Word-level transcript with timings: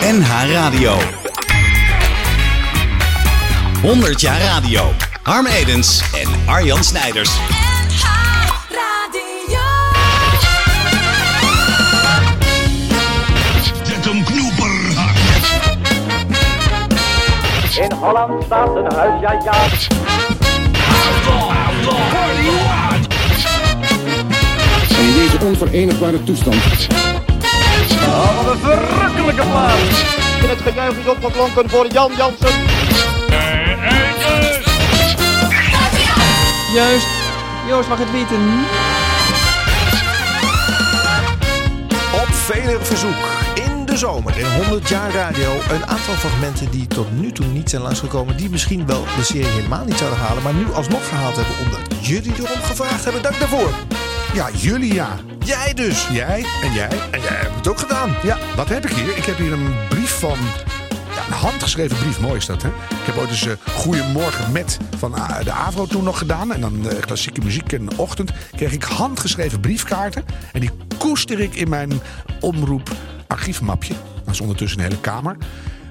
NH 0.00 0.52
Radio. 0.52 0.96
100 3.82 4.20
jaar 4.20 4.40
radio. 4.40 4.92
Harm 5.22 5.46
Edens 5.46 6.02
en 6.12 6.28
Arjan 6.46 6.84
Snijders. 6.84 7.30
NH 7.30 8.04
Radio. 8.70 9.60
Zet 13.82 14.04
hem 14.04 14.24
knoeperhard. 14.24 15.16
In 17.76 17.92
Holland 17.92 18.44
staat 18.44 18.76
een 18.76 18.92
huis, 18.94 19.20
ja 19.20 19.32
ja. 19.44 19.54
In 24.98 25.14
deze 25.14 25.44
onverenigbare 25.44 26.24
toestand 26.24 26.88
Oh, 28.08 28.36
wat 28.36 28.52
een 28.54 28.60
verrukkelijke 28.60 29.42
plaats. 29.42 30.18
En 30.42 30.48
het 30.48 30.60
gejuich 30.60 30.96
is 30.96 31.08
opgeklonken 31.08 31.70
voor 31.70 31.86
Jan 31.86 32.12
Jansen. 32.16 32.54
Juist. 36.74 37.06
Joost 37.68 37.88
mag 37.88 37.98
het 37.98 38.10
weten. 38.10 38.40
Op 42.12 42.34
vele 42.34 42.78
verzoek 42.80 43.14
in 43.54 43.86
de 43.86 43.96
zomer 43.96 44.38
in 44.38 44.46
100 44.62 44.88
jaar 44.88 45.10
radio 45.10 45.52
een 45.52 45.86
aantal 45.86 46.14
fragmenten 46.14 46.70
die 46.70 46.86
tot 46.86 47.20
nu 47.20 47.32
toe 47.32 47.46
niet 47.46 47.70
zijn 47.70 47.82
langsgekomen, 47.82 48.36
die 48.36 48.50
misschien 48.50 48.86
wel 48.86 49.04
de 49.16 49.24
serie 49.24 49.46
helemaal 49.46 49.84
niet 49.84 49.98
zouden 49.98 50.18
halen, 50.18 50.42
maar 50.42 50.54
nu 50.54 50.72
alsnog 50.72 51.02
verhaald 51.02 51.36
hebben 51.36 51.54
omdat 51.64 52.06
jullie 52.06 52.32
erom 52.34 52.62
gevraagd 52.62 53.04
hebben. 53.04 53.22
Dank 53.22 53.38
daarvoor. 53.38 53.70
Ja, 54.34 54.50
jullie 54.50 54.94
ja. 54.94 55.18
Jij 55.44 55.74
dus. 55.74 56.08
Jij 56.08 56.44
en 56.62 56.72
jij. 56.72 56.90
En 57.10 57.20
jij 57.20 57.34
hebt 57.34 57.54
het 57.54 57.68
ook 57.68 57.78
gedaan. 57.78 58.16
Ja, 58.22 58.38
wat 58.56 58.68
heb 58.68 58.84
ik 58.84 58.90
hier? 58.90 59.16
Ik 59.16 59.24
heb 59.24 59.36
hier 59.36 59.52
een 59.52 59.74
brief 59.88 60.18
van... 60.18 60.38
Ja, 60.90 61.26
een 61.26 61.32
handgeschreven 61.32 61.98
brief, 61.98 62.20
mooi 62.20 62.36
is 62.36 62.46
dat, 62.46 62.62
hè? 62.62 62.68
Ik 62.68 63.06
heb 63.06 63.16
ooit 63.16 63.28
eens 63.28 63.46
uh, 63.46 63.52
Goedemorgen 63.70 64.52
met 64.52 64.78
van 64.98 65.14
uh, 65.16 65.44
de 65.44 65.52
AVRO 65.52 65.86
toen 65.86 66.04
nog 66.04 66.18
gedaan. 66.18 66.52
En 66.52 66.60
dan 66.60 66.86
uh, 66.86 66.98
klassieke 67.00 67.40
muziek 67.40 67.72
in 67.72 67.86
de 67.86 67.96
ochtend. 67.96 68.30
Kreeg 68.56 68.72
ik 68.72 68.82
handgeschreven 68.82 69.60
briefkaarten. 69.60 70.24
En 70.52 70.60
die 70.60 70.70
koester 70.98 71.40
ik 71.40 71.54
in 71.54 71.68
mijn 71.68 72.00
omroep 72.40 72.90
archiefmapje. 73.26 73.94
Dat 74.24 74.34
is 74.34 74.40
ondertussen 74.40 74.78
een 74.78 74.84
hele 74.84 75.00
kamer. 75.00 75.36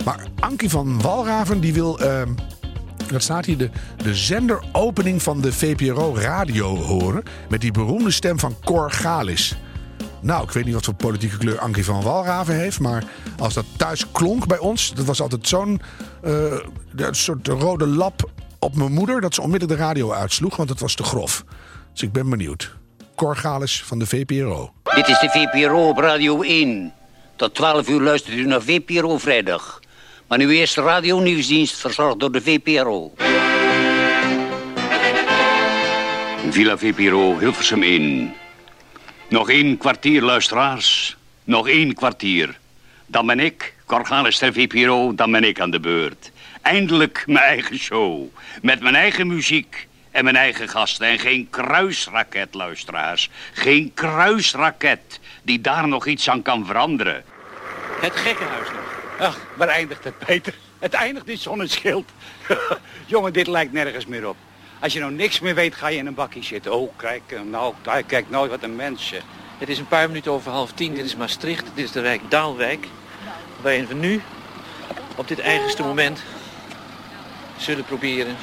Maar 0.05 0.27
Ankie 0.39 0.69
van 0.69 1.01
Walraven, 1.01 1.59
die 1.59 1.73
wil... 1.73 1.99
dat 3.11 3.23
staat 3.23 3.45
hier 3.45 3.57
de, 3.57 3.69
de 3.97 4.15
zenderopening 4.15 5.21
van 5.21 5.41
de 5.41 5.53
VPRO 5.53 6.15
radio 6.15 6.75
horen. 6.75 7.23
Met 7.49 7.61
die 7.61 7.71
beroemde 7.71 8.11
stem 8.11 8.39
van 8.39 8.55
Cor 8.63 8.91
Galis. 8.91 9.57
Nou, 10.21 10.43
ik 10.43 10.51
weet 10.51 10.65
niet 10.65 10.73
wat 10.73 10.85
voor 10.85 10.93
politieke 10.93 11.37
kleur 11.37 11.59
Ankie 11.59 11.85
van 11.85 12.01
Walraven 12.01 12.55
heeft. 12.55 12.79
Maar 12.79 13.03
als 13.37 13.53
dat 13.53 13.65
thuis 13.77 14.11
klonk 14.11 14.47
bij 14.47 14.57
ons. 14.57 14.93
Dat 14.93 15.05
was 15.05 15.21
altijd 15.21 15.47
zo'n 15.47 15.81
eh, 16.21 17.11
soort 17.11 17.47
rode 17.47 17.87
lap 17.87 18.29
op 18.59 18.75
mijn 18.75 18.93
moeder. 18.93 19.21
Dat 19.21 19.33
ze 19.33 19.41
onmiddellijk 19.41 19.79
de 19.79 19.85
radio 19.85 20.11
uitsloeg. 20.11 20.55
Want 20.55 20.69
het 20.69 20.79
was 20.79 20.95
te 20.95 21.03
grof. 21.03 21.43
Dus 21.91 22.01
ik 22.01 22.11
ben 22.11 22.29
benieuwd. 22.29 22.75
Cor 23.15 23.35
Galis 23.35 23.83
van 23.83 23.99
de 23.99 24.05
VPRO. 24.05 24.73
Dit 24.95 25.07
is 25.07 25.19
de 25.19 25.29
VPRO 25.29 25.87
op 25.87 25.97
Radio 25.97 26.41
1. 26.41 26.93
Tot 27.35 27.55
12 27.55 27.89
uur 27.89 28.01
luistert 28.01 28.35
u 28.35 28.45
naar 28.45 28.61
VPRO 28.61 29.17
Vrijdag. 29.17 29.79
Maar 30.29 30.37
nu 30.37 30.49
eerst 30.49 30.75
de 30.75 30.81
radionieuwsdienst 30.81 31.77
verzorgd 31.79 32.19
door 32.19 32.31
de 32.31 32.41
VPRO. 32.41 33.13
Villa 36.49 36.77
VPRO 36.77 37.37
Hilversum 37.37 37.83
1. 37.83 38.33
Nog 39.29 39.49
één 39.49 39.77
kwartier, 39.77 40.21
luisteraars. 40.21 41.17
Nog 41.43 41.67
één 41.67 41.93
kwartier. 41.93 42.57
Dan 43.05 43.25
ben 43.25 43.39
ik, 43.39 43.73
Corgalis 43.85 44.37
ter 44.37 44.53
VPRO, 44.53 45.15
dan 45.15 45.31
ben 45.31 45.43
ik 45.43 45.59
aan 45.59 45.71
de 45.71 45.79
beurt. 45.79 46.31
Eindelijk 46.61 47.23
mijn 47.25 47.45
eigen 47.45 47.77
show. 47.77 48.23
Met 48.61 48.81
mijn 48.81 48.95
eigen 48.95 49.27
muziek 49.27 49.87
en 50.11 50.23
mijn 50.23 50.35
eigen 50.35 50.69
gasten. 50.69 51.07
En 51.07 51.19
geen 51.19 51.47
kruisraket, 51.49 52.53
luisteraars. 52.53 53.29
Geen 53.53 53.91
kruisraket 53.93 55.19
die 55.41 55.61
daar 55.61 55.87
nog 55.87 56.05
iets 56.05 56.29
aan 56.29 56.41
kan 56.41 56.65
veranderen. 56.65 57.23
Het 58.01 58.15
gekkenhuis 58.15 58.67
nog. 58.67 58.88
Ach, 59.19 59.37
waar 59.55 59.67
eindigt 59.67 60.03
het, 60.03 60.17
Peter? 60.17 60.53
Het 60.79 60.93
eindigt 60.93 61.27
in 61.27 61.37
zonneschild. 61.37 62.09
Jongen, 63.05 63.33
dit 63.33 63.47
lijkt 63.47 63.71
nergens 63.71 64.05
meer 64.05 64.27
op. 64.27 64.35
Als 64.79 64.93
je 64.93 64.99
nou 64.99 65.11
niks 65.11 65.39
meer 65.39 65.55
weet, 65.55 65.75
ga 65.75 65.87
je 65.87 65.97
in 65.97 66.05
een 66.05 66.13
bakje 66.13 66.43
zitten. 66.43 66.73
Oh, 66.73 66.91
kijk, 66.95 67.21
eh, 67.27 67.39
nou, 67.41 67.73
kijk, 68.07 68.29
nou, 68.29 68.49
wat 68.49 68.63
een 68.63 68.75
mens. 68.75 69.11
eh. 69.13 69.21
Het 69.57 69.69
is 69.69 69.77
een 69.79 69.87
paar 69.87 70.07
minuten 70.07 70.31
over 70.31 70.51
half 70.51 70.71
tien. 70.71 70.93
Dit 70.93 71.05
is 71.05 71.15
Maastricht. 71.15 71.65
Dit 71.73 71.85
is 71.85 71.91
de 71.91 72.01
wijk 72.01 72.21
Daalwijk. 72.29 72.87
Waarin 73.61 73.87
we 73.87 73.93
nu, 73.93 74.21
op 75.15 75.27
dit 75.27 75.39
eigenste 75.39 75.83
moment, 75.83 76.23
zullen 77.57 77.83
proberen 77.83 78.35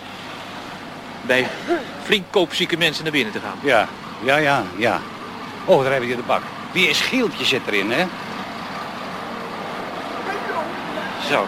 bij 1.22 1.48
flink 2.02 2.24
koopzieke 2.30 2.76
mensen 2.76 3.02
naar 3.02 3.12
binnen 3.12 3.32
te 3.32 3.40
gaan. 3.40 3.58
Ja, 3.62 3.88
ja, 4.24 4.36
ja, 4.36 4.64
ja. 4.76 5.00
Oh, 5.64 5.82
daar 5.82 5.90
hebben 5.92 6.08
we 6.10 6.16
de 6.16 6.22
bak. 6.22 6.42
Wie 6.72 6.88
is 6.88 7.00
Gieltje 7.00 7.44
zit 7.44 7.66
erin, 7.66 7.90
hè? 7.90 8.06
Zo. 11.28 11.46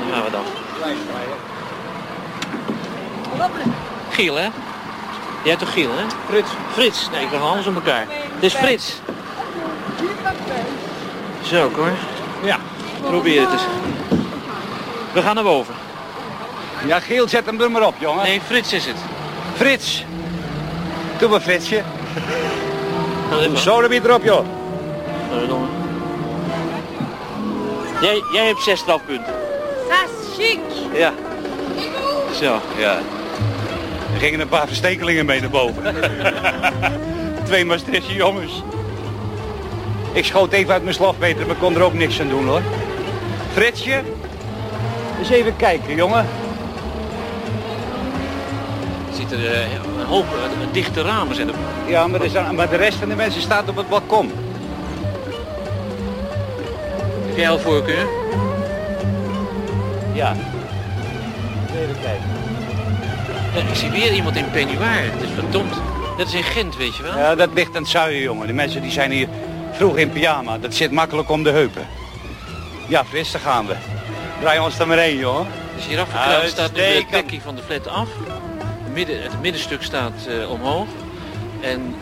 Dan 0.00 0.14
gaan 0.14 0.24
we 0.24 0.30
dan. 0.30 0.44
Giel, 4.10 4.34
hè? 4.34 4.42
Jij 4.42 4.50
hebt 5.42 5.58
toch 5.58 5.72
Giel, 5.72 5.90
hè? 5.90 6.04
Frits. 6.28 6.50
Frits. 6.72 7.08
Nee, 7.10 7.24
ik 7.24 7.30
ben 7.30 7.40
alles 7.40 7.66
om 7.66 7.74
elkaar. 7.74 8.06
Het 8.08 8.42
is 8.42 8.54
Frits. 8.54 8.94
Zo, 11.42 11.70
hoor. 11.74 11.92
Ja. 12.42 12.58
Probeer 13.02 13.40
het 13.40 13.52
eens. 13.52 13.62
We 15.12 15.22
gaan 15.22 15.34
naar 15.34 15.44
boven. 15.44 15.74
Ja, 16.86 17.00
Giel, 17.00 17.28
zet 17.28 17.46
hem 17.46 17.60
er 17.60 17.70
maar 17.70 17.86
op, 17.86 17.94
jongen. 17.98 18.22
Nee, 18.24 18.40
Frits 18.40 18.72
is 18.72 18.86
het. 18.86 18.96
Frits. 19.54 20.04
Doe 21.18 21.28
maar, 21.28 21.40
Fritsje. 21.40 21.82
Zo, 23.54 23.80
dan 23.80 23.90
weer 23.90 24.04
erop, 24.04 24.24
joh. 24.24 24.44
Jij, 28.00 28.22
jij 28.32 28.46
hebt 28.46 28.62
zes 28.62 28.78
strafpunten. 28.80 29.34
Ja. 30.92 31.12
Zo. 32.40 32.60
Ja. 32.78 32.98
Er 34.14 34.20
gingen 34.20 34.40
een 34.40 34.48
paar 34.48 34.66
verstekelingen 34.66 35.26
mee 35.26 35.40
naar 35.40 35.50
boven. 35.50 35.82
Twee 37.44 37.64
Maastrichtse 37.64 38.14
jongens. 38.14 38.62
Ik 40.12 40.24
schoot 40.24 40.52
even 40.52 40.72
uit 40.72 40.82
mijn 40.82 40.94
slof, 40.94 41.18
Peter, 41.18 41.46
maar 41.46 41.56
kon 41.56 41.74
er 41.74 41.82
ook 41.82 41.94
niks 41.94 42.20
aan 42.20 42.28
doen, 42.28 42.46
hoor. 42.46 42.60
Fritsje, 43.52 44.02
eens 45.18 45.28
even 45.30 45.56
kijken, 45.56 45.94
jongen. 45.94 46.26
Er 49.10 49.16
zitten 49.16 49.52
eh, 49.54 49.72
een 49.98 50.06
hoop 50.06 50.24
eh, 50.24 50.72
dichte 50.72 51.02
ramen 51.02 51.34
zijn 51.34 51.48
er. 51.48 51.54
Ja, 51.86 52.06
maar, 52.06 52.20
er 52.20 52.30
zijn- 52.30 52.54
maar 52.54 52.68
de 52.70 52.76
rest 52.76 52.98
van 52.98 53.08
de 53.08 53.14
mensen 53.14 53.42
staat 53.42 53.68
op 53.68 53.76
het 53.76 53.88
balkon. 53.88 54.32
Ja. 60.14 60.36
Even 61.74 62.00
kijken. 62.02 62.28
Ja, 63.54 63.60
ik 63.60 63.74
zie 63.74 63.90
weer 63.90 64.12
iemand 64.12 64.36
in 64.36 64.50
peignoir. 64.50 65.10
Dat 65.12 65.22
is 65.22 65.34
verdomd. 65.34 65.74
Dat 66.16 66.26
is 66.26 66.34
in 66.34 66.42
Gent, 66.42 66.76
weet 66.76 66.96
je 66.96 67.02
wel? 67.02 67.18
Ja, 67.18 67.34
dat 67.34 67.48
ligt 67.54 67.76
aan 67.76 67.82
het 67.82 67.90
zuien, 67.90 68.22
jongen. 68.22 68.46
De 68.46 68.52
mensen 68.52 68.82
die 68.82 68.90
zijn 68.90 69.10
hier 69.10 69.28
vroeg 69.72 69.96
in 69.96 70.10
pyjama. 70.10 70.58
Dat 70.58 70.74
zit 70.74 70.90
makkelijk 70.90 71.30
om 71.30 71.42
de 71.42 71.50
heupen. 71.50 71.86
Ja, 72.88 73.04
fris, 73.04 73.30
daar 73.30 73.40
gaan 73.40 73.66
we. 73.66 73.74
Draai 74.40 74.58
ons 74.58 74.78
er 74.78 74.86
maar 74.86 74.98
één, 74.98 75.16
jongen. 75.16 75.46
De 75.76 75.82
giraffenkraan 75.82 76.48
staat 76.48 76.72
nu 76.72 76.76
bij 76.76 77.06
het 77.10 77.42
van 77.42 77.54
de 77.54 77.62
flat 77.62 77.88
af. 77.88 78.08
Het, 78.84 78.94
midden, 78.94 79.22
het 79.22 79.40
middenstuk 79.40 79.82
staat 79.82 80.26
eh, 80.28 80.50
omhoog. 80.50 80.86
En 81.60 81.94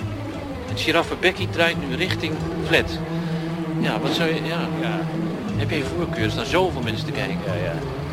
het 0.68 0.80
giraffenbekkie 0.80 1.48
draait 1.50 1.88
nu 1.88 1.96
richting 1.96 2.34
flat. 2.66 2.98
Ja, 3.80 4.00
wat 4.00 4.12
zou 4.12 4.34
je... 4.34 4.44
Ja. 4.44 4.58
Ja, 4.80 4.98
Heb 5.58 5.70
jij 5.70 5.82
voorkeur? 5.96 6.24
Er 6.24 6.30
staan 6.30 6.46
zoveel 6.46 6.82
mensen 6.82 7.06
te 7.06 7.12
kijken. 7.12 7.38
ja, 7.46 7.54
ja. 7.54 7.72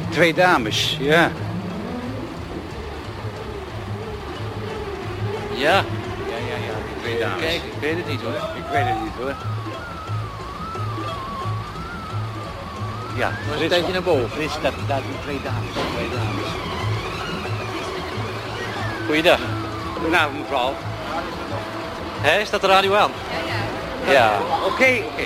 Twee 0.09 0.33
dames, 0.33 0.97
ja. 0.99 1.31
Ja. 5.53 5.83
Ja, 6.29 6.37
ja, 6.49 6.55
ja. 6.67 6.75
Twee 7.01 7.19
dames. 7.19 7.39
Kijk, 7.39 7.55
ik 7.55 7.79
weet 7.79 7.95
het 7.95 8.07
niet 8.07 8.21
hoor. 8.21 8.33
Ik 8.33 8.63
weet 8.71 8.85
het 8.85 9.01
niet, 9.03 9.13
hoor. 9.19 9.35
Ja, 13.17 13.31
Maar 13.49 13.61
een 13.61 13.69
tijdje 13.69 13.93
naar 13.93 14.03
boven. 14.03 14.29
Frits, 14.29 14.53
dat, 14.61 14.73
daar 14.87 15.01
doen 15.01 15.15
twee 15.23 15.39
dames. 15.43 15.71
Twee 15.95 16.09
dames. 16.09 16.49
Goeiedag. 19.05 19.39
Goedenavond, 19.93 20.39
mevrouw. 20.39 20.73
Hé, 22.21 22.45
staat 22.45 22.61
de 22.61 22.67
radio 22.67 22.95
aan? 22.95 23.11
Ja, 24.09 24.39
oké, 24.65 25.01
oké. 25.11 25.23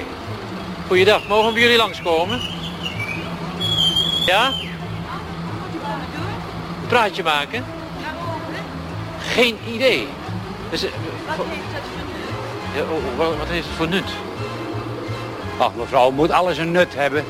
Goeiedag, 0.89 1.27
mogen 1.27 1.47
we 1.47 1.53
bij 1.53 1.61
jullie 1.61 1.77
langskomen? 1.77 2.41
Ja? 4.25 4.47
Een 6.81 6.87
praatje 6.87 7.23
maken? 7.23 7.65
Geen 9.19 9.57
idee. 9.67 10.07
Dus, 10.69 10.83
eh, 10.83 10.91
voor- 11.35 11.45
ja, 12.75 12.81
oh, 12.81 13.19
oh, 13.29 13.37
wat 13.37 13.47
heeft 13.47 13.67
het 13.67 13.75
voor 13.75 13.87
nut? 13.87 14.03
Ach, 15.57 15.73
mevrouw, 15.75 16.11
moet 16.11 16.31
alles 16.31 16.57
een 16.57 16.71
nut 16.71 16.95
hebben. 16.95 17.25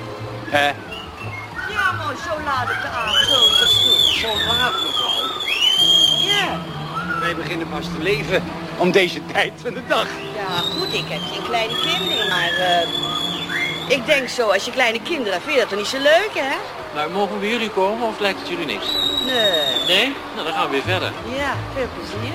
Hè? 0.45 0.65
Ja, 0.67 1.91
maar 1.97 2.15
zo 2.23 2.43
laat 2.45 2.63
op 2.69 2.81
de 2.81 2.87
avond. 2.87 3.25
Zo, 3.25 3.49
dat 3.59 3.69
is 3.69 3.75
goed. 3.75 4.19
Zo 4.21 4.27
laat, 4.47 4.71
mevrouw. 4.71 5.27
Ja. 6.27 6.59
Wij 7.19 7.35
beginnen 7.35 7.69
pas 7.69 7.85
te 7.85 8.03
leven 8.03 8.43
om 8.77 8.91
deze 8.91 9.21
tijd 9.33 9.53
van 9.61 9.73
de 9.73 9.81
dag. 9.87 10.07
Ja, 10.35 10.57
goed, 10.77 10.93
ik 10.93 11.05
heb 11.07 11.21
geen 11.31 11.43
kleine 11.43 11.73
kinderen, 11.79 12.27
maar... 12.27 12.49
eh, 12.49 13.08
ik 13.89 14.05
denk 14.05 14.29
zo, 14.29 14.49
als 14.49 14.65
je 14.65 14.71
kleine 14.71 15.01
kinderen 15.01 15.41
vind 15.41 15.53
je 15.53 15.59
dat 15.59 15.69
toch 15.69 15.77
niet 15.77 15.87
zo 15.87 15.97
leuk, 15.97 16.29
hè? 16.33 16.55
Maar 16.95 17.09
mogen 17.09 17.33
we 17.33 17.39
bij 17.39 17.49
jullie 17.49 17.69
komen 17.69 18.07
of 18.07 18.19
lijkt 18.19 18.39
het 18.39 18.49
jullie 18.49 18.65
niks? 18.65 18.85
Nee. 19.25 19.85
Nee? 19.87 20.15
Nou, 20.33 20.45
dan 20.45 20.53
gaan 20.53 20.65
we 20.65 20.71
weer 20.71 20.81
verder. 20.81 21.11
Ja, 21.37 21.55
veel 21.75 21.87
plezier. 21.95 22.33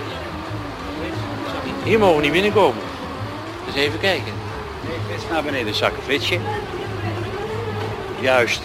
Hier 1.85 1.99
mogen 1.99 2.17
we 2.17 2.23
niet 2.23 2.33
binnenkomen. 2.33 2.83
Dus 3.67 3.75
even 3.75 4.01
kijken. 4.01 4.33
Nee, 4.81 4.97
Frits, 5.09 5.25
naar 5.31 5.43
beneden 5.43 5.75
zakken, 5.75 6.03
Fritsje. 6.03 6.39
Juist. 8.21 8.61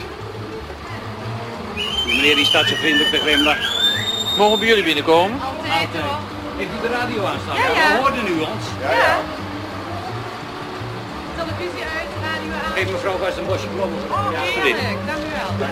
Die 2.05 2.15
meneer 2.15 2.35
die 2.35 2.45
staat 2.45 2.65
zo 2.67 2.75
vriendelijk 2.75 3.09
te 3.09 3.19
glimlachen. 3.19 3.69
Mogen 4.37 4.53
we 4.53 4.59
bij 4.59 4.67
jullie 4.67 4.83
binnenkomen? 4.83 5.39
Altijd. 5.41 5.87
Heeft 6.57 6.69
u 6.77 6.87
de 6.87 6.93
radio 6.93 7.25
aanstaan? 7.25 7.55
Ja, 7.55 7.81
ja. 7.81 7.93
We 7.93 7.99
hoorden 7.99 8.27
u 8.27 8.39
ons. 8.39 8.65
Ja. 8.81 9.17
Televisie 11.35 11.83
uit. 11.97 12.08
Geef 12.75 12.91
mevrouw 12.91 13.17
vast 13.23 13.37
een 13.37 13.45
bosje 13.51 13.67
bloemen. 13.75 13.97
Oh, 14.11 14.27
Ja, 14.35 14.39
heerlijk. 14.39 14.99
Dank 15.09 15.21
u 15.27 15.29
wel. 15.39 15.49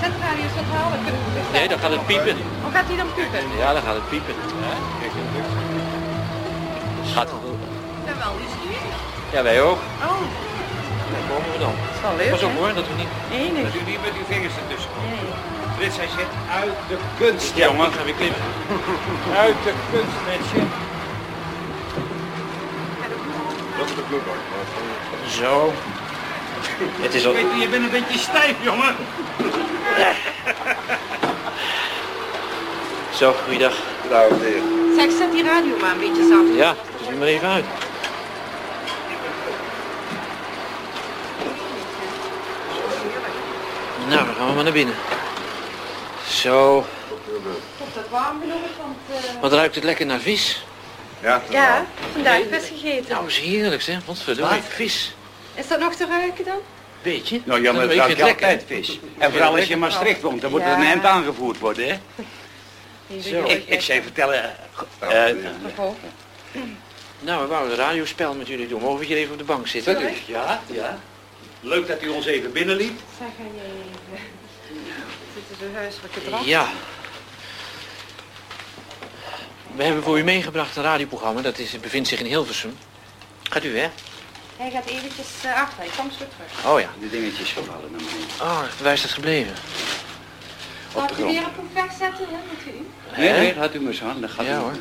Zet 0.00 0.12
de 0.14 0.20
radio 0.26 0.42
eens 0.48 0.56
wat 0.60 0.68
halen. 0.76 0.98
Kunnen 1.04 1.20
we 1.24 1.58
Nee, 1.58 1.68
dan 1.72 1.78
gaat 1.82 1.90
het 1.98 2.06
piepen. 2.06 2.36
Hoe 2.64 2.72
gaat 2.76 2.86
hij 2.90 2.96
dan 3.02 3.10
piepen? 3.18 3.40
Ja, 3.62 3.68
dan 3.76 3.82
gaat 3.86 3.94
het 4.00 4.08
piepen. 4.12 4.34
Gaat 7.14 7.28
het 7.32 7.40
Ik 8.00 8.04
ben 8.08 8.18
wel 8.24 8.34
nieuwsgierig. 8.42 8.94
Ja, 9.34 9.40
wij 9.42 9.58
ook. 9.68 9.80
Oh, 10.08 10.20
Daar 11.12 11.24
komen 11.30 11.50
we 11.54 11.58
dan. 11.66 11.74
dat 11.86 11.94
is 11.96 12.00
wel 12.06 12.16
leuk, 12.20 12.30
Pas 12.30 12.42
op 12.48 12.54
hoor, 12.58 12.72
dat 12.80 12.86
we 12.90 12.94
niet... 13.02 13.12
Enig. 13.40 13.64
Dat 13.72 13.74
u 13.80 13.82
niet 13.90 14.02
met 14.06 14.14
uw 14.20 14.26
vingers 14.32 14.54
ertussen 14.62 14.90
komt. 14.94 15.08
Nee. 15.10 15.28
Frits, 15.76 15.96
hij 16.02 16.10
zit 16.18 16.32
uit 16.60 16.76
de 16.90 16.96
kunst, 17.20 17.56
Ja, 17.56 17.66
jongen. 17.66 17.86
ik 17.86 17.94
ga 17.98 18.04
weer 18.08 18.18
klimmen. 18.20 18.42
De. 23.86 24.20
Zo. 25.38 25.72
Het 27.00 27.14
is 27.14 27.26
al... 27.26 27.36
Je 27.36 27.68
bent 27.70 27.84
een 27.84 27.90
beetje 27.90 28.18
stijf, 28.18 28.54
jongen. 28.62 28.96
Zo, 33.18 33.34
goeiedag. 33.44 33.74
Zeg, 34.96 35.10
zet 35.18 35.32
die 35.32 35.42
radio 35.42 35.76
maar 35.80 35.92
een 35.92 35.98
beetje 35.98 36.26
zacht. 36.28 36.56
Ja, 36.56 36.74
dus 36.98 37.08
nu 37.08 37.16
maar 37.16 37.28
even 37.28 37.48
uit. 37.48 37.64
Nou, 44.08 44.26
dan 44.26 44.34
gaan 44.34 44.48
we 44.48 44.54
maar 44.54 44.64
naar 44.64 44.72
binnen. 44.72 44.94
Zo, 46.28 46.84
Komt 47.78 47.94
dat 47.94 48.08
warm 48.10 48.40
genoeg? 48.40 48.58
Want, 48.80 49.24
eh, 49.24 49.40
wat 49.40 49.52
ruikt 49.52 49.74
het 49.74 49.84
lekker 49.84 50.06
naar 50.06 50.18
vis. 50.18 50.64
Ja, 51.50 51.86
vandaag 52.12 52.40
vis 52.50 52.68
gegeten. 52.68 53.10
Nou, 53.14 53.26
is 53.26 53.38
heerlijk 53.38 53.82
zeg. 53.82 54.04
Wat 54.04 54.18
verdorie, 54.18 54.60
vis. 54.68 55.14
Is 55.54 55.68
dat 55.68 55.80
nog 55.80 55.94
te 55.94 56.06
ruiken 56.06 56.44
dan? 56.44 56.58
Beetje? 57.02 57.40
Nou 57.44 57.62
ja, 57.62 57.72
maar 57.72 57.80
het 57.82 57.90
vind 57.90 58.02
ruikt 58.02 58.18
het 58.18 58.26
lekker. 58.26 58.46
altijd 58.46 58.64
vis. 58.66 58.98
En 59.18 59.30
vooral 59.32 59.56
als 59.56 59.64
je 59.64 59.72
in 59.72 59.78
Maastricht 59.78 60.20
woont, 60.20 60.40
dan 60.40 60.50
moet 60.50 60.60
er 60.60 60.72
een 60.72 60.86
hemd 60.86 61.04
aangevoerd 61.04 61.58
worden, 61.58 61.88
hè? 61.88 61.98
Zo. 63.20 63.44
Ik, 63.44 63.62
ik 63.66 63.80
zei 63.80 64.02
vertellen... 64.02 64.56
eh, 64.98 65.30
eh, 65.30 65.36
Nou, 67.20 67.42
we 67.42 67.46
wouden 67.48 67.72
een 67.72 67.84
radiospel 67.84 68.34
met 68.34 68.46
jullie 68.46 68.68
doen. 68.68 68.80
Mogen 68.80 68.98
we 68.98 69.04
hier 69.04 69.16
even 69.16 69.32
op 69.32 69.38
de 69.38 69.44
bank 69.44 69.66
zitten? 69.66 70.12
ja, 70.26 70.60
ja. 70.66 70.98
Leuk 71.60 71.86
dat 71.86 72.02
u 72.02 72.08
ons 72.08 72.26
even 72.26 72.52
binnenliet. 72.52 73.00
Zeg, 73.18 73.28
ga 73.36 73.42
je 73.42 73.60
even... 73.62 74.24
Zitten 75.34 75.72
de 75.72 75.78
huiselijke? 75.78 76.20
Ja. 76.44 76.68
We 79.76 79.82
hebben 79.84 80.02
voor 80.02 80.18
u 80.18 80.24
meegebracht 80.24 80.76
een 80.76 80.82
radioprogramma. 80.82 81.40
Dat 81.40 81.58
is, 81.58 81.80
bevindt 81.80 82.08
zich 82.08 82.20
in 82.20 82.26
Hilversum. 82.26 82.76
Gaat 83.42 83.64
u, 83.64 83.78
hè? 83.78 83.88
Hij 84.56 84.70
gaat 84.70 84.86
eventjes 84.86 85.26
uh, 85.44 85.62
achter, 85.62 85.78
hij 85.78 85.88
komt 85.96 86.12
zo 86.12 86.24
terug. 86.36 86.72
Oh 86.72 86.80
ja. 86.80 86.88
De 87.00 87.10
dingetjes 87.10 87.52
gevallen 87.52 87.90
naar 87.90 88.00
beneden. 88.00 88.40
Oh, 88.40 88.62
waar 88.82 88.92
is 88.92 89.02
dat 89.02 89.10
gebleven? 89.10 89.52
Ik 89.52 91.08
de 91.08 91.12
u 91.12 91.14
grond. 91.14 91.30
weer 91.32 91.46
op 91.46 91.58
een 91.58 91.70
weg 91.74 91.92
zetten, 91.98 92.26
hè, 92.28 92.38
met 92.50 92.74
u? 92.74 92.86
Nee, 93.20 93.30
nee, 93.32 93.54
had 93.54 93.74
u 93.74 93.80
maar 93.80 93.92
eens 93.92 94.02
aan. 94.02 94.20
Dat 94.20 94.30
gaat 94.30 94.46
Ja 94.46 94.58
u. 94.58 94.60
hoor. 94.60 94.72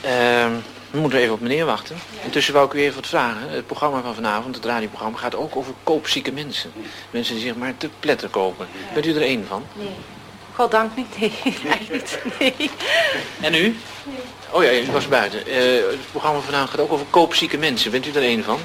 Ehm, 0.00 0.52
we 0.90 0.98
moeten 0.98 1.18
even 1.18 1.34
op 1.34 1.40
meneer 1.40 1.64
wachten. 1.64 1.96
Intussen 2.24 2.54
wou 2.54 2.66
ik 2.66 2.72
u 2.72 2.80
even 2.80 2.94
wat 2.94 3.06
vragen. 3.06 3.48
Het 3.48 3.66
programma 3.66 4.00
van 4.02 4.14
vanavond, 4.14 4.54
het 4.54 4.64
radioprogramma, 4.64 5.18
gaat 5.18 5.34
ook 5.34 5.56
over 5.56 5.74
koopzieke 5.82 6.32
mensen. 6.32 6.72
Mensen 7.10 7.34
die 7.34 7.44
zich 7.44 7.54
maar 7.56 7.76
te 7.76 7.88
pletter 8.00 8.28
kopen. 8.28 8.68
Bent 8.94 9.06
u 9.06 9.14
er 9.14 9.22
één 9.22 9.46
van? 9.46 9.64
Nee. 9.72 9.88
Goddank 10.54 10.96
niet, 10.96 11.18
nee. 11.20 11.32
Echt 11.78 11.90
niet, 11.90 12.18
nee. 12.38 12.70
En 13.40 13.54
u? 13.54 13.76
Oh 14.50 14.62
ja, 14.62 14.72
u 14.72 14.86
was 14.92 15.08
buiten. 15.08 15.46
Eh, 15.46 15.56
het 15.90 16.10
programma 16.10 16.40
vanavond 16.40 16.70
gaat 16.70 16.80
ook 16.80 16.92
over 16.92 17.06
koopzieke 17.10 17.58
mensen. 17.58 17.90
Bent 17.90 18.06
u 18.06 18.10
er 18.10 18.22
één 18.22 18.44
van? 18.44 18.58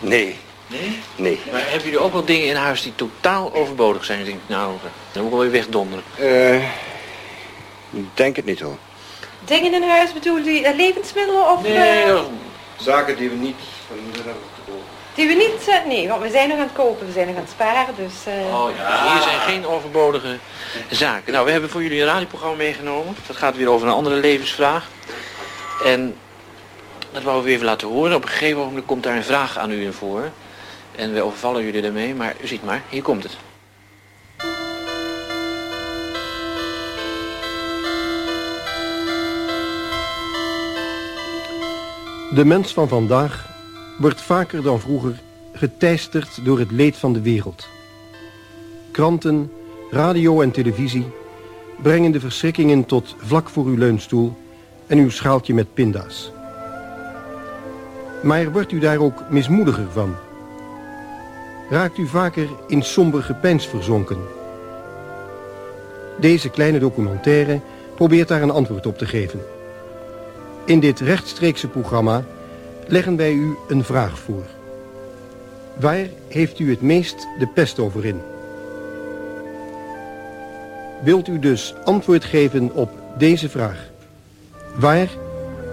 Nee, 0.00 0.36
Nee? 0.66 0.98
nee. 1.16 1.40
Maar 1.52 1.60
hebben 1.60 1.82
jullie 1.82 1.98
ook 1.98 2.12
wel 2.12 2.24
dingen 2.24 2.46
in 2.46 2.56
huis 2.56 2.82
die 2.82 2.92
totaal 2.94 3.54
overbodig 3.54 4.04
zijn? 4.04 4.18
Ik 4.18 4.24
denk, 4.24 4.38
nou, 4.46 4.72
dan 5.12 5.22
moet 5.22 5.32
ik 5.32 5.38
wel 5.38 5.40
weer 5.40 5.50
wegdonderen. 5.50 6.04
Eh, 6.16 6.56
ik 7.90 8.06
denk 8.14 8.36
het 8.36 8.44
niet 8.44 8.60
hoor. 8.60 8.76
Dingen 9.44 9.74
in 9.74 9.82
huis 9.82 10.12
bedoel 10.12 10.36
je 10.38 10.62
eh, 10.64 10.76
levensmiddelen 10.76 11.50
of... 11.50 11.62
Nee, 11.62 12.12
Zaken 12.76 13.16
die 13.16 13.28
we 13.28 13.36
niet 13.36 13.56
Die 15.18 15.26
we 15.28 15.34
niet... 15.34 15.68
eh, 15.68 15.86
nee, 15.86 16.08
want 16.08 16.22
we 16.22 16.30
zijn 16.30 16.48
nog 16.48 16.58
aan 16.58 16.64
het 16.64 16.72
kopen, 16.72 17.06
we 17.06 17.12
zijn 17.12 17.26
nog 17.26 17.36
aan 17.36 17.42
het 17.42 17.50
sparen, 17.50 17.94
dus... 17.96 18.12
eh, 18.26 18.54
Oh 18.54 18.70
ja, 18.76 19.12
hier 19.12 19.22
zijn 19.22 19.40
geen 19.40 19.66
overbodige 19.66 20.38
zaken. 20.90 21.32
Nou, 21.32 21.44
we 21.44 21.50
hebben 21.50 21.70
voor 21.70 21.82
jullie 21.82 22.00
een 22.00 22.06
radioprogramma 22.06 22.56
meegenomen. 22.56 23.16
Dat 23.26 23.36
gaat 23.36 23.56
weer 23.56 23.68
over 23.70 23.86
een 23.88 23.94
andere 23.94 24.16
levensvraag. 24.16 24.86
En 25.84 26.16
dat 27.12 27.22
wou 27.22 27.42
we 27.44 27.50
even 27.50 27.64
laten 27.64 27.88
horen. 27.88 28.16
Op 28.16 28.22
een 28.22 28.28
gegeven 28.28 28.58
moment 28.58 28.86
komt 28.86 29.02
daar 29.02 29.16
een 29.16 29.24
vraag 29.24 29.58
aan 29.58 29.70
u 29.70 29.82
in 29.84 29.92
voor. 29.92 30.30
En 30.96 31.14
we 31.14 31.22
overvallen 31.22 31.64
jullie 31.64 31.82
ermee, 31.82 32.14
maar 32.14 32.34
u 32.40 32.46
ziet 32.46 32.64
maar, 32.64 32.82
hier 32.88 33.02
komt 33.02 33.22
het. 33.22 33.36
De 42.34 42.44
mens 42.44 42.72
van 42.72 42.88
vandaag 42.88 43.56
wordt 43.98 44.20
vaker 44.20 44.62
dan 44.62 44.80
vroeger 44.80 45.20
geteisterd 45.52 46.44
door 46.44 46.58
het 46.58 46.70
leed 46.70 46.96
van 46.96 47.12
de 47.12 47.20
wereld. 47.20 47.68
Kranten, 48.90 49.52
radio 49.90 50.40
en 50.40 50.50
televisie 50.50 51.06
brengen 51.82 52.12
de 52.12 52.20
verschrikkingen 52.20 52.84
tot 52.84 53.16
vlak 53.18 53.48
voor 53.48 53.64
uw 53.64 53.76
leunstoel 53.76 54.36
en 54.86 54.98
uw 54.98 55.10
schaaltje 55.10 55.54
met 55.54 55.74
pinda's. 55.74 56.32
Maar 58.22 58.52
wordt 58.52 58.72
u 58.72 58.78
daar 58.78 58.98
ook 58.98 59.30
mismoediger 59.30 59.86
van? 59.92 60.14
Raakt 61.70 61.98
u 61.98 62.06
vaker 62.06 62.48
in 62.66 62.82
somber 62.82 63.22
gepeins 63.22 63.66
verzonken? 63.66 64.18
Deze 66.20 66.50
kleine 66.50 66.78
documentaire 66.78 67.60
probeert 67.94 68.28
daar 68.28 68.42
een 68.42 68.50
antwoord 68.50 68.86
op 68.86 68.98
te 68.98 69.06
geven. 69.06 69.40
In 70.64 70.80
dit 70.80 71.00
rechtstreekse 71.00 71.68
programma 71.68 72.24
leggen 72.88 73.16
wij 73.16 73.32
u 73.32 73.56
een 73.68 73.84
vraag 73.84 74.18
voor. 74.18 74.44
Waar 75.74 76.06
heeft 76.28 76.58
u 76.58 76.70
het 76.70 76.80
meest 76.80 77.26
de 77.38 77.46
pest 77.46 77.78
over 77.78 78.04
in? 78.04 78.20
Wilt 81.02 81.28
u 81.28 81.38
dus 81.38 81.74
antwoord 81.84 82.24
geven 82.24 82.74
op 82.74 82.90
deze 83.18 83.48
vraag? 83.48 83.88
Waar 84.74 85.08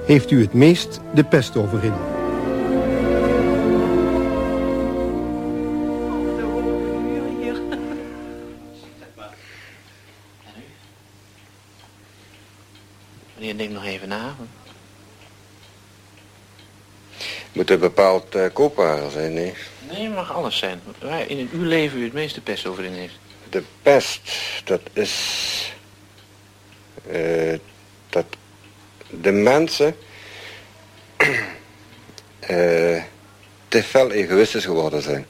heeft 0.06 0.32
u 0.32 0.42
het 0.42 0.54
meest 0.54 1.00
de 1.14 1.24
pest 1.24 1.58
over 1.58 1.84
in? 1.84 2.15
Moet 17.56 17.70
er 17.70 17.80
bepaald 17.80 18.36
uh, 18.36 18.46
koopwaren 18.54 19.12
zijn, 19.12 19.34
nee? 19.34 19.54
Nee, 19.92 20.04
het 20.04 20.16
mag 20.16 20.34
alles 20.34 20.58
zijn. 20.58 20.82
Waar 21.02 21.30
in 21.30 21.50
uw 21.52 21.64
leven 21.64 22.00
u 22.00 22.04
het 22.04 22.14
meeste 22.14 22.42
pest 22.42 22.66
over 22.66 22.84
in 22.84 22.92
heeft. 22.92 23.14
De 23.50 23.64
pest, 23.82 24.32
dat 24.64 24.82
is... 24.94 25.74
eh, 27.08 27.60
dat 28.10 28.26
de 29.10 29.32
mensen 29.32 29.96
eh, 32.40 33.04
te 33.68 33.84
veel 33.84 34.12
egoïstisch 34.12 34.66
geworden 34.66 35.02
zijn. 35.02 35.26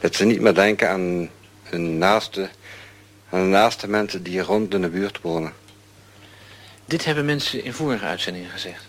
Dat 0.00 0.14
ze 0.14 0.24
niet 0.24 0.40
meer 0.40 0.54
denken 0.54 0.88
aan 0.88 1.30
hun 1.62 1.98
naaste, 1.98 2.48
aan 3.30 3.42
de 3.42 3.48
naaste 3.48 3.88
mensen 3.88 4.22
die 4.22 4.40
rond 4.40 4.74
in 4.74 4.80
de 4.80 4.88
buurt 4.88 5.20
wonen. 5.20 5.52
Dit 6.84 7.04
hebben 7.04 7.24
mensen 7.24 7.64
in 7.64 7.72
vorige 7.72 8.04
uitzendingen 8.04 8.50
gezegd. 8.50 8.84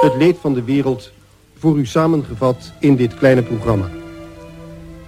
Het 0.00 0.14
leed 0.14 0.36
van 0.40 0.54
de 0.54 0.62
wereld 0.62 1.12
voor 1.58 1.78
u 1.78 1.86
samengevat 1.86 2.72
in 2.78 2.96
dit 2.96 3.14
kleine 3.14 3.42
programma. 3.42 3.88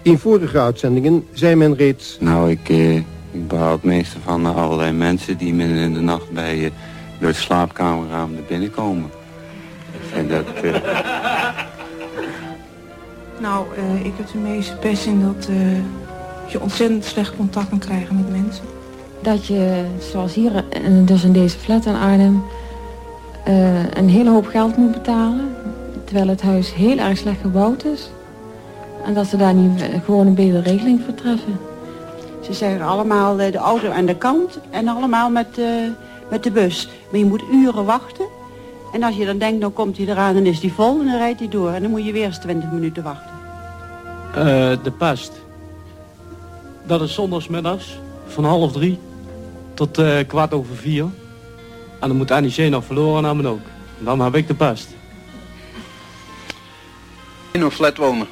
In 0.03 0.19
vorige 0.19 0.61
uitzendingen 0.61 1.27
zei 1.33 1.55
men 1.55 1.77
reeds... 1.77 2.17
Nou, 2.21 2.51
ik, 2.51 2.69
eh, 2.69 2.97
ik 3.31 3.49
behoud 3.49 3.83
het 3.83 3.91
meeste 3.91 4.17
van 4.25 4.47
eh, 4.47 4.57
allerlei 4.57 4.93
mensen 4.93 5.37
die 5.39 5.55
midden 5.55 5.77
in 5.77 5.95
de 5.95 6.01
nacht 6.01 6.31
bij 6.31 6.57
je 6.57 6.71
door 7.19 7.29
het 7.29 7.37
slaapkamerraam 7.37 8.33
naar 8.33 8.43
binnen 8.49 8.71
komen. 8.71 9.11
En 10.15 10.29
dat... 10.29 10.45
eh, 10.63 10.75
Nou, 13.41 13.67
eh, 13.77 14.05
ik 14.05 14.13
heb 14.17 14.31
de 14.33 14.39
meeste 14.39 14.77
pest 14.77 15.07
in 15.07 15.21
dat 15.21 15.49
eh, 15.49 15.57
je 16.53 16.61
ontzettend 16.61 17.05
slecht 17.05 17.37
contact 17.37 17.69
kan 17.69 17.79
krijgen 17.79 18.17
met 18.17 18.31
mensen. 18.43 18.65
Dat 19.23 19.47
je, 19.47 19.85
zoals 20.11 20.35
hier, 20.35 20.65
en 20.69 21.05
dus 21.05 21.25
in 21.25 21.33
deze 21.33 21.59
flat 21.59 21.87
in 21.87 21.95
Arnhem, 21.95 22.43
eh, 23.45 23.91
een 23.91 24.09
hele 24.09 24.31
hoop 24.31 24.47
geld 24.47 24.77
moet 24.77 24.93
betalen. 24.93 25.49
Terwijl 26.11 26.31
het 26.31 26.43
huis 26.43 26.75
heel 26.75 26.99
erg 26.99 27.19
slecht 27.19 27.41
gebouwd 27.41 27.85
is. 27.85 28.11
En 29.05 29.15
dat 29.15 29.27
ze 29.27 29.37
daar 29.37 29.55
niet 29.55 29.83
eh, 29.83 29.89
gewoon 30.05 30.27
een 30.27 30.35
betere 30.35 30.61
regeling 30.61 31.01
voor 31.05 31.15
treffen. 31.15 31.59
Ze 32.41 32.53
zeggen 32.53 32.81
allemaal 32.81 33.41
eh, 33.41 33.53
de 33.53 33.59
auto 33.59 33.91
aan 33.91 34.07
de 34.07 34.17
kant 34.17 34.59
en 34.71 34.89
allemaal 34.89 35.31
met, 35.31 35.59
eh, 35.59 35.67
met 36.31 36.43
de 36.43 36.51
bus. 36.51 36.89
Maar 37.11 37.19
je 37.19 37.27
moet 37.27 37.43
uren 37.53 37.85
wachten. 37.85 38.27
En 38.93 39.03
als 39.03 39.17
je 39.17 39.27
dan 39.27 39.39
denkt, 39.39 39.61
dan 39.61 39.73
komt 39.73 39.97
hij 39.97 40.07
eraan 40.07 40.37
en 40.37 40.47
is 40.47 40.61
die 40.61 40.73
vol 40.73 41.01
en 41.01 41.07
dan 41.07 41.17
rijdt 41.17 41.39
hij 41.39 41.49
door. 41.49 41.71
En 41.71 41.83
dan 41.83 41.91
moet 41.91 42.05
je 42.05 42.13
weer 42.13 42.25
eens 42.25 42.39
20 42.39 42.71
minuten 42.71 43.03
wachten. 43.03 43.31
Eh, 44.35 44.45
de 44.83 44.93
pest. 44.99 45.33
Dat 46.87 47.01
is 47.01 47.15
zondagsmiddags 47.15 47.99
van 48.27 48.45
half 48.45 48.73
drie 48.73 48.99
tot 49.75 49.99
eh, 49.99 50.19
kwart 50.27 50.55
over 50.55 50.77
vier. 50.77 51.05
En 51.99 52.09
dan 52.09 52.17
moet 52.17 52.31
Annie 52.31 52.69
nog 52.69 52.85
verloren 52.85 53.25
en 53.25 53.37
men 53.37 53.47
ook. 53.47 53.61
En 53.99 54.05
dan 54.05 54.21
heb 54.21 54.35
ik 54.35 54.47
de 54.47 54.55
pest. 54.55 54.89
In 57.53 57.61
een 57.61 57.71
flat 57.71 57.97
wonen. 57.97 58.29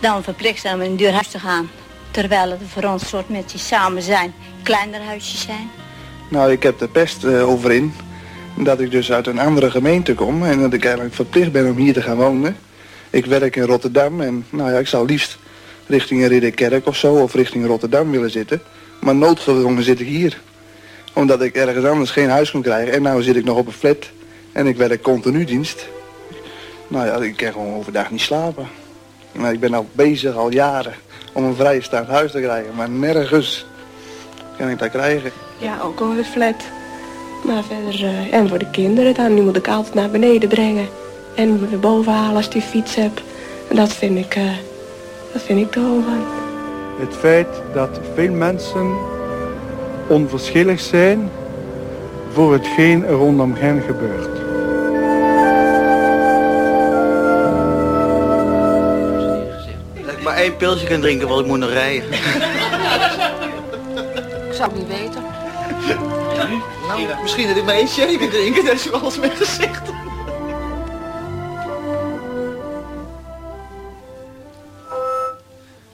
Dan 0.00 0.22
verplicht 0.22 0.60
zijn 0.60 0.80
in 0.80 0.90
een 0.90 0.96
duur 0.96 1.12
huis 1.12 1.28
te 1.28 1.38
gaan. 1.38 1.70
Terwijl 2.10 2.50
het 2.50 2.60
voor 2.66 2.84
ons 2.84 3.08
soort 3.08 3.28
mensen 3.28 3.50
die 3.50 3.60
samen 3.60 4.02
zijn, 4.02 4.34
kleiner 4.62 5.00
huisjes 5.00 5.40
zijn. 5.40 5.70
Nou, 6.28 6.52
ik 6.52 6.62
heb 6.62 6.78
de 6.78 6.88
pest 6.88 7.24
eh, 7.24 7.48
over 7.48 7.72
in. 7.72 7.92
Dat 8.56 8.80
ik 8.80 8.90
dus 8.90 9.12
uit 9.12 9.26
een 9.26 9.38
andere 9.38 9.70
gemeente 9.70 10.14
kom 10.14 10.44
en 10.44 10.60
dat 10.60 10.72
ik 10.72 10.84
eigenlijk 10.84 11.14
verplicht 11.14 11.52
ben 11.52 11.70
om 11.70 11.76
hier 11.76 11.92
te 11.92 12.02
gaan 12.02 12.16
wonen. 12.16 12.56
Ik 13.10 13.26
werk 13.26 13.56
in 13.56 13.62
Rotterdam 13.62 14.20
en 14.20 14.46
nou 14.50 14.72
ja, 14.72 14.78
ik 14.78 14.86
zou 14.86 15.06
liefst 15.06 15.38
richting 15.86 16.26
Ridderkerk 16.26 16.86
of 16.86 16.96
zo 16.96 17.14
of 17.14 17.34
richting 17.34 17.66
Rotterdam 17.66 18.10
willen 18.10 18.30
zitten. 18.30 18.62
Maar 19.00 19.14
noodgedwongen 19.14 19.82
zit 19.82 20.00
ik 20.00 20.06
hier. 20.06 20.40
Omdat 21.12 21.42
ik 21.42 21.54
ergens 21.54 21.84
anders 21.84 22.10
geen 22.10 22.28
huis 22.28 22.50
kon 22.50 22.62
krijgen. 22.62 22.92
En 22.92 23.02
nou 23.02 23.22
zit 23.22 23.36
ik 23.36 23.44
nog 23.44 23.56
op 23.56 23.66
een 23.66 23.72
flat 23.72 24.10
en 24.52 24.66
ik 24.66 24.76
werk 24.76 25.02
continu 25.02 25.44
dienst. 25.44 25.86
Nou 26.90 27.06
ja, 27.06 27.16
ik 27.16 27.36
kan 27.36 27.52
gewoon 27.52 27.74
overdag 27.74 28.10
niet 28.10 28.20
slapen. 28.20 28.68
Maar 29.32 29.52
ik 29.52 29.60
ben 29.60 29.74
al 29.74 29.86
bezig 29.92 30.36
al 30.36 30.52
jaren 30.52 30.94
om 31.32 31.44
een 31.44 31.54
vrijstaand 31.54 32.08
huis 32.08 32.32
te 32.32 32.40
krijgen. 32.40 32.74
Maar 32.74 32.90
nergens 32.90 33.66
kan 34.58 34.68
ik 34.68 34.78
dat 34.78 34.90
krijgen. 34.90 35.30
Ja, 35.58 35.80
ook 35.82 36.00
al 36.00 36.10
een 36.10 36.24
flat. 36.24 36.64
Maar 37.44 37.62
verder, 37.62 38.04
eh, 38.04 38.34
en 38.34 38.48
voor 38.48 38.58
de 38.58 38.70
kinderen 38.70 39.14
dan, 39.14 39.34
die 39.34 39.42
moet 39.42 39.56
ik 39.56 39.68
altijd 39.68 39.94
naar 39.94 40.10
beneden 40.10 40.48
brengen. 40.48 40.88
En 41.34 41.68
weer 41.68 41.78
boven 41.80 42.12
halen 42.12 42.36
als 42.36 42.50
die 42.50 42.62
fiets 42.62 42.94
heb. 42.94 43.22
En 43.68 43.76
dat 43.76 43.92
vind 43.92 44.18
ik, 44.18 44.34
eh, 44.34 44.42
dat 45.32 45.42
vind 45.42 45.60
ik 45.60 45.70
te 45.70 45.80
hoog 45.80 46.06
aan. 46.06 46.24
Het 46.98 47.14
feit 47.16 47.48
dat 47.74 48.00
veel 48.14 48.32
mensen 48.32 48.94
onverschillig 50.08 50.80
zijn 50.80 51.30
voor 52.32 52.52
hetgeen 52.52 53.04
er 53.04 53.12
rondom 53.12 53.54
hen 53.54 53.82
gebeurt. 53.82 54.39
Één 60.40 60.56
pilsje 60.56 60.86
kan 60.86 61.00
drinken, 61.00 61.28
want 61.28 61.40
ik 61.40 61.46
moet 61.46 61.58
nog 61.58 61.70
rijden. 61.70 62.12
Ik 62.12 62.18
zou 64.56 64.70
het 64.70 64.74
niet 64.74 64.88
weten. 64.88 65.22
Nou, 66.88 67.22
misschien 67.22 67.48
dat 67.48 67.56
ik 67.56 67.64
maar 67.64 67.74
één 67.74 67.88
sherry 67.88 68.16
kan 68.18 68.28
drinken, 68.28 68.64
dat 68.64 68.74
is 68.74 68.90
wel 68.90 69.04
eens 69.04 69.18
mijn 69.18 69.36
gezicht. 69.36 69.82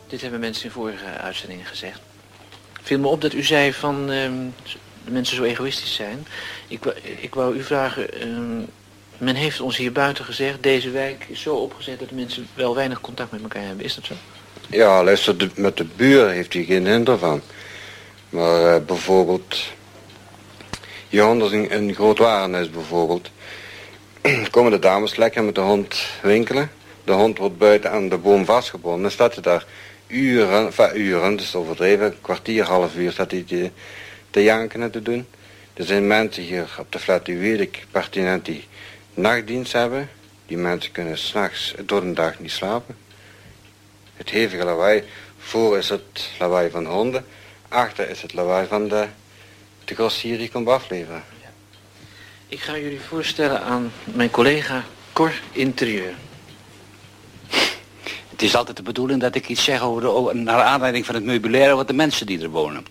Dit 0.08 0.20
hebben 0.20 0.40
mensen 0.40 0.64
in 0.64 0.70
vorige 0.70 1.04
uitzendingen 1.06 1.66
gezegd. 1.66 2.00
Viel 2.82 2.98
me 2.98 3.06
op 3.06 3.20
dat 3.20 3.32
u 3.32 3.42
zei 3.42 3.72
van 3.72 4.10
ehm, 4.10 4.32
de 5.04 5.10
mensen 5.10 5.36
zo 5.36 5.42
egoïstisch 5.42 5.94
zijn. 5.94 6.26
Ik, 6.68 6.84
wou- 6.84 6.96
ik 7.20 7.34
wou 7.34 7.56
u 7.56 7.62
vragen, 7.62 8.12
ehm, 8.20 8.58
men 9.18 9.34
heeft 9.34 9.60
ons 9.60 9.76
hier 9.76 9.92
buiten 9.92 10.24
gezegd, 10.24 10.62
deze 10.62 10.90
wijk 10.90 11.24
is 11.28 11.40
zo 11.40 11.54
opgezet 11.54 11.98
dat 11.98 12.08
de 12.08 12.14
mensen 12.14 12.48
wel 12.54 12.74
weinig 12.74 13.00
contact 13.00 13.32
met 13.32 13.42
elkaar 13.42 13.62
hebben. 13.64 13.84
Is 13.84 13.94
dat 13.94 14.04
zo? 14.04 14.14
Ja, 14.70 15.04
luister, 15.04 15.50
met 15.54 15.76
de 15.76 15.84
buren 15.84 16.32
heeft 16.32 16.52
hij 16.52 16.64
geen 16.64 16.86
hinder 16.86 17.18
van. 17.18 17.42
Maar 18.28 18.74
eh, 18.74 18.84
bijvoorbeeld, 18.84 19.56
hier 21.08 21.26
onder 21.26 21.54
een, 21.54 21.74
een 21.74 21.94
groot 21.94 22.18
warenhuis 22.18 22.70
bijvoorbeeld, 22.70 23.30
komen 24.50 24.70
de 24.70 24.78
dames 24.78 25.16
lekker 25.16 25.44
met 25.44 25.54
de 25.54 25.60
hond 25.60 26.06
winkelen. 26.22 26.70
De 27.04 27.12
hond 27.12 27.38
wordt 27.38 27.58
buiten 27.58 27.90
aan 27.90 28.08
de 28.08 28.18
boom 28.18 28.44
vastgebonden. 28.44 29.02
Dan 29.02 29.10
staat 29.10 29.34
hij 29.34 29.42
daar 29.42 29.66
uren, 30.06 30.66
enfin, 30.66 31.00
uren, 31.00 31.36
dus 31.36 31.54
overdreven, 31.54 32.06
een 32.06 32.20
kwartier, 32.20 32.64
half 32.64 32.96
uur 32.96 33.12
staat 33.12 33.30
hij 33.30 33.44
te, 33.46 33.70
te 34.30 34.42
janken 34.42 34.82
en 34.82 34.90
te 34.90 35.02
doen. 35.02 35.26
Er 35.74 35.84
zijn 35.84 36.06
mensen 36.06 36.42
hier 36.42 36.76
op 36.78 36.92
de 36.92 36.98
flat, 36.98 37.24
die 37.26 37.36
weet 37.36 37.60
ik 37.60 37.86
pertinent, 37.90 38.44
die 38.44 38.64
nachtdienst 39.14 39.72
hebben. 39.72 40.08
Die 40.46 40.56
mensen 40.56 40.92
kunnen 40.92 41.18
s'nachts 41.18 41.74
door 41.84 42.00
de 42.00 42.12
dag 42.12 42.38
niet 42.38 42.50
slapen. 42.50 43.05
Het 44.16 44.30
hevige 44.30 44.64
lawaai. 44.64 45.04
Voor 45.38 45.78
is 45.78 45.88
het 45.88 46.30
lawaai 46.38 46.70
van 46.70 46.84
de 46.84 46.90
honden. 46.90 47.26
Achter 47.68 48.10
is 48.10 48.22
het 48.22 48.32
lawaai 48.34 48.66
van 48.66 48.88
de, 48.88 49.06
de 49.84 49.94
grossier 49.94 50.38
die 50.38 50.50
komt 50.50 50.68
afleveren. 50.68 51.24
Ik 52.48 52.60
ga 52.60 52.78
jullie 52.78 53.00
voorstellen 53.00 53.60
aan 53.62 53.92
mijn 54.04 54.30
collega 54.30 54.84
Cor 55.12 55.32
Interieur. 55.52 56.14
Het 58.30 58.42
is 58.42 58.54
altijd 58.56 58.76
de 58.76 58.82
bedoeling 58.82 59.20
dat 59.20 59.34
ik 59.34 59.48
iets 59.48 59.64
zeg 59.64 59.82
over 59.82 60.02
de, 60.02 60.08
over- 60.08 60.36
naar 60.36 60.62
aanleiding 60.62 61.06
van 61.06 61.14
het 61.14 61.24
meubilair 61.24 61.72
over 61.72 61.86
de 61.86 61.92
mensen 61.92 62.26
die 62.26 62.42
er 62.42 62.48
wonen. 62.48 62.86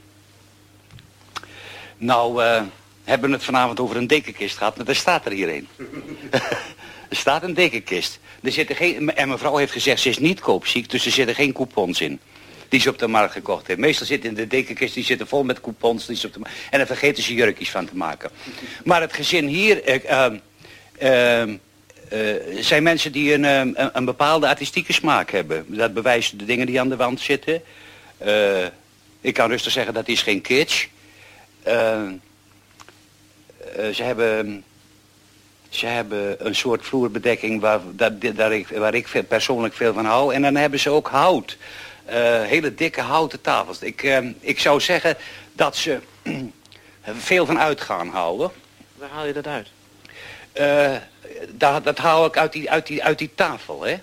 Nou, 1.98 2.44
eh, 2.44 2.62
hebben 3.04 3.30
we 3.30 3.36
het 3.36 3.46
vanavond 3.46 3.80
over 3.80 3.96
een 3.98 4.08
dekenkist 4.08 4.58
gehad, 4.58 4.78
maar 4.78 4.88
er 4.88 4.96
staat 4.96 5.26
er 5.26 5.32
hier 5.32 5.50
een. 5.50 5.68
er 7.10 7.16
staat 7.16 7.44
een 7.44 7.54
dekenkist. 7.54 8.20
Er 8.44 8.52
zitten 8.52 8.76
geen, 8.76 9.16
en 9.16 9.30
mevrouw 9.30 9.56
heeft 9.56 9.72
gezegd, 9.72 10.02
ze 10.02 10.10
is 10.10 10.18
niet 10.18 10.40
koopziek, 10.40 10.90
dus 10.90 11.06
er 11.06 11.12
zitten 11.12 11.36
geen 11.36 11.54
coupons 11.54 12.02
in. 12.02 12.20
Die 12.70 12.80
ze 12.80 12.90
op 12.90 13.00
de 13.00 13.08
markt 13.08 13.34
gekocht 13.34 13.68
heeft. 13.68 13.80
Meestal 13.80 14.06
zitten 14.06 14.30
in 14.30 14.36
de 14.36 14.48
dekenkist, 14.48 14.94
die 14.94 15.04
zitten 15.04 15.28
vol 15.28 15.44
met 15.44 15.62
coupons. 15.62 16.06
Die 16.06 16.16
ze 16.16 16.28
op 16.28 16.34
de, 16.34 16.40
en 16.70 16.78
daar 16.78 16.88
vergeten 16.88 17.24
ze 17.24 17.34
jurkjes 17.34 17.72
van 17.72 17.86
te 17.86 17.96
maken. 17.96 18.30
Maar 18.84 19.02
het 19.02 19.14
gezin 19.14 19.48
hier... 19.48 19.84
eh, 19.84 21.54
zijn 22.60 22.84
mensen 22.84 23.12
die 23.12 23.34
een, 23.34 23.44
een, 23.44 23.90
een 23.94 24.06
bepaalde 24.06 24.48
artistieke 24.48 24.94
smaak 24.94 25.32
hebben. 25.32 25.66
Dat 25.68 25.94
bewijzen 25.94 26.38
de 26.38 26.46
dingen 26.46 26.66
die 26.66 26.80
aan 26.80 26.90
de 26.90 26.96
wand 26.96 27.20
zitten. 27.20 27.62
Ik 29.22 29.34
kan 29.34 29.50
rustig 29.50 29.72
zeggen 29.72 29.94
dat 29.94 30.08
is 30.08 30.22
geen 30.22 30.42
kitsch. 30.42 30.88
Ze 33.94 34.04
hebben... 34.04 34.64
Ze 35.76 35.86
hebben 35.86 36.46
een 36.46 36.56
soort 36.56 36.86
vloerbedekking 36.86 37.62
waar, 37.62 37.80
dat, 37.92 38.14
daar 38.22 38.54
ik, 38.54 38.68
waar 38.68 38.94
ik 38.94 39.08
veel- 39.08 39.24
persoonlijk 39.24 39.74
veel 39.74 39.94
van 39.94 40.06
hou. 40.06 40.34
En 40.34 40.42
dan 40.42 40.56
hebben 40.56 40.80
ze 40.80 40.90
ook 40.90 41.08
hout. 41.08 41.58
Eh, 42.06 42.42
hele 42.44 42.76
dikke 42.76 43.02
houten 43.02 43.42
tafels. 43.42 43.80
Ik, 43.80 44.04
eh, 44.04 44.18
ik 44.40 44.60
zou 44.60 44.80
zeggen 44.82 45.18
dat 45.54 45.76
ze 45.76 46.00
veel 47.04 47.46
van 47.46 47.60
uitgaan 47.60 48.08
houden. 48.10 48.52
Waar 48.96 49.10
haal 49.10 49.26
je 49.26 49.34
dat 49.34 49.48
uit? 49.48 49.68
Eh, 50.54 50.96
dat, 51.50 51.84
dat 51.84 51.98
haal 51.98 52.26
ik 52.26 52.38
uit 52.38 52.52
die, 52.54 52.72
uit 52.72 52.88
die, 52.88 53.04
uit 53.04 53.18
die 53.18 53.32
tafel, 53.36 53.82
hè. 53.86 53.98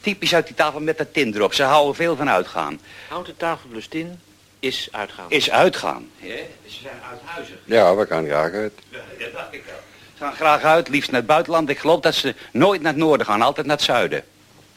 Typisch 0.00 0.34
uit 0.34 0.46
die 0.46 0.54
tafel 0.56 0.80
met 0.80 0.98
dat 0.98 1.12
tin 1.12 1.34
erop. 1.34 1.54
Ze 1.54 1.62
houden 1.62 1.94
veel 1.94 2.16
van 2.16 2.30
uitgaan. 2.30 2.80
Houten 3.08 3.36
tafel 3.36 3.68
plus 3.68 3.86
tin 3.86 4.20
is 4.58 4.88
uitgaan. 4.92 5.30
Is 5.30 5.50
uitgaan. 5.50 6.10
Hè? 6.18 6.46
Ze 6.66 6.78
zijn 6.82 7.00
uithuizig. 7.10 7.56
Ja, 7.64 7.94
we 7.96 8.06
gaan 8.06 8.26
graag 8.26 8.52
uit. 8.52 8.72
Ja, 8.90 8.98
dacht 9.32 9.54
ik 9.54 9.62
wel. 9.64 9.74
Ze 10.20 10.26
gaan 10.26 10.34
graag 10.34 10.62
uit, 10.62 10.88
liefst 10.88 11.10
naar 11.10 11.20
het 11.20 11.28
buitenland. 11.28 11.68
Ik 11.68 11.78
geloof 11.78 12.00
dat 12.00 12.14
ze 12.14 12.34
nooit 12.52 12.82
naar 12.82 12.92
het 12.92 13.00
noorden 13.00 13.26
gaan, 13.26 13.42
altijd 13.42 13.66
naar 13.66 13.76
het 13.76 13.84
zuiden. 13.84 14.24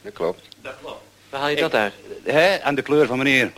Dat 0.02 0.12
klopt. 0.12 0.48
Dat 0.62 0.74
klopt. 0.80 1.02
Waar 1.30 1.40
haal 1.40 1.48
je 1.48 1.56
dat 1.56 1.74
uit? 1.74 1.92
Hè, 2.24 2.62
aan 2.62 2.74
de 2.74 2.82
kleur 2.82 3.06
van 3.06 3.18
meneer. 3.18 3.52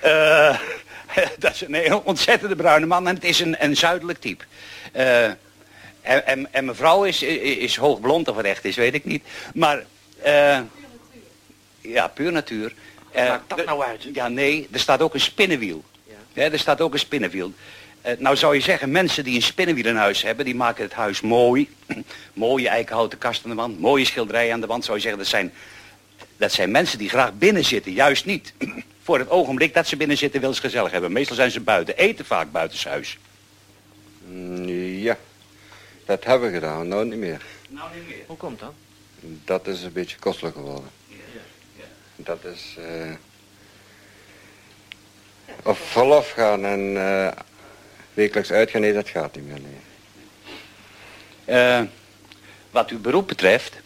Eh, 0.00 0.58
dat 1.38 1.54
is 1.54 1.60
een 1.60 1.74
heel 1.74 2.02
ontzettende 2.04 2.56
bruine 2.56 2.86
man 2.86 3.08
en 3.08 3.14
het 3.14 3.24
is 3.24 3.40
een, 3.40 3.64
een 3.64 3.76
zuidelijk 3.76 4.20
type. 4.20 4.44
Eh, 4.92 5.24
en, 5.24 5.38
en, 6.02 6.52
en 6.52 6.64
mevrouw 6.64 7.04
is, 7.04 7.22
is 7.22 7.76
hoogblond 7.76 8.28
of 8.28 8.36
het 8.36 8.46
echt 8.46 8.64
is, 8.64 8.76
weet 8.76 8.94
ik 8.94 9.04
niet. 9.04 9.24
Maar, 9.54 9.84
eh, 10.22 10.58
ja, 11.80 12.08
puur 12.08 12.32
natuur. 12.32 12.74
Maakt 13.14 13.48
dat 13.48 13.64
nou 13.64 13.84
uit? 13.84 14.06
Ja, 14.12 14.28
nee, 14.28 14.68
er 14.72 14.80
staat 14.80 15.02
ook 15.02 15.14
een 15.14 15.20
spinnenwiel. 15.20 15.84
Hè, 16.32 16.50
er 16.50 16.58
staat 16.58 16.80
ook 16.80 16.92
een 16.92 16.98
spinnenwiel. 16.98 17.52
Eh, 18.02 18.18
nou 18.18 18.36
zou 18.36 18.54
je 18.54 18.60
zeggen, 18.60 18.90
mensen 18.90 19.24
die 19.24 19.34
een 19.34 19.42
spinnenwiel 19.42 19.86
in 19.86 19.96
huis 19.96 20.22
hebben, 20.22 20.44
die 20.44 20.54
maken 20.54 20.84
het 20.84 20.92
huis 20.92 21.20
mooi. 21.20 21.68
Mooie 22.32 22.68
eikenhouten 22.68 23.18
kast 23.18 23.44
aan 23.44 23.50
de 23.50 23.56
wand, 23.56 23.80
mooie 23.80 24.04
schilderijen 24.04 24.52
aan 24.52 24.60
de 24.60 24.66
wand, 24.66 24.84
zou 24.84 24.96
je 24.96 25.02
zeggen. 25.02 25.20
Dat 25.20 25.28
zijn, 25.30 25.52
dat 26.36 26.52
zijn 26.52 26.70
mensen 26.70 26.98
die 26.98 27.08
graag 27.08 27.32
binnen 27.38 27.64
zitten, 27.64 27.92
juist 27.92 28.24
niet. 28.24 28.52
Voor 29.02 29.18
het 29.18 29.30
ogenblik 29.30 29.74
dat 29.74 29.86
ze 29.86 29.96
binnen 29.96 30.16
zitten, 30.16 30.40
willen 30.40 30.54
ze 30.54 30.60
gezellig 30.60 30.90
hebben. 30.90 31.12
Meestal 31.12 31.36
zijn 31.36 31.50
ze 31.50 31.60
buiten, 31.60 31.96
eten 31.96 32.24
vaak 32.24 32.52
buitenshuis. 32.52 33.18
Mm, 34.26 34.68
Ja, 34.98 35.16
dat 36.04 36.24
hebben 36.24 36.48
we 36.48 36.54
gedaan, 36.54 36.88
nou 36.88 37.04
niet 37.06 37.18
meer. 37.18 37.42
Nou 37.68 37.88
niet 37.94 38.08
meer. 38.08 38.24
Hoe 38.26 38.36
komt 38.36 38.58
dat? 38.60 38.72
Dat 39.44 39.66
is 39.66 39.82
een 39.82 39.92
beetje 39.92 40.16
kostelijk 40.18 40.54
geworden. 40.56 40.90
Dat 42.16 42.44
is... 42.44 42.76
eh 42.78 43.10
op 45.62 45.78
verlof 45.78 46.30
gaan 46.30 46.64
en 46.64 46.96
eh, 46.96 47.32
wekelijks 48.20 48.52
uitgaan, 48.52 48.80
nee, 48.80 48.92
dat 48.92 49.08
gaat 49.08 49.34
niet 49.36 49.46
meer, 49.46 49.60
nee. 49.60 49.80
Eh, 51.44 51.82
wat 52.70 52.90
uw 52.90 53.00
beroep 53.00 53.28
betreft, 53.28 53.80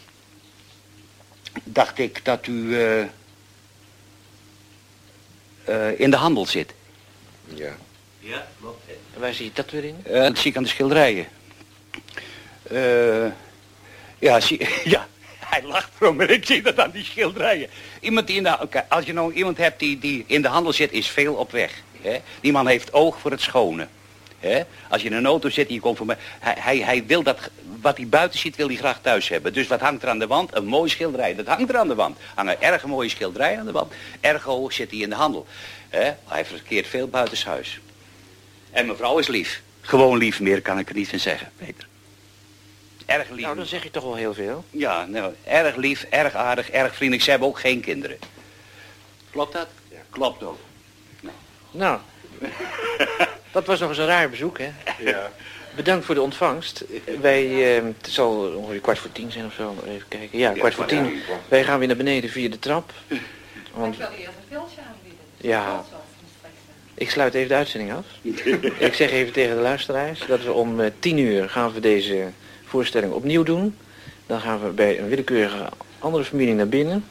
dacht 1.64 1.98
ik 1.98 2.24
dat 2.24 2.46
u 2.46 2.80
eh, 2.80 3.02
eh, 5.64 6.00
in 6.00 6.10
de 6.10 6.16
handel 6.16 6.46
zit. 6.46 6.74
Ja. 7.44 7.76
Ja, 8.18 8.46
klopt. 8.60 8.88
En 9.14 9.20
waar 9.20 9.34
zie 9.34 9.44
je 9.44 9.50
dat 9.54 9.70
weer 9.70 9.84
in? 9.84 9.96
Eh, 10.04 10.22
dat 10.22 10.38
zie 10.38 10.50
ik 10.50 10.56
aan 10.56 10.62
de 10.62 10.68
schilderijen. 10.68 11.26
Eh, 12.62 13.26
ja, 14.18 14.40
zie, 14.40 14.68
ja, 14.94 15.08
hij 15.38 15.62
lacht 15.62 15.90
erom, 16.00 16.16
maar 16.16 16.30
ik 16.30 16.46
zie 16.46 16.62
dat 16.62 16.78
aan 16.78 16.90
die 16.90 17.04
schilderijen. 17.04 17.68
Iemand 18.00 18.26
die 18.26 18.36
in 18.36 18.42
de, 18.42 18.56
oké, 18.60 18.86
als 18.88 19.04
je 19.04 19.12
nou 19.12 19.32
iemand 19.32 19.56
hebt 19.56 19.78
die, 19.78 19.98
die 19.98 20.24
in 20.26 20.42
de 20.42 20.48
handel 20.48 20.72
zit, 20.72 20.92
is 20.92 21.08
veel 21.08 21.34
op 21.34 21.50
weg. 21.50 21.82
Hè? 22.00 22.20
Die 22.40 22.52
man 22.52 22.66
heeft 22.66 22.92
oog 22.92 23.18
voor 23.18 23.30
het 23.30 23.40
schone. 23.40 23.88
Hè? 24.44 24.62
Als 24.88 25.02
je 25.02 25.08
in 25.08 25.14
een 25.14 25.26
auto 25.26 25.48
zit 25.48 25.68
en 25.68 25.74
je 25.74 25.80
komt 25.80 25.96
voor 25.96 26.06
mij, 26.06 26.16
hij, 26.38 26.54
hij, 26.58 26.78
hij 26.78 27.06
wil 27.06 27.22
dat, 27.22 27.38
wat 27.80 27.96
hij 27.96 28.06
buiten 28.06 28.38
ziet, 28.38 28.56
wil 28.56 28.66
hij 28.66 28.76
graag 28.76 29.00
thuis 29.00 29.28
hebben. 29.28 29.52
Dus 29.52 29.66
wat 29.66 29.80
hangt 29.80 30.02
er 30.02 30.08
aan 30.08 30.18
de 30.18 30.26
wand? 30.26 30.56
Een 30.56 30.64
mooi 30.64 30.90
schilderij. 30.90 31.34
Dat 31.34 31.46
hangt 31.46 31.70
er 31.70 31.76
aan 31.76 31.88
de 31.88 31.94
wand. 31.94 32.18
Hangen 32.34 32.62
erg 32.62 32.84
mooie 32.84 33.08
schilderijen 33.08 33.58
aan 33.58 33.66
de 33.66 33.72
wand. 33.72 33.92
Ergo 34.20 34.70
zit 34.70 34.90
hij 34.90 35.00
in 35.00 35.08
de 35.08 35.14
handel. 35.14 35.46
Hè? 35.88 36.12
Hij 36.24 36.44
verkeert 36.44 36.86
veel 36.86 37.08
buitenshuis. 37.08 37.80
En 38.70 38.86
mevrouw 38.86 39.18
is 39.18 39.26
lief. 39.26 39.62
Gewoon 39.80 40.18
lief, 40.18 40.40
meer 40.40 40.62
kan 40.62 40.78
ik 40.78 40.88
er 40.88 40.94
niet 40.94 41.08
van 41.08 41.18
zeggen, 41.18 41.50
Peter. 41.56 41.86
Erg 43.06 43.30
lief. 43.30 43.44
Nou, 43.44 43.56
dan 43.56 43.66
zeg 43.66 43.82
je 43.82 43.90
toch 43.90 44.04
wel 44.04 44.14
heel 44.14 44.34
veel. 44.34 44.64
Ja, 44.70 45.06
nou, 45.06 45.34
erg 45.44 45.76
lief, 45.76 46.06
erg 46.10 46.34
aardig, 46.34 46.70
erg 46.70 46.94
vriendelijk. 46.94 47.24
Ze 47.24 47.30
hebben 47.30 47.48
ook 47.48 47.60
geen 47.60 47.80
kinderen. 47.80 48.18
Klopt 49.30 49.52
dat? 49.52 49.68
Ja. 49.88 49.98
Klopt 50.10 50.42
ook. 50.42 50.58
Nou, 51.70 51.98
dat 53.54 53.66
was 53.66 53.80
nog 53.80 53.88
eens 53.88 53.98
een 53.98 54.06
raar 54.06 54.30
bezoek, 54.30 54.58
hè? 54.58 54.70
Ja. 54.98 55.30
Bedankt 55.76 56.04
voor 56.04 56.14
de 56.14 56.20
ontvangst. 56.20 56.84
Wij, 57.20 57.76
eh, 57.76 57.84
het 57.84 58.08
zal 58.12 58.54
ongeveer 58.56 58.80
kwart 58.80 58.98
voor 58.98 59.12
tien 59.12 59.32
zijn 59.32 59.46
of 59.46 59.54
zo. 59.54 59.74
Even 59.86 60.08
kijken. 60.08 60.38
Ja, 60.38 60.52
kwart 60.52 60.74
voor 60.74 60.86
tien. 60.86 61.20
Wij 61.48 61.64
gaan 61.64 61.78
weer 61.78 61.88
naar 61.88 61.96
beneden 61.96 62.30
via 62.30 62.48
de 62.48 62.58
trap. 62.58 62.92
Want, 63.74 63.96
wil 63.96 64.06
eerst 64.06 64.26
een 64.26 64.48
pilsje 64.48 64.80
aanbieden. 64.80 65.18
ja, 65.36 65.84
ik 66.94 67.10
sluit 67.10 67.34
even 67.34 67.48
de 67.48 67.54
uitzending 67.54 67.92
af. 67.92 68.06
ik 68.88 68.94
zeg 68.94 69.10
even 69.10 69.32
tegen 69.32 69.56
de 69.56 69.62
luisteraars 69.62 70.26
dat 70.26 70.42
we 70.42 70.52
om 70.52 70.80
eh, 70.80 70.90
tien 70.98 71.18
uur 71.18 71.48
gaan 71.48 71.72
we 71.72 71.80
deze 71.80 72.28
voorstelling 72.64 73.12
opnieuw 73.12 73.42
doen. 73.42 73.78
Dan 74.26 74.40
gaan 74.40 74.64
we 74.64 74.70
bij 74.70 74.98
een 74.98 75.08
willekeurige 75.08 75.68
andere 75.98 76.24
familie 76.24 76.54
naar 76.54 76.68
binnen. 76.68 77.04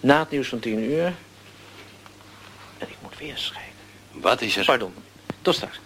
Na 0.00 0.18
het 0.18 0.30
nieuws 0.30 0.48
van 0.48 0.58
tien 0.58 0.78
uur. 0.78 1.04
En 2.78 2.88
ik 2.88 2.96
moet 3.02 3.18
weer 3.18 3.36
schrijven. 3.36 3.72
Wat 4.12 4.40
is 4.40 4.56
er? 4.56 4.64
Pardon. 4.64 4.92
Tot 5.46 5.54
straks. 5.54 5.80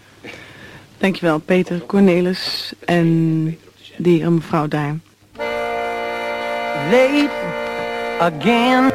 Dankjewel, 0.98 1.38
Peter, 1.38 1.80
Cornelis 1.86 2.72
en 2.84 3.58
de 3.96 4.08
heer 4.10 4.24
en 4.24 4.34
mevrouw 4.34 4.68
daar. 4.68 4.96
late 6.90 7.30
again. 8.20 8.90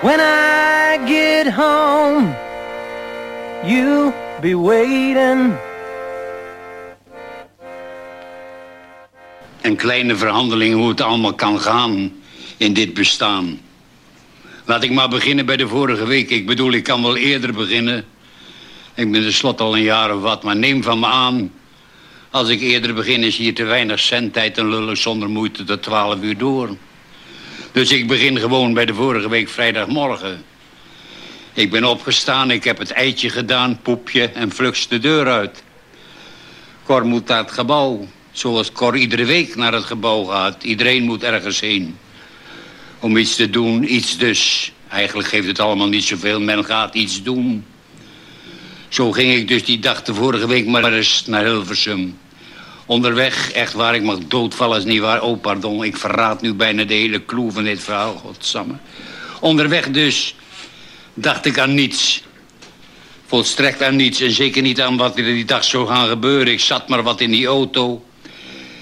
When 0.00 0.20
I 0.20 0.98
get 1.06 1.46
home, 1.52 2.34
you'll 3.64 4.12
be 4.40 4.54
waiting. 4.54 5.54
Een 9.60 9.76
kleine 9.76 10.16
verhandeling 10.16 10.74
hoe 10.74 10.88
het 10.88 11.00
allemaal 11.00 11.34
kan 11.34 11.60
gaan 11.60 12.12
in 12.56 12.72
dit 12.72 12.94
bestaan. 12.94 13.60
Laat 14.72 14.82
ik 14.82 14.90
maar 14.90 15.08
beginnen 15.08 15.46
bij 15.46 15.56
de 15.56 15.68
vorige 15.68 16.06
week. 16.06 16.30
Ik 16.30 16.46
bedoel, 16.46 16.72
ik 16.72 16.82
kan 16.82 17.02
wel 17.02 17.16
eerder 17.16 17.52
beginnen. 17.52 18.04
Ik 18.94 19.12
ben 19.12 19.22
tenslotte 19.22 19.62
al 19.62 19.76
een 19.76 19.82
jaar 19.82 20.14
of 20.14 20.22
wat, 20.22 20.42
maar 20.42 20.56
neem 20.56 20.82
van 20.82 21.00
me 21.00 21.06
aan... 21.06 21.52
als 22.30 22.48
ik 22.48 22.60
eerder 22.60 22.94
begin 22.94 23.22
is 23.22 23.36
hier 23.36 23.54
te 23.54 23.64
weinig 23.64 24.00
zendtijd... 24.00 24.58
en 24.58 24.68
lullen 24.68 24.96
zonder 24.96 25.28
moeite 25.28 25.64
tot 25.64 25.82
12 25.82 26.22
uur 26.22 26.38
door. 26.38 26.76
Dus 27.72 27.90
ik 27.90 28.06
begin 28.06 28.38
gewoon 28.38 28.74
bij 28.74 28.84
de 28.84 28.94
vorige 28.94 29.28
week 29.28 29.48
vrijdagmorgen. 29.48 30.44
Ik 31.52 31.70
ben 31.70 31.84
opgestaan, 31.84 32.50
ik 32.50 32.64
heb 32.64 32.78
het 32.78 32.90
eitje 32.90 33.30
gedaan, 33.30 33.78
poepje 33.82 34.28
en 34.28 34.50
vluchts 34.50 34.88
de 34.88 34.98
deur 34.98 35.26
uit. 35.26 35.62
Cor 36.84 37.06
moet 37.06 37.28
naar 37.28 37.42
het 37.42 37.52
gebouw. 37.52 38.06
Zoals 38.30 38.72
Cor 38.72 38.96
iedere 38.96 39.24
week 39.24 39.56
naar 39.56 39.72
het 39.72 39.84
gebouw 39.84 40.24
gaat. 40.24 40.62
Iedereen 40.62 41.02
moet 41.02 41.22
ergens 41.22 41.60
heen. 41.60 41.98
Om 43.02 43.16
iets 43.16 43.36
te 43.36 43.50
doen, 43.50 43.94
iets 43.94 44.18
dus. 44.18 44.72
Eigenlijk 44.88 45.28
geeft 45.28 45.46
het 45.46 45.60
allemaal 45.60 45.88
niet 45.88 46.04
zoveel. 46.04 46.40
Men 46.40 46.64
gaat 46.64 46.94
iets 46.94 47.22
doen. 47.22 47.64
Zo 48.88 49.12
ging 49.12 49.34
ik 49.34 49.48
dus 49.48 49.64
die 49.64 49.78
dag 49.78 50.02
de 50.02 50.14
vorige 50.14 50.46
week 50.46 50.66
maar 50.66 50.92
eens 50.92 51.26
naar 51.26 51.44
Hilversum. 51.44 52.18
Onderweg, 52.86 53.52
echt 53.52 53.72
waar, 53.72 53.94
ik 53.94 54.02
mag 54.02 54.18
doodvallen 54.18 54.78
is 54.78 54.84
niet 54.84 55.00
waar. 55.00 55.22
Oh, 55.22 55.40
pardon, 55.40 55.84
ik 55.84 55.96
verraad 55.96 56.42
nu 56.42 56.54
bijna 56.54 56.84
de 56.84 56.94
hele 56.94 57.24
clue 57.24 57.50
van 57.50 57.64
dit 57.64 57.82
verhaal, 57.82 58.14
godsamme. 58.14 58.74
Onderweg 59.40 59.90
dus 59.90 60.34
dacht 61.14 61.46
ik 61.46 61.58
aan 61.58 61.74
niets. 61.74 62.22
Volstrekt 63.26 63.82
aan 63.82 63.96
niets 63.96 64.20
en 64.20 64.32
zeker 64.32 64.62
niet 64.62 64.80
aan 64.80 64.96
wat 64.96 65.18
er 65.18 65.24
die 65.24 65.44
dag 65.44 65.64
zou 65.64 65.86
gaan 65.86 66.08
gebeuren. 66.08 66.52
Ik 66.52 66.60
zat 66.60 66.88
maar 66.88 67.02
wat 67.02 67.20
in 67.20 67.30
die 67.30 67.46
auto. 67.46 68.04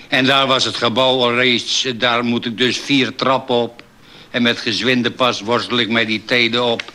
En 0.08 0.24
daar 0.24 0.46
was 0.46 0.64
het 0.64 0.76
gebouw 0.76 1.20
al 1.20 1.34
reeds. 1.34 1.86
Daar 1.96 2.24
moet 2.24 2.46
ik 2.46 2.58
dus 2.58 2.78
vier 2.78 3.14
trappen 3.14 3.56
op. 3.56 3.82
En 4.30 4.42
met 4.42 4.58
gezwinde 4.58 5.10
pas 5.10 5.40
worstel 5.40 5.78
ik 5.78 5.88
mij 5.88 6.04
die 6.04 6.24
tijden 6.24 6.64
op. 6.64 6.92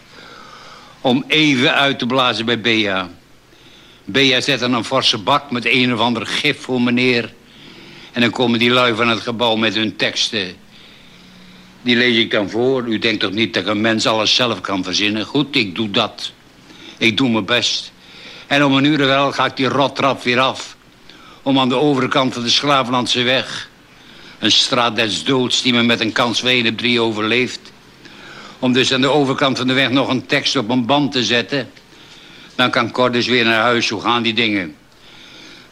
Om 1.01 1.23
even 1.27 1.73
uit 1.73 1.99
te 1.99 2.05
blazen 2.05 2.45
bij 2.45 2.61
Bea. 2.61 3.09
Bea 4.05 4.41
zet 4.41 4.59
dan 4.59 4.73
een 4.73 4.83
forse 4.83 5.17
bak 5.17 5.51
met 5.51 5.65
een 5.65 5.93
of 5.93 5.99
ander 5.99 6.25
gif 6.25 6.61
voor 6.61 6.81
meneer. 6.81 7.33
En 8.11 8.21
dan 8.21 8.29
komen 8.29 8.59
die 8.59 8.69
lui 8.69 8.95
van 8.95 9.07
het 9.07 9.19
gebouw 9.19 9.55
met 9.55 9.75
hun 9.75 9.95
teksten. 9.95 10.55
Die 11.81 11.95
lees 11.95 12.17
ik 12.17 12.31
dan 12.31 12.49
voor. 12.49 12.87
U 12.87 12.99
denkt 12.99 13.19
toch 13.19 13.31
niet 13.31 13.53
dat 13.53 13.65
een 13.65 13.81
mens 13.81 14.07
alles 14.07 14.35
zelf 14.35 14.61
kan 14.61 14.83
verzinnen? 14.83 15.25
Goed, 15.25 15.55
ik 15.55 15.75
doe 15.75 15.91
dat. 15.91 16.31
Ik 16.97 17.17
doe 17.17 17.29
mijn 17.29 17.45
best. 17.45 17.91
En 18.47 18.63
om 18.63 18.73
een 18.73 18.83
uur 18.83 18.97
wel 18.97 19.31
ga 19.31 19.45
ik 19.45 19.55
die 19.55 19.67
rottrap 19.67 20.23
weer 20.23 20.39
af. 20.39 20.75
Om 21.41 21.59
aan 21.59 21.69
de 21.69 21.75
overkant 21.75 22.33
van 22.33 22.43
de 22.43 22.49
Schravenlandse 22.49 23.21
weg... 23.21 23.69
een 24.45 24.51
straat 24.51 24.95
des 24.95 25.23
doods 25.23 25.61
die 25.61 25.73
me 25.73 25.83
met 25.83 25.99
een 25.99 26.11
kans 26.11 26.41
op 26.41 26.77
drie 26.77 27.01
overleeft... 27.01 27.59
om 28.59 28.73
dus 28.73 28.93
aan 28.93 29.01
de 29.01 29.09
overkant 29.09 29.57
van 29.57 29.67
de 29.67 29.73
weg 29.73 29.89
nog 29.89 30.09
een 30.09 30.25
tekst 30.25 30.55
op 30.55 30.69
een 30.69 30.85
band 30.85 31.11
te 31.11 31.23
zetten... 31.23 31.69
dan 32.55 32.69
kan 32.69 32.91
Cor 32.91 33.11
dus 33.11 33.27
weer 33.27 33.45
naar 33.45 33.61
huis. 33.61 33.89
Hoe 33.89 34.01
gaan 34.01 34.23
die 34.23 34.33
dingen? 34.33 34.75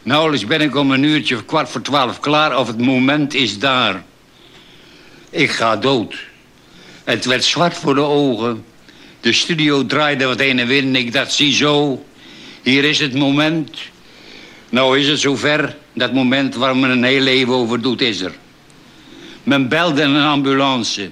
Nauwelijks 0.02 0.46
ben 0.46 0.60
ik 0.60 0.76
om 0.76 0.90
een 0.90 1.02
uurtje 1.02 1.44
kwart 1.44 1.68
voor 1.68 1.82
twaalf 1.82 2.20
klaar... 2.20 2.58
of 2.58 2.66
het 2.66 2.80
moment 2.80 3.34
is 3.34 3.58
daar. 3.58 4.04
Ik 5.30 5.50
ga 5.50 5.76
dood. 5.76 6.14
Het 7.04 7.24
werd 7.24 7.44
zwart 7.44 7.74
voor 7.74 7.94
de 7.94 8.00
ogen. 8.00 8.64
De 9.20 9.32
studio 9.32 9.86
draaide 9.86 10.24
wat 10.24 10.38
heen 10.38 10.58
en 10.58 10.66
weer 10.66 10.82
en 10.82 10.96
ik 10.96 11.12
dacht, 11.12 11.32
ziezo, 11.32 12.04
hier 12.62 12.84
is 12.84 12.98
het 12.98 13.14
moment. 13.14 13.78
Nou 14.68 14.98
is 14.98 15.08
het 15.08 15.20
zover, 15.20 15.76
dat 15.92 16.12
moment 16.12 16.54
waar 16.54 16.76
men 16.76 16.90
een 16.90 17.04
heel 17.04 17.20
leven 17.20 17.54
over 17.54 17.82
doet, 17.82 18.00
is 18.00 18.20
er. 18.20 18.32
Men 19.44 19.68
belde 19.68 20.02
een 20.02 20.22
ambulance. 20.22 21.10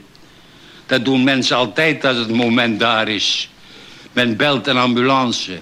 Dat 0.87 1.05
doen 1.05 1.25
mensen 1.25 1.57
altijd 1.57 2.05
als 2.05 2.16
het 2.16 2.31
moment 2.31 2.81
daar 2.81 3.09
is. 3.09 3.51
Men 4.12 4.37
belt 4.37 4.66
een 4.66 4.77
ambulance. 4.77 5.61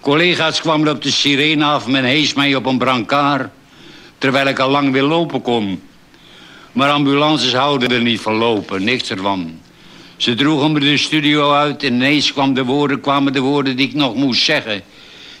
Collega's 0.00 0.60
kwamen 0.60 0.88
op 0.88 1.02
de 1.02 1.10
sirene 1.10 1.64
af, 1.64 1.86
men 1.86 2.04
hees 2.04 2.34
mij 2.34 2.54
op 2.54 2.66
een 2.66 2.78
brancard... 2.78 3.50
terwijl 4.18 4.46
ik 4.46 4.58
al 4.58 4.70
lang 4.70 4.92
weer 4.92 5.02
lopen 5.02 5.42
kon. 5.42 5.82
Maar 6.72 6.90
ambulances 6.90 7.54
houden 7.54 7.90
er 7.90 8.02
niet 8.02 8.20
van 8.20 8.34
lopen, 8.34 8.84
niks 8.84 9.10
ervan. 9.10 9.60
Ze 10.16 10.34
droegen 10.34 10.72
me 10.72 10.80
de 10.80 10.96
studio 10.96 11.52
uit 11.52 11.82
en 11.82 11.94
ineens 11.94 12.32
kwam 12.32 12.54
de 12.54 12.64
woorden, 12.64 13.00
kwamen 13.00 13.32
de 13.32 13.40
woorden 13.40 13.76
die 13.76 13.88
ik 13.88 13.94
nog 13.94 14.14
moest 14.14 14.44
zeggen. 14.44 14.82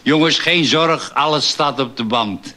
Jongens, 0.02 0.38
geen 0.38 0.64
zorg, 0.64 1.14
alles 1.14 1.48
staat 1.48 1.80
op 1.80 1.96
de 1.96 2.04
band. 2.04 2.54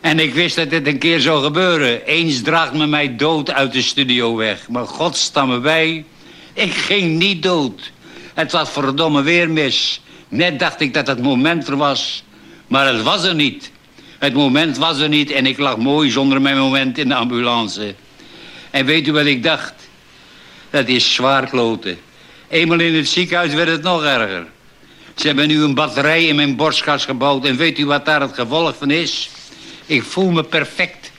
En 0.00 0.18
ik 0.18 0.34
wist 0.34 0.56
dat 0.56 0.70
dit 0.70 0.86
een 0.86 0.98
keer 0.98 1.20
zou 1.20 1.44
gebeuren. 1.44 2.06
Eens 2.06 2.42
draagt 2.42 2.72
me 2.72 2.86
mij 2.86 3.16
dood 3.16 3.50
uit 3.52 3.72
de 3.72 3.82
studio 3.82 4.36
weg. 4.36 4.68
Maar 4.68 4.86
God 4.86 5.16
sta 5.16 5.46
me 5.46 5.58
bij, 5.58 6.04
ik 6.52 6.72
ging 6.72 7.18
niet 7.18 7.42
dood. 7.42 7.92
Het 8.34 8.52
was 8.52 8.70
verdomme 8.70 9.22
weer 9.22 9.50
mis. 9.50 10.00
Net 10.28 10.58
dacht 10.58 10.80
ik 10.80 10.94
dat 10.94 11.06
het 11.06 11.22
moment 11.22 11.68
er 11.68 11.76
was. 11.76 12.24
Maar 12.66 12.86
het 12.86 13.02
was 13.02 13.24
er 13.24 13.34
niet. 13.34 13.70
Het 14.18 14.34
moment 14.34 14.76
was 14.76 14.98
er 14.98 15.08
niet 15.08 15.30
en 15.30 15.46
ik 15.46 15.58
lag 15.58 15.76
mooi 15.76 16.10
zonder 16.10 16.40
mijn 16.40 16.58
moment 16.58 16.98
in 16.98 17.08
de 17.08 17.14
ambulance. 17.14 17.94
En 18.70 18.84
weet 18.86 19.06
u 19.06 19.12
wat 19.12 19.26
ik 19.26 19.42
dacht? 19.42 19.74
Dat 20.70 20.88
is 20.88 21.14
zwaar 21.14 21.48
kloten. 21.48 21.98
Eenmaal 22.48 22.80
in 22.80 22.94
het 22.94 23.08
ziekenhuis 23.08 23.54
werd 23.54 23.68
het 23.68 23.82
nog 23.82 24.04
erger. 24.04 24.46
Ze 25.14 25.26
hebben 25.26 25.48
nu 25.48 25.62
een 25.62 25.74
batterij 25.74 26.24
in 26.24 26.36
mijn 26.36 26.56
borstkas 26.56 27.04
gebouwd 27.04 27.44
en 27.44 27.56
weet 27.56 27.78
u 27.78 27.86
wat 27.86 28.04
daar 28.04 28.20
het 28.20 28.34
gevolg 28.34 28.76
van 28.76 28.90
is? 28.90 29.30
Ik 29.88 30.02
voel 30.02 30.30
me 30.30 30.42
perfect. 30.42 31.12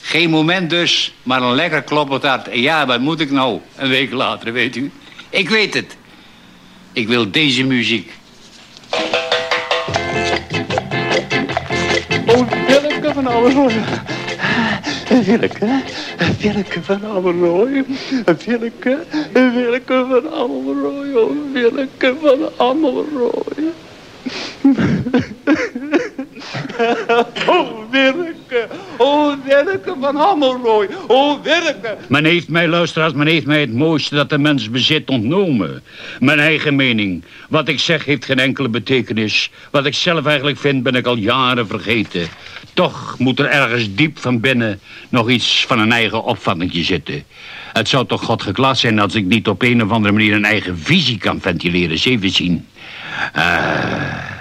Geen 0.00 0.30
moment 0.30 0.70
dus, 0.70 1.14
maar 1.22 1.42
een 1.42 1.54
lekker 1.54 1.82
kloppend 1.82 2.22
hart. 2.22 2.48
En 2.48 2.60
ja, 2.60 2.86
wat 2.86 3.00
moet 3.00 3.20
ik 3.20 3.30
nou? 3.30 3.60
Een 3.76 3.88
week 3.88 4.12
later, 4.12 4.52
weet 4.52 4.76
u. 4.76 4.90
Ik 5.30 5.48
weet 5.48 5.74
het. 5.74 5.96
Ik 6.92 7.08
wil 7.08 7.30
deze 7.30 7.64
muziek. 7.64 8.12
Oh, 12.26 12.50
Willeke 12.66 13.10
van 13.14 13.26
Ouwerrooy. 13.26 13.72
Willeke, 15.24 15.82
Willeke 16.40 16.82
van 16.82 17.04
Ouwerrooy. 17.04 17.84
Willeke, 18.46 19.04
Willeke 19.32 20.06
van 20.08 20.32
Ouwerrooy. 20.32 21.14
Oh, 21.14 21.52
Willeke 21.52 22.14
van 22.20 22.38
Ouwerrooy. 22.56 23.72
Oh, 27.48 27.90
Willeke. 27.90 28.68
Oh, 28.96 29.34
Willeke 29.44 29.94
van 30.00 30.16
Hammelrooy. 30.16 30.88
Oh, 31.06 31.42
Willeke. 31.42 31.96
Men 32.08 32.24
heeft 32.24 32.48
mij, 32.48 32.68
luisteraars, 32.68 33.12
men 33.12 33.26
heeft 33.26 33.46
mij 33.46 33.60
het 33.60 33.72
mooiste 33.72 34.14
dat 34.14 34.30
de 34.30 34.38
mens 34.38 34.70
bezit 34.70 35.08
ontnomen. 35.08 35.82
Mijn 36.20 36.38
eigen 36.38 36.76
mening. 36.76 37.24
Wat 37.48 37.68
ik 37.68 37.80
zeg 37.80 38.04
heeft 38.04 38.24
geen 38.24 38.38
enkele 38.38 38.68
betekenis. 38.68 39.50
Wat 39.70 39.86
ik 39.86 39.94
zelf 39.94 40.26
eigenlijk 40.26 40.58
vind 40.58 40.82
ben 40.82 40.94
ik 40.94 41.06
al 41.06 41.16
jaren 41.16 41.66
vergeten. 41.66 42.28
Toch 42.74 43.18
moet 43.18 43.38
er 43.38 43.46
ergens 43.46 43.94
diep 43.94 44.18
van 44.18 44.40
binnen 44.40 44.80
nog 45.08 45.30
iets 45.30 45.64
van 45.66 45.78
een 45.78 45.92
eigen 45.92 46.24
opvattingje 46.24 46.84
zitten. 46.84 47.24
Het 47.72 47.88
zou 47.88 48.06
toch 48.06 48.22
God 48.22 48.42
geklaard 48.42 48.78
zijn 48.78 48.98
als 48.98 49.14
ik 49.14 49.24
niet 49.24 49.48
op 49.48 49.62
een 49.62 49.82
of 49.82 49.90
andere 49.90 50.12
manier 50.12 50.34
een 50.34 50.44
eigen 50.44 50.78
visie 50.78 51.18
kan 51.18 51.40
ventileren. 51.40 51.90
Eens 51.90 52.04
even 52.04 52.30
zien. 52.30 52.66
Eh, 53.32 54.33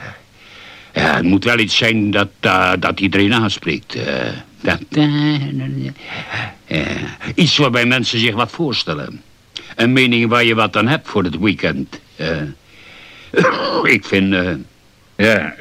ja, 0.94 1.16
het 1.16 1.24
moet 1.24 1.44
wel 1.44 1.60
iets 1.60 1.78
zijn 1.78 2.12
dat, 2.12 2.30
eh, 2.40 2.72
dat 2.80 3.00
iedereen 3.00 3.34
aanspreekt. 3.34 3.96
eh. 3.96 4.32
dat, 4.62 4.80
eh, 6.68 7.04
iets 7.36 7.58
waarbij 7.58 7.86
mensen 7.86 8.20
zich 8.20 8.34
wat 8.34 8.52
voorstellen. 8.52 9.22
Een 9.76 9.94
mening 9.94 10.30
waar 10.30 10.44
je 10.44 10.56
wat 10.56 10.78
aan 10.78 10.88
hebt 10.88 11.08
voor 11.08 11.24
het 11.24 11.40
weekend. 11.40 12.00
ik 13.84 14.06
vind... 14.06 14.36
ja, 15.16 15.56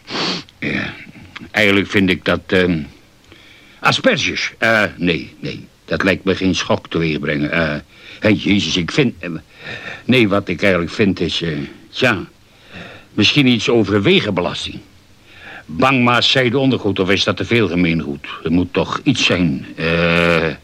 ja, 0.58 0.94
eigenlijk 1.50 1.90
vind 1.90 2.10
ik 2.10 2.24
dat... 2.24 2.56
asperges. 3.80 4.52
nee, 4.96 5.34
nee. 5.40 5.66
Dat 5.84 6.02
lijkt 6.02 6.24
me 6.24 6.36
geen 6.36 6.54
schok 6.54 6.88
teweeg 6.88 7.18
brengen. 7.18 7.84
hey, 8.20 8.32
jezus, 8.32 8.76
ik 8.76 8.90
vind... 8.90 9.14
nee, 10.04 10.28
wat 10.28 10.48
ik 10.48 10.62
eigenlijk 10.62 10.92
vind 10.92 11.20
is... 11.20 11.42
tja, 11.90 12.26
misschien 13.18 13.46
iets 13.46 13.68
over 13.68 14.02
wegenbelasting. 14.02 14.78
Bangmaas 15.66 16.30
zijde 16.30 16.58
ondergoed, 16.58 16.98
of 16.98 17.10
is 17.10 17.24
dat 17.24 17.36
te 17.36 17.44
veel 17.44 17.68
gemeengoed? 17.68 18.26
Er 18.44 18.52
moet 18.52 18.72
toch 18.72 19.00
iets 19.02 19.24
zijn. 19.24 19.66
Eh, 19.76 20.46
eh, 20.46 20.56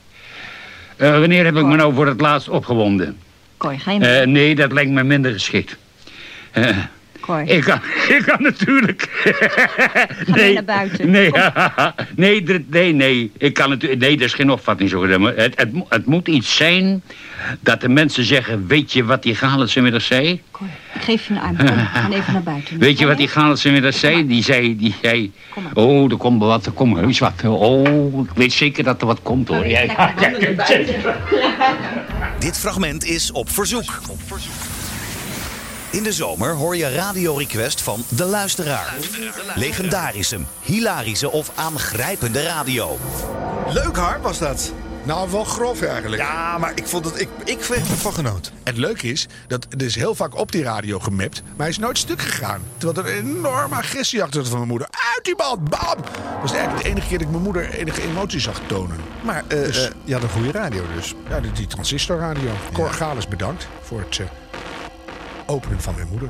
wanneer 0.97 1.45
heb 1.45 1.57
ik 1.57 1.65
me 1.65 1.77
nou 1.77 1.95
voor 1.95 2.07
het 2.07 2.21
laatst 2.21 2.49
opgewonden? 2.49 3.19
Ga 3.59 3.71
je 3.91 3.99
Eh, 3.99 4.27
nee, 4.27 4.55
dat 4.55 4.73
lijkt 4.73 4.91
me 4.91 5.03
minder 5.03 5.33
geschikt. 5.33 5.77
Cor. 7.25 7.43
ik, 7.47 7.63
kan, 7.63 7.81
ik 8.09 8.23
kan 8.27 8.43
natuurlijk... 8.43 9.09
Ga 10.27 10.35
mee 10.37 10.55
naar 10.55 10.65
buiten. 10.65 11.11
Nee, 11.11 11.31
nee, 12.17 12.65
nee, 12.69 12.93
nee. 12.93 13.33
Ik 13.39 13.55
kan 13.55 13.69
natuurlijk... 13.69 14.01
Nee, 14.01 14.17
dat 14.17 14.27
is 14.27 14.35
geen 14.35 14.51
opvatting 14.51 14.91
zo 14.91 15.07
Het, 15.07 15.37
het, 15.37 15.69
het 15.89 16.07
moet 16.07 16.29
iets 16.29 16.57
zijn 16.57 17.03
dat 17.61 17.81
de 17.81 17.89
mensen 17.89 18.25
zeggen... 18.25 18.67
Weet 18.67 18.93
je 18.93 19.05
wat 19.05 19.23
die 19.23 19.35
Galens 19.35 19.73
vanmiddag 19.73 20.03
zei? 20.03 20.31
Ik 20.95 21.01
geef 21.01 21.27
je 21.27 21.35
een 21.35 21.41
arm. 21.41 21.57
Kom, 21.57 21.67
we 21.67 21.73
gaan 21.73 22.13
even 22.13 22.33
naar 22.33 22.43
buiten. 22.43 22.79
Weet 22.79 22.99
je 22.99 23.07
wat 23.07 23.17
die 23.17 23.29
Galens 23.29 23.63
vanmiddag 23.63 23.95
zei? 23.95 24.27
Die 24.27 24.43
zei... 24.43 24.77
Die 24.77 24.95
zei 25.03 25.33
oh, 25.75 26.11
er 26.11 26.17
komt 26.17 26.39
wel 26.39 26.49
wat. 26.49 26.67
Er 26.67 26.73
komt 26.73 26.97
heus 26.97 27.19
wat. 27.19 27.33
Oh, 27.45 28.25
ik 28.25 28.31
weet 28.35 28.53
zeker 28.53 28.85
dat 28.85 29.01
er 29.01 29.07
wat 29.07 29.23
komt, 29.23 29.49
hoor. 29.49 29.67
Ja, 29.67 29.81
ja, 29.81 30.15
ja, 30.21 30.31
Dit 32.39 32.59
fragment 32.59 33.05
is 33.05 33.33
op 33.33 33.51
verzoek. 33.51 34.01
In 35.95 36.03
de 36.03 36.13
zomer 36.13 36.55
hoor 36.55 36.77
je 36.77 36.95
Radio 36.95 37.35
Request 37.35 37.83
van 37.83 38.05
De 38.09 38.25
Luisteraar. 38.25 38.95
Legendarische, 39.55 40.39
hilarische 40.63 41.31
of 41.31 41.51
aangrijpende 41.55 42.43
radio. 42.43 42.99
Leuk 43.69 43.97
haar 43.97 44.21
was 44.21 44.39
dat. 44.39 44.73
Nou, 45.05 45.31
wel 45.31 45.45
grof 45.45 45.83
eigenlijk. 45.83 46.23
Ja, 46.23 46.59
maar 46.59 46.73
ik 46.75 46.87
vond 46.87 47.05
het. 47.05 47.21
Ik, 47.21 47.29
ik 47.45 47.63
werd 47.63 47.89
ervan 47.91 48.13
genoten. 48.13 48.53
Het 48.65 48.77
leuke 48.77 49.07
is, 49.09 49.27
dat 49.49 49.67
er 49.71 49.83
is 49.83 49.95
heel 49.95 50.15
vaak 50.15 50.37
op 50.39 50.53
die 50.53 50.63
radio 50.63 50.99
gemapt, 50.99 51.43
maar 51.43 51.53
hij 51.57 51.69
is 51.69 51.79
nooit 51.79 51.99
stuk 51.99 52.21
gegaan. 52.23 52.63
Terwijl 52.77 53.07
er 53.07 53.13
een 53.19 53.37
enorme 53.37 53.75
agressie 53.75 54.23
achter 54.23 54.41
zat 54.41 54.49
van 54.49 54.57
mijn 54.59 54.71
moeder. 54.71 54.89
Uit 55.15 55.25
die 55.25 55.37
bal, 55.37 55.59
bam! 55.59 55.97
Dat 55.97 56.41
was 56.41 56.53
eigenlijk 56.53 56.83
de 56.83 56.89
enige 56.91 57.07
keer 57.09 57.19
dat 57.19 57.27
ik 57.27 57.33
mijn 57.33 57.43
moeder 57.45 57.71
enige 57.71 58.03
emotie 58.03 58.41
zag 58.41 58.61
tonen. 58.67 58.97
Maar 59.23 59.45
eh, 59.49 59.59
Dus- 59.59 59.85
eh, 59.85 59.91
je 60.05 60.13
had 60.13 60.23
een 60.23 60.29
goede 60.29 60.53
radio 60.53 60.83
dus. 60.95 61.15
Ja, 61.29 61.41
die, 61.41 61.53
die 61.53 61.67
transistorradio. 61.67 62.51
Cor 62.73 62.91
Galis 62.91 63.29
bedankt 63.29 63.67
voor 63.83 64.01
het 64.01 64.19
eh, 64.19 64.27
openen 65.47 65.81
van 65.81 65.95
mijn 65.95 66.09
moeder. 66.11 66.29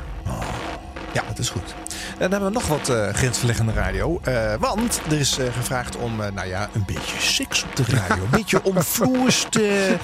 Ja, 1.12 1.22
dat 1.29 1.38
is 1.38 1.48
goed. 1.50 1.74
En 2.18 2.31
dan 2.31 2.31
hebben 2.31 2.48
we 2.48 2.55
nog 2.55 2.66
wat 2.66 2.88
eh 2.88 3.09
grensverleggende 3.12 3.72
radio. 3.72 4.20
Eh, 4.22 4.55
want 4.59 5.00
er 5.11 5.18
is 5.18 5.38
eh, 5.38 5.46
gevraagd 5.57 5.96
om, 5.96 6.20
eh, 6.20 6.31
nou 6.33 6.48
ja, 6.48 6.68
een 6.72 6.85
beetje 6.87 7.16
seks 7.20 7.62
op 7.64 7.77
de 7.77 7.85
radio. 7.96 8.22
Een 8.24 8.31
beetje 8.40 8.62
omvloerste 8.62 9.96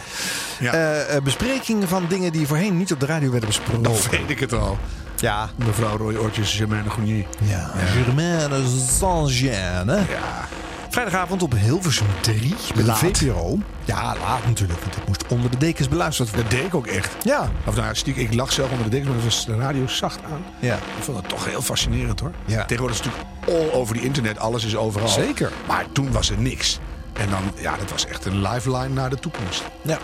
eh, 0.60 1.16
eh, 1.16 1.22
bespreking 1.22 1.88
van 1.88 2.06
dingen 2.08 2.32
die 2.32 2.46
voorheen 2.46 2.76
niet 2.76 2.92
op 2.92 3.00
de 3.00 3.06
radio 3.06 3.30
werden 3.30 3.48
besproken. 3.48 3.82
Dan 3.82 3.94
weet 4.10 4.30
ik 4.30 4.40
het 4.40 4.52
al. 4.52 4.78
Ja. 5.16 5.48
Mevrouw 5.56 5.96
Roy 5.96 6.16
Oortjes, 6.16 6.54
Germaine 6.54 6.90
Gounier. 6.90 7.24
Ja, 7.42 7.70
Germaine 7.86 8.62
Saint-Jeanne. 8.98 9.96
Ja. 9.96 10.48
Vrijdagavond 10.90 11.42
op 11.42 11.52
Hilversum 11.56 12.06
3 12.20 12.54
bij 12.74 12.84
Laat. 12.84 13.00
de 13.00 13.06
VPRO. 13.06 13.58
Ja, 13.84 14.14
laat 14.16 14.46
natuurlijk, 14.46 14.80
want 14.80 14.94
het 14.94 15.06
moest 15.06 15.24
onder 15.28 15.50
de 15.50 15.56
dekens 15.56 15.88
beluisterd 15.88 16.28
worden. 16.30 16.50
Dat 16.50 16.58
deed 16.58 16.66
ik 16.66 16.74
ook 16.74 16.86
echt. 16.86 17.24
Ja. 17.24 17.50
Of 17.66 17.76
nou, 17.76 17.94
stiekem, 17.94 18.22
ik 18.22 18.34
lag 18.34 18.52
zelf 18.52 18.70
onder 18.70 18.84
de 18.84 18.90
dekens, 18.90 19.08
maar 19.08 19.16
dat 19.22 19.24
was 19.24 19.46
de 19.46 19.56
radio 19.56 19.86
zacht 19.86 20.20
aan. 20.32 20.44
Ja. 20.58 20.74
Ik 20.74 21.02
vond 21.02 21.16
het 21.16 21.28
toch 21.28 21.44
heel 21.44 21.62
fascinerend 21.62 22.20
hoor. 22.20 22.32
Ja. 22.44 22.64
Tegenwoordig 22.64 22.98
is 22.98 23.04
het 23.04 23.14
natuurlijk 23.14 23.72
all 23.72 23.80
over 23.80 23.94
die 23.94 24.02
internet, 24.04 24.38
alles 24.38 24.64
is 24.64 24.76
overal. 24.76 25.08
Zeker. 25.08 25.52
Maar 25.66 25.84
toen 25.92 26.12
was 26.12 26.30
er 26.30 26.38
niks. 26.38 26.78
En 27.12 27.30
dan, 27.30 27.42
ja, 27.54 27.76
dat 27.76 27.90
was 27.90 28.06
echt 28.06 28.24
een 28.24 28.42
lifeline 28.42 28.88
naar 28.88 29.10
de 29.10 29.16
toekomst. 29.18 29.64
Ja. 29.82 29.98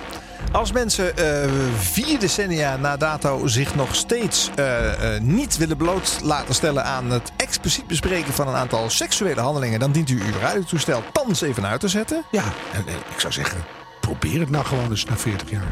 Als 0.52 0.72
mensen 0.72 1.16
eh, 1.16 1.50
vier 1.78 2.18
decennia 2.18 2.76
na 2.76 2.96
dato 2.96 3.46
zich 3.46 3.74
nog 3.74 3.94
steeds 3.94 4.50
eh, 4.54 5.14
eh, 5.16 5.22
niet 5.22 5.56
willen 5.56 5.76
bloot 5.76 6.18
laten 6.22 6.54
stellen 6.54 6.84
aan 6.84 7.10
het 7.10 7.32
expliciet 7.36 7.86
bespreken 7.86 8.32
van 8.32 8.48
een 8.48 8.54
aantal 8.54 8.90
seksuele 8.90 9.40
handelingen, 9.40 9.80
dan 9.80 9.92
dient 9.92 10.10
u 10.10 10.20
uw 10.22 10.38
radiotoestel 10.40 11.02
thans 11.12 11.40
even 11.40 11.66
uit 11.66 11.80
te 11.80 11.88
zetten. 11.88 12.22
Ja, 12.30 12.42
en, 12.72 12.78
en 12.86 12.94
ik 13.14 13.20
zou 13.20 13.32
zeggen, 13.32 13.58
probeer 14.00 14.40
het 14.40 14.50
nou 14.50 14.64
gewoon 14.64 14.90
eens 14.90 15.04
na 15.04 15.16
40 15.16 15.50
jaar. 15.50 15.62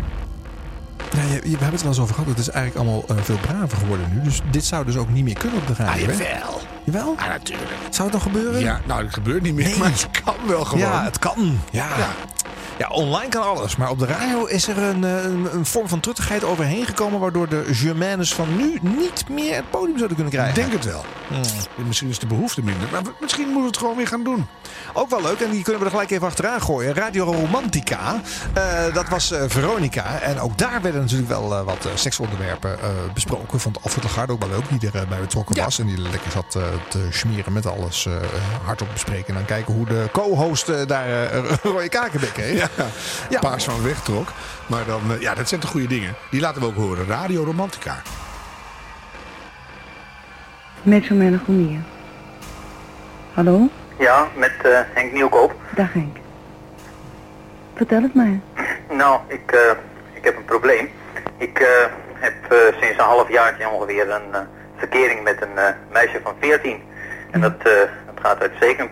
Ja, 1.17 1.23
je, 1.23 1.35
je- 1.35 1.41
we 1.41 1.49
hebben 1.49 1.59
het 1.71 1.73
er 1.73 1.79
wel 1.79 1.89
eens 1.89 1.99
over 1.99 2.15
gehad. 2.15 2.29
Het 2.31 2.39
is 2.39 2.49
eigenlijk 2.51 2.87
allemaal 2.87 3.25
veel 3.25 3.39
braver 3.39 3.79
geworden 3.79 4.07
nu. 4.15 4.23
Dus 4.23 4.41
dit 4.51 4.65
zou 4.65 4.85
dus 4.85 4.97
ook 4.97 5.09
niet 5.09 5.25
meer 5.25 5.39
kunnen 5.39 5.59
op 5.59 5.67
de 5.67 5.75
radio. 5.75 5.93
Ah, 6.13 6.19
jawel. 6.19 6.61
Jawel? 6.85 7.15
Ah, 7.19 7.27
natuurlijk. 7.29 7.71
Zou 7.91 8.03
het 8.09 8.13
nog 8.13 8.23
gebeuren? 8.23 8.61
Ja, 8.61 8.81
nou, 8.87 9.05
het 9.05 9.15
gebeurt 9.15 9.43
niet 9.43 9.55
meer, 9.55 9.79
maar 9.79 9.91
het 9.91 10.09
kan 10.25 10.35
wel 10.47 10.65
gewoon. 10.65 10.85
Ja, 10.85 11.05
het 11.05 11.19
kan. 11.19 11.61
Ja. 11.71 11.87
Ja. 11.99 12.09
Ja, 12.79 12.89
online 12.89 13.29
kan 13.29 13.43
alles. 13.43 13.77
Maar 13.77 13.91
op 13.91 13.99
de 13.99 14.07
radio 14.07 14.45
is 14.45 14.69
er 14.69 14.79
een, 14.79 15.05
eh, 15.05 15.25
een, 15.25 15.49
een 15.53 15.67
vorm 15.67 15.89
van 15.89 16.01
truttigheid 16.01 16.45
overheen 16.45 16.87
gekomen... 16.87 17.21
waardoor 17.21 17.49
de 17.49 17.65
Germaines 17.71 18.35
van 18.35 18.57
nu 18.57 18.79
niet 18.81 19.29
meer 19.29 19.55
het 19.57 19.71
podium 19.71 19.97
zouden 19.97 20.17
kunnen 20.17 20.33
Ik 20.35 20.39
krijgen. 20.39 20.55
denk 20.63 20.73
het 20.73 20.85
wel. 20.93 21.05
Hmm. 21.29 21.87
Misschien 21.87 22.09
is 22.09 22.19
de 22.19 22.27
behoefte 22.27 22.63
minder. 22.63 22.89
Maar 22.93 23.03
misschien 23.21 23.45
moeten 23.45 23.61
we 23.63 23.67
het 23.69 23.77
gewoon 23.79 23.97
weer 23.97 24.07
gaan 24.07 24.25
doen. 24.25 24.47
Ook 24.93 25.11
wel 25.11 25.23
leuk, 25.23 25.41
en 25.41 25.51
die 25.51 25.63
kunnen 25.63 25.79
we 25.81 25.85
er 25.87 25.93
gelijk 25.93 26.11
even 26.11 26.27
achteraan 26.27 26.63
gooien. 26.63 26.95
Radio 26.95 27.25
Romantica, 27.25 28.21
eh, 28.55 28.95
dat 28.95 29.09
was 29.09 29.31
eh, 29.31 29.43
Veronica. 29.47 30.21
En 30.21 30.41
ook 30.41 30.59
daar 30.59 30.83
werden 30.83 31.01
natuurlijk 31.01 31.29
wel 31.29 31.65
wat 31.65 31.89
seksonderwerpen 31.95 32.79
besproken. 33.15 33.61
Vond 33.61 33.83
Alfred 33.83 34.05
Lagarde 34.05 34.33
ook 34.33 34.41
wel 34.41 34.49
leuk, 34.49 34.81
die 34.81 34.91
er 34.91 35.01
eh, 35.01 35.09
bij 35.09 35.21
betrokken 35.21 35.57
was. 35.57 35.79
En 35.79 35.87
die 35.87 35.99
lekker 35.99 36.31
zat 36.31 36.51
te 36.89 37.07
smeren 37.11 37.53
met 37.53 37.67
alles 37.67 38.09
hardop 38.65 38.89
bespreken. 38.93 39.27
En 39.29 39.35
dan 39.35 39.45
kijken 39.45 39.75
hoe 39.75 39.87
de 39.87 40.09
co-host 40.13 40.89
daar 40.89 41.35
rode 41.63 41.89
kakenbek 41.89 42.33
kreeg. 42.33 42.64
Ja, 42.77 42.87
ja. 43.29 43.39
paars 43.41 43.65
van 43.65 43.83
wegtrok. 43.83 44.29
Maar 44.67 44.85
dan, 44.87 45.01
eh, 45.13 45.21
ja, 45.21 45.35
dat 45.35 45.49
zijn 45.49 45.61
toch 45.61 45.71
goede 45.71 45.87
dingen. 45.87 46.15
Die 46.31 46.41
laten 46.41 46.61
we 46.61 46.67
ook 46.67 46.75
horen. 46.77 47.07
Radio 47.07 47.45
Romantica. 47.45 48.03
Met 50.83 51.05
Germaine 51.05 51.39
Goenier. 51.45 51.79
Hallo? 53.35 53.69
Ja, 53.99 54.29
met 54.37 54.53
eh, 54.63 54.79
Henk 54.93 55.13
Nieuwkoop. 55.13 55.55
Dag 55.75 55.93
Henk. 55.93 56.17
Vertel 57.75 58.03
het 58.03 58.15
mij. 58.15 58.41
Nou, 58.91 59.21
ik, 59.29 59.53
eh, 59.53 59.61
ik 60.13 60.25
heb 60.25 60.37
een 60.37 60.45
probleem. 60.45 60.91
Ik, 61.39 61.59
eh, 61.59 61.67
heb 62.13 62.53
eh, 62.53 62.59
sinds 62.81 62.99
een 62.99 63.05
half 63.05 63.29
jaartje 63.29 63.69
ongeveer 63.69 64.11
een 64.11 64.33
eh, 64.35 64.41
verkering 64.77 65.23
met 65.23 65.43
een 65.43 65.59
eh, 65.59 65.75
meisje 65.93 66.21
van 66.23 66.35
14. 66.41 66.83
En 67.31 67.41
dat, 67.41 67.55
eh, 67.59 67.73
dat 68.07 68.15
gaat 68.23 68.41
uitstekend. 68.41 68.91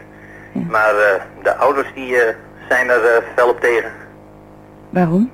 Maar 0.52 0.96
eh, 0.96 1.22
de 1.42 1.54
ouders 1.56 1.88
die 1.94 2.16
eh, 2.20 2.34
zijn 2.72 2.88
er 2.88 3.04
eh, 3.04 3.22
fel 3.34 3.48
op 3.48 3.60
tegen. 3.60 3.90
Waarom? 4.90 5.30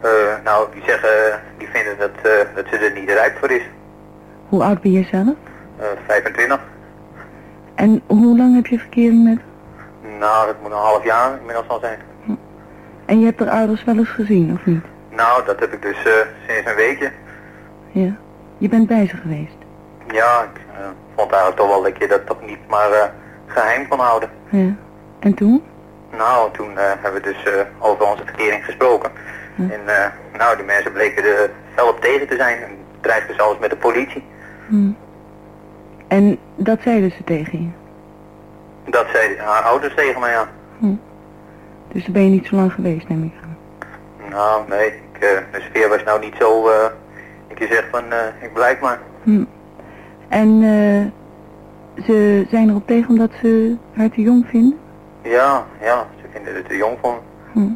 Eh, 0.00 0.10
nou, 0.44 0.72
die 0.72 0.82
zeggen, 0.86 1.32
eh, 1.32 1.34
die 1.58 1.68
vinden 1.68 1.98
dat, 1.98 2.10
eh, 2.22 2.54
dat 2.54 2.64
ze 2.70 2.76
er 2.76 2.92
niet 3.00 3.10
rijp 3.10 3.38
voor 3.38 3.50
is. 3.50 3.62
Hoe 4.48 4.62
oud 4.62 4.80
ben 4.80 4.92
je 4.92 5.04
zelf? 5.04 5.34
Eh, 5.78 5.86
25. 6.06 6.60
En 7.74 8.02
hoe 8.06 8.36
lang 8.36 8.54
heb 8.54 8.66
je 8.66 8.78
verkering 8.78 9.24
met 9.24 9.38
Nou, 10.18 10.46
dat 10.46 10.56
moet 10.62 10.70
een 10.70 10.76
half 10.76 11.04
jaar 11.04 11.38
inmiddels 11.38 11.68
al 11.68 11.78
zijn. 11.80 11.98
En 13.06 13.18
je 13.20 13.24
hebt 13.24 13.40
er 13.40 13.48
ouders 13.48 13.84
wel 13.84 13.96
eens 13.96 14.08
gezien, 14.08 14.52
of 14.52 14.66
niet? 14.66 14.84
Nou, 15.10 15.44
dat 15.44 15.60
heb 15.60 15.72
ik 15.72 15.82
dus 15.82 16.04
eh, 16.04 16.12
sinds 16.48 16.70
een 16.70 16.76
weekje. 16.76 17.10
Ja. 17.90 18.16
Je 18.58 18.68
bent 18.68 18.86
bij 18.86 19.06
ze 19.06 19.16
geweest. 19.16 19.56
Ja, 20.12 20.42
ik 20.42 20.60
eh, 20.72 20.86
vond 21.16 21.30
eigenlijk 21.30 21.60
toch 21.60 21.68
wel 21.68 21.82
dat 21.82 21.98
je 21.98 22.08
dat 22.08 22.26
toch 22.26 22.46
niet 22.46 22.68
maar 22.68 22.90
eh, 22.90 23.04
geheim 23.46 23.88
kon 23.88 23.98
houden. 23.98 24.28
Ja. 24.50 24.74
En 25.18 25.34
toen? 25.34 25.62
Nou, 26.16 26.52
toen 26.52 26.78
eh, 26.78 26.84
hebben 27.00 27.22
we 27.22 27.32
dus 27.32 27.42
eh, 27.42 27.60
over 27.78 28.10
onze 28.10 28.24
verkering 28.24 28.64
gesproken. 28.64 29.10
En 29.56 29.80
eh, 29.86 30.06
nou, 30.38 30.56
die 30.56 30.64
mensen 30.64 30.92
bleken 30.92 31.24
er 31.24 31.50
fel 31.74 31.88
op 31.88 32.00
tegen 32.00 32.28
te 32.28 32.36
zijn. 32.36 32.62
En 32.62 32.70
dreigden 33.00 33.36
zelfs 33.36 33.58
met 33.58 33.70
de 33.70 33.76
politie. 33.76 34.24
Hm. 34.68 34.90
En 36.08 36.38
dat 36.56 36.78
zeiden 36.82 37.10
ze 37.10 37.24
tegen 37.24 37.62
je? 37.62 37.70
Dat 38.90 39.06
zei 39.12 39.38
haar 39.38 39.62
ouders 39.62 39.94
tegen 39.94 40.20
mij, 40.20 40.30
ja. 40.30 40.48
Hm. 40.78 40.94
Dus 41.92 42.02
daar 42.02 42.12
ben 42.12 42.24
je 42.24 42.30
niet 42.30 42.46
zo 42.46 42.56
lang 42.56 42.72
geweest, 42.72 43.08
neem 43.08 43.24
ik 43.24 43.32
aan. 43.42 43.56
Nou, 44.30 44.68
nee, 44.68 44.86
ik, 44.86 45.20
de 45.20 45.60
sfeer 45.60 45.88
was 45.88 46.04
nou 46.04 46.20
niet 46.20 46.34
zo... 46.38 46.70
ik 47.48 47.58
je 47.58 47.66
zeg 47.66 47.88
van, 47.90 48.04
ik 48.40 48.52
blijf 48.52 48.80
maar. 48.80 48.98
Hm. 49.22 49.44
En 50.28 50.62
eh, 50.62 52.04
ze 52.04 52.46
zijn 52.50 52.68
erop 52.68 52.86
tegen 52.86 53.08
omdat 53.08 53.30
ze 53.40 53.76
haar 53.92 54.10
te 54.10 54.20
jong 54.20 54.46
vinden? 54.46 54.78
Ja, 55.24 55.66
ja, 55.80 56.06
ze 56.20 56.26
vinden 56.32 56.54
het 56.54 56.68
te 56.68 56.76
jong 56.76 56.96
me. 57.02 57.14
Hm. 57.52 57.72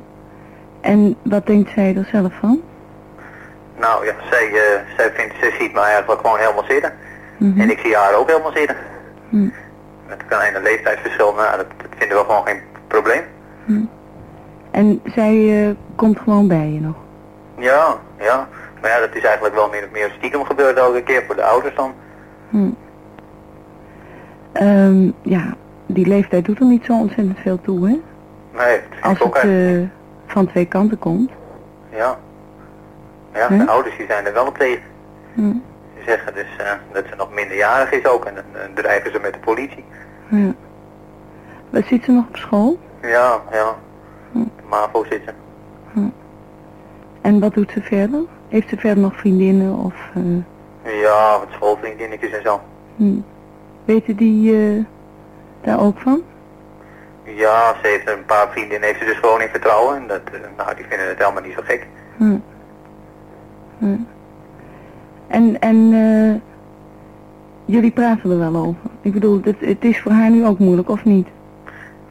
En 0.81 1.17
wat 1.23 1.47
denkt 1.47 1.71
zij 1.75 1.97
er 1.97 2.09
zelf 2.13 2.33
van? 2.41 2.63
Nou 3.79 4.07
ja, 4.07 4.15
zij, 4.31 4.47
eh, 4.47 4.97
zij, 4.97 5.11
vindt, 5.13 5.35
zij 5.41 5.51
ziet 5.59 5.73
me 5.73 5.81
eigenlijk 5.81 6.21
gewoon 6.21 6.39
helemaal 6.39 6.65
zitten. 6.69 6.93
Mhm. 7.37 7.61
En 7.61 7.71
ik 7.71 7.79
zie 7.79 7.97
haar 7.97 8.15
ook 8.15 8.29
helemaal 8.29 8.53
zitten. 8.55 8.77
Hm. 9.29 9.49
Met 10.07 10.21
een 10.21 10.27
kleine 10.27 10.61
leeftijdsverschil, 10.61 11.35
nou, 11.35 11.57
dat, 11.57 11.67
dat 11.77 11.91
vinden 11.97 12.19
we 12.19 12.25
gewoon 12.25 12.47
geen 12.47 12.61
probleem. 12.87 13.23
Hm. 13.65 13.85
En 14.71 15.01
zij 15.05 15.67
eh, 15.69 15.75
komt 15.97 16.19
gewoon 16.19 16.49
bij 16.49 16.69
je 16.73 16.81
nog? 16.81 16.97
Ja, 17.57 17.97
ja. 18.19 18.49
Maar 18.81 18.91
ja, 18.91 19.01
dat 19.01 19.15
is 19.15 19.25
eigenlijk 19.25 19.55
wel 19.55 19.69
meer, 19.69 19.89
meer 19.93 20.13
stiekem 20.17 20.45
gebeurd 20.45 20.77
elke 20.77 21.03
keer 21.03 21.25
voor 21.27 21.35
de 21.35 21.45
ouders 21.45 21.75
dan. 21.75 21.95
Hm. 22.51 22.71
Ehm, 24.53 25.11
ja, 25.23 25.57
die 25.89 26.07
leeftijd 26.07 26.45
doet 26.45 26.59
er 26.61 26.67
niet 26.67 26.85
zo 26.85 26.93
ontzettend 26.93 27.39
veel 27.39 27.61
toe, 27.61 27.89
hè? 27.89 28.01
Nee, 28.59 28.81
vind 28.91 29.03
Als 29.03 29.19
het 29.19 29.35
eh, 29.35 29.83
van 30.27 30.47
twee 30.47 30.65
kanten 30.67 30.99
komt. 30.99 31.31
Ja. 31.91 32.19
Ja, 33.35 33.47
Hm? 33.49 33.59
de 33.59 33.67
ouders 33.71 33.97
die 33.97 34.07
zijn 34.07 34.27
er 34.27 34.33
wel 34.33 34.47
op 34.47 34.59
tegen. 34.59 34.83
Hm. 35.35 35.53
Ze 35.97 36.03
zeggen 36.07 36.35
dus 36.35 36.57
eh, 36.59 36.71
dat 36.93 37.05
ze 37.11 37.15
nog 37.17 37.33
minderjarig 37.33 37.91
is 37.91 38.07
ook 38.07 38.25
en 38.25 38.35
dan 38.35 38.45
eh, 38.53 38.61
dreigen 38.75 39.13
ze 39.13 39.19
met 39.23 39.33
de 39.33 39.39
politie. 39.39 39.85
Ja. 40.29 40.55
Wat 41.71 41.85
zit 41.85 42.05
ze 42.05 42.13
nog 42.13 42.29
op 42.29 42.37
school? 42.37 42.79
Ja, 43.03 43.41
ja. 43.53 43.75
De 44.33 44.47
MAVO 44.69 45.05
zit 45.05 45.23
ze. 45.25 45.33
Hm. 45.93 46.09
En 47.21 47.41
wat 47.41 47.55
doet 47.55 47.71
ze 47.71 47.81
verder? 47.83 48.21
Heeft 48.49 48.69
ze 48.69 48.77
verder 48.77 49.03
nog 49.03 49.17
vriendinnen 49.17 49.75
of... 49.75 49.95
Ja, 50.85 51.39
wat 51.39 51.49
schoolvriendinnetjes 51.51 52.31
en 52.33 52.43
zo. 52.43 52.61
hm. 52.97 53.19
Weten 53.85 54.17
die 54.17 54.57
eh, 54.57 54.85
daar 55.61 55.81
ook 55.81 55.99
van? 55.99 56.23
Ja, 57.23 57.75
ze 57.83 57.89
heeft 57.89 58.09
een 58.09 58.25
paar 58.25 58.49
vriendinnen, 58.51 58.89
heeft 58.89 58.99
ze 59.01 59.05
dus 59.05 59.19
gewoon 59.19 59.41
in 59.41 59.49
vertrouwen. 59.49 59.97
En 59.97 60.07
dat, 60.07 60.21
eh, 60.33 60.41
nou, 60.57 60.75
die 60.77 60.85
vinden 60.89 61.09
het 61.09 61.19
helemaal 61.19 61.43
niet 61.43 61.55
zo 61.55 61.63
gek. 61.65 61.87
Hm. 62.17 62.37
Hm. 63.79 63.97
En, 65.27 65.61
en 65.61 65.93
eh, 65.93 66.41
jullie 67.65 67.91
praten 67.91 68.31
er 68.31 68.39
wel 68.39 68.57
over. 68.57 68.91
Ik 69.01 69.13
bedoel, 69.13 69.41
het, 69.45 69.57
het 69.61 69.85
is 69.85 70.01
voor 70.01 70.13
haar 70.13 70.31
nu 70.31 70.47
ook 70.47 70.59
moeilijk, 70.59 70.89
of 70.89 71.05
niet? 71.05 71.29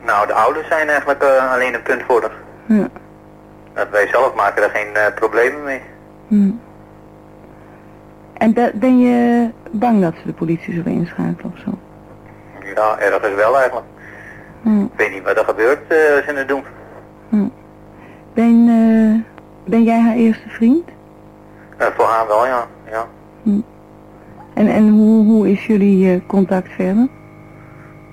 Nou, 0.06 0.28
de 0.28 0.34
ouders 0.34 0.68
zijn 0.68 0.88
eigenlijk 0.88 1.22
eh, 1.22 1.52
alleen 1.54 1.74
een 1.74 1.84
punt 1.84 2.04
voor 2.04 2.22
haar. 2.22 2.32
Ja. 2.78 2.88
Dat 3.74 3.90
wij 3.90 4.08
zelf 4.08 4.36
maken 4.36 4.64
er 4.64 4.70
geen 4.70 5.14
problemen 5.16 5.64
mee. 5.64 5.82
Hm. 6.28 6.52
En 8.34 8.54
be- 8.54 8.72
ben 8.76 9.00
je 9.00 9.50
bang 9.72 10.02
dat 10.02 10.14
ze 10.16 10.26
de 10.26 10.34
politie 10.34 10.74
zullen 10.74 10.92
inschakelen 10.92 11.52
of 11.54 11.60
zo? 11.66 11.72
Ja, 12.76 13.00
ergens 13.00 13.36
wel 13.36 13.58
eigenlijk. 13.58 13.86
Hm. 14.62 14.84
Ik 14.84 14.90
weet 14.96 15.12
niet 15.12 15.24
wat 15.24 15.38
er 15.38 15.46
gebeurt 15.46 15.88
eh, 15.88 16.16
als 16.16 16.26
ze 16.26 16.34
het 16.34 16.48
doen. 16.48 16.64
Hm. 17.30 17.48
Ben, 18.34 18.68
eh, 18.68 19.34
ben 19.72 19.84
jij 19.84 20.00
haar 20.00 20.16
eerste 20.16 20.50
vriend? 20.50 20.90
Eh, 21.78 21.88
voor 21.96 22.06
haar 22.06 22.28
wel, 22.28 22.46
ja. 22.46 22.68
ja. 22.92 23.08
Hm. 23.44 23.60
En, 24.54 24.68
en 24.68 24.90
hoe, 24.90 25.26
hoe 25.26 25.52
is 25.52 25.66
jullie 25.66 26.26
contact 26.26 26.72
verder? 26.72 27.08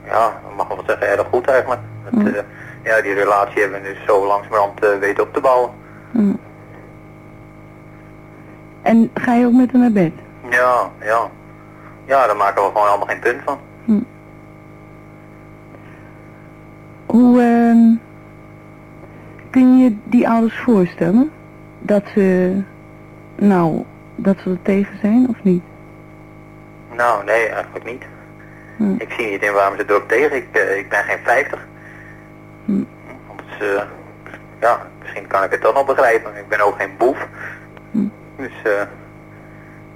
Ja, 0.05 0.41
dat 0.43 0.57
mag 0.57 0.69
wel 0.69 0.83
zeggen, 0.87 1.09
erg 1.09 1.27
goed 1.31 1.47
eigenlijk. 1.47 1.81
Eh, 2.05 2.43
ja, 2.83 3.01
die 3.03 3.15
relatie 3.15 3.61
hebben 3.61 3.83
we 3.83 3.89
dus 3.89 4.05
zo 4.07 4.27
langzamerhand 4.27 4.79
weten 5.01 5.23
op 5.23 5.33
te 5.33 5.41
bouwen. 5.41 5.71
En 8.83 9.11
ga 9.15 9.35
je 9.35 9.47
ook 9.47 9.53
met 9.53 9.73
haar 9.73 9.81
naar 9.81 9.93
bed? 9.93 10.13
Ja, 10.51 10.91
ja. 11.01 11.31
Ja, 12.05 12.27
daar 12.27 12.37
maken 12.37 12.63
we 12.63 12.69
gewoon 12.69 12.89
allemaal 12.89 13.07
geen 13.07 13.19
punt 13.19 13.43
van. 13.45 13.59
Hoe 17.07 17.41
ehm, 17.41 17.97
kun 19.51 19.79
je 19.79 19.97
die 20.05 20.29
ouders 20.29 20.59
voorstellen? 20.59 21.31
Dat 21.79 22.03
ze, 22.15 22.57
nou, 23.37 23.85
dat 24.17 24.37
ze 24.39 24.51
er 24.51 24.63
tegen 24.63 24.99
zijn 25.01 25.29
of 25.29 25.43
niet? 25.43 25.63
Nou, 26.97 27.25
nee, 27.25 27.49
eigenlijk 27.49 27.85
niet. 27.85 28.03
Hm. 28.77 28.95
Ik 28.99 29.11
zie 29.11 29.31
niet 29.31 29.43
in 29.43 29.53
waarom 29.53 29.77
ze 29.77 29.85
er 29.85 29.95
ook 29.95 30.09
tegen. 30.09 30.37
Ik, 30.37 30.49
eh, 30.53 30.79
ik 30.79 30.89
ben 30.89 31.05
geen 31.05 31.19
50. 31.25 31.67
Hm. 32.65 32.83
Eh, 33.65 33.83
ja, 34.61 34.87
misschien 35.01 35.27
kan 35.27 35.43
ik 35.43 35.51
het 35.51 35.61
toch 35.61 35.75
nog 35.75 35.87
begrijpen. 35.87 36.37
Ik 36.37 36.49
ben 36.49 36.61
ook 36.61 36.77
geen 36.79 36.97
boef. 36.99 37.27
Hm. 37.91 38.09
Dus, 38.37 38.53
eh, 38.63 38.83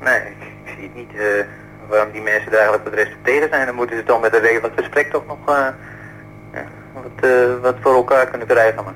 nee, 0.00 0.20
ik, 0.20 0.42
ik 0.64 0.72
zie 0.74 0.82
het 0.82 0.94
niet 0.94 1.14
eh, 1.14 1.44
waarom 1.88 2.12
die 2.12 2.22
mensen 2.22 2.52
er 2.52 2.58
eigenlijk 2.58 2.82
voor 2.82 2.96
de 2.96 3.02
rest 3.02 3.16
tegen 3.22 3.48
zijn. 3.48 3.66
Dan 3.66 3.74
moeten 3.74 3.96
ze 3.96 4.04
toch 4.04 4.20
met 4.20 4.34
een 4.34 4.40
redelijk 4.40 4.74
gesprek 4.76 5.10
toch 5.10 5.26
nog 5.26 5.72
wat, 7.02 7.30
eh, 7.30 7.62
wat 7.62 7.74
voor 7.80 7.94
elkaar 7.94 8.26
kunnen 8.30 8.46
krijgen. 8.46 8.84
Maar, 8.84 8.94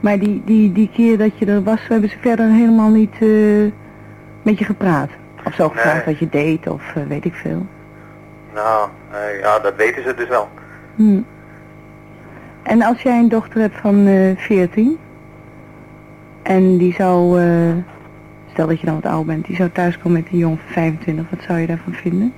Maar 0.00 0.18
die, 0.18 0.42
die, 0.44 0.72
die 0.72 0.90
keer 0.94 1.18
dat 1.18 1.38
je 1.38 1.46
er 1.46 1.62
was, 1.62 1.80
hebben 1.88 2.08
ze 2.10 2.16
verder 2.20 2.46
helemaal 2.48 2.90
niet 2.90 3.14
eh, 3.20 3.72
met 4.42 4.58
je 4.58 4.64
gepraat? 4.64 5.10
Of 5.44 5.54
zo 5.54 5.68
gevraagd 5.68 5.94
Nee. 6.06 6.14
wat 6.14 6.18
je 6.18 6.28
deed 6.28 6.68
of 6.68 6.82
eh, 6.94 7.02
weet 7.08 7.24
ik 7.24 7.34
veel? 7.34 7.66
nou, 8.54 8.88
ja, 9.40 9.58
dat 9.58 9.76
weten 9.76 10.02
ze 10.02 10.14
dus 10.14 10.28
wel. 10.28 10.48
Hm. 10.96 11.20
En 12.62 12.82
als 12.82 13.02
jij 13.02 13.18
een 13.18 13.28
dochter 13.28 13.60
hebt 13.60 13.76
van 13.80 14.06
eh 14.06 14.36
14 14.36 14.98
en 16.42 16.76
die 16.76 16.92
zou, 16.94 17.40
eh, 17.40 17.72
stel 18.52 18.66
dat 18.66 18.80
je 18.80 18.86
dan 18.86 18.94
wat 19.00 19.12
oud 19.12 19.26
bent, 19.26 19.46
die 19.46 19.56
zou 19.56 19.70
thuiskomen 19.70 20.22
met 20.22 20.32
een 20.32 20.38
jong 20.38 20.58
van 20.64 20.72
25, 20.72 21.30
wat 21.30 21.42
zou 21.42 21.58
je 21.58 21.66
daarvan 21.66 21.92
vinden? 21.92 22.32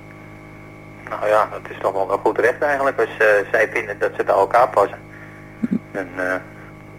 Nou 1.19 1.27
ja, 1.27 1.47
dat 1.51 1.71
is 1.71 1.77
toch 1.81 1.91
wel 1.91 2.11
een 2.11 2.19
goed 2.19 2.39
recht 2.39 2.61
eigenlijk. 2.61 2.99
Als 2.99 3.17
eh, 3.17 3.27
zij 3.51 3.69
vinden 3.71 3.99
dat 3.99 4.11
ze 4.17 4.23
bij 4.23 4.35
elkaar 4.35 4.69
passen. 4.69 4.99
En 5.91 6.09
eh, 6.15 6.35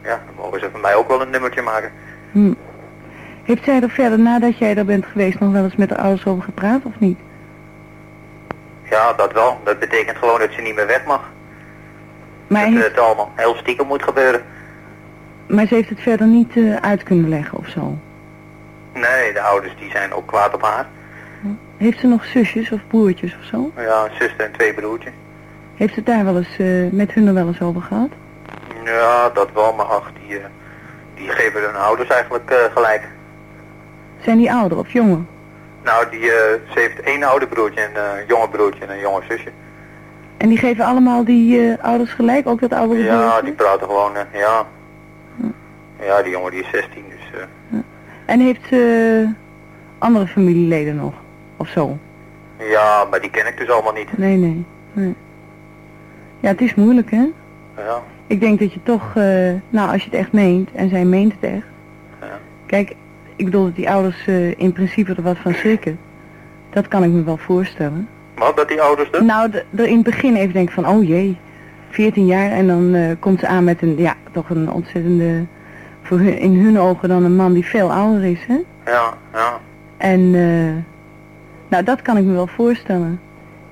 ja, 0.02 0.20
dan 0.26 0.34
mogen 0.36 0.60
ze 0.60 0.68
van 0.70 0.80
mij 0.80 0.94
ook 0.94 1.08
wel 1.08 1.20
een 1.20 1.30
nummertje 1.30 1.62
maken. 1.62 1.92
Hm. 2.32 2.52
Heeft 3.44 3.64
zij 3.64 3.82
er 3.82 3.90
verder, 3.90 4.18
nadat 4.18 4.58
jij 4.58 4.76
er 4.76 4.84
bent 4.84 5.06
geweest, 5.06 5.38
nog 5.40 5.52
wel 5.52 5.64
eens 5.64 5.76
met 5.76 5.88
de 5.88 5.96
ouders 5.96 6.26
over 6.26 6.42
gepraat 6.42 6.84
of 6.84 6.92
niet? 6.98 7.18
Ja, 8.90 9.12
dat 9.12 9.32
wel. 9.32 9.60
Dat 9.64 9.78
betekent 9.78 10.16
gewoon 10.16 10.38
dat 10.38 10.52
ze 10.52 10.60
niet 10.60 10.74
meer 10.74 10.86
weg 10.86 11.04
mag. 11.04 11.30
Maar, 12.46 12.64
dat 12.64 12.72
heeft, 12.72 12.86
het 12.86 12.98
allemaal 12.98 13.32
heel 13.34 13.54
stiekem 13.54 13.86
moet 13.86 14.02
gebeuren. 14.02 14.42
maar 15.46 15.66
ze 15.66 15.74
heeft 15.74 15.88
het 15.88 16.00
verder 16.00 16.26
niet 16.26 16.56
eh, 16.56 16.76
uit 16.76 17.02
kunnen 17.02 17.28
leggen 17.28 17.58
of 17.58 17.68
zo? 17.68 17.98
Nee, 18.92 19.32
de 19.32 19.40
ouders 19.40 19.76
die 19.76 19.90
zijn 19.90 20.12
ook 20.12 20.26
kwaad 20.26 20.54
op 20.54 20.62
haar. 20.62 20.86
Heeft 21.76 22.00
ze 22.00 22.06
nog 22.06 22.24
zusjes 22.24 22.70
of 22.72 22.80
broertjes 22.88 23.36
of 23.40 23.44
zo? 23.44 23.70
Ja, 23.76 24.04
een 24.04 24.10
zuster 24.18 24.44
en 24.44 24.52
twee 24.52 24.74
broertjes. 24.74 25.12
Heeft 25.74 25.96
het 25.96 26.06
daar 26.06 26.24
wel 26.24 26.36
eens 26.36 26.58
eh, 26.58 26.90
met 26.90 27.12
hun 27.12 27.26
er 27.26 27.34
wel 27.34 27.46
eens 27.46 27.60
over 27.60 27.82
gehad? 27.82 28.08
Ja, 28.84 29.30
dat 29.30 29.48
wel, 29.54 29.72
maar 29.74 29.86
ach, 29.86 30.10
die, 30.26 30.38
eh, 30.38 30.44
die 31.14 31.28
geven 31.28 31.62
hun 31.62 31.76
ouders 31.76 32.08
eigenlijk 32.08 32.50
eh, 32.50 32.56
gelijk. 32.74 33.08
Zijn 34.20 34.36
die 34.38 34.52
ouder 34.52 34.78
of 34.78 34.92
jonger? 34.92 35.18
Nou, 35.84 36.10
die, 36.10 36.20
ze 36.20 36.60
heeft 36.74 37.00
één 37.00 37.22
oude 37.22 37.46
broertje 37.46 37.80
en 37.80 37.90
een 38.18 38.26
jonge 38.26 38.48
broertje 38.48 38.84
en 38.84 38.90
een 38.90 39.00
jonge 39.00 39.22
zusje. 39.28 39.48
En 40.36 40.48
die 40.48 40.58
geven 40.58 40.84
allemaal 40.84 41.24
die 41.24 41.74
ouders 41.82 42.12
gelijk, 42.12 42.46
ook 42.46 42.60
dat 42.60 42.72
oudere 42.72 43.02
Ja, 43.02 43.18
broertje? 43.18 43.42
die 43.44 43.52
praten 43.52 43.86
gewoon, 43.86 44.12
ja. 44.32 44.66
Ja, 46.00 46.22
die 46.22 46.30
jongen 46.32 46.50
die 46.50 46.60
is 46.60 46.70
16, 46.72 47.04
dus... 47.08 47.40
eh, 47.40 47.78
En 48.24 48.40
heeft 48.40 48.60
ze 48.68 49.28
andere 49.98 50.26
familieleden 50.26 50.96
nog? 50.96 51.12
Of 51.64 51.70
zo? 51.70 51.98
Ja, 52.58 53.04
maar 53.10 53.20
die 53.20 53.30
ken 53.30 53.46
ik 53.46 53.58
dus 53.58 53.70
allemaal 53.70 53.92
niet. 53.92 54.18
Nee, 54.18 54.36
nee. 54.36 54.64
nee. 54.92 55.14
Ja, 56.40 56.48
het 56.48 56.60
is 56.60 56.74
moeilijk, 56.74 57.10
hè? 57.10 57.24
Ja. 57.76 58.02
Ik 58.26 58.40
denk 58.40 58.58
dat 58.60 58.72
je 58.72 58.80
toch, 58.82 59.02
eh, 59.16 59.24
nou, 59.68 59.92
als 59.92 60.02
je 60.04 60.10
het 60.10 60.18
echt 60.18 60.32
meent, 60.32 60.70
en 60.72 60.88
zij 60.88 61.04
meent 61.04 61.32
het 61.40 61.50
echt. 61.50 61.66
Kijk, 62.66 62.94
ik 63.36 63.44
bedoel 63.44 63.64
dat 63.64 63.76
die 63.76 63.90
ouders 63.90 64.26
eh, 64.26 64.58
in 64.58 64.72
principe 64.72 65.14
er 65.14 65.22
wat 65.22 65.36
van 65.38 65.54
schrikken. 65.54 65.98
Dat 66.70 66.88
kan 66.88 67.02
ik 67.04 67.10
me 67.10 67.22
wel 67.24 67.36
voorstellen. 67.36 68.08
Wat, 68.34 68.56
dat 68.56 68.68
die 68.68 68.80
ouders 68.82 69.10
dus? 69.10 69.20
Nou, 69.22 69.50
de- 69.50 69.64
er 69.76 69.86
in 69.86 69.94
het 69.94 70.04
begin 70.04 70.36
even 70.36 70.52
denken 70.52 70.74
van, 70.74 70.88
oh 70.88 71.08
jee, 71.08 71.38
14 71.90 72.26
jaar 72.26 72.50
en 72.50 72.66
dan 72.66 72.94
eh, 72.94 73.10
komt 73.18 73.40
ze 73.40 73.46
aan 73.46 73.64
met 73.64 73.82
een, 73.82 73.96
ja, 73.98 74.14
toch 74.32 74.50
een 74.50 74.70
ontzettende, 74.70 75.44
voor 76.02 76.18
hun, 76.18 76.38
in 76.38 76.64
hun 76.64 76.78
ogen 76.78 77.08
dan 77.08 77.24
een 77.24 77.36
man 77.36 77.52
die 77.52 77.66
veel 77.66 77.92
ouder 77.92 78.24
is, 78.24 78.44
hè? 78.46 78.58
Ja, 78.92 79.14
ja. 79.32 79.60
En, 79.96 80.34
eh, 80.34 80.93
nou, 81.74 81.86
dat 81.86 82.02
kan 82.02 82.16
ik 82.16 82.24
me 82.24 82.32
wel 82.32 82.46
voorstellen. 82.46 83.20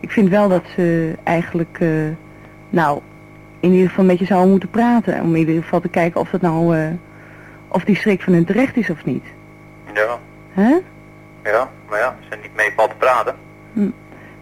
Ik 0.00 0.10
vind 0.10 0.28
wel 0.28 0.48
dat 0.48 0.62
ze 0.74 1.14
eigenlijk, 1.22 1.76
eh, 1.80 1.88
nou, 2.70 3.00
in 3.60 3.72
ieder 3.72 3.88
geval 3.88 4.04
met 4.04 4.18
je 4.18 4.24
zouden 4.24 4.50
moeten 4.50 4.70
praten. 4.70 5.20
Om 5.20 5.34
in 5.34 5.40
ieder 5.40 5.62
geval 5.62 5.80
te 5.80 5.88
kijken 5.88 6.20
of 6.20 6.30
dat 6.30 6.40
nou, 6.40 6.76
eh, 6.76 6.86
of 7.68 7.84
die 7.84 7.96
schrik 7.96 8.22
van 8.22 8.32
hun 8.32 8.44
terecht 8.44 8.76
is 8.76 8.90
of 8.90 9.04
niet. 9.04 9.24
Ja, 9.94 10.18
hè? 10.50 10.78
ja. 11.42 11.70
Maar 11.88 11.98
ja, 11.98 12.16
als 12.20 12.26
er 12.30 12.38
niet 12.42 12.56
mee 12.56 12.74
te 12.76 12.94
praten. 12.98 13.34
Hm. 13.72 13.90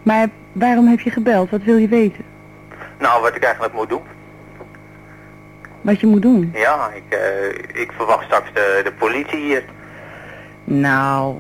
Maar 0.03 0.29
waarom 0.53 0.87
heb 0.87 1.01
je 1.01 1.11
gebeld? 1.11 1.51
Wat 1.51 1.63
wil 1.63 1.77
je 1.77 1.89
weten? 1.89 2.25
Nou, 2.99 3.23
wat 3.23 3.35
ik 3.35 3.43
eigenlijk 3.43 3.75
moet 3.75 3.89
doen. 3.89 4.03
Wat 5.81 6.01
je 6.01 6.07
moet 6.07 6.23
doen? 6.23 6.51
Ja, 6.55 6.91
ik, 6.95 7.19
eh, 7.19 7.81
ik 7.83 7.93
verwacht 7.93 8.25
straks 8.25 8.53
de, 8.53 8.81
de 8.85 8.93
politie 8.93 9.41
hier. 9.41 9.65
Nou, 10.65 11.37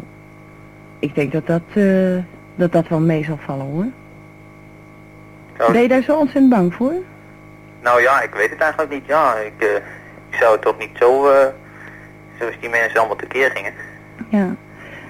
ik 1.01 1.15
denk 1.15 1.33
dat 1.33 1.47
dat, 1.47 1.63
eh, 1.75 2.17
dat, 2.55 2.73
dat 2.73 2.89
wel 2.89 3.01
mee 3.01 3.25
zal 3.25 3.39
vallen 3.45 3.67
hoor. 3.67 3.87
Zou- 5.59 5.73
Ben 5.73 5.83
je 5.83 5.89
daar 5.89 6.03
zo 6.03 6.17
ontzettend 6.19 6.49
bang 6.53 6.75
voor? 6.75 6.93
Nou 7.83 8.01
ja, 8.03 8.21
ik 8.23 8.35
weet 8.35 8.51
het 8.51 8.61
eigenlijk 8.61 8.93
niet. 8.93 9.07
Ja, 9.07 9.35
ik, 9.37 9.53
eh, 9.63 9.75
ik 10.31 10.35
zou 10.41 10.53
het 10.53 10.63
toch 10.63 10.79
niet 10.79 10.91
zo, 10.95 11.29
eh, 11.31 11.47
zoals 12.39 12.55
die 12.61 12.69
mensen 12.71 12.99
allemaal 12.99 13.17
tekeer 13.17 13.51
gingen. 13.51 13.73
Ja. 14.29 14.55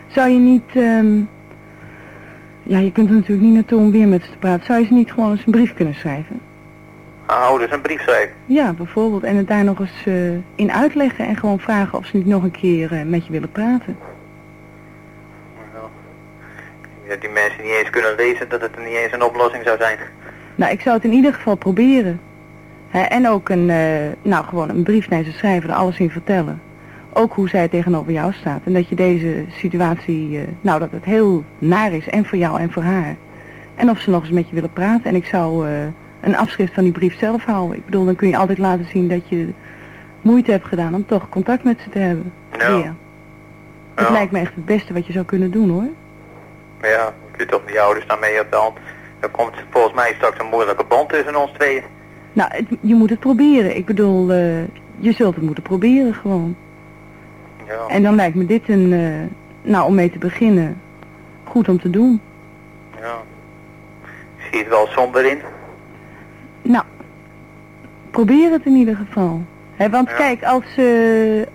Zou 0.07 0.29
je 0.29 0.39
niet, 0.39 0.71
ehm, 0.75 1.17
ja 2.63 2.79
je 2.79 2.93
kunt 2.93 3.09
er 3.09 3.15
natuurlijk 3.15 3.43
niet 3.47 3.55
naartoe 3.55 3.79
om 3.81 3.91
weer 3.91 4.09
met 4.09 4.23
ze 4.25 4.31
te 4.31 4.37
praten. 4.39 4.65
Zou 4.67 4.81
je 4.81 4.87
ze 4.87 4.93
niet 4.93 5.13
gewoon 5.13 5.31
eens 5.31 5.47
een 5.47 5.53
brief 5.53 5.75
kunnen 5.75 5.95
schrijven? 5.95 6.41
Ouders 7.27 7.73
een 7.73 7.81
brief 7.81 8.01
schrijven. 8.03 8.35
Ja, 8.47 8.73
bijvoorbeeld. 8.73 9.23
En 9.23 9.37
het 9.37 9.49
daar 9.49 9.65
nog 9.65 9.81
eens 9.81 10.07
in 10.55 10.73
uitleggen 10.73 11.27
en 11.27 11.37
gewoon 11.37 11.59
vragen 11.61 11.99
of 11.99 12.07
ze 12.07 12.17
niet 12.17 12.27
nog 12.27 12.43
een 12.43 12.51
keer 12.51 13.07
met 13.07 13.27
je 13.27 13.33
willen 13.33 13.51
praten. 13.53 13.97
Dat 17.09 17.10
die 17.21 17.31
mensen 17.31 17.63
niet 17.63 17.73
eens 17.73 17.91
kunnen 17.91 18.15
lezen, 18.17 18.49
dat 18.49 18.61
het 18.61 18.79
niet 18.79 18.97
eens 18.97 19.13
een 19.13 19.25
oplossing 19.25 19.65
zou 19.65 19.79
zijn. 19.79 19.99
Nou, 20.55 20.73
ik 20.73 20.81
zou 20.81 20.97
het 20.97 21.05
in 21.05 21.13
ieder 21.13 21.35
geval 21.35 21.55
proberen. 21.55 22.21
En 22.91 23.29
ook 23.29 23.49
een, 23.49 23.71
eh, 23.71 23.87
nou 24.23 24.45
gewoon 24.45 24.69
een 24.69 24.83
brief 24.83 25.09
naar 25.09 25.23
ze 25.23 25.33
schrijven, 25.33 25.71
er 25.71 25.77
alles 25.77 25.99
in 25.99 26.11
vertellen. 26.11 26.61
Ook 27.13 27.33
hoe 27.33 27.49
zij 27.49 27.69
tegenover 27.69 28.13
jou 28.13 28.33
staat. 28.33 28.61
En 28.65 28.73
dat 28.73 28.89
je 28.89 28.95
deze 28.95 29.45
situatie, 29.49 30.39
eh, 30.39 30.43
nou 30.61 30.79
dat 30.79 30.91
het 30.91 31.05
heel 31.05 31.45
naar 31.59 31.93
is, 31.93 32.09
en 32.09 32.25
voor 32.25 32.39
jou 32.39 32.61
en 32.61 32.73
voor 32.73 32.83
haar. 32.83 33.17
En 33.75 33.91
of 33.91 34.01
ze 34.01 34.11
nog 34.11 34.23
eens 34.23 34.31
met 34.31 34.49
je 34.49 34.55
willen 34.55 34.73
praten. 34.73 35.05
En 35.05 35.15
ik 35.15 35.25
zou 35.25 35.69
eh, 35.69 35.73
een 36.21 36.37
afschrift 36.37 36.75
van 36.75 36.85
die 36.85 36.93
brief 36.93 37.19
zelf 37.19 37.45
houden. 37.45 37.77
Ik 37.77 37.85
bedoel, 37.85 38.05
dan 38.05 38.17
kun 38.17 38.29
je 38.29 38.37
altijd 38.37 38.59
laten 38.59 38.87
zien 38.89 39.09
dat 39.09 39.29
je 39.29 39.49
moeite 40.23 40.51
hebt 40.51 40.67
gedaan 40.67 40.95
om 40.95 41.07
toch 41.07 41.29
contact 41.29 41.65
met 41.65 41.81
ze 41.81 41.91
te 41.91 41.99
hebben. 41.99 42.33
Ja. 42.59 42.77
Weer. 42.77 42.95
Het 43.95 44.11
lijkt 44.11 44.33
me 44.33 44.39
echt 44.39 44.55
het 44.55 44.65
beste 44.65 44.93
wat 44.93 45.07
je 45.07 45.13
zou 45.13 45.25
kunnen 45.25 45.51
doen 45.51 45.71
hoor. 45.71 45.89
Ja, 46.83 47.07
ik 47.33 47.37
weet 47.37 47.49
toch 47.49 47.63
die 47.67 47.81
ouders 47.81 48.07
daarmee 48.07 48.41
op 48.41 48.51
de 48.51 48.57
hand. 48.57 48.79
Dan 49.21 49.31
komt 49.31 49.55
volgens 49.71 49.95
mij 49.95 50.13
straks 50.17 50.39
een 50.39 50.47
moeilijke 50.47 50.85
band 50.89 51.09
tussen 51.09 51.37
ons 51.37 51.51
tweeën. 51.53 51.83
Nou, 52.33 52.51
het- 52.55 52.79
je 52.81 52.95
moet 52.95 53.11
het 53.11 53.21
proberen. 53.21 53.77
Ik 53.77 53.87
bedoel, 53.87 54.31
eh, 54.33 54.63
je 54.97 55.13
zult 55.13 55.35
het 55.35 55.45
moeten 55.45 55.63
proberen 55.63 56.15
gewoon. 56.15 56.57
Ja. 57.67 57.87
En 57.89 58.03
dan 58.03 58.15
lijkt 58.15 58.35
me 58.37 58.47
dit 58.47 58.69
een, 58.69 58.93
eh, 58.93 59.71
nou 59.71 59.87
om 59.87 59.95
mee 59.95 60.11
te 60.11 60.19
beginnen, 60.19 60.81
goed 61.45 61.69
om 61.69 61.81
te 61.81 61.91
doen. 61.91 62.21
Ja. 63.01 63.17
Zie 64.51 64.59
het 64.59 64.69
wel 64.69 64.87
somber 64.87 65.25
in. 65.27 65.39
Nou, 66.63 66.85
probeer 68.11 68.51
het 68.51 68.65
in 68.67 68.75
ieder 68.75 68.97
geval. 68.97 69.43
Hè, 69.77 69.91
want 69.91 70.15
kijk, 70.15 70.43
als 70.45 70.65
ze, 70.75 71.49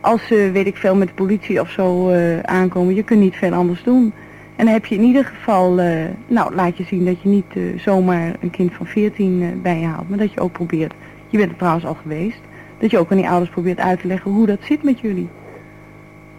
als 0.00 0.26
ze, 0.26 0.50
weet 0.52 0.66
ik 0.66 0.76
veel, 0.76 0.94
met 0.96 1.08
de 1.08 1.14
politie 1.14 1.60
of 1.60 1.70
zo 1.70 2.08
eh, 2.10 2.38
aankomen, 2.40 2.94
je 2.94 3.02
kunt 3.02 3.20
niet 3.20 3.36
veel 3.36 3.52
anders 3.52 3.82
doen. 3.82 4.12
En 4.58 4.64
dan 4.64 4.74
heb 4.74 4.86
je 4.86 4.94
in 4.94 5.02
ieder 5.02 5.24
geval, 5.24 5.78
eh, 5.80 6.04
nou, 6.26 6.54
laat 6.54 6.76
je 6.76 6.84
zien 6.84 7.04
dat 7.04 7.22
je 7.22 7.28
niet 7.28 7.56
eh, 7.56 7.62
zomaar 7.78 8.34
een 8.40 8.50
kind 8.50 8.74
van 8.74 8.86
14 8.86 9.42
eh, 9.42 9.62
bij 9.62 9.78
je 9.80 9.86
haalt, 9.86 10.08
maar 10.08 10.18
dat 10.18 10.32
je 10.32 10.40
ook 10.40 10.52
probeert, 10.52 10.92
je 11.28 11.38
bent 11.38 11.50
er 11.50 11.56
trouwens 11.56 11.84
al 11.86 11.94
geweest, 11.94 12.40
dat 12.78 12.90
je 12.90 12.98
ook 12.98 13.10
aan 13.10 13.16
die 13.16 13.28
ouders 13.28 13.50
probeert 13.50 13.78
uit 13.78 14.00
te 14.00 14.06
leggen 14.06 14.30
hoe 14.30 14.46
dat 14.46 14.58
zit 14.62 14.82
met 14.82 15.00
jullie. 15.00 15.28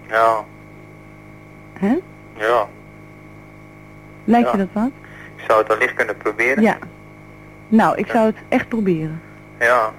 Ja, 0.08 0.43
Hè? 1.73 1.97
ja. 2.38 2.67
Lijkt 4.23 4.45
Ja. 4.47 4.51
je 4.51 4.58
dat 4.58 4.84
wat? 4.84 4.91
Ik 5.36 5.43
zou 5.47 5.60
het 5.60 5.67
wellicht 5.67 5.93
kunnen 5.93 6.17
proberen. 6.17 6.63
Ja. 6.63 6.77
Nou, 7.67 7.97
ik 7.97 8.08
zou 8.08 8.25
het 8.25 8.38
echt 8.49 8.67
proberen. 8.67 9.21
Ja. 9.60 9.91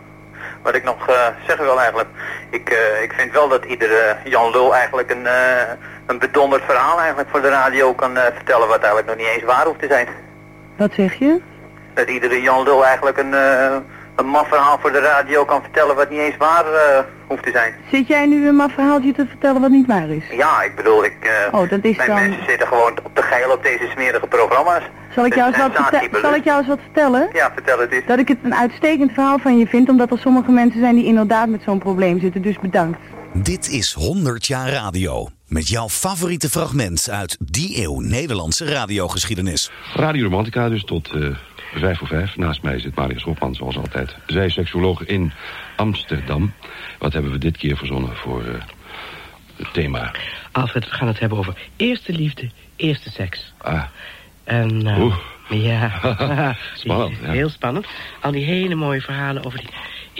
Wat 0.62 0.74
ik 0.74 0.84
nog 0.84 1.08
eh, 1.08 1.26
zeggen 1.46 1.64
wil 1.64 1.80
eigenlijk. 1.80 2.08
Ik, 2.50 2.70
eh, 2.70 3.02
ik 3.02 3.12
vind 3.12 3.32
wel 3.32 3.48
dat 3.48 3.64
iedere 3.64 4.16
Jan 4.24 4.50
Lul 4.50 4.74
eigenlijk 4.74 5.10
een, 5.10 5.26
eh, 5.26 5.62
een 6.06 6.18
bedonderd 6.18 6.62
verhaal 6.64 6.98
eigenlijk 6.98 7.28
voor 7.30 7.40
de 7.40 7.48
radio 7.48 7.94
kan 7.94 8.16
eh, 8.16 8.34
vertellen 8.34 8.68
wat 8.68 8.78
eigenlijk 8.78 9.06
nog 9.06 9.16
niet 9.16 9.26
eens 9.26 9.42
waar 9.42 9.64
hoeft 9.64 9.78
te 9.78 9.86
zijn. 9.86 10.08
Wat 10.76 10.92
zeg 10.92 11.14
je? 11.14 11.40
Dat 11.94 12.08
iedere 12.08 12.40
Jan 12.40 12.62
Lul 12.62 12.84
eigenlijk 12.84 13.18
een, 13.18 13.34
eh 13.34 13.76
een 14.16 14.26
maf 14.26 14.48
verhaal 14.48 14.78
voor 14.80 14.92
de 14.92 14.98
radio 15.00 15.44
kan 15.44 15.62
vertellen 15.62 15.96
wat 15.96 16.10
niet 16.10 16.18
eens 16.18 16.36
waar 16.36 16.64
eh, 16.72 16.98
hoeft 17.28 17.42
te 17.42 17.50
zijn. 17.50 17.74
Zit 17.90 18.06
jij 18.06 18.26
nu 18.26 18.48
een 18.48 18.54
maf 18.56 18.72
verhaaltje 18.72 19.12
te 19.12 19.26
vertellen 19.28 19.60
wat 19.60 19.70
niet 19.70 19.86
waar 19.86 20.08
is? 20.08 20.24
Ja, 20.30 20.62
ik 20.62 20.76
bedoel, 20.76 21.04
ik, 21.04 21.16
eh, 21.20 21.60
Oh, 21.60 21.70
dat 21.70 21.84
is 21.84 21.96
mijn 21.96 22.08
dan- 22.08 22.20
mensen 22.20 22.44
zitten 22.48 22.66
gewoon 22.68 22.98
op 23.02 23.16
de 23.16 23.22
geil 23.22 23.50
op 23.52 23.62
deze 23.62 23.88
smerige 23.92 24.26
programma's. 24.26 24.82
Zal 25.14 25.24
ik, 25.24 25.34
Het 25.34 25.40
jou 25.40 25.54
eens 25.54 25.62
wat 26.12 26.20
zal 26.22 26.34
ik 26.34 26.44
jou 26.44 26.58
eens 26.58 26.68
wat 26.68 26.78
vertellen? 26.82 27.28
Ja, 27.32 27.50
vertel 27.54 27.78
het 27.78 27.90
eens. 27.92 28.06
Dat 28.06 28.18
ik 28.18 28.28
het 28.28 28.38
een 28.42 28.54
uitstekend 28.54 29.12
verhaal 29.12 29.38
van 29.38 29.58
je 29.58 29.66
vind, 29.66 29.88
omdat 29.88 30.10
er 30.10 30.18
sommige 30.18 30.50
mensen 30.50 30.80
zijn 30.80 30.94
die 30.94 31.04
inderdaad 31.04 31.48
met 31.48 31.62
zo'n 31.62 31.78
probleem 31.78 32.20
zitten, 32.20 32.42
dus 32.42 32.58
bedankt. 32.58 32.98
Dit 33.32 33.68
is 33.68 33.92
100 33.92 34.46
jaar 34.46 34.68
radio. 34.70 35.28
Met 35.46 35.68
jouw 35.68 35.88
favoriete 35.88 36.48
fragment 36.50 37.08
uit 37.10 37.36
die 37.40 37.82
eeuw 37.82 38.00
Nederlandse 38.00 38.64
radiogeschiedenis. 38.72 39.70
Radio 39.94 40.24
Romantica 40.24 40.68
dus 40.68 40.84
tot 40.84 41.10
eh, 41.14 41.28
vijf 41.78 41.98
voor 41.98 42.06
vijf. 42.06 42.36
Naast 42.36 42.62
mij 42.62 42.78
zit 42.78 42.94
Marius 42.94 43.22
Hopman, 43.22 43.54
zoals 43.54 43.76
altijd. 43.76 44.16
Zij 44.26 44.46
is 44.46 44.54
seksuoloog 44.54 45.04
in 45.04 45.32
Amsterdam. 45.76 46.52
Wat 46.98 47.12
hebben 47.12 47.32
we 47.32 47.38
dit 47.38 47.56
keer 47.56 47.76
verzonnen 47.76 48.16
voor 48.16 48.44
eh, 48.44 48.54
het 49.56 49.72
thema? 49.72 50.10
Alfred, 50.52 50.84
we 50.84 50.94
gaan 50.94 51.08
het 51.08 51.18
hebben 51.18 51.38
over 51.38 51.56
eerste 51.76 52.12
liefde, 52.12 52.50
eerste 52.76 53.10
seks. 53.10 53.52
Ah. 53.58 53.82
En, 54.44 54.86
eh, 54.86 55.00
Oeh. 55.00 55.16
ja. 55.48 55.90
Spannend, 56.74 57.18
ja. 57.22 57.30
Heel 57.30 57.48
spannend. 57.48 57.86
Al 58.20 58.32
die 58.32 58.44
hele 58.44 58.74
mooie 58.74 59.00
verhalen 59.00 59.44
over 59.44 59.58
die 59.58 59.70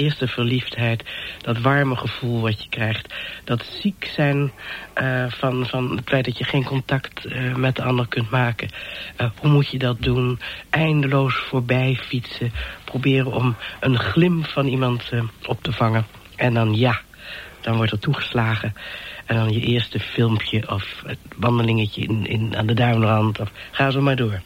eerste 0.00 0.28
verliefdheid. 0.28 1.04
Dat 1.38 1.58
warme 1.58 1.96
gevoel 1.96 2.40
wat 2.40 2.62
je 2.62 2.68
krijgt. 2.68 3.14
Dat 3.44 3.64
ziek 3.80 4.10
zijn 4.14 4.52
eh, 4.92 5.24
van, 5.28 5.66
van 5.66 5.96
het 5.96 6.08
feit 6.08 6.24
dat 6.24 6.38
je 6.38 6.44
geen 6.44 6.64
contact 6.64 7.24
eh, 7.24 7.54
met 7.54 7.76
de 7.76 7.82
ander 7.82 8.08
kunt 8.08 8.30
maken. 8.30 8.68
Eh, 9.16 9.30
hoe 9.36 9.50
moet 9.50 9.68
je 9.68 9.78
dat 9.78 10.02
doen? 10.02 10.40
Eindeloos 10.70 11.34
voorbij 11.34 11.98
fietsen. 12.00 12.52
Proberen 12.84 13.32
om 13.32 13.56
een 13.80 13.98
glim 13.98 14.44
van 14.44 14.66
iemand 14.66 15.10
op 15.46 15.62
te 15.62 15.72
vangen. 15.72 16.06
En 16.36 16.54
dan 16.54 16.74
ja, 16.74 17.00
dan 17.60 17.76
wordt 17.76 17.92
er 17.92 17.98
toegeslagen. 17.98 18.74
En 19.26 19.36
dan 19.36 19.52
je 19.52 19.60
eerste 19.60 20.00
filmpje 20.00 20.70
of 20.70 21.02
het 21.06 21.18
wandelingetje 21.36 22.02
in, 22.02 22.26
in, 22.26 22.56
aan 22.56 22.66
de 22.66 22.74
duinrand. 22.74 23.40
Of 23.40 23.50
ga 23.70 23.90
zo 23.90 24.01
maar 24.01 24.16
door. 24.16 24.40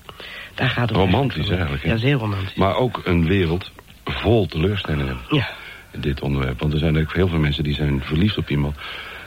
Daar 0.54 0.70
gaat 0.70 0.88
het 0.88 0.98
Romantisch 0.98 1.48
eigenlijk. 1.48 1.82
hè? 1.82 1.92
Ja, 1.92 1.98
heel 1.98 2.18
romantisch. 2.18 2.54
Maar 2.54 2.76
ook 2.76 3.00
een 3.04 3.26
wereld 3.26 3.70
vol 4.04 4.46
teleurstellingen. 4.46 5.18
Ja. 5.30 5.48
In 5.90 6.00
dit 6.00 6.20
onderwerp. 6.20 6.60
Want 6.60 6.72
er 6.72 6.78
zijn 6.78 6.98
ook 6.98 7.14
heel 7.14 7.28
veel 7.28 7.38
mensen 7.38 7.64
die 7.64 7.74
zijn 7.74 8.02
verliefd 8.02 8.38
op 8.38 8.50
iemand. 8.50 8.76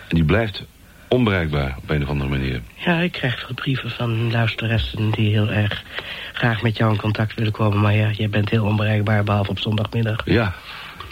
En 0.08 0.16
die 0.16 0.26
blijft 0.26 0.66
onbereikbaar 1.08 1.76
op 1.78 1.90
een 1.90 2.04
of 2.04 2.10
andere 2.10 2.30
manier. 2.30 2.62
Ja, 2.76 3.00
ik 3.00 3.12
krijg 3.12 3.40
veel 3.40 3.56
brieven 3.56 3.90
van 3.90 4.32
luisteressen 4.32 5.12
die 5.12 5.32
heel 5.32 5.50
erg 5.50 5.84
graag 6.34 6.62
met 6.62 6.78
jou 6.78 6.92
in 6.92 7.00
contact 7.00 7.34
willen 7.34 7.52
komen. 7.52 7.80
Maar 7.80 7.96
ja, 7.96 8.12
jij 8.12 8.30
bent 8.30 8.50
heel 8.50 8.66
onbereikbaar, 8.66 9.24
behalve 9.24 9.50
op 9.50 9.60
zondagmiddag. 9.60 10.22
Ja, 10.26 10.54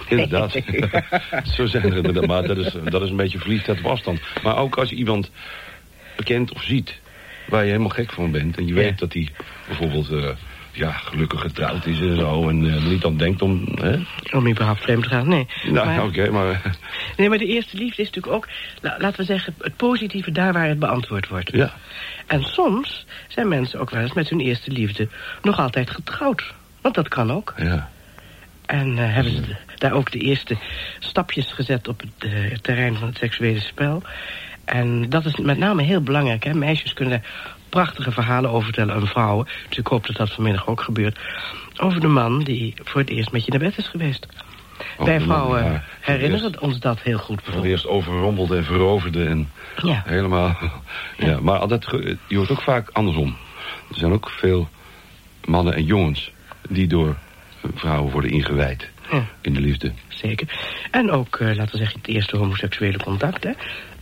inderdaad. 0.08 0.52
Zo 1.56 1.66
zijn 1.66 1.84
er 1.84 1.96
inderdaad. 1.96 2.28
Maar 2.28 2.48
dat 2.48 2.58
is, 2.58 2.76
dat 2.84 3.02
is 3.02 3.10
een 3.10 3.16
beetje 3.16 3.40
verliefdheid 3.40 3.80
op 3.80 3.86
afstand. 3.86 4.20
Maar 4.44 4.58
ook 4.58 4.78
als 4.78 4.90
je 4.90 4.96
iemand 4.96 5.32
bekent 6.16 6.54
of 6.54 6.64
ziet... 6.64 7.00
waar 7.48 7.64
je 7.64 7.70
helemaal 7.70 7.90
gek 7.90 8.12
van 8.12 8.32
bent... 8.32 8.58
en 8.58 8.68
je 8.68 8.74
weet 8.74 9.00
dat 9.00 9.14
hij 9.14 9.30
bijvoorbeeld... 9.68 10.10
eh, 10.10 10.30
ja, 10.76 10.92
gelukkig 10.92 11.42
getrouwd 11.42 11.86
is 11.86 12.00
en 12.00 12.16
zo... 12.18 12.50
en 12.50 12.74
eh, 12.76 12.84
niet 12.84 13.06
aan 13.06 13.18
denkt 13.18 13.42
om... 13.42 13.68
Hè? 13.82 13.98
Om 14.38 14.48
überhaupt 14.48 14.82
vreemd 14.82 15.04
te 15.04 15.10
gaan, 15.10 15.28
nee. 15.28 15.48
Nou, 15.64 15.86
Maar- 15.86 16.04
oké, 16.04 16.30
maar... 16.30 16.62
Nee, 17.18 17.30
maar 17.30 17.38
de 17.38 17.46
eerste 17.46 17.78
liefde 17.78 18.02
is 18.02 18.08
natuurlijk 18.08 18.36
ook, 18.36 18.48
la- 18.82 18.96
laten 19.00 19.20
we 19.20 19.26
zeggen, 19.26 19.56
het 19.60 19.76
positieve 19.76 20.32
daar 20.32 20.54
waar 20.54 20.68
het 20.68 20.80
beantwoord 20.80 21.28
wordt. 21.28 21.52
Ja. 21.52 21.74
En 22.28 22.44
soms 22.44 23.06
zijn 23.28 23.48
mensen 23.48 23.80
ook 23.80 23.90
wel 23.90 24.02
eens 24.02 24.14
met 24.14 24.30
hun 24.30 24.40
eerste 24.40 24.72
liefde 24.72 25.08
nog 25.42 25.60
altijd 25.60 25.90
getrouwd. 25.90 26.54
Want 26.82 26.96
dat 26.96 27.08
kan 27.08 27.32
ook. 27.32 27.54
Ja. 27.58 27.90
En 28.66 28.98
eh, 28.98 29.14
hebben 29.14 29.34
ze 29.34 29.42
de- 29.42 29.56
daar 29.78 29.92
ook 29.94 30.12
de 30.12 30.20
eerste 30.20 30.58
stapjes 31.00 31.52
gezet 31.52 31.88
op 31.88 32.00
het 32.02 32.32
eh, 32.32 32.58
terrein 32.62 32.96
van 32.96 33.08
het 33.08 33.18
seksuele 33.18 33.60
spel. 33.60 34.04
En 34.66 35.10
dat 35.10 35.26
is 35.26 35.36
met 35.36 35.58
name 35.58 35.84
heel 35.84 36.02
belangrijk. 36.02 36.44
Hè? 36.44 36.54
Meisjes 36.54 36.94
kunnen 36.94 37.22
daar 37.22 37.32
prachtige 37.76 38.12
verhalen 38.12 38.50
over 38.50 38.64
vertellen 38.64 38.96
aan 38.96 39.08
vrouwen. 39.08 39.48
Dus 39.70 39.78
ik 39.78 39.88
hoop 39.88 40.06
dat 40.08 40.16
dat 40.16 40.32
vanmiddag 40.32 40.68
ook 40.68 40.82
gebeurt. 40.82 41.20
Over 41.78 42.00
de 42.00 42.08
man 42.08 42.44
die 42.44 42.74
voor 42.84 43.02
het 43.02 43.10
eerst 43.10 43.32
met 43.32 43.46
je 43.46 43.52
naar 43.52 43.60
bed 43.60 43.78
is 43.78 43.88
geweest. 43.88 44.28
Oh, 44.98 45.06
Wij 45.06 45.20
man, 45.20 45.28
vrouwen 45.28 45.64
ja. 45.64 45.84
herinneren 46.00 46.62
ons 46.62 46.80
dat 46.80 47.02
heel 47.02 47.18
goed. 47.18 47.42
Voor 47.44 47.54
het 47.54 47.64
eerst 47.64 47.88
overrompelde 47.88 48.58
en 48.58 48.64
veroverde 48.64 49.26
en 49.26 49.52
Ja. 49.82 50.04
helemaal... 50.06 50.58
Ja, 51.18 51.40
maar 51.40 51.58
altijd, 51.60 51.86
je 52.28 52.38
hoort 52.38 52.52
ook 52.52 52.62
vaak 52.62 52.90
andersom. 52.90 53.36
Er 53.90 53.98
zijn 53.98 54.12
ook 54.12 54.30
veel 54.30 54.70
mannen 55.46 55.74
en 55.74 55.84
jongens 55.84 56.32
die 56.70 56.88
door 56.88 57.16
vrouwen 57.76 58.12
worden 58.12 58.32
ingewijd 58.32 58.90
in 59.42 59.54
de 59.54 59.62
liefde. 59.62 59.92
Zeker. 60.08 60.48
En 60.92 61.12
ook, 61.12 61.36
eh, 61.36 61.48
laten 61.48 61.72
we 61.72 61.78
zeggen, 61.78 62.00
het 62.00 62.08
eerste 62.08 62.38
homoseksuele 62.38 62.98
contact, 62.98 63.44
hè. 63.44 63.52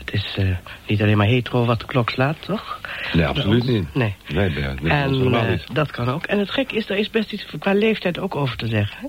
Het 0.05 0.13
is 0.13 0.35
eh, 0.37 0.57
niet 0.87 1.01
alleen 1.01 1.17
maar 1.17 1.27
hetero 1.27 1.65
wat 1.65 1.79
de 1.79 1.85
klok 1.85 2.09
slaat, 2.09 2.41
toch? 2.41 2.79
Nee, 3.13 3.27
absoluut 3.27 3.67
niet. 3.67 3.93
Nee. 3.95 4.15
Nee, 4.27 4.53
dat 4.53 4.79
En 4.83 5.33
eh, 5.33 5.49
niet. 5.49 5.75
dat 5.75 5.91
kan 5.91 6.09
ook. 6.09 6.25
En 6.25 6.39
het 6.39 6.51
gek 6.51 6.71
is, 6.71 6.89
er 6.89 6.97
is 6.97 7.09
best 7.09 7.31
iets 7.31 7.45
qua 7.59 7.73
leeftijd 7.73 8.19
ook 8.19 8.35
over 8.35 8.57
te 8.57 8.67
zeggen. 8.67 8.97
Hè? 8.99 9.07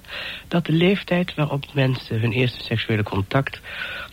Dat 0.49 0.67
de 0.67 0.73
leeftijd 0.73 1.35
waarop 1.35 1.65
mensen 1.75 2.21
hun 2.21 2.33
eerste 2.33 2.63
seksuele 2.63 3.03
contact 3.03 3.61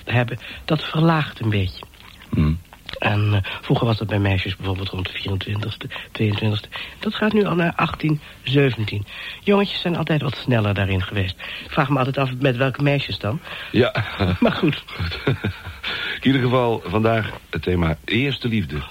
hebben, 0.06 0.40
dat 0.66 0.84
verlaagt 0.84 1.40
een 1.40 1.50
beetje. 1.50 1.84
Hmm. 2.30 2.60
En 3.02 3.34
eh, 3.34 3.52
vroeger 3.62 3.88
was 3.88 3.98
dat 3.98 4.08
bij 4.08 4.20
meisjes 4.20 4.56
bijvoorbeeld 4.56 4.90
rond 4.90 5.12
de 5.12 5.40
24ste, 5.40 5.90
22ste. 6.22 6.70
Dat 7.00 7.16
gaat 7.16 7.34
nu 7.34 7.46
al 7.46 7.56
naar 7.56 7.74
18, 7.76 8.20
17. 8.44 9.06
Jongetjes 9.44 9.82
zijn 9.82 9.98
altijd 9.98 10.22
wat 10.22 10.38
sneller 10.38 10.74
daarin 10.74 11.02
geweest. 11.02 11.36
Ik 11.40 11.72
vraag 11.72 11.90
me 11.90 11.98
altijd 11.98 12.18
af 12.18 12.30
met 12.40 12.58
welke 12.58 12.84
meisjes 12.84 13.20
dan. 13.20 13.40
Ja. 13.72 13.94
Maar 14.40 14.52
goed. 14.52 14.84
In 15.26 16.28
ieder 16.28 16.42
geval 16.42 16.82
vandaag 16.86 17.32
het 17.50 17.62
thema 17.62 17.98
eerste 18.06 18.48
liefde. 18.48 18.82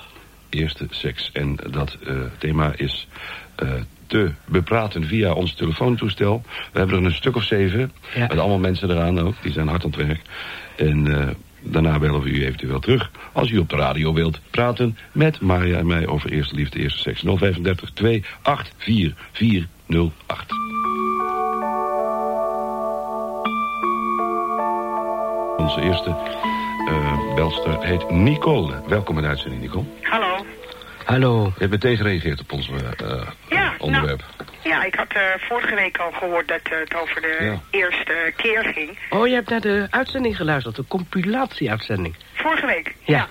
Eerste 0.49 0.87
seks. 0.91 1.31
En 1.33 1.59
dat 1.71 1.97
eh, 2.07 2.17
thema 2.39 2.73
is 2.77 3.09
eh, 3.57 3.69
te 4.07 4.33
bepraten 4.45 5.05
via 5.05 5.33
ons 5.33 5.55
telefoontoestel. 5.55 6.43
We 6.73 6.79
hebben 6.79 6.99
er 6.99 7.05
een 7.05 7.15
stuk 7.15 7.37
of 7.37 7.45
zeven. 7.45 7.93
Met 8.17 8.39
allemaal 8.39 8.59
mensen 8.59 8.91
eraan 8.91 9.21
ook. 9.21 9.35
Die 9.43 9.53
zijn 9.53 9.69
hard 9.69 9.85
aan 9.85 9.91
het 9.91 10.07
werk. 10.07 10.23
En 10.77 11.37
daarna 11.63 11.99
bellen 11.99 12.23
we 12.23 12.31
u 12.31 12.45
eventueel 12.45 12.81
terug. 12.81 13.11
Als 13.33 13.51
u 13.51 13.59
op 13.59 13.69
de 13.69 13.77
radio 13.77 14.13
wilt 14.13 14.41
praten 14.51 14.99
met 15.13 15.41
Maria 15.41 15.79
en 15.79 15.87
mij 15.87 16.07
over 16.07 16.31
eerste 16.31 16.55
liefde, 16.55 16.79
eerste 16.79 16.99
seks. 16.99 17.23
035 17.23 17.91
284 17.91 19.15
408. 19.31 20.53
Onze 25.57 25.81
eerste 25.81 26.11
eh, 26.89 27.35
belster 27.35 27.85
heet 27.85 28.11
Nicole. 28.11 28.83
Welkom 28.89 29.17
in 29.17 29.23
de 29.23 29.29
uitzending, 29.29 29.63
Nicole. 29.63 29.85
Hallo. 30.03 30.30
Hallo. 31.11 31.45
Je 31.45 31.53
hebt 31.59 31.71
meteen 31.71 31.97
gereageerd 31.97 32.41
op 32.41 32.53
ons 32.53 32.71
eh, 32.71 33.23
Ja, 33.49 33.73
onderwerp. 33.79 34.25
Ja, 34.63 34.85
ik 34.85 34.95
had 34.95 35.07
eh, 35.13 35.21
vorige 35.39 35.75
week 35.75 35.99
al 35.99 36.11
gehoord 36.13 36.49
dat 36.49 36.61
het 36.63 36.95
over 36.95 37.21
de 37.21 37.37
Ja. 37.41 37.61
eerste 37.79 38.33
keer 38.37 38.65
ging. 38.75 38.99
Oh, 39.11 39.27
je 39.27 39.35
hebt 39.35 39.49
naar 39.49 39.61
de 39.61 39.87
uitzending 39.91 40.37
geluisterd, 40.37 40.77
de 40.77 40.85
compilatie-uitzending. 40.89 42.15
Vorige 42.35 42.67
week. 42.67 42.95
Ja. 43.05 43.29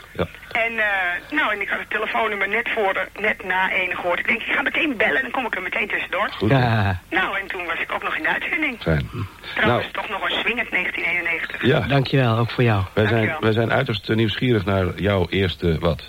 En, 0.51 0.77
eh, 0.77 0.85
nou, 1.31 1.53
en 1.53 1.61
ik 1.61 1.69
had 1.69 1.79
het 1.79 1.89
telefoonnummer 1.89 2.47
net 2.49 2.69
voor, 2.69 2.93
de- 2.93 3.21
net 3.21 3.43
na 3.43 3.71
één 3.71 3.95
gehoord. 3.95 4.19
Ik 4.19 4.27
denk, 4.27 4.41
ik 4.41 4.53
ga 4.53 4.61
meteen 4.61 4.97
bellen, 4.97 5.21
dan 5.21 5.31
kom 5.31 5.45
ik 5.45 5.55
er 5.55 5.61
meteen 5.61 5.87
tussendoor. 5.87 6.29
Goed. 6.37 6.49
Ja. 6.49 6.99
Nou, 7.09 7.39
en 7.39 7.47
toen 7.47 7.65
was 7.65 7.79
ik 7.79 7.91
ook 7.91 8.03
nog 8.03 8.15
in 8.17 8.23
de 8.23 8.29
uitzending. 8.29 8.77
Fijn. 8.81 9.09
Trouwens, 9.55 9.87
toch 9.91 10.09
nog 10.09 10.23
een 10.23 10.37
swingend 10.39 10.71
1991. 10.71 11.65
Ja. 11.65 11.79
Dankjewel, 11.79 12.37
ook 12.37 12.51
voor 12.51 12.63
jou. 12.63 12.83
Wij 12.93 13.07
zijn, 13.07 13.35
wij 13.39 13.51
zijn 13.51 13.71
uiterst 13.71 14.09
nieuwsgierig 14.09 14.65
naar 14.65 14.85
jouw 15.01 15.27
eerste, 15.29 15.77
wat? 15.79 16.03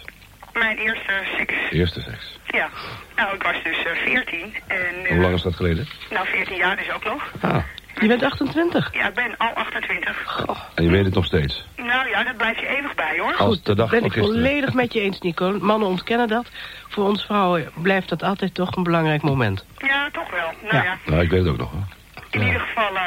Mijn 0.61 0.77
eerste 0.79 1.13
seks. 1.37 1.55
Eerste 1.71 2.01
seks. 2.01 2.39
Ja. 2.47 2.69
Nou, 3.17 3.35
ik 3.35 3.43
was 3.43 3.63
dus 3.63 3.85
eh, 3.85 3.93
14. 4.05 4.55
En, 4.67 4.79
eh, 5.05 5.09
Hoe 5.11 5.21
lang 5.21 5.35
is 5.35 5.43
dat 5.43 5.55
geleden? 5.57 5.89
Nou, 6.11 6.27
14 6.27 6.57
jaar 6.57 6.77
dus 6.77 6.91
ook 6.93 7.05
nog. 7.05 7.23
Ah, 7.41 7.57
Je 8.01 8.07
bent 8.09 8.23
28. 8.23 8.91
Ja, 8.95 9.09
ik 9.09 9.15
ben 9.15 9.35
al 9.37 9.49
28. 9.55 10.45
en 10.75 10.85
je 10.85 10.91
weet 10.91 11.05
het 11.05 11.15
nog 11.15 11.25
steeds. 11.25 11.67
Nou 11.77 12.09
ja, 12.09 12.25
dat 12.25 12.37
blijft 12.37 12.61
je 12.61 12.67
eeuwig 12.67 12.95
bij, 12.95 13.19
hoor. 13.19 13.35
Als 13.35 13.63
de 13.63 13.75
dag 13.75 13.91
ben 13.91 13.99
van 13.99 14.09
ik 14.09 14.15
gisteren. 14.15 14.41
volledig 14.43 14.75
met 14.75 14.93
je 14.93 15.01
eens, 15.01 15.21
Nico. 15.21 15.59
Mannen 15.61 15.89
ontkennen 15.89 16.29
dat. 16.29 16.47
Voor 16.89 17.05
ons 17.05 17.25
vrouwen 17.25 17.71
blijft 17.83 18.09
dat 18.09 18.23
altijd 18.23 18.55
toch 18.55 18.77
een 18.77 18.83
belangrijk 18.83 19.23
moment. 19.23 19.65
Ja, 19.79 20.09
toch 20.13 20.31
wel. 20.31 20.53
Nou 20.71 20.85
ja. 20.85 20.99
Nou, 21.07 21.23
ik 21.23 21.31
weet 21.31 21.41
het 21.41 21.49
ook 21.49 21.59
nog. 21.59 21.71
Hoor. 21.71 21.87
In 22.31 22.43
ieder 22.47 22.61
geval, 22.61 22.97
eh, 22.97 23.03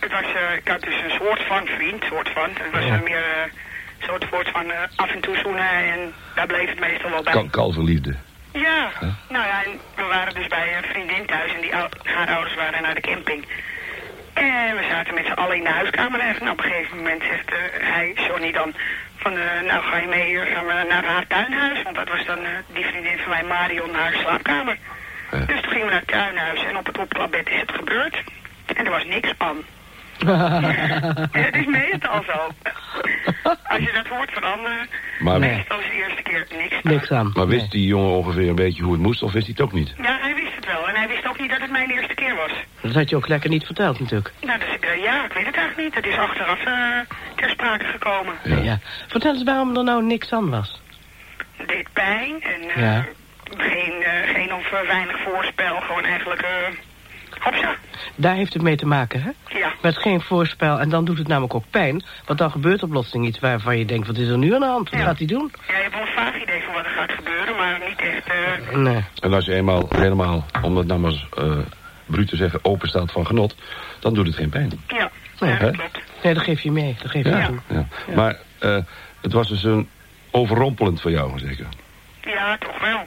het 0.00 0.10
was, 0.12 0.22
eh, 0.34 0.56
ik 0.56 0.68
had 0.68 0.80
dus 0.80 0.94
een 1.02 1.10
soort 1.10 1.42
van 1.46 1.66
vriend, 1.66 2.04
soort 2.04 2.28
van. 2.28 2.48
Het 2.52 2.72
was 2.72 2.84
Ja. 2.84 2.94
eh, 2.94 3.02
meer 3.02 3.16
eh, 3.24 3.50
soort, 4.06 4.26
soort 4.30 4.48
van 4.48 4.70
eh, 4.70 4.78
af 4.96 5.10
en 5.10 5.20
toe 5.20 5.36
zoenen 5.36 5.70
en 5.70 6.12
daar 6.34 6.46
bleef 6.46 6.68
het 6.68 6.80
meestal 6.80 7.10
wel 7.10 7.22
bij. 7.22 7.32
Kal 7.32 7.48
kalverliefde. 7.50 8.14
Ja, 8.52 8.90
nou 9.28 9.46
ja, 9.46 9.64
en 9.64 9.70
we 9.94 10.02
waren 10.02 10.34
dus 10.34 10.46
bij 10.46 10.76
een 10.76 10.84
vriendin 10.84 11.26
thuis 11.26 11.54
en 11.54 11.60
die 11.60 11.72
haar 12.02 12.28
ouders 12.28 12.54
waren 12.54 12.82
naar 12.82 12.94
de 12.94 13.00
camping. 13.00 13.44
En 14.36 14.76
we 14.76 14.84
zaten 14.90 15.14
met 15.14 15.24
z'n 15.26 15.32
allen 15.32 15.56
in 15.56 15.62
de 15.62 15.70
huiskamer 15.70 16.20
en 16.20 16.50
op 16.50 16.58
een 16.58 16.64
gegeven 16.64 16.96
moment 16.96 17.22
zegt 17.22 17.50
eh, 17.50 17.58
hij, 17.80 18.12
Johnny 18.28 18.52
dan, 18.52 18.74
van 19.16 19.32
eh, 19.32 19.60
nou 19.66 19.82
ga 19.82 19.96
je 19.96 20.06
mee, 20.06 20.40
eh, 20.40 20.54
gaan 20.54 20.66
we 20.66 20.86
naar 20.88 21.04
haar 21.04 21.26
tuinhuis. 21.26 21.82
Want 21.82 21.96
dat 21.96 22.08
was 22.08 22.26
dan 22.26 22.38
die 22.74 22.84
vriendin 22.84 23.18
van 23.18 23.28
mij, 23.28 23.44
Marion, 23.44 23.90
naar 23.90 24.00
haar 24.00 24.20
slaapkamer. 24.22 24.76
Dus 25.30 25.60
toen 25.60 25.70
gingen 25.70 25.86
we 25.86 25.92
naar 25.92 26.00
het 26.00 26.08
tuinhuis 26.08 26.64
en 26.64 26.76
op 26.76 26.86
het 26.86 26.98
opklapbed 26.98 27.48
is 27.48 27.60
het 27.60 27.72
gebeurd. 27.72 28.22
En 28.74 28.84
er 28.84 28.90
was 28.90 29.04
niks 29.04 29.32
aan. 29.38 29.56
Het 30.18 31.54
is 31.56 31.66
meestal 31.66 32.22
zo. 32.26 32.48
Als 33.62 33.78
je 33.78 33.90
dat 33.94 34.06
hoort 34.06 34.32
van 34.32 34.42
anderen, 34.52 34.88
Maar, 35.18 35.38
meestal 35.38 35.78
is 35.80 35.86
de 35.86 35.92
eerste 35.96 36.22
keer 36.22 36.46
niks 36.58 36.74
aan. 36.74 36.80
Niks 36.92 37.10
aan. 37.10 37.30
maar 37.34 37.46
wist 37.46 37.70
die 37.70 37.86
jongen 37.86 38.10
ongeveer 38.16 38.48
een 38.48 38.54
beetje 38.54 38.82
hoe 38.82 38.92
het 38.92 39.02
moest, 39.02 39.22
of 39.22 39.32
wist 39.32 39.46
hij 39.46 39.54
het 39.58 39.66
ook 39.66 39.72
niet? 39.72 39.94
Ja, 40.02 40.18
hij 40.20 40.34
wist 40.34 40.54
het 40.54 40.66
wel. 40.66 40.88
En 40.88 40.94
hij 40.94 41.08
wist 41.08 41.26
ook 41.28 41.40
niet 41.40 41.50
dat 41.50 41.60
het 41.60 41.70
mijn 41.70 41.90
eerste 41.90 42.14
keer 42.14 42.34
was. 42.36 42.50
Dat 42.80 42.94
had 42.94 43.08
je 43.10 43.16
ook 43.16 43.28
lekker 43.28 43.50
niet 43.50 43.64
verteld 43.64 44.00
natuurlijk. 44.00 44.32
Nou, 44.40 44.58
dus, 44.58 44.78
eh, 44.80 45.02
ja, 45.02 45.24
ik 45.24 45.32
weet 45.32 45.46
het 45.46 45.56
eigenlijk 45.56 45.76
niet. 45.88 45.94
Het 45.94 46.06
is 46.12 46.18
achteraf 46.18 46.64
eh, 46.64 46.74
ter 47.34 47.50
sprake 47.50 47.84
gekomen. 47.84 48.34
Ja. 48.64 48.78
Vertel 49.08 49.32
eens 49.34 49.42
waarom 49.44 49.76
er 49.76 49.84
nou 49.84 50.02
niks 50.04 50.32
aan 50.32 50.50
was. 50.50 50.80
Het 51.56 51.68
deed 51.68 51.88
pijn 51.92 52.42
en 52.42 52.60
eh, 52.74 52.76
Ja. 52.82 53.04
geen, 53.56 54.02
eh, 54.02 54.34
geen 54.34 54.54
of 54.54 54.70
weinig 54.86 55.16
voorspel. 55.24 55.80
Gewoon 55.80 56.04
eigenlijk, 56.04 56.40
eh. 56.40 56.48
Daar 58.16 58.34
heeft 58.34 58.52
het 58.52 58.62
mee 58.62 58.76
te 58.76 58.86
maken, 58.86 59.22
hè? 59.22 59.58
Ja. 59.58 59.72
Met 59.82 59.98
geen 59.98 60.20
voorspel. 60.20 60.78
En 60.80 60.88
dan 60.88 61.04
doet 61.04 61.18
het 61.18 61.28
namelijk 61.28 61.54
ook 61.54 61.64
pijn. 61.70 62.04
Want 62.26 62.38
dan 62.38 62.50
gebeurt 62.50 62.82
er 62.82 62.88
plotseling 62.88 63.26
iets 63.26 63.38
waarvan 63.38 63.78
je 63.78 63.84
denkt... 63.84 64.06
wat 64.06 64.16
is 64.16 64.28
er 64.28 64.38
nu 64.38 64.54
aan 64.54 64.60
de 64.60 64.66
hand? 64.66 64.90
Wat 64.90 65.00
gaat 65.00 65.18
hij 65.18 65.26
doen? 65.26 65.52
Ja, 65.68 65.76
je 65.76 65.82
hebt 65.82 65.94
wel 65.94 66.02
een 66.02 66.12
vaag 66.12 66.42
idee 66.42 66.62
van 66.62 66.74
wat 66.74 66.84
er 66.84 66.90
gaat 66.90 67.10
gebeuren, 67.12 67.56
maar 67.56 67.80
niet 67.88 67.98
echt... 68.00 68.26
eh, 68.70 68.76
Nee. 68.76 69.04
En 69.20 69.32
als 69.34 69.44
je 69.44 69.54
eenmaal 69.54 69.86
helemaal, 69.96 70.44
om 70.62 70.76
het 70.76 70.86
nou 70.86 71.00
maar 71.00 71.10
eens, 71.10 71.26
eh, 71.38 71.58
bruut 72.06 72.28
te 72.28 72.36
zeggen, 72.36 72.64
open 72.64 72.88
staat 72.88 73.12
van 73.12 73.26
genot, 73.26 73.54
dan 74.00 74.14
doet 74.14 74.26
het 74.26 74.36
geen 74.36 74.48
pijn. 74.50 74.70
ja, 74.88 75.10
Nee, 75.40 75.52
Hè? 75.52 75.70
nee, 76.22 76.34
dat 76.34 76.42
geef 76.42 76.60
je 76.60 76.72
mee. 76.72 76.96
Dat 77.02 77.10
geef 77.10 77.24
je 77.24 77.30
Ja. 77.30 77.46
toe. 77.46 77.58
ja. 77.68 77.86
Maar 78.14 78.36
eh, 78.58 78.78
het 79.20 79.32
was 79.32 79.48
dus 79.48 79.62
een 79.64 79.88
overrompelend 80.30 81.00
voor 81.00 81.10
jou, 81.10 81.38
zeker. 81.38 81.66
ja, 82.20 82.56
toch 82.58 82.80
wel. 82.80 83.06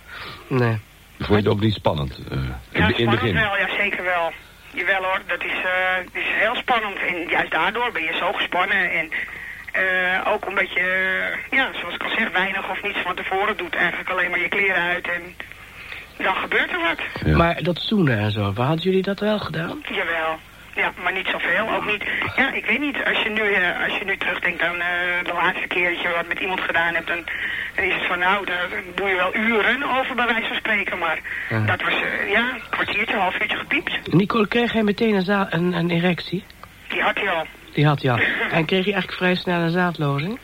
Nee. 0.59 0.77
Vond 1.19 1.29
je 1.29 1.35
het 1.35 1.47
ook 1.47 1.59
niet 1.61 1.73
spannend 1.73 2.19
eh, 2.31 2.37
in, 2.71 2.81
Ja, 2.81 2.95
in 2.95 3.09
begin? 3.09 3.33
wel, 3.33 3.57
ja 3.57 3.67
zeker 3.77 4.03
wel. 4.03 4.31
Jawel 4.73 5.03
hoor, 5.03 5.21
dat 5.27 5.43
is, 5.43 5.51
eh, 5.63 5.95
het 5.95 6.13
is 6.15 6.29
heel 6.43 6.55
spannend. 6.55 6.97
En 7.07 7.27
juist 7.29 7.51
daardoor 7.51 7.91
ben 7.91 8.03
je 8.03 8.15
zo 8.19 8.31
gespannen. 8.31 8.91
En 8.91 9.11
eh, 9.71 10.31
ook 10.33 10.47
omdat 10.47 10.73
je, 10.73 10.87
ja, 11.51 11.69
zoals 11.79 11.95
ik 11.95 12.03
al 12.03 12.09
zeg, 12.17 12.31
weinig 12.31 12.69
of 12.69 12.83
niets 12.83 12.99
van 12.99 13.15
tevoren 13.15 13.57
doet. 13.57 13.75
Eigenlijk 13.75 14.09
alleen 14.09 14.29
maar 14.29 14.39
je 14.39 14.47
kleren 14.47 14.83
uit 14.83 15.07
en 15.07 15.35
dan 16.17 16.35
gebeurt 16.35 16.71
er 16.71 16.79
wat. 16.79 17.35
Maar 17.37 17.63
dat 17.63 17.79
zoenen 17.81 18.17
en 18.19 18.31
zo, 18.31 18.53
waar 18.53 18.67
hadden 18.67 18.85
jullie 18.85 19.01
dat 19.01 19.19
wel 19.19 19.39
gedaan? 19.39 19.83
Jawel. 19.91 20.39
Ja, 20.79 20.91
maar 21.03 21.13
niet 21.13 21.27
zoveel. 21.27 21.69
Ook 21.75 21.85
niet. 21.85 22.03
Ja, 22.35 22.51
ik 22.53 22.65
weet 22.65 22.79
niet. 22.79 22.97
Als 23.05 23.19
je 23.23 23.29
nu, 23.29 23.41
eh, 23.53 23.83
als 23.85 23.97
je 23.97 24.05
nu 24.05 24.17
terugdenkt 24.17 24.61
aan 24.61 24.75
eh, 24.79 24.87
de 25.23 25.33
laatste 25.33 25.67
keer 25.67 25.89
dat 25.89 26.01
je 26.01 26.09
wat 26.15 26.27
met 26.27 26.39
iemand 26.39 26.59
gedaan 26.61 26.93
hebt, 26.93 27.07
dan, 27.07 27.23
dan 27.75 27.85
is 27.85 27.93
het 27.93 28.05
van 28.05 28.19
nou, 28.19 28.45
daar 28.45 28.67
doe 28.95 29.09
je 29.09 29.15
wel 29.15 29.35
uren 29.35 29.83
over 29.99 30.15
bij 30.15 30.25
wijze 30.25 30.47
van 30.47 30.55
spreken. 30.55 30.97
Maar 30.97 31.19
Ja. 31.49 31.59
dat 31.59 31.81
was, 31.81 31.93
eh, 31.93 32.31
ja, 32.31 32.39
een 32.53 32.61
kwartiertje, 32.69 33.13
een 33.15 33.21
half 33.21 33.41
uurtje 33.41 33.57
gepiept. 33.57 34.13
Nicole, 34.13 34.47
kreeg 34.47 34.71
hij 34.71 34.83
meteen 34.83 35.13
een, 35.15 35.21
za- 35.21 35.47
een, 35.49 35.73
een 35.73 35.89
erectie? 35.89 36.43
Die 36.87 37.01
had 37.01 37.15
hij 37.15 37.29
al. 37.29 37.45
Die 37.73 37.85
had 37.85 38.01
hij 38.01 38.11
al. 38.11 38.17
En 38.57 38.65
kreeg 38.65 38.83
hij 38.83 38.93
eigenlijk 38.93 39.13
vrij 39.13 39.35
snel 39.35 39.59
een 39.61 39.69
zaadlozing? 39.71 40.39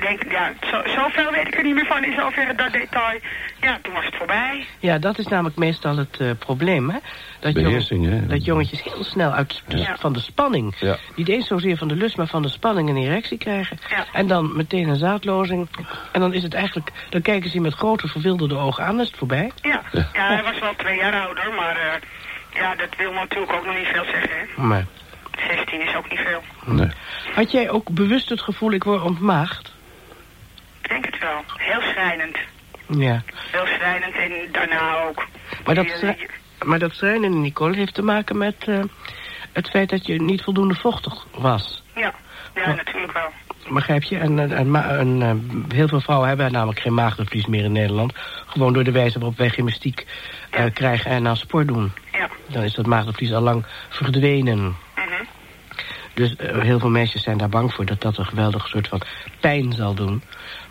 denk, 0.00 0.22
ja, 0.30 0.52
zo, 0.70 0.82
zoveel 0.96 1.30
weet 1.32 1.46
ik 1.46 1.54
er 1.56 1.62
niet 1.64 1.74
meer 1.74 1.86
van 1.86 2.04
in 2.04 2.12
zoverre 2.18 2.54
dat 2.54 2.72
detail. 2.72 3.18
Ja, 3.60 3.78
toen 3.82 3.92
was 3.94 4.04
het 4.04 4.16
voorbij. 4.16 4.66
Ja, 4.78 4.98
dat 4.98 5.18
is 5.18 5.26
namelijk 5.26 5.56
meestal 5.56 5.96
het 5.96 6.38
probleem, 6.38 6.90
hè? 6.90 6.98
Dat, 7.44 7.52
Beheersing, 7.54 8.04
hè? 8.08 8.26
dat 8.26 8.44
jongetjes 8.44 8.82
heel 8.82 9.04
snel 9.04 9.30
uit 9.32 9.62
de- 9.66 9.76
Ja. 9.76 9.96
van 9.98 10.12
de 10.12 10.20
spanning... 10.20 10.74
Ja. 10.80 10.96
niet 11.14 11.28
eens 11.28 11.46
zozeer 11.46 11.76
van 11.76 11.88
de 11.88 11.94
lust, 11.96 12.16
maar 12.16 12.26
van 12.26 12.42
de 12.42 12.48
spanning 12.48 12.88
een 12.88 12.96
erectie 12.96 13.38
krijgen. 13.38 13.78
En 14.12 14.26
dan 14.26 14.56
meteen 14.56 14.88
een 14.88 14.96
zaadlozing. 14.96 15.68
En 16.12 16.20
dan 16.20 16.32
is 16.32 16.42
het 16.42 16.54
eigenlijk... 16.54 16.90
Dan 17.10 17.22
kijken 17.22 17.50
ze 17.50 17.60
met 17.60 17.74
grote 17.74 18.08
verwilderde 18.08 18.56
ogen 18.56 18.84
aan, 18.84 19.00
is 19.00 19.06
het 19.06 19.16
voorbij. 19.16 19.50
Ja, 19.62 19.82
ja 19.92 20.08
hij 20.12 20.42
was 20.42 20.58
wel 20.58 20.74
twee 20.76 20.96
jaar 20.96 21.20
ouder, 21.26 21.52
maar 21.52 21.76
eh, 21.76 22.00
ja, 22.60 22.74
dat 22.74 22.88
wil 22.96 23.12
natuurlijk 23.12 23.52
ook 23.52 23.66
nog 23.66 23.76
niet 23.76 23.86
veel 23.86 24.04
zeggen. 24.04 24.30
Hè. 24.56 24.62
Maar 24.62 24.86
16 25.48 25.80
is 25.80 25.94
ook 25.94 26.10
niet 26.10 26.20
veel. 26.20 26.42
Nee. 26.64 26.88
had 27.34 27.50
jij 27.50 27.70
ook 27.70 27.90
bewust 27.90 28.28
het 28.28 28.40
gevoel, 28.42 28.72
ik 28.72 28.84
word 28.84 29.02
ontmaagd? 29.02 29.72
Ik 30.82 30.88
denk 30.88 31.04
het 31.04 31.18
wel. 31.18 31.40
Heel 31.56 31.80
schrijnend. 31.80 32.38
Ja. 32.88 33.22
Heel 33.50 33.66
schrijnend 33.66 34.14
en 34.14 34.32
daarna 34.52 34.98
ook. 35.02 35.26
Maar 35.64 35.74
dat, 35.74 35.86
maar 36.64 36.78
dat 36.78 36.92
schrijnen, 36.92 37.40
Nicole, 37.40 37.76
heeft 37.76 37.94
te 37.94 38.02
maken 38.02 38.38
met 38.38 38.56
eh, 38.66 38.80
het 39.52 39.70
feit 39.70 39.90
dat 39.90 40.06
je 40.06 40.22
niet 40.22 40.42
voldoende 40.42 40.74
vochtig 40.74 41.26
was. 41.38 41.82
Ja, 41.94 42.14
ja, 42.54 42.74
natuurlijk 42.74 43.12
wel. 43.12 43.28
Begrijp 43.72 44.02
je? 44.02 44.18
En, 44.18 44.38
en, 44.38 44.74
en 44.74 45.22
eh, 45.22 45.74
heel 45.74 45.88
veel 45.88 46.00
vrouwen 46.00 46.28
hebben 46.28 46.52
namelijk 46.52 46.80
geen 46.80 46.94
maagdenvlies 46.94 47.46
meer 47.46 47.64
in 47.64 47.72
Nederland. 47.72 48.12
Gewoon 48.46 48.72
door 48.72 48.84
de 48.84 48.92
wijze 48.92 49.18
waarop 49.18 49.38
wij 49.38 49.50
gymnastiek 49.50 50.06
eh, 50.50 50.64
krijgen 50.72 51.10
en 51.10 51.28
aan 51.28 51.36
sport 51.36 51.68
doen. 51.68 51.92
Ja. 52.12 52.28
Dan 52.46 52.62
is 52.62 52.74
dat 52.74 52.86
maagdenvlies 52.86 53.32
al 53.32 53.42
lang 53.42 53.66
verdwenen. 53.88 54.76
Dus 56.14 56.36
eh, 56.36 56.58
heel 56.58 56.78
veel 56.78 56.90
meisjes 56.90 57.22
zijn 57.22 57.38
daar 57.38 57.48
bang 57.48 57.72
voor 57.72 57.84
dat 57.84 58.00
dat 58.00 58.18
een 58.18 58.26
geweldig 58.26 58.68
soort 58.68 58.88
van 58.88 59.00
pijn 59.40 59.72
zal 59.72 59.94
doen. 59.94 60.22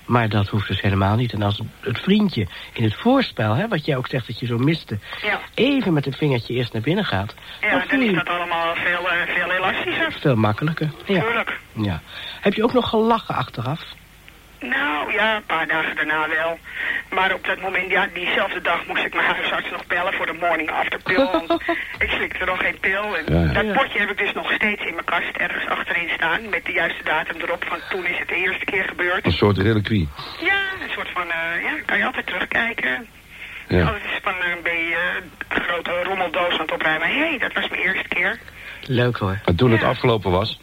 Maar 0.06 0.30
dat 0.30 0.48
hoeft 0.48 0.68
dus 0.68 0.82
helemaal 0.82 1.16
niet. 1.16 1.34
En 1.34 1.41
als 1.41 1.62
het 1.80 2.00
vriendje 2.00 2.48
in 2.74 2.84
het 2.84 2.96
voorspel, 2.96 3.54
hè, 3.54 3.68
wat 3.68 3.86
jij 3.86 3.98
ook 3.98 4.08
zegt 4.08 4.28
dat 4.28 4.39
je 4.39 4.46
zo 4.46 4.58
miste... 4.58 5.00
Ja. 5.22 5.39
even 5.54 5.94
met 5.94 6.06
een 6.06 6.14
vingertje 6.14 6.54
eerst 6.54 6.74
naar 6.74 6.82
binnen 6.82 7.06
gaat... 7.06 7.36
Ja, 7.62 7.70
dan 7.70 7.84
dan 7.89 8.02
is 8.02 8.16
dat 8.16 8.28
allemaal 8.28 8.76
veel, 8.76 9.10
eh, 9.10 9.36
veel 9.36 9.52
elastischer. 9.52 10.12
veel 10.12 10.36
makkelijker. 10.36 10.91
Ja. 11.06 11.22
Tuurlijk. 11.22 11.60
ja. 11.74 12.02
Heb 12.41 12.54
je 12.54 12.64
ook 12.64 12.74
nog 12.74 12.89
gelachen 12.89 13.36
achteraf? 13.36 13.82
Nou 14.70 15.14
ja, 15.14 15.36
een 15.36 15.45
paar 15.45 15.68
dagen 15.68 15.95
daarna 15.95 16.28
wel. 16.30 16.59
Maar 17.09 17.34
op 17.34 17.45
dat 17.45 17.61
moment, 17.61 17.89
ja, 17.89 18.07
diezelfde 18.14 18.61
dag 18.61 18.86
moest 18.88 19.03
ik 19.03 19.14
mijn 19.14 19.26
huisarts 19.26 19.70
nog 19.72 19.88
bellen 19.88 20.14
voor 20.14 20.26
de 20.26 20.38
morning 20.39 20.72
after 20.72 20.99
pill. 21.03 21.28
Want 21.32 21.51
ik 22.05 22.09
slikte 22.09 22.45
nog 22.45 22.59
geen 22.59 22.80
pil. 22.80 23.18
En 23.18 23.24
Ja, 23.34 23.53
dat 23.53 23.74
potje 23.74 23.99
heb 23.99 24.09
ik 24.09 24.18
dus 24.18 24.34
nog 24.34 24.51
steeds 24.51 24.82
in 24.86 24.93
mijn 24.93 25.05
kast 25.05 25.36
ergens 25.38 25.68
achterin 25.68 26.09
staan. 26.16 26.49
Met 26.49 26.66
de 26.66 26.72
juiste 26.72 27.03
datum 27.03 27.36
erop 27.41 27.66
van 27.68 27.80
toen 27.89 28.05
is 28.05 28.20
het 28.20 28.28
de 28.28 28.36
eerste 28.36 28.66
keer 28.66 28.84
gebeurd. 28.84 29.26
Een 29.26 29.32
soort 29.32 29.57
reliquie. 29.57 30.09
Ja, 30.39 30.61
een 30.82 30.93
soort 30.95 31.09
van, 31.09 31.28
eh, 31.32 31.64
ja, 31.64 31.74
kan 31.86 31.97
je 31.97 32.05
altijd 32.05 32.26
terugkijken. 32.26 33.07
Ja. 33.68 33.86
Als 33.88 33.95
is 33.95 34.20
van 34.22 34.34
een 34.34 34.64
beetje 34.64 34.95
eh, 34.95 35.55
een 35.55 35.61
grote 35.61 36.03
rommeldoos 36.03 36.53
aan 36.53 36.59
het 36.59 36.72
opruimen. 36.72 37.07
Hé, 37.07 37.28
hey, 37.30 37.38
dat 37.38 37.53
was 37.53 37.70
mijn 37.70 37.82
eerste 37.82 38.07
keer. 38.07 38.39
Leuk 38.82 39.18
hoor. 39.18 39.39
En 39.45 39.55
toen 39.55 39.72
het 39.72 39.84
afgelopen 39.84 40.32
was, 40.32 40.59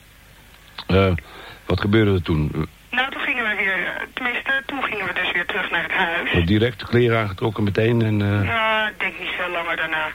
eh, 0.87 1.13
wat 1.67 1.81
gebeurde 1.81 2.13
er 2.13 2.23
toen? 2.23 2.69
Nou, 2.91 3.11
toen 3.11 3.21
gingen 3.21 3.45
we 3.49 3.55
weer, 3.57 3.73
eh, 3.87 4.03
tenminste, 4.13 4.63
toen 4.67 4.83
gingen 4.83 5.07
we 5.07 5.13
dus 5.15 5.33
weer 5.33 5.47
terug 5.47 5.71
naar 5.71 5.83
het 5.83 5.93
huis. 5.93 6.45
Direct 6.47 6.81
de 6.81 6.87
kleren 6.87 7.19
aangetrokken 7.19 7.65
meteen 7.65 8.03
en... 8.03 8.23
eh, 8.23 8.45
Ja, 8.47 8.89
ik 8.89 9.01
denk 9.01 9.19
niet 9.19 9.29
veel 9.39 9.51
langer 9.51 9.77
daarna. 9.77 10.07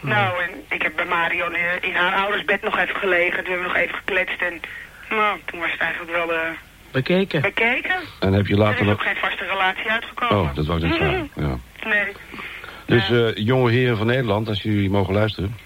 Nou, 0.00 0.42
en 0.42 0.50
ik 0.68 0.82
heb 0.82 0.92
bij 0.96 1.04
Marion 1.04 1.54
eh, 1.54 1.62
in 1.80 1.94
haar 1.94 2.14
ouders 2.14 2.44
bed 2.44 2.62
nog 2.62 2.78
even 2.78 2.96
gelegen. 2.96 3.44
Toen 3.44 3.52
hebben 3.52 3.62
we 3.72 3.72
nog 3.72 3.82
even 3.82 3.94
gekletst 3.94 4.42
en... 4.42 4.60
Nou, 5.10 5.38
toen 5.44 5.60
was 5.60 5.70
het 5.72 5.80
eigenlijk 5.80 6.12
wel 6.12 6.32
eh, 6.32 6.40
Bekeken. 6.92 7.40
bekeken. 7.42 7.94
en 8.20 8.32
heb 8.32 8.46
je 8.46 8.52
Er 8.52 8.58
later 8.58 8.74
is 8.74 8.80
ook 8.80 8.86
nog... 8.88 9.02
geen 9.02 9.16
vaste 9.16 9.44
relatie 9.44 9.90
uitgekomen. 9.90 10.48
Oh, 10.50 10.54
dat 10.54 10.64
ik 10.76 10.82
net 10.82 10.96
vragen. 10.96 11.30
Ja. 11.34 11.56
Nee. 11.94 12.12
Dus 12.86 13.10
eh, 13.10 13.46
jonge 13.46 13.70
heren 13.70 13.96
van 13.96 14.06
Nederland, 14.06 14.48
als 14.48 14.62
jullie 14.62 14.90
mogen 14.90 15.14
luisteren... 15.14 15.56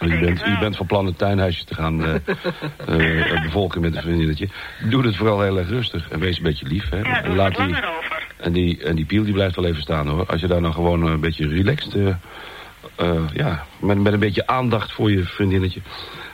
Je 0.00 0.18
bent, 0.18 0.40
je 0.40 0.56
bent 0.60 0.76
van 0.76 0.86
plan 0.86 1.06
een 1.06 1.16
tuinhuisje 1.16 1.64
te 1.64 1.74
gaan 1.74 2.04
eh, 2.04 3.42
bevolken 3.42 3.80
met 3.80 3.96
een 3.96 4.02
vriendinnetje. 4.02 4.48
Doe 4.88 5.06
het 5.06 5.16
vooral 5.16 5.40
heel 5.40 5.58
erg 5.58 5.68
rustig 5.68 6.08
en 6.08 6.20
wees 6.20 6.36
een 6.36 6.42
beetje 6.42 6.66
lief. 6.66 6.90
Hè. 6.90 6.98
Ja, 6.98 7.34
laat 7.34 7.56
die, 7.56 7.66
over. 7.66 8.26
en, 8.36 8.52
die, 8.52 8.82
en 8.84 8.96
die 8.96 9.04
piel 9.04 9.24
die 9.24 9.32
blijft 9.32 9.56
wel 9.56 9.64
even 9.64 9.82
staan 9.82 10.08
hoor. 10.08 10.26
Als 10.26 10.40
je 10.40 10.46
daar 10.46 10.60
dan 10.60 10.72
gewoon 10.72 11.06
een 11.06 11.20
beetje 11.20 11.48
relaxed... 11.48 12.16
ja, 13.32 13.64
met, 13.80 13.98
met 13.98 14.12
een 14.12 14.18
beetje 14.18 14.46
aandacht 14.46 14.92
voor 14.92 15.10
je 15.10 15.24
vriendinnetje... 15.24 15.80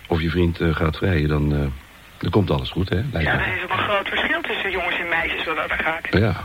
of 0.07 0.21
je 0.21 0.31
vriend 0.31 0.59
gaat 0.61 0.97
vrijen, 0.97 1.29
dan, 1.29 1.73
dan 2.19 2.31
komt 2.31 2.51
alles 2.51 2.71
goed, 2.71 2.89
hè? 2.89 3.01
Lijkt 3.13 3.29
Ja, 3.29 3.47
er 3.47 3.57
is 3.57 3.63
ook 3.63 3.71
een 3.71 3.79
groot 3.79 4.09
verschil 4.09 4.41
tussen 4.41 4.71
jongens 4.71 4.99
en 4.99 5.09
meisjes 5.09 5.45
wat 5.45 5.57
dat 5.57 5.73
gaat. 5.73 6.07
Ja. 6.11 6.45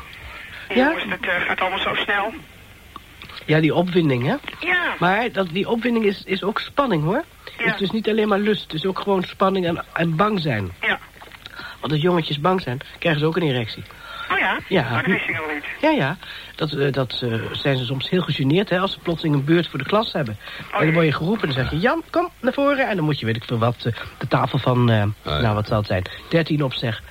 Jongens, 0.76 1.10
dat 1.10 1.20
eh, 1.20 1.42
gaat 1.48 1.60
allemaal 1.60 1.80
zo 1.80 1.94
snel. 1.96 2.34
Ja, 3.50 3.60
die 3.60 3.74
opwinding, 3.74 4.26
hè? 4.26 4.36
Ja. 4.68 4.96
Maar 5.00 5.32
dat, 5.32 5.48
die 5.52 5.70
opwinding 5.70 6.06
is, 6.06 6.24
is 6.26 6.44
ook 6.44 6.60
spanning, 6.60 7.04
hoor. 7.04 7.24
Het 7.58 7.74
is 7.74 7.80
dus 7.80 7.92
niet 7.92 8.10
alleen 8.10 8.28
maar 8.28 8.40
lust. 8.40 8.62
Het 8.62 8.74
is 8.74 8.86
ook 8.86 9.00
gewoon 9.00 9.24
spanning 9.24 9.66
en, 9.66 9.86
en 9.94 10.16
bang 10.16 10.42
zijn. 10.42 10.72
Ja. 10.82 11.00
Want 11.80 11.94
als 11.94 12.02
jongetjes 12.02 12.40
bang 12.40 12.62
zijn, 12.62 12.80
krijgen 13.00 13.22
ze 13.22 13.28
ook 13.28 13.36
een 13.36 13.50
erectie. 13.50 13.84
Oh 14.32 14.38
ja? 14.38 14.60
Ja. 14.68 14.82
Oh, 14.82 14.96
dat 14.96 15.06
wist 15.06 15.30
ik 15.30 15.36
nog 15.36 15.54
niet. 15.54 15.66
Ja, 15.82 15.90
ja. 15.90 16.18
Dat, 16.56 16.72
eh, 16.72 16.92
dat 16.92 17.22
eh, 17.24 17.34
zijn 17.52 17.78
ze 17.78 17.86
soms 17.86 18.10
heel 18.10 18.22
gegeneerd, 18.22 18.70
hè, 18.70 18.80
als 18.80 18.94
ze 18.94 19.00
plotseling 19.00 19.36
een 19.36 19.46
beurt 19.46 19.68
voor 19.68 19.80
de 19.80 19.86
klas 19.86 20.14
hebben. 20.14 20.38
en 20.72 20.86
dan 20.86 20.94
word 20.94 21.06
je 21.06 21.14
geroepen 21.14 21.50
en 21.50 21.56
dan 21.56 21.64
zeg 21.64 21.72
je, 21.72 21.80
Jan, 21.80 22.04
kom 22.10 22.30
naar 22.40 22.54
voren. 22.54 22.90
En 22.90 22.96
dan 22.96 23.06
moet 23.06 23.20
je, 23.20 23.26
weet 23.26 23.36
ik 23.36 23.44
veel 23.44 23.58
wat, 23.58 23.86
eh, 23.86 23.94
de 24.18 24.28
tafel 24.28 24.58
van, 24.58 24.90
eh, 24.90 25.04
nou 25.24 25.56
wat 25.56 25.68
zal 25.68 25.78
het 25.78 25.88
zijn, 25.88 26.04
13 26.30 26.64
opzeg. 26.64 27.02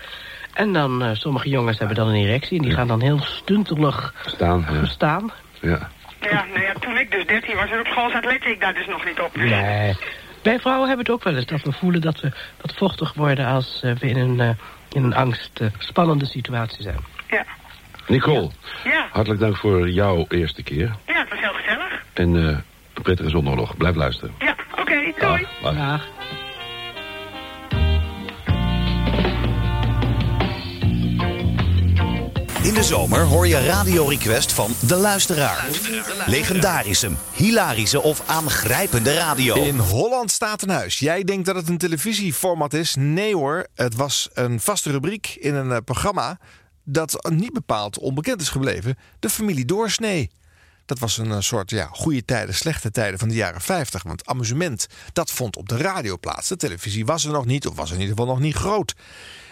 En 0.59 0.73
dan, 0.73 1.03
eh, 1.03 1.11
sommige 1.13 1.49
jongens 1.49 1.79
hebben 1.79 1.97
dan 1.97 2.09
een 2.09 2.15
erectie 2.15 2.59
en 2.59 2.65
die 2.65 2.75
gaan 2.75 2.87
dan 2.87 3.01
heel 3.01 3.19
stuntelig 3.21 4.15
Staan, 4.27 4.67
ja. 4.71 4.87
staan. 4.87 5.31
Ja. 5.61 5.91
Ja, 6.21 6.45
nou 6.55 6.61
ja, 6.61 6.73
toen 6.81 6.97
ik 6.99 7.11
dus 7.11 7.27
13 7.27 7.57
was 7.57 7.71
en 7.71 7.81
op 7.81 7.87
school 7.87 8.11
zat, 8.11 8.25
lette 8.25 8.49
ik 8.51 8.61
daar 8.61 8.75
dus 8.75 8.87
nog 8.87 9.05
niet 9.05 9.21
op. 9.21 9.37
Nee. 9.37 9.97
Wij 10.43 10.59
vrouwen 10.61 10.89
hebben 10.89 11.07
het 11.07 11.15
ook 11.15 11.25
wel 11.25 11.37
eens 11.37 11.47
dat 11.47 11.63
we 11.63 11.73
voelen 11.73 12.01
dat 12.01 12.21
we 12.21 12.33
wat 12.61 12.75
vochtig 12.77 13.15
worden 13.15 13.47
als 13.47 13.81
eh, 13.83 13.93
we 13.93 14.09
in 14.09 14.17
een, 14.17 14.41
eh, 14.41 14.49
in 14.93 15.05
een 15.05 15.15
angst, 15.15 15.61
spannende 15.79 16.27
situatie 16.27 16.83
zijn. 16.83 16.99
Ja. 17.31 17.45
Nicole, 18.07 18.51
Ja. 18.85 19.07
hartelijk 19.13 19.41
dank 19.41 19.57
voor 19.57 19.91
jouw 19.91 20.25
eerste 20.29 20.63
keer. 20.63 20.97
Ja, 21.07 21.15
het 21.19 21.29
was 21.29 21.39
heel 21.41 21.53
gezellig. 21.53 22.05
En 22.13 22.37
eh, 22.37 22.43
een 22.95 23.03
prettige 23.03 23.31
zondag 23.31 23.55
nog. 23.55 23.77
Blijf 23.77 23.95
luisteren. 23.95 24.35
Ja, 24.39 24.55
oké, 24.79 25.13
doei. 25.19 25.47
Dag. 25.63 26.07
In 32.69 32.75
de 32.75 32.83
zomer 32.83 33.21
hoor 33.21 33.47
je 33.47 33.59
Radio 33.59 34.05
Request 34.05 34.53
van 34.53 34.75
De 34.87 34.97
Luisteraar. 34.97 35.67
Legendarische, 36.27 37.11
hilarische 37.33 38.03
of 38.03 38.23
aangrijpende 38.27 39.15
radio. 39.15 39.55
In 39.55 39.79
Holland 39.79 40.31
staat 40.31 40.63
een 40.63 40.69
huis. 40.69 40.99
Jij 40.99 41.25
denkt 41.25 41.47
dat 41.47 41.55
het 41.55 41.69
een 41.69 41.79
televisieformat 41.79 42.75
is? 42.75 42.95
Nee 42.95 43.35
hoor, 43.35 43.67
het 43.75 43.95
was 43.95 44.29
een 44.33 44.61
vaste 44.61 44.91
rubriek 44.91 45.37
in 45.41 45.55
een 45.55 45.73
eh, 45.73 45.79
programma 45.85 46.39
dat 46.85 47.29
niet 47.31 47.53
bepaald 47.53 47.99
onbekend 47.99 48.41
is 48.41 48.49
gebleven. 48.49 48.99
De 49.19 49.31
familie 49.31 49.65
Doorsnee. 49.65 50.31
Dat 50.85 50.99
was 50.99 51.19
een 51.19 51.33
eh, 51.33 51.41
soort 51.41 51.71
ja, 51.71 51.89
goede 51.93 52.25
tijden, 52.25 52.55
slechte 52.55 52.91
tijden 52.91 53.19
van 53.19 53.29
de 53.29 53.35
jaren 53.35 53.61
50. 53.61 54.03
Want 54.03 54.27
amusement, 54.27 54.87
dat 55.13 55.31
vond 55.31 55.57
op 55.57 55.69
de 55.69 55.77
radio 55.77 56.17
plaats. 56.17 56.49
De 56.49 56.57
televisie 56.57 57.07
was 57.07 57.25
er 57.25 57.33
nog 57.33 57.47
niet, 57.47 57.67
of 57.67 57.77
was 57.77 57.91
in 57.91 58.01
ieder 58.01 58.17
geval 58.17 58.33
nog 58.33 58.41
niet 58.41 58.55
groot. 58.55 58.95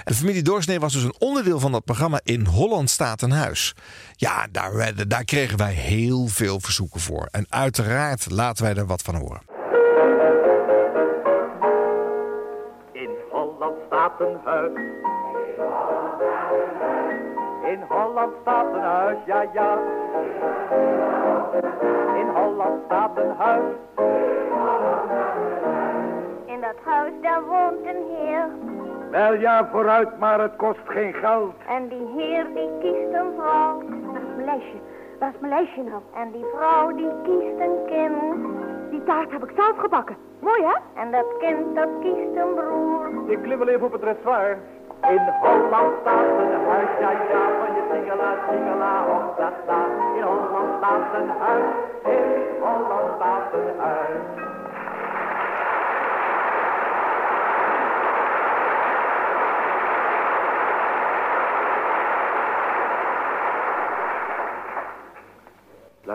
En 0.07 0.13
de 0.13 0.19
familie 0.19 0.43
Doorsnee 0.43 0.81
was 0.81 0.93
dus 0.93 1.03
een 1.03 1.15
onderdeel 1.19 1.61
van 1.61 1.73
dat 1.73 1.85
programma 1.85 2.21
In 2.23 2.45
Holland 2.47 2.91
staat 2.91 3.23
een 3.23 3.31
huis. 3.31 3.75
Ja, 4.13 4.47
daar, 4.51 4.77
werden- 4.77 5.09
daar 5.09 5.25
kregen 5.25 5.59
wij 5.59 5.73
heel 5.73 6.27
veel 6.27 6.61
verzoeken 6.61 7.01
voor. 7.01 7.29
En 7.31 7.47
uiteraard 7.49 8.31
laten 8.31 8.65
wij 8.65 8.75
er 8.75 8.87
wat 8.87 9.03
van 9.03 9.15
horen. 9.15 9.41
In 12.93 13.11
Holland 13.31 13.77
staat 13.87 14.21
een 14.21 14.39
huis. 14.45 14.73
In 17.73 17.81
Holland 17.89 18.33
staat 18.43 18.75
een 18.75 18.81
huis, 18.83 19.19
ja 19.27 19.43
ja. 19.55 19.79
In 22.21 22.29
Holland 22.35 22.83
staat 22.87 23.17
een 23.17 23.35
huis. 23.39 23.75
In 26.47 26.61
dat 26.61 26.77
huis 26.85 27.13
daar 27.23 27.45
woont 27.45 27.87
een 27.87 28.03
heer. 28.17 28.49
Wel 29.11 29.33
ja, 29.35 29.69
vooruit, 29.73 30.19
maar 30.19 30.41
het 30.41 30.57
kost 30.57 30.81
geen 30.85 31.13
geld. 31.15 31.55
En 31.69 31.89
die 31.89 32.07
heer 32.17 32.47
die 32.55 32.71
kiest 32.81 33.13
een 33.21 33.33
vrouw. 33.37 33.83
Dat 34.13 34.23
is 34.23 34.35
mijn 34.35 34.45
lijstje. 34.45 34.79
Waar 35.19 35.29
is 35.35 35.41
mijn 35.41 35.53
lijstje 35.53 35.83
nou? 35.83 36.03
En 36.15 36.31
die 36.33 36.45
vrouw 36.57 36.93
die 36.95 37.11
kiest 37.23 37.61
een 37.61 37.79
kind. 37.87 38.37
Die 38.91 39.03
taart 39.05 39.31
heb 39.31 39.45
ik 39.45 39.53
zelf 39.57 39.77
gebakken. 39.79 40.17
Mooi 40.41 40.63
hè? 40.63 41.01
En 41.01 41.11
dat 41.11 41.27
kind 41.39 41.75
dat 41.75 41.89
kiest 42.01 42.37
een 42.37 42.55
broer. 42.55 43.11
Ik 43.27 43.43
klim 43.43 43.59
wel 43.59 43.69
even 43.69 43.87
op 43.87 43.93
het 43.93 44.01
dressoir. 44.01 44.59
In 45.03 45.21
Holland 45.41 45.93
staat 46.01 46.39
een 46.39 46.67
huis, 46.69 46.89
ja 47.01 47.11
ja, 47.11 47.43
van 47.59 47.75
je 47.77 47.83
singela, 47.93 48.35
singela, 48.49 49.05
op 49.17 49.37
dat 49.37 49.53
staat. 49.65 49.91
In 50.17 50.23
Holland 50.23 50.71
staat 50.79 51.15
een 51.21 51.29
huis, 51.39 51.75
in 52.05 52.23
Holland 52.61 53.09
staat 53.17 53.53
een 53.53 53.79
huis. 53.79 54.23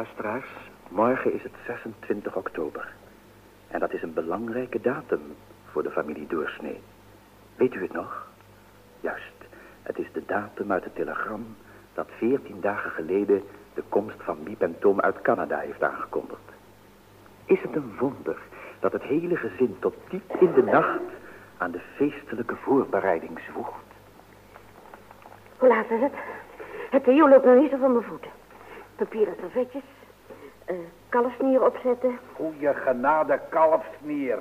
Luisteraars, 0.02 0.70
morgen 0.90 1.34
is 1.34 1.44
het 1.44 1.52
26 1.66 2.36
oktober. 2.36 2.94
En 3.68 3.80
dat 3.80 3.94
is 3.94 4.02
een 4.02 4.14
belangrijke 4.14 4.82
datum 4.82 5.22
voor 5.72 5.84
de 5.84 5.92
familie 5.92 6.28
Doorsnee. 6.28 6.80
Weet 7.56 7.74
u 7.74 7.82
het 7.82 7.94
nog? 7.94 8.28
Juist, 9.00 9.38
het 9.84 9.98
is 9.98 10.12
de 10.12 10.24
datum 10.26 10.72
uit 10.72 10.84
het 10.84 10.96
telegram 10.96 11.56
dat 11.94 12.08
14 12.18 12.62
dagen 12.62 12.92
geleden 12.92 13.44
de 13.74 13.84
komst 13.90 14.16
van 14.24 14.38
Miep 14.44 14.62
en 14.62 14.80
Tom 14.80 15.00
uit 15.00 15.22
Canada 15.22 15.58
heeft 15.58 15.84
aangekondigd. 15.84 16.50
Is 17.46 17.62
het 17.62 17.76
een 17.76 17.98
wonder 18.00 18.38
dat 18.80 18.92
het 18.92 19.04
hele 19.04 19.36
gezin 19.36 19.76
tot 19.80 19.96
diep 20.10 20.36
in 20.40 20.54
de 20.54 20.64
nacht 20.64 21.02
aan 21.58 21.72
de 21.72 21.82
feestelijke 21.96 22.56
voorbereiding 22.56 23.40
zwoegt? 23.52 23.90
Hoe 25.58 25.70
laat 25.70 25.90
is 25.90 26.02
het? 26.02 26.14
Het 26.90 27.04
Theo 27.04 27.30
loopt 27.30 27.46
nog 27.46 27.60
niet 27.60 27.72
zo 27.72 27.78
van 27.78 27.92
mijn 27.92 28.06
voeten. 28.06 28.41
Papieren 28.96 29.36
servetjes. 29.40 29.84
eh 30.66 30.76
kalfsnier 31.10 31.66
opzetten. 31.66 32.20
Goeie 32.36 32.74
genade 32.74 33.40
kalfsnier. 33.50 34.38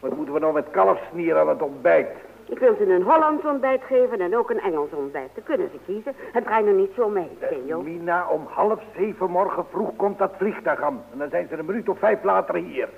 Wat 0.00 0.16
moeten 0.16 0.34
we 0.34 0.40
nou 0.40 0.52
met 0.52 0.70
kalfsnier 0.70 1.38
aan 1.38 1.48
het 1.48 1.62
ontbijt? 1.62 2.08
Ik 2.48 2.58
wil 2.58 2.74
ze 2.78 2.92
een 2.94 3.02
Hollands 3.02 3.44
ontbijt 3.44 3.82
geven 3.82 4.20
en 4.20 4.36
ook 4.36 4.50
een 4.50 4.60
Engels 4.60 4.90
ontbijt. 4.92 5.30
Dan 5.34 5.44
kunnen 5.44 5.70
ze 5.72 5.78
kiezen. 5.86 6.14
Het 6.32 6.44
draait 6.44 6.66
nog 6.66 6.74
niet 6.74 6.92
zo 6.96 7.08
mee, 7.08 7.38
Theo. 7.48 7.82
Mina, 7.82 8.28
om 8.28 8.46
half 8.48 8.80
zeven 8.96 9.30
morgen 9.30 9.64
vroeg 9.70 9.96
komt 9.96 10.18
dat 10.18 10.32
vliegtuig 10.36 10.82
aan. 10.82 11.02
En 11.12 11.18
dan 11.18 11.30
zijn 11.30 11.48
ze 11.48 11.56
een 11.56 11.64
minuut 11.64 11.88
of 11.88 11.98
vijf 11.98 12.22
later 12.22 12.54
hier. 12.54 12.88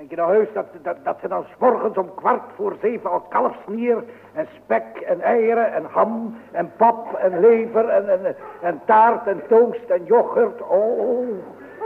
Denk 0.00 0.12
je 0.12 0.18
nou 0.18 0.32
heus 0.32 0.52
dat, 0.52 0.66
dat, 0.82 0.96
dat 1.04 1.18
ze 1.20 1.28
dan 1.28 1.44
's 1.44 1.58
morgens 1.58 1.96
om 1.96 2.14
kwart 2.14 2.42
voor 2.56 2.76
zeven 2.80 3.10
al 3.10 3.20
kalfsnier 3.20 4.04
en 4.32 4.46
spek 4.62 4.96
en 4.96 5.20
eieren 5.20 5.72
en 5.72 5.84
ham 5.84 6.36
en 6.52 6.72
pap 6.76 7.14
en 7.14 7.40
lever 7.40 7.88
en, 7.88 8.08
en, 8.08 8.36
en 8.60 8.80
taart 8.84 9.26
en 9.26 9.42
toast 9.48 9.90
en 9.90 10.04
yoghurt. 10.04 10.62
Oh, 10.62 11.28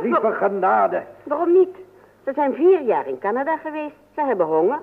lieve 0.02 0.32
genade. 0.32 1.02
Waarom 1.22 1.52
niet? 1.52 1.76
Ze 2.24 2.32
zijn 2.32 2.54
vier 2.54 2.80
jaar 2.80 3.06
in 3.06 3.18
Canada 3.18 3.56
geweest. 3.56 3.96
Ze 4.14 4.20
hebben 4.20 4.46
honger. 4.46 4.78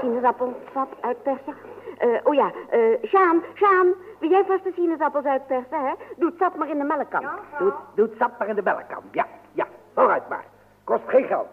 Sinaasappelsap 0.00 0.96
uitpersen. 1.00 1.54
Eh, 1.98 2.08
oh 2.22 2.34
ja, 2.34 2.50
eh 2.70 2.80
Sjaan, 3.02 3.42
Sjaan, 3.54 3.94
wil 4.18 4.30
jij 4.30 4.44
vast 4.44 4.64
de 4.64 4.72
sinaasappels 4.74 5.24
uitpersen, 5.24 5.80
hè? 5.80 5.92
Doe 6.16 6.28
het 6.28 6.38
sap 6.38 6.56
maar 6.56 6.68
in 6.68 6.78
de 6.78 6.84
melkkan. 6.84 7.24
Doe, 7.58 7.72
doe 7.94 8.06
het 8.06 8.16
sap 8.18 8.38
maar 8.38 8.48
in 8.48 8.54
de 8.54 8.62
melkkan. 8.62 9.02
Ja, 9.10 9.26
ja, 9.52 9.66
vooruit 9.94 10.28
maar. 10.28 10.52
Kost 10.84 11.02
geen 11.06 11.24
geld. 11.24 11.48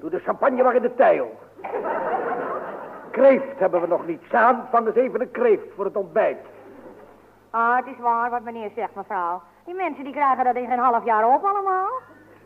Doe 0.00 0.10
de 0.10 0.18
champagne 0.18 0.62
maar 0.62 0.74
in 0.74 0.82
de 0.82 0.94
tijl. 0.94 1.38
Kreeft 3.10 3.58
hebben 3.58 3.80
we 3.80 3.86
nog 3.86 4.06
niet. 4.06 4.22
Saan, 4.30 4.66
vang 4.70 4.86
eens 4.86 4.96
even 4.96 5.20
een 5.20 5.30
kreeft 5.30 5.74
voor 5.74 5.84
het 5.84 5.96
ontbijt. 5.96 6.38
Ah, 7.50 7.76
het 7.76 7.86
is 7.86 7.98
waar 7.98 8.30
wat 8.30 8.42
meneer 8.42 8.70
zegt, 8.74 8.94
mevrouw. 8.94 9.42
Die 9.64 9.74
mensen 9.74 10.04
die 10.04 10.12
krijgen 10.12 10.44
dat 10.44 10.54
in 10.54 10.66
geen 10.66 10.78
half 10.78 11.04
jaar 11.04 11.34
op 11.34 11.44
allemaal. 11.44 11.88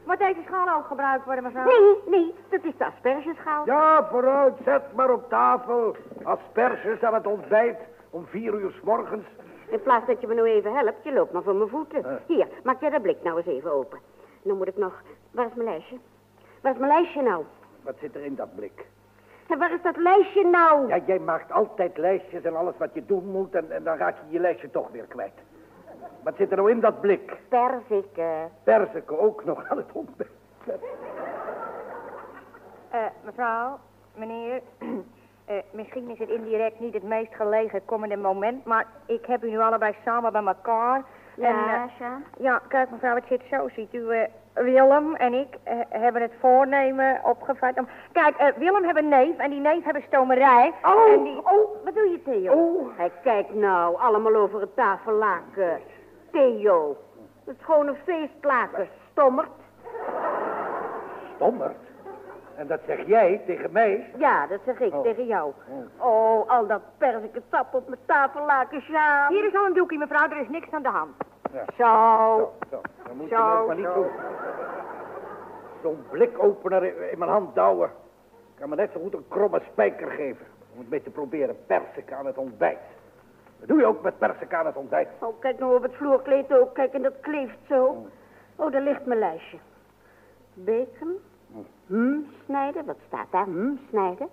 Moet 0.07 0.19
deze 0.19 0.41
schaal 0.47 0.77
ook 0.77 0.87
gebruikt 0.87 1.25
worden, 1.25 1.45
mevrouw? 1.45 1.65
Nee, 1.65 1.99
nee, 2.07 2.35
dat 2.49 2.65
is 2.65 2.77
de 2.77 2.87
aspergeschaal. 2.87 3.67
Ja, 3.67 4.07
vooruit, 4.11 4.55
zet 4.65 4.83
maar 4.95 5.13
op 5.13 5.29
tafel. 5.29 5.97
Asperges 6.23 7.03
aan 7.03 7.15
het 7.15 7.27
ontbijt 7.27 7.79
om 8.11 8.27
vier 8.27 8.55
uur 8.55 8.71
s 8.71 8.81
morgens. 8.81 9.25
In 9.69 9.83
plaats 9.83 10.07
dat 10.07 10.21
je 10.21 10.27
me 10.27 10.35
nou 10.35 10.47
even 10.47 10.75
helpt, 10.75 11.05
je 11.05 11.13
loopt 11.13 11.33
maar 11.33 11.43
voor 11.43 11.55
mijn 11.55 11.69
voeten. 11.69 12.21
Hier, 12.27 12.49
maak 12.63 12.81
jij 12.81 12.91
dat 12.91 13.03
blik 13.03 13.23
nou 13.23 13.37
eens 13.37 13.47
even 13.47 13.73
open. 13.73 13.99
Dan 14.43 14.57
moet 14.57 14.69
ik 14.69 14.77
nog... 14.77 15.03
Waar 15.31 15.47
is 15.47 15.55
mijn 15.55 15.69
lijstje? 15.69 15.97
Waar 16.61 16.73
is 16.73 16.79
mijn 16.79 16.93
lijstje 16.93 17.23
nou? 17.23 17.45
Wat 17.83 17.95
zit 18.01 18.15
er 18.15 18.25
in 18.25 18.35
dat 18.35 18.55
blik? 18.55 18.87
En 19.47 19.59
waar 19.59 19.73
is 19.73 19.83
dat 19.83 19.97
lijstje 19.97 20.45
nou? 20.45 20.89
Ja, 20.89 20.99
jij 21.07 21.19
maakt 21.19 21.53
altijd 21.53 21.97
lijstjes 21.97 22.43
en 22.43 22.57
alles 22.57 22.75
wat 22.79 22.95
je 22.95 23.07
doen 23.07 23.27
moet 23.27 23.55
en, 23.55 23.71
en 23.71 23.85
dan 23.85 23.97
raak 23.97 24.17
je 24.17 24.33
je 24.33 24.41
lijstje 24.41 24.71
toch 24.71 24.91
weer 24.91 25.05
kwijt. 25.05 25.35
Wat 26.23 26.37
zit 26.37 26.51
er 26.51 26.57
nou 26.57 26.71
in 26.71 26.81
dat 26.81 27.01
blik? 27.01 27.37
Perziken. 27.49 28.51
Perziken 28.63 29.21
ook 29.21 29.45
nog 29.45 29.69
aan 29.69 29.77
het 29.77 29.93
ontbijt. 29.93 30.31
Eh, 32.91 33.01
mevrouw, 33.25 33.79
meneer, 34.15 34.63
eh, 35.45 35.57
misschien 35.71 36.11
is 36.11 36.19
het 36.19 36.29
indirect 36.29 36.81
niet 36.81 36.95
het 36.95 37.03
meest 37.03 37.35
gelegen 37.35 37.85
komende 37.85 38.17
moment, 38.17 38.65
maar 38.65 38.87
ik 39.07 39.27
heb 39.27 39.45
u 39.45 39.51
nu 39.51 39.59
allebei 39.59 39.95
samen 40.05 40.33
bij 40.33 40.45
elkaar. 40.45 41.05
Ja, 41.41 41.49
en, 41.49 41.75
eh, 41.75 41.83
Sjaan? 41.97 42.25
ja, 42.39 42.61
kijk 42.69 42.91
mevrouw, 42.91 43.15
het 43.15 43.25
zit 43.29 43.43
zo, 43.51 43.69
ziet 43.69 43.95
u. 43.95 44.09
eh, 44.11 44.29
Willem 44.55 45.15
en 45.15 45.33
ik 45.33 45.57
eh, 45.63 45.75
hebben 45.89 46.23
het 46.23 46.33
voornemen 46.41 47.21
opgevat 47.25 47.79
om... 47.79 47.89
Kijk, 48.13 48.55
Willem 48.57 48.85
heeft 48.85 48.97
een 48.99 49.09
neef 49.09 49.37
en 49.39 49.51
die 49.51 49.61
neef 49.61 49.85
heeft 49.85 49.97
een 49.97 50.03
stomerij. 50.07 50.73
Oh, 50.83 51.13
en 51.13 51.23
die... 51.23 51.37
oh, 51.37 51.85
wat 51.85 51.95
doe 51.95 52.09
je, 52.11 52.23
Theo? 52.23 52.91
Hij 52.97 53.11
kijkt 53.23 53.55
nou, 53.55 53.97
allemaal 53.97 54.35
over 54.35 54.61
het 54.61 54.75
tafellaken. 54.77 55.81
Theo, 56.33 56.97
het 57.45 57.57
is 57.59 57.65
gewoon 57.65 57.87
een 57.87 57.97
feestlaken, 58.05 58.89
stommerd. 59.11 59.49
Stommerd? 61.35 61.77
En 62.57 62.67
dat 62.67 62.81
zeg 62.87 63.07
jij 63.07 63.41
tegen 63.47 63.73
mij? 63.73 64.11
Ja, 64.17 64.47
dat 64.47 64.61
zeg 64.65 64.81
ik 64.81 64.95
tegen 65.03 65.27
jou. 65.27 65.53
Oh, 65.99 66.49
al 66.51 66.67
dat 66.67 66.83
persike 66.99 67.43
sap 67.51 67.75
op 67.75 67.89
mijn 67.89 68.01
tafellaken, 68.07 68.81
Sjaan. 68.81 69.33
Hier 69.33 69.45
is 69.45 69.57
al 69.57 69.67
een 69.67 69.73
doekje, 69.75 69.99
mevrouw, 69.99 70.29
er 70.29 70.41
is 70.41 70.49
niks 70.49 70.71
aan 70.71 70.83
de 70.83 70.89
hand. 70.89 71.13
Ja. 71.53 71.65
Zo. 71.77 72.53
Zo, 72.71 72.81
dan 73.07 73.17
moet 73.17 73.29
Zo, 73.29 73.37
je 73.61 73.65
maar 73.67 73.77
niet 73.77 73.85
zo. 73.85 73.95
doen. 73.95 74.11
Zo'n 75.83 76.05
blikopener 76.11 77.11
in, 77.13 77.19
mijn 77.19 77.31
hand 77.31 77.55
douwen. 77.55 77.89
Ik 78.55 78.61
kan 78.61 78.69
me 78.69 78.75
net 78.77 78.91
zo 78.93 79.01
goed 79.01 79.15
een 79.15 79.29
kromme 79.29 79.61
spijker 79.73 80.11
geven. 80.11 80.47
Om 80.73 80.79
het 80.79 80.89
mee 80.91 81.03
te 81.03 81.11
proberen 81.11 81.57
persik 81.67 82.13
aan 82.13 82.27
het 82.27 82.39
ontbijt. 82.39 82.79
Dat 83.59 83.69
doe 83.69 83.79
je 83.79 83.87
ook 83.87 84.03
met 84.03 84.19
persik 84.19 84.55
aan 84.55 84.67
het 84.67 84.77
ontbijt. 84.77 85.09
Oh, 85.19 85.41
kijk 85.41 85.59
nou 85.59 85.77
op 85.77 85.83
het 85.83 85.95
vloerkleed 85.95 86.53
ook. 86.53 86.75
Kijk, 86.75 86.93
en 86.93 87.03
dat 87.03 87.21
kleeft 87.21 87.59
zo. 87.69 88.07
Oh, 88.57 88.73
daar 88.73 88.81
ligt 88.83 89.07
mijn 89.07 89.19
lijstje. 89.19 89.59
Bacon. 90.55 91.19
Hm, 91.87 92.19
snijden. 92.45 92.85
Wat 92.85 92.97
staat 93.07 93.27
daar? 93.31 93.45
Hm, 93.45 93.75
snijden. 93.89 94.29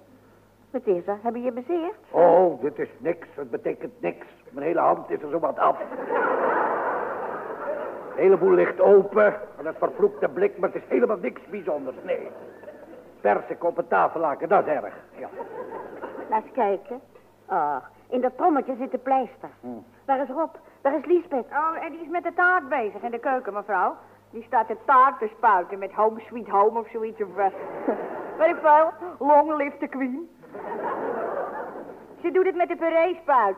Wat 0.72 0.86
is 0.86 1.07
er? 1.07 1.18
Hebben 1.22 1.41
je 1.43 1.51
bezeerd? 1.51 1.95
Oh, 2.11 2.61
dit 2.61 2.80
is 2.80 2.89
niks. 2.97 3.28
Het 3.34 3.49
betekent 3.51 4.01
niks. 4.01 4.26
Mijn 4.49 4.65
hele 4.65 4.80
hand 4.80 5.09
is 5.09 5.22
er 5.22 5.30
zo 5.30 5.39
wat 5.39 5.57
af. 5.59 5.78
Een 8.18 8.24
heleboel 8.24 8.51
ligt 8.51 8.82
open. 8.82 9.34
Van 9.55 9.65
het 9.65 9.78
vervloekte 9.78 10.28
blik, 10.30 10.57
maar 10.57 10.70
het 10.74 10.84
is 10.84 10.89
helemaal 10.89 11.18
niks 11.18 11.41
bijzonders. 11.49 11.95
Nee. 12.03 12.32
Persik 13.22 13.63
op 13.63 13.76
het 13.76 13.89
tafellaken, 13.89 14.49
dat 14.49 14.68
is 14.68 14.74
erg. 14.74 14.93
Ja. 15.15 15.30
Laat 16.30 16.43
eens 16.43 16.51
kijken. 16.53 17.01
Ach, 17.45 17.89
in 18.09 18.22
dat 18.22 18.38
trommetje 18.38 18.76
zit 18.80 18.91
de 18.91 18.97
pleister. 18.97 19.49
Waar 20.05 20.22
is 20.22 20.30
Rob? 20.30 20.55
Waar 20.82 20.97
is 20.97 21.05
Liesbeth? 21.05 21.45
Oh, 21.51 21.84
en 21.84 21.91
die 21.91 22.01
is 22.01 22.07
met 22.07 22.24
de 22.24 22.34
taart 22.34 22.70
bezig 22.70 23.01
in 23.01 23.11
de 23.11 23.20
keuken, 23.20 23.53
mevrouw. 23.53 23.95
Die 24.30 24.43
staat 24.43 24.68
de 24.68 24.78
taart 24.86 25.20
te 25.20 25.30
spuiten 25.38 25.80
met 25.80 25.91
home 25.91 26.20
sweet 26.20 26.47
home 26.47 26.80
of 26.80 26.89
zoiets. 26.89 27.22
Of, 27.22 27.38
eh, 27.38 27.45
weet 28.39 28.49
ik 28.49 28.59
veel. 28.61 28.91
Long 29.28 29.55
live 29.55 29.78
the 29.78 29.88
queen. 29.88 30.30
Ze 32.22 32.32
doet 32.32 32.45
het 32.45 32.55
met 32.55 32.68
de 32.68 32.76
puree-spuit. 32.76 33.57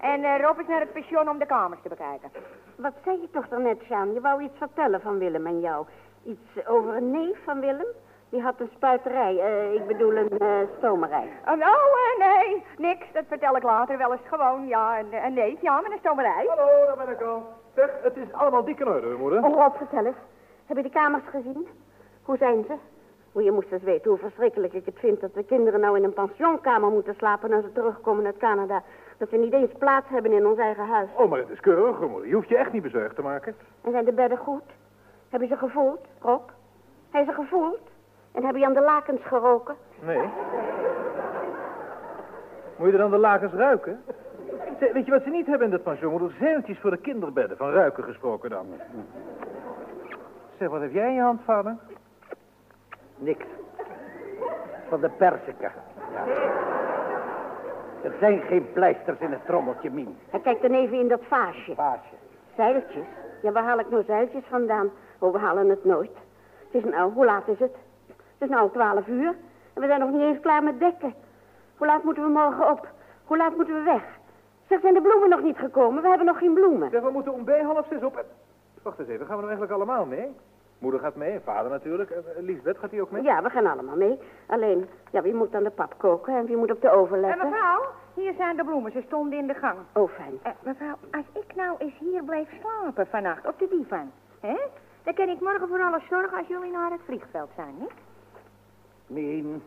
En 0.00 0.24
eh, 0.24 0.40
Rob 0.40 0.60
is 0.60 0.66
naar 0.66 0.80
het 0.80 0.92
pension 0.92 1.28
om 1.28 1.38
de 1.38 1.46
kamers 1.46 1.80
te 1.82 1.88
bekijken. 1.88 2.30
Wat 2.76 2.92
zei 3.04 3.20
je 3.20 3.30
toch 3.30 3.48
daarnet, 3.48 3.82
Sjaan? 3.82 4.12
Je 4.12 4.20
wou 4.20 4.42
iets 4.42 4.58
vertellen 4.58 5.00
van 5.00 5.18
Willem 5.18 5.46
en 5.46 5.60
jou. 5.60 5.86
Iets 6.24 6.66
over 6.66 6.96
een 6.96 7.10
neef 7.10 7.44
van 7.44 7.60
Willem? 7.60 7.86
Die 8.28 8.42
had 8.42 8.60
een 8.60 8.70
spuiterij. 8.74 9.38
eh, 9.38 9.74
ik 9.74 9.86
bedoel 9.86 10.16
een 10.16 10.38
eh, 10.38 10.48
stomerij. 10.78 11.28
Oh, 11.46 12.18
nee, 12.18 12.64
niks. 12.76 13.06
Dat 13.12 13.24
vertel 13.28 13.56
ik 13.56 13.62
later 13.62 13.98
wel 13.98 14.12
eens 14.12 14.28
gewoon. 14.28 14.66
Ja, 14.66 14.98
een, 14.98 15.12
een 15.24 15.34
neef, 15.34 15.60
ja, 15.60 15.80
met 15.80 15.92
een 15.92 15.98
stomerij. 15.98 16.44
Hallo, 16.48 16.86
daar 16.86 16.96
ben 17.06 17.14
ik 17.14 17.22
al. 17.22 17.42
Zeg, 17.74 17.90
het 18.02 18.16
is 18.16 18.32
allemaal 18.32 18.64
dik 18.64 18.80
in 18.80 18.88
orde, 18.88 19.14
moeder. 19.18 19.44
Oh, 19.44 19.54
Rob, 19.54 19.76
vertel 19.76 20.04
eens. 20.04 20.16
Heb 20.66 20.76
je 20.76 20.82
de 20.82 20.90
kamers 20.90 21.24
gezien? 21.30 21.68
Hoe 22.22 22.36
zijn 22.36 22.64
ze? 22.68 22.74
O, 23.32 23.40
je 23.40 23.52
moest 23.52 23.72
eens 23.72 23.82
weten 23.82 24.10
hoe 24.10 24.18
verschrikkelijk 24.18 24.72
ik 24.72 24.84
het 24.86 24.98
vind 24.98 25.20
dat 25.20 25.34
de 25.34 25.44
kinderen 25.44 25.80
nou 25.80 25.96
in 25.96 26.04
een 26.04 26.12
pensionkamer 26.12 26.90
moeten 26.90 27.14
slapen 27.14 27.52
als 27.52 27.64
ze 27.64 27.72
terugkomen 27.72 28.26
uit 28.26 28.36
Canada. 28.36 28.82
Dat 29.24 29.32
we 29.32 29.38
niet 29.38 29.52
eens 29.52 29.72
plaats 29.78 30.08
hebben 30.08 30.32
in 30.32 30.46
ons 30.46 30.58
eigen 30.58 30.86
huis. 30.86 31.08
Oh, 31.14 31.30
maar 31.30 31.38
het 31.38 31.48
is 31.50 31.60
keurig, 31.60 32.00
moeder. 32.00 32.28
Je 32.28 32.34
hoeft 32.34 32.48
je 32.48 32.56
echt 32.56 32.72
niet 32.72 32.82
bezorgd 32.82 33.14
te 33.14 33.22
maken. 33.22 33.56
En 33.82 33.90
zijn 33.90 34.04
de 34.04 34.12
bedden 34.12 34.38
goed? 34.38 34.62
Heb 35.28 35.40
je 35.40 35.46
ze 35.46 35.56
gevoeld, 35.56 36.06
Rob? 36.20 36.48
Heb 37.10 37.24
je 37.24 37.32
ze 37.32 37.36
gevoeld? 37.36 37.80
En 38.32 38.44
heb 38.44 38.56
je 38.56 38.64
aan 38.64 38.72
de 38.72 38.80
lakens 38.80 39.22
geroken? 39.22 39.74
Nee. 40.00 40.28
Moet 42.76 42.90
je 42.90 42.96
dan 42.96 43.10
de 43.10 43.18
lakens 43.18 43.52
ruiken? 43.52 44.02
Weet 44.78 45.04
je 45.04 45.10
wat 45.10 45.22
ze 45.22 45.30
niet 45.30 45.46
hebben 45.46 45.66
in 45.66 45.72
dat 45.72 45.82
pension, 45.82 46.10
moeder? 46.10 46.36
Zeiltjes 46.38 46.78
voor 46.78 46.90
de 46.90 46.96
kinderbedden, 46.96 47.56
van 47.56 47.70
ruiken 47.70 48.04
gesproken 48.04 48.50
dan. 48.50 48.66
Zeg, 50.58 50.68
wat 50.68 50.80
heb 50.80 50.92
jij 50.92 51.08
in 51.08 51.14
je 51.14 51.20
hand, 51.20 51.40
vader? 51.44 51.76
Niks. 53.16 53.44
Van 54.88 55.00
de 55.00 55.08
persiken. 55.08 55.72
Ja. 56.12 56.83
Er 58.04 58.14
zijn 58.20 58.40
geen 58.40 58.72
pleisters 58.72 59.18
in 59.18 59.30
het 59.30 59.46
trommeltje, 59.46 59.90
Mien. 59.90 60.16
Hij 60.30 60.40
kijkt 60.40 60.62
dan 60.62 60.70
even 60.70 60.98
in 60.98 61.08
dat 61.08 61.20
vaasje. 61.28 61.74
Vaasje. 61.74 62.14
Zeiltjes? 62.56 63.06
Ja, 63.42 63.52
waar 63.52 63.64
haal 63.64 63.78
ik 63.78 63.90
nou 63.90 64.04
zeiltjes 64.04 64.44
vandaan? 64.48 64.90
Oh, 65.18 65.32
we 65.32 65.38
halen 65.38 65.68
het 65.68 65.84
nooit. 65.84 66.16
Het 66.70 66.84
is 66.84 66.90
nou, 66.90 67.12
hoe 67.12 67.24
laat 67.24 67.48
is 67.48 67.58
het? 67.58 67.76
Het 68.06 68.16
is 68.38 68.48
nou 68.48 68.70
twaalf 68.70 69.06
uur. 69.06 69.34
En 69.74 69.80
we 69.80 69.86
zijn 69.86 70.00
nog 70.00 70.10
niet 70.10 70.20
eens 70.20 70.40
klaar 70.40 70.62
met 70.62 70.78
dekken. 70.78 71.14
Hoe 71.76 71.86
laat 71.86 72.02
moeten 72.02 72.22
we 72.22 72.28
morgen 72.28 72.70
op? 72.70 72.88
Hoe 73.24 73.36
laat 73.36 73.56
moeten 73.56 73.74
we 73.74 73.82
weg? 73.82 74.02
Zeg, 74.68 74.80
zijn 74.80 74.94
de 74.94 75.00
bloemen 75.02 75.28
nog 75.28 75.42
niet 75.42 75.58
gekomen? 75.58 76.02
We 76.02 76.08
hebben 76.08 76.26
nog 76.26 76.38
geen 76.38 76.54
bloemen. 76.54 76.90
Zeg, 76.90 77.02
we 77.02 77.10
moeten 77.10 77.32
om 77.32 77.44
bij 77.44 77.62
half 77.62 77.86
zes 77.90 78.02
op. 78.02 78.24
Wacht 78.82 78.98
eens 78.98 79.08
even, 79.08 79.26
gaan 79.26 79.36
we 79.36 79.42
nou 79.42 79.56
eigenlijk 79.56 79.72
allemaal 79.72 80.06
mee? 80.06 80.34
Moeder 80.84 81.00
gaat 81.02 81.14
mee, 81.16 81.32
en 81.32 81.42
vader 81.42 81.70
natuurlijk. 81.70 82.10
En 82.10 82.24
eh, 82.36 82.42
Liesbeth, 82.42 82.78
gaat 82.78 82.90
die 82.90 83.00
ook 83.02 83.10
mee? 83.10 83.22
Ja, 83.22 83.42
we 83.42 83.50
gaan 83.50 83.66
allemaal 83.66 83.96
mee. 83.96 84.18
Alleen, 84.46 84.88
ja, 85.10 85.22
wie 85.22 85.34
moet 85.34 85.52
dan 85.52 85.62
de 85.62 85.70
pap 85.70 85.94
koken 85.98 86.36
en 86.36 86.46
wie 86.46 86.56
moet 86.56 86.70
op 86.70 86.80
de 86.80 86.90
oven 86.90 87.14
En 87.16 87.20
letten? 87.20 87.48
mevrouw, 87.50 87.82
hier 88.14 88.32
zijn 88.34 88.56
de 88.56 88.64
bloemen. 88.64 88.92
Ze 88.92 89.02
stonden 89.06 89.38
in 89.38 89.46
de 89.46 89.54
gang. 89.54 89.78
Oh, 89.92 90.10
fijn. 90.10 90.38
Eh, 90.42 90.52
mevrouw, 90.62 90.94
als 91.10 91.24
ik 91.32 91.54
nou 91.54 91.76
eens 91.78 91.98
hier 91.98 92.24
blijf 92.24 92.48
slapen 92.60 93.06
vannacht, 93.06 93.46
op 93.46 93.58
de 93.58 93.68
divan, 93.68 94.10
hè? 94.40 94.56
Dan 95.02 95.14
kan 95.14 95.28
ik 95.28 95.40
morgen 95.40 95.68
voor 95.68 95.82
alles 95.82 96.06
zorgen 96.08 96.38
als 96.38 96.46
jullie 96.46 96.70
naar 96.70 96.90
het 96.90 97.00
vliegveld 97.04 97.50
zijn, 97.56 97.74
hè? 97.78 97.86
Nee, 99.06 99.62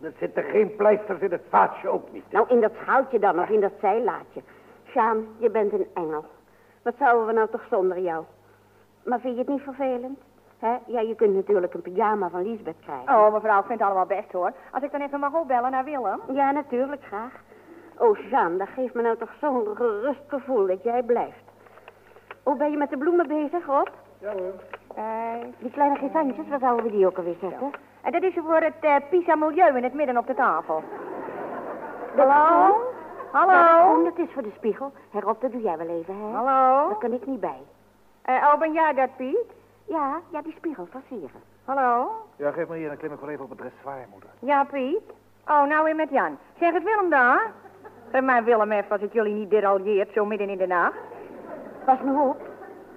er 0.00 0.12
zitten 0.18 0.42
geen 0.42 0.76
pleisters 0.76 1.20
in 1.20 1.32
het 1.32 1.44
vaatje 1.48 1.88
ook 1.88 2.12
niet. 2.12 2.32
Nou, 2.32 2.48
in 2.48 2.60
dat 2.60 2.72
schaaltje 2.82 3.18
dan, 3.18 3.40
of 3.40 3.48
in 3.48 3.60
dat 3.60 3.72
zeilaadje. 3.80 4.42
Sjaan, 4.86 5.26
je 5.38 5.50
bent 5.50 5.72
een 5.72 5.86
engel. 5.94 6.24
Wat 6.82 6.94
zouden 6.98 7.26
we 7.26 7.32
nou 7.32 7.48
toch 7.50 7.66
zonder 7.70 7.98
jou? 7.98 8.24
Maar 9.04 9.20
vind 9.20 9.34
je 9.34 9.40
het 9.40 9.48
niet 9.48 9.62
vervelend? 9.62 10.18
Hè? 10.62 10.76
Ja, 10.86 11.00
je 11.00 11.14
kunt 11.14 11.34
natuurlijk 11.34 11.74
een 11.74 11.82
pyjama 11.82 12.28
van 12.28 12.42
Liesbeth 12.42 12.80
krijgen. 12.84 13.14
Oh, 13.14 13.32
mevrouw, 13.32 13.58
ik 13.60 13.66
vind 13.66 13.78
het 13.78 13.88
allemaal 13.88 14.06
best, 14.06 14.32
hoor. 14.32 14.52
Als 14.72 14.82
ik 14.82 14.90
dan 14.92 15.00
even 15.00 15.20
mag 15.20 15.34
opbellen 15.34 15.70
naar 15.70 15.84
Willem. 15.84 16.20
Ja, 16.32 16.50
natuurlijk, 16.50 17.02
graag. 17.04 17.32
Oh, 17.98 18.16
Sjaan, 18.16 18.58
dat 18.58 18.68
geeft 18.68 18.94
me 18.94 19.02
nou 19.02 19.16
toch 19.16 19.30
zo'n 19.40 19.66
gerust 19.74 20.22
gevoel 20.26 20.66
dat 20.66 20.82
jij 20.82 21.02
blijft. 21.02 21.44
Hoe 22.42 22.56
ben 22.56 22.70
je 22.70 22.76
met 22.76 22.90
de 22.90 22.98
bloemen 22.98 23.26
bezig, 23.28 23.66
Rob? 23.66 23.86
Ja 24.18 24.32
hoor. 24.32 24.52
Eh, 24.94 25.04
Die 25.58 25.70
kleine 25.70 25.96
gitantjes, 25.96 26.48
waar 26.48 26.58
zouden 26.58 26.84
we 26.84 26.90
die 26.90 27.06
ook 27.06 27.16
alweer 27.16 27.36
zetten? 27.40 27.70
en 28.02 28.12
dat 28.12 28.22
is 28.22 28.34
voor 28.34 28.54
het 28.60 28.74
eh, 28.80 28.96
Pisa 29.10 29.34
Milieu 29.34 29.76
in 29.76 29.82
het 29.84 29.94
midden 29.94 30.16
op 30.16 30.26
de 30.26 30.34
tafel. 30.34 30.82
Hallo? 32.16 32.76
Hallo? 33.32 33.52
Ja, 33.52 33.90
Koen, 33.92 34.04
dat 34.04 34.18
is 34.18 34.32
voor 34.32 34.42
de 34.42 34.52
spiegel. 34.56 34.92
Hé, 35.10 35.20
Rob, 35.20 35.40
dat 35.40 35.52
doe 35.52 35.60
jij 35.62 35.76
wel 35.76 35.86
even, 35.86 36.14
hè? 36.16 36.32
Hallo? 36.32 36.88
Daar 36.88 36.98
kan 36.98 37.12
ik 37.12 37.26
niet 37.26 37.40
bij. 37.40 37.62
Eh, 38.22 38.34
oh, 38.34 38.58
ben 38.58 38.72
jij 38.72 38.92
dat, 38.94 39.16
Piet? 39.16 39.38
Ja, 39.84 40.20
ja, 40.30 40.42
die 40.42 40.54
spiegel 40.56 40.86
versieren. 40.90 41.42
Hallo? 41.64 42.10
Ja, 42.36 42.50
geef 42.50 42.68
maar 42.68 42.76
hier, 42.76 42.88
dan 42.88 42.96
klim 42.96 43.12
ik 43.12 43.20
wel 43.20 43.30
even 43.30 43.44
op 43.44 43.50
het 43.50 43.58
dressoir, 43.58 44.06
moeder. 44.10 44.30
Ja, 44.38 44.64
Piet? 44.64 45.02
Oh, 45.48 45.64
nou 45.64 45.84
weer 45.84 45.96
met 45.96 46.10
Jan. 46.10 46.38
Zeg 46.58 46.72
het 46.72 46.82
Willem 46.82 47.10
daar. 47.10 47.52
Geef 48.10 48.22
mij 48.22 48.44
Willem 48.44 48.72
even 48.72 48.90
als 48.90 49.00
het 49.00 49.12
jullie 49.12 49.34
niet 49.34 49.50
deraljeert, 49.50 50.12
zo 50.12 50.24
midden 50.24 50.48
in 50.48 50.58
de 50.58 50.66
nacht. 50.66 50.98
Pas 51.84 51.98
nou 52.04 52.28
op. 52.28 52.40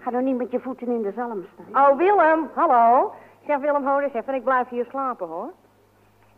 Ga 0.02 0.10
nou 0.10 0.24
niet 0.24 0.38
met 0.38 0.52
je 0.52 0.60
voeten 0.60 0.88
in 0.88 1.02
de 1.02 1.12
zalm 1.16 1.46
staan. 1.54 1.90
Oh, 1.90 1.98
Willem, 1.98 2.50
hallo. 2.54 3.14
Zeg 3.48 3.58
Willem, 3.58 3.88
hoor 3.88 4.02
eens 4.02 4.14
even, 4.14 4.34
ik 4.34 4.44
blijf 4.44 4.70
hier 4.70 4.86
slapen, 4.90 5.28
hoor. 5.28 5.50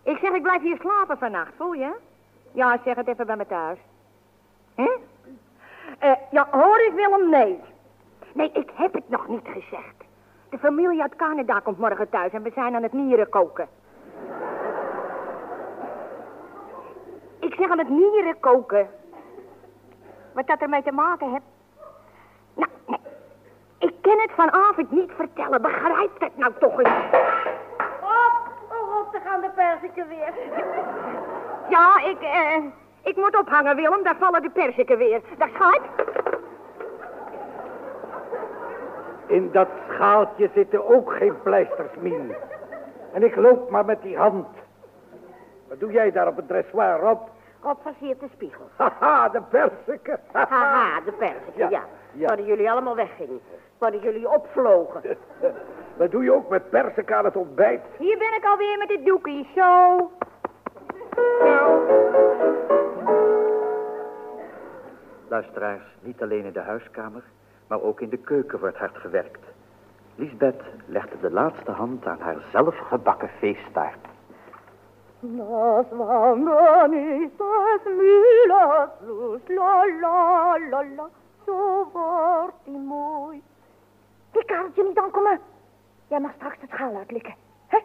Ik 0.04 0.18
zeg, 0.18 0.32
ik 0.32 0.42
blijf 0.42 0.62
hier 0.62 0.78
slapen 0.80 1.18
vannacht, 1.18 1.52
voel 1.58 1.74
je? 1.74 1.92
Ja, 2.52 2.78
zeg 2.84 2.96
het 2.96 3.08
even 3.08 3.26
bij 3.26 3.36
me 3.36 3.46
thuis. 3.48 3.80
Hm? 4.76 4.88
Eh, 6.00 6.12
ja, 6.32 6.48
hoor 6.52 6.78
eens 6.78 6.96
Willem, 6.96 7.30
nee. 7.30 7.60
Nee, 8.34 8.52
ik 8.52 8.72
heb 8.74 8.94
het 8.94 9.10
nog 9.10 9.28
niet 9.28 9.48
gezegd. 9.48 9.97
De 10.50 10.58
familie 10.58 11.02
uit 11.02 11.16
Canada 11.16 11.60
komt 11.60 11.78
morgen 11.78 12.10
thuis 12.10 12.32
en 12.32 12.44
we 12.44 12.52
zijn 12.56 12.76
aan 12.76 12.84
het 12.84 12.94
nieren 12.94 13.30
koken. 13.30 13.68
Ik 17.40 17.54
zeg 17.54 17.70
aan 17.70 17.78
het 17.78 17.90
nieren 17.90 18.40
koken. 18.40 18.90
Wat 20.34 20.48
dat 20.48 20.60
ermee 20.60 20.84
te 20.84 20.92
maken 20.92 21.32
heeft? 21.32 21.44
Nou, 22.54 22.70
nee. 22.86 23.00
Ik 23.80 23.94
kan 24.02 24.20
het 24.20 24.32
vanavond 24.36 24.92
niet 24.92 25.12
vertellen. 25.16 25.62
Begrijp 25.62 26.20
dat 26.20 26.36
nou 26.36 26.54
toch 26.60 26.80
eens. 26.80 26.90
Op, 28.02 28.52
oh, 28.70 29.00
op, 29.00 29.12
daar 29.12 29.22
gaan 29.22 29.42
de 29.42 29.50
perziken 29.50 30.08
weer. 30.08 30.34
Ja, 31.70 32.02
ik, 32.04 32.22
eh, 32.22 32.64
ik 33.04 33.16
moet 33.16 33.40
ophangen, 33.40 33.76
Willem. 33.76 34.04
Daar 34.04 34.18
vallen 34.20 34.42
de 34.42 34.50
perziken 34.50 34.98
weer. 34.98 35.22
Daar 35.38 35.50
schat. 35.54 35.82
In 39.28 39.52
dat 39.52 39.68
schaaltje 39.90 40.50
zitten 40.54 40.88
ook 40.88 41.14
geen 41.14 41.42
pleisters, 41.42 41.96
Mien. 42.00 42.36
En 43.14 43.24
ik 43.24 43.36
loop 43.36 43.70
maar 43.70 43.86
met 43.86 44.02
die 44.02 44.18
hand. 44.18 44.48
Wat 45.68 45.80
doe 45.80 45.92
jij 45.92 46.12
daar 46.12 46.28
op 46.28 46.36
het 46.36 46.48
dressoir, 46.48 47.00
Rob? 47.00 47.28
Rob 47.62 47.78
versiert 47.82 48.20
de 48.20 48.28
spiegel. 48.34 48.70
Haha, 48.78 49.30
de 49.30 49.42
persiken. 49.42 50.20
Haha, 50.32 51.02
de 51.02 51.12
perziken, 51.12 51.70
ja. 51.70 51.84
Ja, 52.14 52.36
jullie 52.36 52.72
allemaal 52.72 52.96
weggingen. 52.96 53.40
Zouden 53.80 54.02
jullie 54.02 54.30
opvlogen. 54.30 55.02
Wat 55.98 56.12
doe 56.12 56.24
je 56.24 56.34
ook 56.34 56.50
met 56.50 56.70
persiken 56.70 57.18
aan 57.18 57.26
het 57.26 57.36
ontbijt? 57.36 57.82
Hier 57.98 58.18
ben 58.18 58.34
ik 58.34 58.46
alweer 58.46 58.78
met 58.78 58.88
dit 58.88 59.06
doekie. 59.06 59.50
Zo. 59.56 60.12
Luisteraars, 65.28 65.84
niet 66.00 66.22
alleen 66.22 66.46
in 66.46 66.54
de 66.54 66.60
huiskamer, 66.60 67.24
maar 67.68 67.82
ook 67.82 68.02
in 68.02 68.10
de 68.10 68.18
keuken 68.18 68.60
wordt 68.60 68.78
hard 68.78 68.98
gewerkt. 68.98 69.40
Lisbeth 70.16 70.62
legde 70.86 71.20
de 71.22 71.32
laatste 71.32 71.72
hand 71.72 72.06
aan 72.06 72.20
haar 72.20 72.38
zelfgebakken 72.52 73.30
feesttaart. 73.40 73.98
Ist 75.22 75.92
das 77.40 77.82
Mühlerfluss, 77.86 79.42
la 79.48 79.84
la 80.02 80.58
la 80.70 80.84
la, 80.96 81.10
zo 81.46 81.88
wordt 81.94 82.54
die 82.64 82.78
mooi. 82.78 83.42
Die 84.32 84.46
kaartje 84.46 84.84
niet 84.84 84.98
aankomen. 84.98 85.40
Jij 86.08 86.20
mag 86.20 86.32
straks 86.36 86.58
het 86.62 86.70
schaal 86.70 86.96
uitlikken. 86.96 87.36
Hè? 87.68 87.78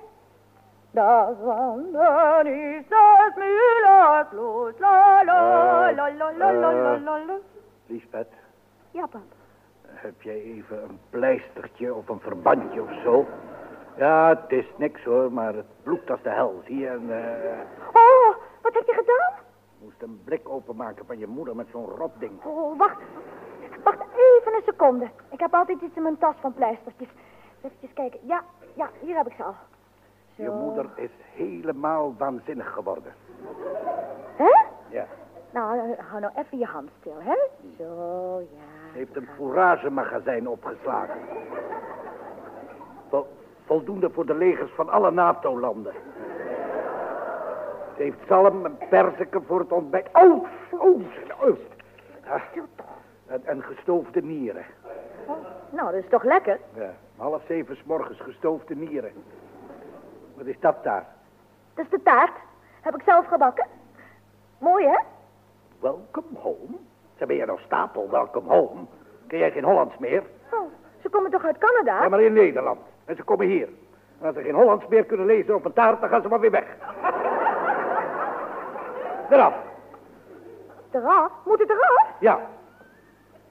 Das 0.90 1.36
Wandern 1.42 2.46
ist 2.46 2.90
das 2.90 3.34
Mühlerfluss, 3.36 4.78
la 4.78 5.22
la 5.22 5.90
la 5.90 6.08
la 6.10 6.30
la 6.30 6.50
la 6.52 6.70
la 6.72 6.96
la 6.96 7.16
la. 7.26 7.36
Lisbeth, 7.86 8.32
Ja, 8.90 9.06
pap. 9.06 9.20
Heb 9.94 10.22
jij 10.22 10.40
even 10.42 10.82
een 10.82 10.98
pleistertje 11.10 11.94
of 11.94 12.08
een 12.08 12.20
verbandje 12.20 12.82
of 12.82 12.90
zo? 13.04 13.26
Ja, 13.96 14.28
het 14.28 14.52
is 14.52 14.66
niks 14.76 15.04
hoor, 15.04 15.32
maar 15.32 15.54
het 15.54 15.66
bloedt 15.82 16.10
als 16.10 16.22
de 16.22 16.30
hel, 16.30 16.60
zie 16.64 16.78
je? 16.78 16.88
En, 16.88 17.10
eh, 17.10 17.58
Oh, 17.92 18.36
wat 18.62 18.74
heb 18.74 18.86
je 18.86 18.92
gedaan? 18.94 19.32
moest 19.82 20.02
een 20.02 20.20
blik 20.24 20.48
openmaken 20.48 21.06
van 21.06 21.18
je 21.18 21.26
moeder 21.26 21.56
met 21.56 21.66
zo'n 21.72 21.86
rotding. 21.96 22.44
Oh, 22.44 22.78
wacht. 22.78 22.96
Wacht 23.84 23.98
even 24.00 24.54
een 24.54 24.62
seconde. 24.64 25.08
Ik 25.30 25.40
heb 25.40 25.54
altijd 25.54 25.80
iets 25.80 25.96
in 25.96 26.02
mijn 26.02 26.18
tas 26.18 26.34
van 26.40 26.54
pleistertjes. 26.54 27.08
Even 27.62 27.94
kijken. 27.94 28.20
Ja, 28.22 28.42
ja, 28.74 28.90
hier 29.00 29.16
heb 29.16 29.26
ik 29.26 29.32
ze 29.36 29.42
al. 29.44 29.54
Zo. 30.36 30.42
Je 30.42 30.50
moeder 30.50 30.86
is 30.94 31.10
helemaal 31.34 32.14
waanzinnig 32.18 32.72
geworden. 32.72 33.12
Hè? 34.36 34.64
Ja, 34.88 35.06
Nou, 35.50 35.78
eh, 35.92 35.98
hou 36.08 36.20
nou 36.20 36.32
even 36.36 36.58
je 36.58 36.64
hand 36.66 36.90
stil, 37.00 37.16
hè? 37.18 37.36
Zo, 37.78 38.40
ja. 38.40 38.81
Heeft 38.92 39.16
een 39.16 39.28
fouragemagazijn 39.36 40.48
opgeslagen. 40.48 41.18
Vol- 43.08 43.26
voldoende 43.64 44.10
voor 44.10 44.26
de 44.26 44.34
legers 44.34 44.70
van 44.70 44.88
alle 44.88 45.10
NATO-landen. 45.10 45.92
Ze 47.96 48.02
heeft 48.02 48.18
zalm 48.28 48.64
en 48.64 48.78
perziken 48.88 49.44
voor 49.46 49.58
het 49.58 49.72
ontbijt. 49.72 50.08
Oh, 50.12 50.46
oh, 50.70 51.02
oh. 51.40 51.58
En, 53.26 53.44
en 53.44 53.62
gestoofde 53.62 54.22
nieren. 54.22 54.64
Nou, 55.70 55.92
dat 55.92 56.02
is 56.02 56.08
toch 56.10 56.22
lekker? 56.22 56.58
Ja, 56.74 56.94
om 57.16 57.22
half 57.24 57.42
zeven 57.46 57.76
's 57.76 57.82
morgens 57.84 58.20
gestoofde 58.20 58.74
nieren. 58.74 59.12
Wat 60.34 60.46
is 60.46 60.60
dat 60.60 60.84
daar? 60.84 61.06
Dat 61.74 61.84
is 61.84 61.90
de 61.90 62.02
taart. 62.02 62.36
Heb 62.80 62.94
ik 62.94 63.02
zelf 63.02 63.26
gebakken. 63.26 63.66
Mooi, 64.58 64.86
hè? 64.86 64.98
Welcome 65.80 66.38
home? 66.38 66.76
Ze 67.22 67.28
ben 67.28 67.36
je 67.36 67.46
nou 67.46 67.58
stapel, 67.64 68.08
welcome 68.10 68.48
home. 68.48 68.86
Ken 69.26 69.38
jij 69.38 69.50
geen 69.50 69.64
Hollands 69.64 69.98
meer? 69.98 70.22
Oh, 70.52 70.72
ze 71.02 71.08
komen 71.08 71.30
toch 71.30 71.44
uit 71.44 71.58
Canada? 71.58 72.02
Ja, 72.02 72.08
maar 72.08 72.20
in 72.20 72.32
Nederland. 72.32 72.80
En 73.04 73.16
ze 73.16 73.22
komen 73.22 73.46
hier. 73.46 73.68
En 74.20 74.26
als 74.26 74.36
ze 74.36 74.42
geen 74.42 74.54
Hollands 74.54 74.86
meer 74.88 75.04
kunnen 75.04 75.26
lezen 75.26 75.54
op 75.54 75.64
een 75.64 75.72
taart, 75.72 76.00
dan 76.00 76.08
gaan 76.08 76.22
ze 76.22 76.28
maar 76.28 76.40
weer 76.40 76.50
weg. 76.50 76.64
Eraf. 79.30 79.54
Eraf? 80.90 81.32
Moet 81.44 81.58
het 81.58 81.70
eraf? 81.70 82.06
Ja. 82.20 82.40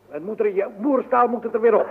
Het 0.09 0.25
moet 0.25 0.39
er 0.39 0.45
in 0.45 0.55
je 0.55 0.67
boerstaal 0.77 1.27
moet 1.27 1.43
het 1.43 1.53
er 1.53 1.61
weer 1.61 1.75
op. 1.75 1.87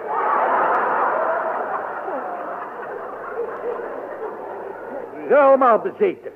Ze 5.14 5.26
zijn 5.28 5.40
allemaal 5.40 5.78
bezeten. 5.78 6.32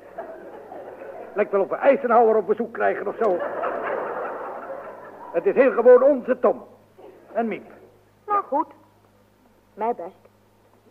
Lijkt 1.34 1.51
wel 1.51 1.61
of 1.61 1.68
we 1.68 1.76
Eisenhower 1.76 2.36
op 2.36 2.47
bezoek 2.47 2.72
krijgen 2.72 3.07
of 3.07 3.16
zo. 3.22 3.38
Het 5.35 5.47
is 5.47 5.55
heel 5.55 5.72
gewoon 5.72 6.03
onze 6.03 6.39
Tom. 6.39 6.66
En 7.32 7.49
Miep. 7.49 7.70
Nou, 8.26 8.45
goed. 8.45 8.66
Mij 9.74 9.95
best. 9.95 10.28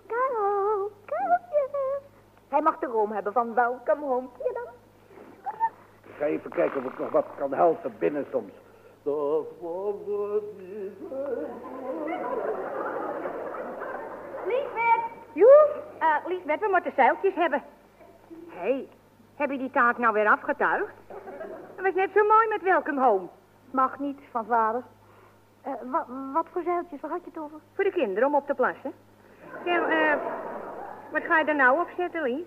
Karel, 0.07 0.91
Kareltje. 1.05 1.99
Hij 2.49 2.61
mag 2.61 2.79
de 2.79 2.85
room 2.85 3.11
hebben 3.11 3.33
van 3.33 3.53
welcome 3.53 4.05
home. 4.05 4.27
Zie 4.37 4.45
je 4.45 4.53
dan? 4.53 4.73
Ik 6.03 6.13
ga 6.17 6.25
even 6.25 6.51
kijken 6.51 6.85
of 6.85 6.91
ik 6.91 6.99
nog 6.99 7.11
wat 7.11 7.25
kan 7.37 7.53
helpen 7.53 7.95
binnen 7.99 8.25
soms. 8.31 8.51
Liesbeth! 14.45 15.03
Joe, 15.33 15.67
uh, 15.99 16.15
Liesbeth, 16.27 16.59
we 16.59 16.67
moeten 16.71 16.93
zeiltjes 16.95 17.35
hebben. 17.35 17.63
Hé, 18.49 18.59
hey, 18.59 18.87
heb 19.35 19.51
je 19.51 19.57
die 19.57 19.71
taak 19.71 19.97
nou 19.97 20.13
weer 20.13 20.27
afgetuigd? 20.27 20.93
Dat 21.75 21.85
was 21.85 21.93
net 21.93 22.09
zo 22.15 22.23
mooi 22.27 22.47
met 22.47 22.61
welcome 22.61 23.01
home. 23.01 23.27
Mag 23.73 23.99
niet, 23.99 24.19
van 24.31 24.45
vader. 24.45 24.81
Eh, 25.61 25.71
wa- 25.91 26.05
wat 26.33 26.45
voor 26.51 26.61
zeiltjes? 26.63 27.01
Waar 27.01 27.11
had 27.11 27.23
je 27.23 27.29
het 27.33 27.39
over? 27.43 27.59
Voor 27.73 27.83
de 27.83 27.91
kinderen 27.91 28.27
om 28.27 28.35
op 28.35 28.45
te 28.47 28.53
plassen. 28.53 28.91
Zeg, 29.65 29.87
eh, 29.87 30.13
wat 31.11 31.23
ga 31.23 31.39
je 31.39 31.45
er 31.45 31.55
nou 31.55 31.79
op 31.79 31.87
zetten, 31.97 32.21
Lies? 32.23 32.45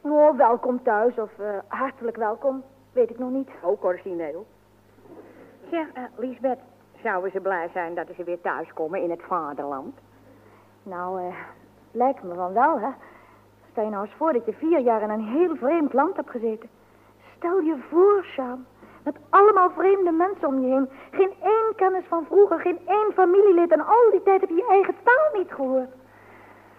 Oh, 0.00 0.36
welkom 0.36 0.82
thuis 0.82 1.18
of 1.18 1.38
eh, 1.38 1.58
hartelijk 1.68 2.16
welkom. 2.16 2.62
Weet 2.92 3.10
ik 3.10 3.18
nog 3.18 3.30
niet. 3.30 3.50
Ook 3.62 3.84
origineel. 3.84 4.46
Zeg, 5.70 5.86
Liesbeth, 6.16 6.58
zouden 7.02 7.30
ze 7.30 7.40
blij 7.40 7.68
zijn 7.72 7.94
dat 7.94 8.06
ze 8.16 8.24
weer 8.24 8.40
thuiskomen 8.40 9.02
in 9.02 9.10
het 9.10 9.22
vaderland? 9.22 9.98
Nou, 10.82 11.32
lijkt 11.90 12.22
me 12.22 12.34
van 12.34 12.52
wel, 12.52 12.78
hè. 12.80 12.88
Stel 13.70 13.84
je 13.84 13.90
nou 13.90 14.04
eens 14.04 14.14
voor 14.14 14.32
dat 14.32 14.44
je 14.46 14.52
vier 14.52 14.78
jaar 14.80 15.02
in 15.02 15.10
een 15.10 15.28
heel 15.28 15.56
vreemd 15.56 15.92
land 15.92 16.16
hebt 16.16 16.30
gezeten. 16.30 16.68
Stel 17.36 17.60
je 17.60 17.76
voor, 17.88 18.24
Sjaan. 18.24 18.66
Met 19.04 19.16
allemaal 19.30 19.70
vreemde 19.70 20.10
mensen 20.10 20.48
om 20.48 20.60
je 20.60 20.66
heen. 20.66 20.90
Geen 21.10 21.34
één 21.42 21.72
kennis 21.76 22.04
van 22.08 22.24
vroeger, 22.24 22.60
geen 22.60 22.80
één 22.86 23.12
familielid. 23.14 23.72
En 23.72 23.86
al 23.86 24.10
die 24.10 24.22
tijd 24.22 24.40
heb 24.40 24.48
je 24.48 24.54
je 24.54 24.66
eigen 24.68 24.94
taal 25.02 25.40
niet 25.40 25.52
gehoord. 25.52 25.90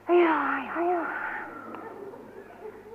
Ja, 0.07 0.57
ja, 0.57 0.81
ja. 0.81 1.01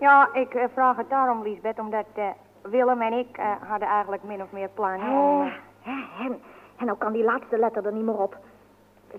Ja, 0.01 0.29
ik 0.33 0.55
eh, 0.55 0.65
vraag 0.73 0.97
het 0.97 1.11
daarom, 1.11 1.43
Liesbeth, 1.43 1.79
omdat 1.79 2.07
eh, 2.15 2.29
Willem 2.63 3.03
en 3.03 3.13
ik 3.13 3.39
eh, 3.39 3.51
hadden 3.69 3.89
eigenlijk 3.89 4.23
min 4.23 4.43
of 4.43 4.53
meer 4.53 4.69
plannen 4.69 5.09
om... 5.09 5.17
Oh, 5.17 5.47
hè, 5.81 6.25
en, 6.25 6.41
en 6.77 6.87
nou 6.87 6.99
kan 6.99 7.13
die 7.13 7.25
laatste 7.25 7.59
letter 7.59 7.87
er 7.87 7.93
niet 7.93 8.05
meer 8.05 8.19
op. 8.19 8.37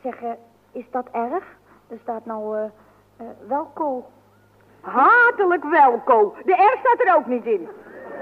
Zeg, 0.02 0.22
eh, 0.22 0.32
is 0.72 0.86
dat 0.92 1.08
erg? 1.12 1.44
Er 1.88 1.98
staat 2.02 2.26
nou, 2.26 2.58
eh, 2.58 2.64
eh, 3.18 3.26
welko. 3.48 4.06
Hartelijk 4.82 5.64
welkom. 5.64 6.34
De 6.46 6.54
R 6.54 6.78
staat 6.80 7.08
er 7.08 7.16
ook 7.16 7.26
niet 7.26 7.46
in. 7.46 7.70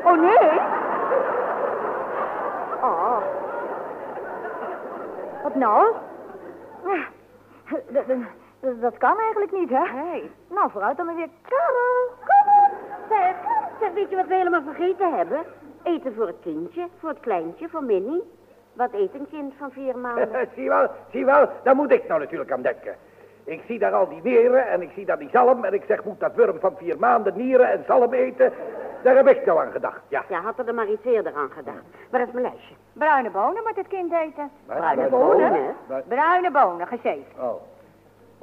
Oh, 0.03 0.19
nee? 0.19 0.59
Oh. 2.85 3.17
Wat 5.43 5.55
nou? 5.55 5.93
Ja, 6.85 7.03
d- 7.65 7.93
d- 7.93 8.05
d- 8.59 8.81
Dat 8.81 8.97
kan 8.97 9.19
eigenlijk 9.19 9.51
niet, 9.51 9.69
hè? 9.69 10.01
Nee. 10.03 10.31
Nou, 10.49 10.71
vooruit 10.71 10.97
dan 10.97 11.05
maar 11.05 11.15
weer. 11.15 11.29
Karel, 11.41 12.07
kom 12.25 12.53
op. 12.63 12.71
Zeg, 13.09 13.35
zeg, 13.79 13.93
weet 13.93 14.09
je 14.09 14.15
wat 14.15 14.27
we 14.27 14.35
helemaal 14.35 14.61
vergeten 14.63 15.13
hebben? 15.15 15.39
Eten 15.83 16.13
voor 16.15 16.27
het 16.27 16.39
kindje, 16.41 16.87
voor 16.99 17.09
het 17.09 17.19
kleintje, 17.19 17.69
voor 17.69 17.83
Minnie. 17.83 18.23
Wat 18.73 18.93
eet 18.93 19.13
een 19.13 19.27
kind 19.31 19.53
van 19.57 19.71
vier 19.71 19.97
maanden? 19.97 20.47
zie 20.55 20.69
wel, 20.69 20.87
zie 21.11 21.25
wel, 21.25 21.49
daar 21.63 21.75
moet 21.75 21.91
ik 21.91 22.07
nou 22.07 22.19
natuurlijk 22.19 22.51
aan 22.51 22.61
denken. 22.61 22.95
Ik 23.43 23.61
zie 23.67 23.79
daar 23.79 23.93
al 23.93 24.09
die 24.09 24.21
weren 24.21 24.67
en 24.67 24.81
ik 24.81 24.91
zie 24.95 25.05
daar 25.05 25.17
die 25.17 25.29
zalm 25.31 25.63
en 25.63 25.73
ik 25.73 25.83
zeg, 25.87 26.03
moet 26.03 26.19
dat 26.19 26.35
worm 26.35 26.59
van 26.59 26.77
vier 26.77 26.99
maanden 26.99 27.37
nieren 27.37 27.69
en 27.71 27.83
zalm 27.87 28.13
eten? 28.13 28.53
Daar 29.05 29.15
heb 29.15 29.27
ik 29.27 29.45
nou 29.45 29.59
aan 29.65 29.71
gedacht, 29.71 30.01
ja. 30.07 30.23
Ja, 30.29 30.41
had 30.41 30.59
er 30.67 30.73
maar 30.73 30.87
iets 30.87 31.05
eerder 31.05 31.33
aan 31.35 31.49
gedacht. 31.51 31.77
Waar 32.09 32.21
is 32.21 32.31
mijn 32.31 32.45
lijstje? 32.45 32.75
Bruine 32.93 33.29
bonen 33.29 33.63
moet 33.63 33.75
het 33.75 33.87
kind 33.87 34.11
eten. 34.13 34.51
Bruine 34.65 34.93
Bruine 34.93 35.09
bonen? 35.09 35.49
bonen? 35.51 35.75
Bru- 35.87 36.01
Bruine 36.07 36.51
bonen, 36.51 36.87
gezeefd. 36.87 37.39
Oh, 37.39 37.53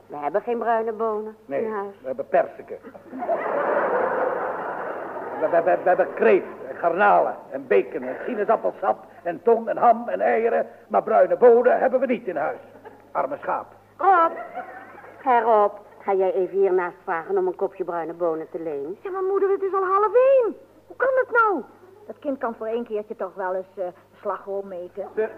We 0.06 0.16
hebben 0.16 0.42
geen 0.42 0.58
bruine 0.58 0.92
bonen 0.92 1.36
nee, 1.46 1.64
in 1.64 1.72
huis. 1.72 1.94
we 2.00 2.06
hebben 2.06 2.28
persiken. 2.28 2.76
We, 5.40 5.48
we, 5.50 5.62
we, 5.62 5.76
we 5.82 5.88
hebben 5.88 6.14
kreeft 6.14 6.46
en 6.68 6.76
garnalen 6.76 7.34
en 7.50 7.66
bacon 7.66 8.02
en 8.02 8.16
sinaasappelsap 8.26 9.04
en 9.22 9.42
tong 9.42 9.68
en 9.68 9.76
ham 9.76 10.08
en 10.08 10.20
eieren. 10.20 10.66
Maar 10.88 11.02
bruine 11.02 11.36
bonen 11.36 11.78
hebben 11.78 12.00
we 12.00 12.06
niet 12.06 12.26
in 12.26 12.36
huis. 12.36 12.60
Arme 13.12 13.36
schaap. 13.40 13.66
Rob, 13.96 14.32
Hé 15.22 15.40
Rob, 15.40 15.72
ga 16.02 16.14
jij 16.14 16.32
even 16.32 16.58
hiernaast 16.58 16.96
vragen 17.02 17.38
om 17.38 17.46
een 17.46 17.56
kopje 17.56 17.84
bruine 17.84 18.12
bonen 18.12 18.50
te 18.50 18.62
lenen? 18.62 18.96
Ja, 19.02 19.10
maar 19.10 19.22
moeder, 19.22 19.50
het 19.50 19.62
is 19.62 19.74
al 19.74 19.84
half 19.84 20.14
één. 20.14 20.56
Hoe 20.86 20.96
kan 20.96 21.08
dat 21.14 21.30
nou? 21.40 21.62
Dat 22.06 22.18
kind 22.18 22.38
kan 22.38 22.54
voor 22.54 22.66
één 22.66 22.84
keertje 22.84 23.16
toch 23.16 23.34
wel 23.34 23.54
eens 23.54 23.76
eh 23.76 23.86
slagroom 24.20 24.68
meten. 24.68 25.08
Zeg, 25.14 25.30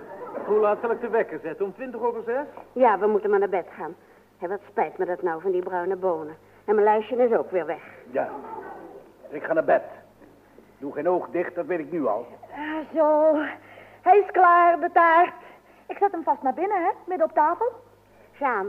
hoe 0.46 0.58
laat 0.58 0.78
zal 0.80 0.90
ik 0.90 1.00
de 1.00 1.08
wekker 1.08 1.38
zetten? 1.42 1.64
Om 1.64 1.74
twintig 1.74 2.00
over 2.00 2.22
zes? 2.22 2.46
Ja, 2.72 2.98
we 2.98 3.06
moeten 3.06 3.30
maar 3.30 3.38
naar 3.38 3.48
bed 3.48 3.66
gaan. 3.76 3.96
Hé, 4.38 4.48
wat 4.48 4.60
spijt 4.68 4.98
me 4.98 5.04
dat 5.04 5.22
nou 5.22 5.40
van 5.40 5.50
die 5.50 5.62
bruine 5.62 5.96
bonen. 5.96 6.36
En 6.64 6.74
mijn 6.74 6.86
lijstje 6.86 7.16
is 7.16 7.36
ook 7.36 7.50
weer 7.50 7.66
weg. 7.66 7.82
Ja, 8.10 8.28
ik 9.28 9.42
ga 9.42 9.52
naar 9.52 9.64
bed. 9.64 9.82
Doe 10.78 10.92
geen 10.92 11.08
oog 11.08 11.28
dicht, 11.30 11.54
dat 11.54 11.66
weet 11.66 11.78
ik 11.78 11.92
nu 11.92 12.06
al. 12.06 12.26
Ah, 12.52 12.96
zo. 12.96 13.34
Hij 14.02 14.18
is 14.18 14.30
klaar, 14.30 14.80
de 14.80 14.90
taart. 14.92 15.34
Ik 15.86 15.96
zet 15.98 16.12
hem 16.12 16.22
vast 16.22 16.42
naar 16.42 16.54
binnen, 16.54 16.82
hè? 16.84 16.90
Midden 17.06 17.26
op 17.26 17.34
tafel. 17.34 17.72
Sjaan, 18.36 18.66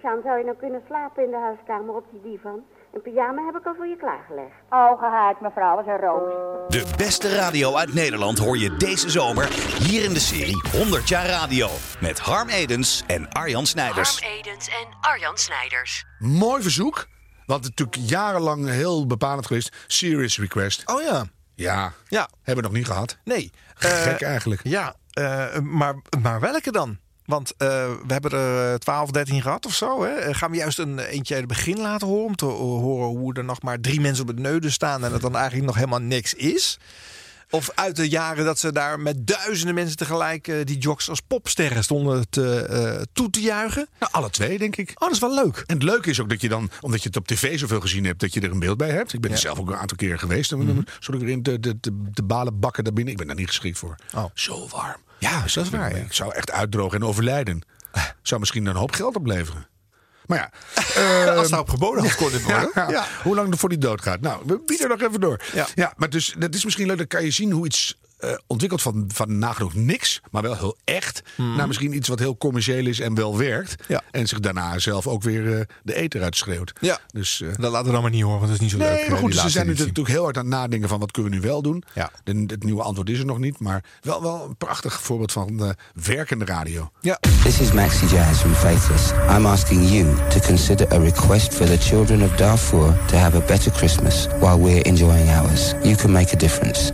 Sjaan, 0.00 0.20
zou 0.24 0.38
je 0.38 0.44
nou 0.44 0.56
kunnen 0.56 0.82
slapen 0.86 1.24
in 1.24 1.30
de 1.30 1.36
huiskamer 1.36 1.94
op 1.94 2.04
die 2.10 2.20
divan? 2.32 2.60
Een 2.94 3.02
pyjama 3.02 3.44
heb 3.44 3.56
ik 3.56 3.66
al 3.66 3.74
voor 3.74 3.86
je 3.86 3.96
klaargelegd. 3.96 4.54
Oh, 4.70 4.98
gehaard, 4.98 5.40
mevrouw, 5.40 5.80
is 5.80 5.86
een 5.86 5.98
roos. 5.98 6.32
De 6.68 6.94
beste 6.96 7.34
radio 7.36 7.74
uit 7.74 7.94
Nederland 7.94 8.38
hoor 8.38 8.58
je 8.58 8.76
deze 8.76 9.10
zomer 9.10 9.48
hier 9.82 10.04
in 10.04 10.12
de 10.12 10.20
serie 10.20 10.62
100 10.72 11.08
jaar 11.08 11.26
radio. 11.26 11.68
Met 12.00 12.18
Harm 12.18 12.48
Edens 12.48 13.04
en 13.06 13.28
Arjan 13.32 13.66
Snijders. 13.66 14.20
Harm 14.20 14.32
Edens 14.38 14.68
en 14.68 14.86
Arjan 15.00 15.36
Snijders. 15.36 16.04
Mooi 16.18 16.62
verzoek. 16.62 17.06
Want 17.46 17.62
natuurlijk 17.62 17.98
jarenlang 18.10 18.68
heel 18.68 19.06
bepalend 19.06 19.46
geweest. 19.46 19.84
Serious 19.86 20.38
request. 20.38 20.90
Oh 20.90 21.02
ja. 21.02 21.24
Ja. 21.54 21.92
Ja. 22.08 22.28
Hebben 22.42 22.64
we 22.64 22.70
nog 22.70 22.78
niet 22.78 22.86
gehad. 22.86 23.18
Nee. 23.24 23.50
Gek 23.74 24.20
Eh, 24.20 24.28
eigenlijk. 24.28 24.60
Ja, 24.64 24.94
eh, 25.12 25.58
maar, 25.58 25.94
maar 26.22 26.40
welke 26.40 26.72
dan? 26.72 26.98
Want 27.30 27.52
eh, 27.56 27.68
we 28.06 28.12
hebben 28.12 28.30
er 28.30 28.78
12, 28.78 29.10
13 29.10 29.42
gehad 29.42 29.66
of 29.66 29.74
zo. 29.74 30.02
Hè? 30.02 30.10
Eh, 30.10 30.34
Gaan 30.34 30.50
we 30.50 30.56
juist 30.56 30.78
een 30.78 30.98
eentje 30.98 31.34
uit 31.34 31.44
het 31.44 31.52
begin 31.52 31.80
laten 31.80 32.06
horen? 32.06 32.26
Om 32.26 32.36
te 32.36 32.44
horen 32.44 33.18
hoe 33.18 33.34
er 33.34 33.44
nog 33.44 33.62
maar 33.62 33.80
drie 33.80 34.00
mensen 34.00 34.22
op 34.22 34.28
het 34.28 34.38
neuden 34.38 34.72
staan. 34.72 35.04
En 35.04 35.12
het 35.12 35.22
dan 35.22 35.36
eigenlijk 35.36 35.66
nog 35.66 35.74
helemaal 35.74 36.00
niks 36.00 36.34
is. 36.34 36.78
Of 37.50 37.70
uit 37.74 37.96
de 37.96 38.08
jaren 38.08 38.44
dat 38.44 38.58
ze 38.58 38.72
daar 38.72 39.00
met 39.00 39.26
duizenden 39.26 39.74
mensen 39.74 39.96
tegelijk 39.96 40.48
eh, 40.48 40.56
die 40.64 40.78
jocks 40.78 41.08
als 41.08 41.20
popsterren 41.20 41.84
stonden 41.84 42.28
te, 42.30 42.60
eh, 42.60 43.02
toe 43.12 43.30
te 43.30 43.40
juichen. 43.40 43.88
Nou, 43.98 44.12
alle 44.12 44.30
twee, 44.30 44.58
denk 44.58 44.76
ik. 44.76 44.90
Oh, 44.90 45.00
dat 45.00 45.10
is 45.10 45.18
wel 45.18 45.34
leuk. 45.34 45.64
En 45.66 45.74
het 45.74 45.82
leuke 45.82 46.10
is 46.10 46.20
ook 46.20 46.28
dat 46.28 46.40
je 46.40 46.48
dan, 46.48 46.70
omdat 46.80 47.02
je 47.02 47.08
het 47.08 47.16
op 47.16 47.26
tv 47.26 47.58
zoveel 47.58 47.80
gezien 47.80 48.04
hebt, 48.04 48.20
dat 48.20 48.34
je 48.34 48.40
er 48.40 48.50
een 48.50 48.58
beeld 48.58 48.76
bij 48.76 48.90
hebt. 48.90 49.12
Ik 49.12 49.20
ben 49.20 49.30
er 49.30 49.38
zelf 49.38 49.58
ook 49.58 49.68
een 49.70 49.76
aantal 49.76 49.96
keren 49.96 50.18
geweest. 50.18 50.52
Mhm. 50.56 50.68
En 50.68 50.86
Zal 51.00 51.14
ik 51.14 51.20
erin 51.20 51.42
de, 51.42 51.60
de, 51.60 51.80
de, 51.80 52.02
de 52.10 52.22
balen 52.22 52.60
bakken 52.60 52.84
daar 52.84 52.92
binnen? 52.92 53.12
Ik 53.12 53.18
ben 53.18 53.26
daar 53.26 53.36
niet 53.36 53.48
geschikt 53.48 53.78
voor. 53.78 53.94
Oh. 54.14 54.24
Zo 54.34 54.68
warm. 54.68 55.00
Ja, 55.20 55.40
dat 55.40 55.64
is 55.64 55.70
waar. 55.70 55.96
Ja. 55.96 56.02
Ik 56.02 56.12
zou 56.12 56.34
echt 56.34 56.50
uitdrogen 56.50 57.00
en 57.00 57.06
overlijden. 57.06 57.62
Zou 58.22 58.40
misschien 58.40 58.66
een 58.66 58.76
hoop 58.76 58.92
geld 58.92 59.16
opleveren. 59.16 59.68
Maar 60.26 60.38
ja. 60.38 60.50
ehm, 61.26 61.36
Als 61.38 61.50
het 61.50 61.60
op 61.60 61.68
geboden 61.68 62.02
had 62.02 62.14
kon 62.14 62.30
dit 62.30 62.42
worden. 62.42 62.70
Ja, 62.74 62.90
Ja. 62.90 63.06
Hoe 63.22 63.34
lang 63.34 63.60
voor 63.60 63.68
die 63.68 63.78
dood 63.78 64.02
gaat. 64.02 64.20
Nou, 64.20 64.42
we 64.46 64.62
bieden 64.66 64.88
nog 64.88 65.00
even 65.00 65.20
door. 65.20 65.40
Ja. 65.74 65.92
maar 65.96 66.10
dus, 66.10 66.34
dat 66.38 66.54
is 66.54 66.64
misschien 66.64 66.86
leuk. 66.86 66.96
Dan 66.98 67.06
kan 67.06 67.24
je 67.24 67.30
zien 67.30 67.50
hoe 67.50 67.66
iets 67.66 67.98
eh, 68.20 68.30
ontwikkelt 68.46 68.82
van, 68.82 69.04
van 69.14 69.38
nagenoeg 69.38 69.74
niks. 69.74 70.20
Maar 70.30 70.42
wel 70.42 70.56
heel 70.56 70.76
echt. 70.84 71.22
Naar 71.36 71.66
misschien 71.66 71.96
iets 71.96 72.08
wat 72.08 72.18
heel 72.18 72.36
commercieel 72.36 72.86
is 72.86 73.00
en 73.00 73.14
wel 73.14 73.38
werkt. 73.38 73.84
Ja. 73.88 74.02
En 74.10 74.26
zich 74.26 74.40
daarna 74.40 74.78
zelf 74.78 75.06
ook 75.06 75.22
weer 75.22 75.58
eh, 75.58 75.64
de 75.82 75.94
eter 75.94 76.22
uitschreeuwt. 76.22 76.72
Ja. 76.80 76.98
Dus, 77.12 77.40
eh, 77.40 77.48
Dat 77.58 77.70
laten 77.70 77.86
we 77.86 77.92
dan 77.92 78.02
maar 78.02 78.10
niet 78.10 78.22
horen, 78.22 78.38
want 78.38 78.50
dat 78.50 78.60
is 78.60 78.62
niet 78.62 78.70
zo 78.70 78.78
leuk. 78.78 78.88
Nee, 78.88 78.98
eh, 79.02 79.08
maar 79.10 79.18
goed, 79.18 79.32
die 79.32 79.40
ze 79.40 79.48
zijn 79.48 79.64
editie. 79.66 79.86
natuurlijk 79.86 80.14
heel 80.14 80.22
hard 80.24 80.36
aan 80.36 80.44
het 80.44 80.52
nadenken 80.54 80.88
van 80.88 80.98
wat 81.00 81.10
kunnen 81.10 81.30
we 81.32 81.38
nu 81.38 81.42
wel 81.42 81.62
doen. 81.62 81.82
Ja. 81.94 82.10
De, 82.24 82.44
het 82.46 82.64
nieuwe 82.64 82.82
antwoord 82.82 83.08
is 83.08 83.18
er 83.18 83.24
nog 83.24 83.38
niet, 83.38 83.60
maar 83.60 83.84
wel, 84.00 84.22
wel 84.22 84.44
een 84.48 84.56
prachtig 84.56 85.00
voorbeeld 85.00 85.32
van 85.32 85.64
eh, 85.64 85.70
werkende 86.04 86.44
radio. 86.44 86.90
Ja. 87.00 87.18
This 87.42 87.60
is 87.60 87.72
Maxi 87.72 88.06
Jazz 88.06 88.40
from 88.40 88.54
Faithless. 88.54 89.10
I'm 89.10 89.46
asking 89.46 89.90
you 89.90 90.06
to 90.28 90.40
consider 90.40 90.92
a 90.92 90.98
request 90.98 91.54
for 91.54 91.66
the 91.66 91.78
children 91.78 92.22
of 92.22 92.36
Darfur 92.36 92.96
to 93.06 93.16
have 93.16 93.36
a 93.36 93.40
better 93.46 93.72
Christmas 93.72 94.26
while 94.40 94.58
we're 94.58 94.82
enjoying 94.82 95.28
ours. 95.30 95.74
You 95.82 95.96
can 95.96 96.12
make 96.12 96.32
a 96.34 96.36
difference. 96.36 96.90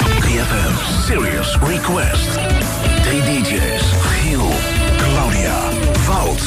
3FM 0.47 1.03
Serious 1.03 1.59
Request. 1.59 2.39
Drie 3.03 3.21
DJ's. 3.23 3.83
Giel, 4.01 4.49
Claudia, 4.97 5.59
Wout. 6.07 6.41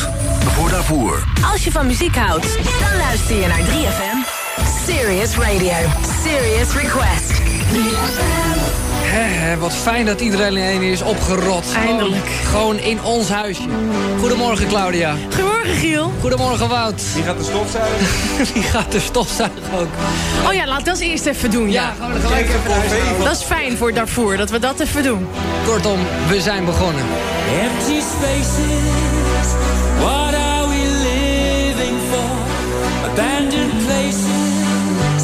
Voor 0.53 0.69
daarvoor. 0.69 1.23
Als 1.51 1.63
je 1.63 1.71
van 1.71 1.85
muziek 1.87 2.15
houdt, 2.15 2.55
dan 2.79 2.97
luister 2.97 3.35
je 3.35 3.47
naar 3.47 3.59
3FM. 3.59 4.27
Serious 4.85 5.35
Radio. 5.35 5.75
Serious 6.23 6.73
Request. 6.73 7.58
3FM. 7.73 8.49
Hè, 9.11 9.57
wat 9.57 9.73
fijn 9.73 10.05
dat 10.05 10.21
iedereen 10.21 10.57
in 10.57 10.81
is 10.81 11.01
opgerot. 11.01 11.65
Eindelijk. 11.75 12.27
Gewoon, 12.27 12.75
gewoon 12.75 12.77
in 12.77 13.03
ons 13.03 13.29
huisje. 13.29 13.63
Goedemorgen 14.19 14.67
Claudia. 14.67 15.15
Goedemorgen, 15.29 15.75
Giel. 15.75 16.13
Goedemorgen 16.21 16.69
Wout. 16.69 17.01
Wie 17.13 17.23
gaat 17.23 17.37
de 17.37 17.43
stofzuigen? 17.43 18.05
Wie 18.53 18.63
gaat 18.63 18.91
de 18.91 18.99
stofzuigen 18.99 19.61
ook? 19.79 19.87
Oh 20.47 20.53
ja, 20.53 20.67
laat 20.67 20.85
dat 20.85 20.99
eerst 20.99 21.25
even 21.25 21.51
doen. 21.51 21.71
Ja, 21.71 21.93
we 21.99 22.13
er 22.13 22.19
gelijk 22.19 22.45
even. 22.45 23.23
Dat 23.23 23.35
is 23.35 23.43
fijn 23.43 23.77
voor 23.77 23.93
Darfur, 23.93 24.37
dat 24.37 24.49
we 24.49 24.59
dat 24.59 24.79
even 24.79 25.03
doen. 25.03 25.27
Kortom, 25.65 25.99
we 26.27 26.41
zijn 26.41 26.65
begonnen. 26.65 27.03
Empty 27.61 27.99
spaces, 28.15 29.47
what 29.99 30.33
are 30.33 30.67
we 30.67 30.81
living 31.03 31.97
for? 32.11 32.29
Abandoned 33.11 33.85
places, 33.85 35.23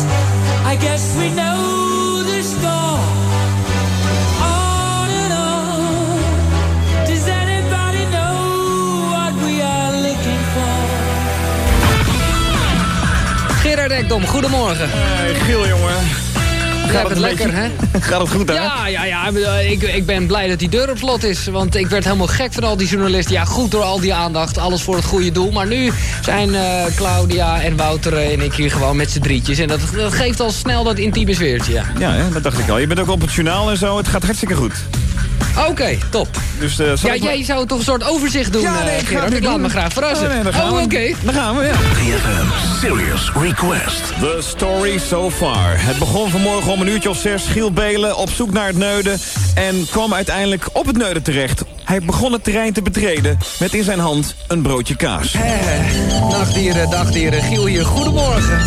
I 0.74 0.78
guess 0.88 1.04
we 1.18 1.32
know 1.36 1.75
Gerard 13.76 13.92
Ekdom, 13.92 14.26
goedemorgen. 14.26 14.90
Hey, 14.90 15.34
Giel, 15.34 15.68
jongen. 15.68 16.25
Gaat 16.90 17.10
het, 17.10 17.18
lekker, 17.18 17.54
hè? 17.54 17.70
Gaat 18.00 18.22
het 18.22 18.30
goed, 18.30 18.48
hè? 18.50 18.54
Ja, 18.56 18.88
ja, 18.88 19.04
ja. 19.06 19.32
eh, 19.34 19.72
Ik, 19.72 19.82
ik 19.82 20.06
ben 20.06 20.26
blij 20.28 20.48
dat 20.48 20.60
die 20.60 20.70
deur 20.70 20.90
op 20.90 20.98
slot 20.98 21.24
is. 21.24 21.48
Want 21.48 21.76
ik 21.76 21.88
werd 21.88 22.04
helemaal 22.04 22.28
gek 22.28 22.54
van 22.54 22.64
al 22.64 22.78
die 22.78 22.88
journalisten. 22.88 23.34
Ja, 23.34 23.46
goed 23.46 23.72
door 23.72 23.84
al 23.84 24.00
die 24.00 24.14
aandacht. 24.14 24.58
Alles 24.58 24.82
voor 24.82 24.96
het 24.96 25.06
goede 25.06 25.32
doel. 25.32 25.52
Maar 25.52 25.68
nu 25.68 25.92
zijn 26.22 26.56
eh, 26.56 26.86
Claudia 26.96 27.62
en 27.62 27.76
Wouter 27.76 28.18
en 28.32 28.42
ik 28.42 28.54
hier 28.54 28.72
gewoon 28.72 28.96
met 28.96 29.12
z'n 29.12 29.20
drietjes. 29.20 29.60
En 29.60 29.68
dat, 29.68 29.80
dat 29.96 30.14
geeft 30.14 30.40
al 30.40 30.52
snel 30.52 30.84
dat 30.84 30.98
intieme 30.98 31.34
sfeertje, 31.34 31.74
ja. 31.74 31.84
Ja, 32.00 32.12
hè, 32.12 32.30
dat 32.30 32.44
dacht 32.44 32.60
ik 32.60 32.70
al. 32.70 32.78
Je 32.78 32.88
bent 32.88 33.00
ook 33.00 33.10
op 33.10 33.22
het 33.22 33.34
journaal 33.34 33.70
en 33.70 33.78
zo. 33.78 33.98
Het 33.98 34.08
gaat 34.08 34.24
hartstikke 34.24 34.56
goed. 34.56 34.74
Oké, 35.70 35.98
top. 36.10 36.28
Dus, 36.60 36.80
eh, 36.80 36.86
Ja, 36.88 36.94
maar- 37.08 37.18
jij 37.18 37.44
zou 37.44 37.68
toch 37.68 37.78
een 37.78 37.84
soort 37.84 38.04
overzicht 38.04 38.54
doen, 38.54 38.62
Ja, 38.62 38.84
nee, 38.84 38.96
eh, 38.96 39.32
ik 39.38 39.44
laat 39.44 39.60
me 39.60 39.70
graag 39.70 39.94
verrassen. 39.94 40.28
Oh, 40.28 40.44
nee, 40.44 40.54
oh, 40.72 40.82
oké. 40.84 41.12
Daar 41.24 41.34
gaan 41.34 41.58
we, 41.58 41.64
ja. 41.66 41.72
3FM 41.94 42.48
Serious 42.82 43.32
Request. 43.42 44.02
The 44.20 44.40
story 44.42 44.98
so 45.10 45.32
far. 45.32 45.74
Het 45.76 46.00
begon 46.00 46.30
vanmorgen 46.32 46.72
een 46.82 46.88
uurtje 46.88 47.10
of 47.10 47.18
zes. 47.18 47.46
Giel 47.46 47.72
Belen 47.72 48.18
op 48.18 48.30
zoek 48.30 48.52
naar 48.52 48.68
het 48.68 48.78
neuden. 48.78 49.20
En 49.56 49.88
kwam 49.92 50.14
uiteindelijk 50.14 50.68
op 50.74 50.86
het 50.86 50.98
neuden 50.98 51.24
terecht. 51.24 51.64
Hij 51.84 52.00
begon 52.00 52.32
het 52.34 52.44
terrein 52.44 52.74
te 52.74 52.82
betreden. 52.82 53.38
Met 53.60 53.74
in 53.74 53.84
zijn 53.84 54.00
hand 54.00 54.36
een 54.48 54.62
broodje 54.62 54.96
kaas. 54.96 55.34
Eh, 55.34 55.42
Dagdieren, 56.30 56.90
dagdieren. 56.90 57.42
Giel 57.44 57.66
hier, 57.66 57.86
goedemorgen. 57.86 58.60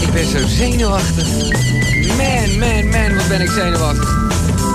Ik 0.00 0.12
ben 0.12 0.26
zo 0.30 0.46
zenuwachtig. 0.46 1.26
Man, 2.16 2.58
man, 2.58 2.88
man, 2.88 3.16
wat 3.16 3.28
ben 3.28 3.40
ik 3.40 3.50
zenuwachtig. 3.50 4.20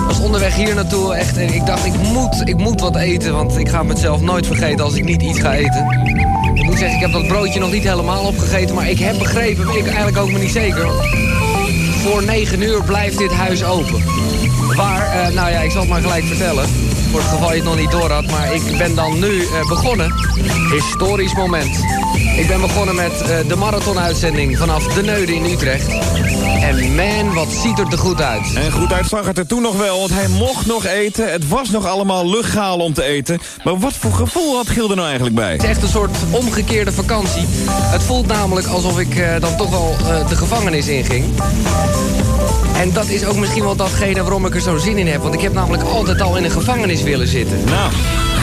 Was 0.06 0.18
onderweg 0.20 0.54
hier 0.54 0.74
naartoe 0.74 1.14
echt 1.14 1.36
en 1.36 1.54
ik 1.54 1.66
dacht, 1.66 1.84
ik 1.84 1.96
moet, 1.96 2.42
ik 2.44 2.56
moet 2.56 2.80
wat 2.80 2.96
eten. 2.96 3.32
Want 3.32 3.56
ik 3.58 3.68
ga 3.68 3.82
mezelf 3.82 4.20
nooit 4.20 4.46
vergeten 4.46 4.84
als 4.84 4.94
ik 4.94 5.04
niet 5.04 5.22
iets 5.22 5.40
ga 5.40 5.54
eten. 5.54 5.86
Ik 6.54 6.64
moet 6.64 6.78
zeggen, 6.78 6.96
ik 6.96 7.02
heb 7.02 7.12
dat 7.12 7.26
broodje 7.26 7.60
nog 7.60 7.70
niet 7.72 7.84
helemaal 7.84 8.24
opgegeten. 8.24 8.74
Maar 8.74 8.88
ik 8.88 8.98
heb 8.98 9.18
begrepen, 9.18 9.66
weet 9.66 9.76
ik 9.76 9.86
eigenlijk 9.86 10.18
ook 10.18 10.30
maar 10.30 10.40
niet 10.40 10.50
zeker. 10.52 10.86
Voor 12.08 12.24
9 12.24 12.62
uur 12.62 12.82
blijft 12.82 13.18
dit 13.18 13.32
huis 13.32 13.64
open. 13.64 14.04
Waar, 14.76 15.06
eh, 15.06 15.34
nou 15.34 15.50
ja, 15.50 15.60
ik 15.60 15.70
zal 15.70 15.80
het 15.80 15.90
maar 15.90 16.00
gelijk 16.00 16.24
vertellen. 16.24 16.68
Voor 17.10 17.20
het 17.20 17.28
geval 17.28 17.48
je 17.48 17.54
het 17.54 17.64
nog 17.64 17.76
niet 17.76 17.90
door 17.90 18.10
had. 18.10 18.26
Maar 18.26 18.54
ik 18.54 18.78
ben 18.78 18.94
dan 18.94 19.18
nu 19.18 19.42
eh, 19.42 19.68
begonnen. 19.68 20.14
Historisch 20.70 21.34
moment. 21.34 21.84
Ik 22.36 22.46
ben 22.46 22.60
begonnen 22.60 22.94
met 22.94 23.20
eh, 23.20 23.38
de 23.48 23.56
marathonuitzending 23.56 24.58
vanaf 24.58 24.84
De 24.84 25.02
Neude 25.02 25.34
in 25.34 25.44
Utrecht. 25.44 25.86
En 26.68 26.94
man, 26.94 27.34
wat 27.34 27.48
ziet 27.50 27.78
er 27.78 27.86
er 27.90 27.98
goed 27.98 28.20
uit. 28.20 28.52
En 28.54 28.72
goed 28.72 28.92
uit 28.92 29.06
zag 29.06 29.26
het 29.26 29.38
er 29.38 29.46
toen 29.46 29.62
nog 29.62 29.76
wel, 29.76 29.98
want 29.98 30.10
hij 30.10 30.28
mocht 30.28 30.66
nog 30.66 30.84
eten. 30.84 31.32
Het 31.32 31.48
was 31.48 31.70
nog 31.70 31.86
allemaal 31.86 32.30
luchtgaal 32.30 32.78
om 32.78 32.92
te 32.92 33.02
eten. 33.02 33.38
Maar 33.64 33.78
wat 33.78 33.92
voor 33.92 34.12
gevoel 34.12 34.56
had 34.56 34.68
Giel 34.68 34.90
er 34.90 34.96
nou 34.96 35.06
eigenlijk 35.06 35.36
bij? 35.36 35.52
Het 35.52 35.62
is 35.62 35.68
echt 35.68 35.82
een 35.82 35.88
soort 35.88 36.16
omgekeerde 36.30 36.92
vakantie. 36.92 37.44
Het 37.70 38.02
voelt 38.02 38.26
namelijk 38.26 38.66
alsof 38.66 38.98
ik 38.98 39.16
eh, 39.16 39.40
dan 39.40 39.56
toch 39.56 39.70
wel 39.70 39.96
eh, 39.98 40.28
de 40.28 40.36
gevangenis 40.36 40.86
inging. 40.86 41.24
En 42.74 42.92
dat 42.92 43.08
is 43.08 43.24
ook 43.24 43.36
misschien 43.36 43.62
wel 43.62 43.76
datgene 43.76 44.22
waarom 44.22 44.46
ik 44.46 44.54
er 44.54 44.60
zo 44.60 44.76
zin 44.76 44.98
in 44.98 45.06
heb. 45.06 45.22
Want 45.22 45.34
ik 45.34 45.40
heb 45.40 45.52
namelijk 45.52 45.82
altijd 45.82 46.20
al 46.20 46.36
in 46.36 46.44
een 46.44 46.50
gevangenis 46.50 47.02
willen 47.02 47.28
zitten. 47.28 47.64
Nou, 47.64 47.92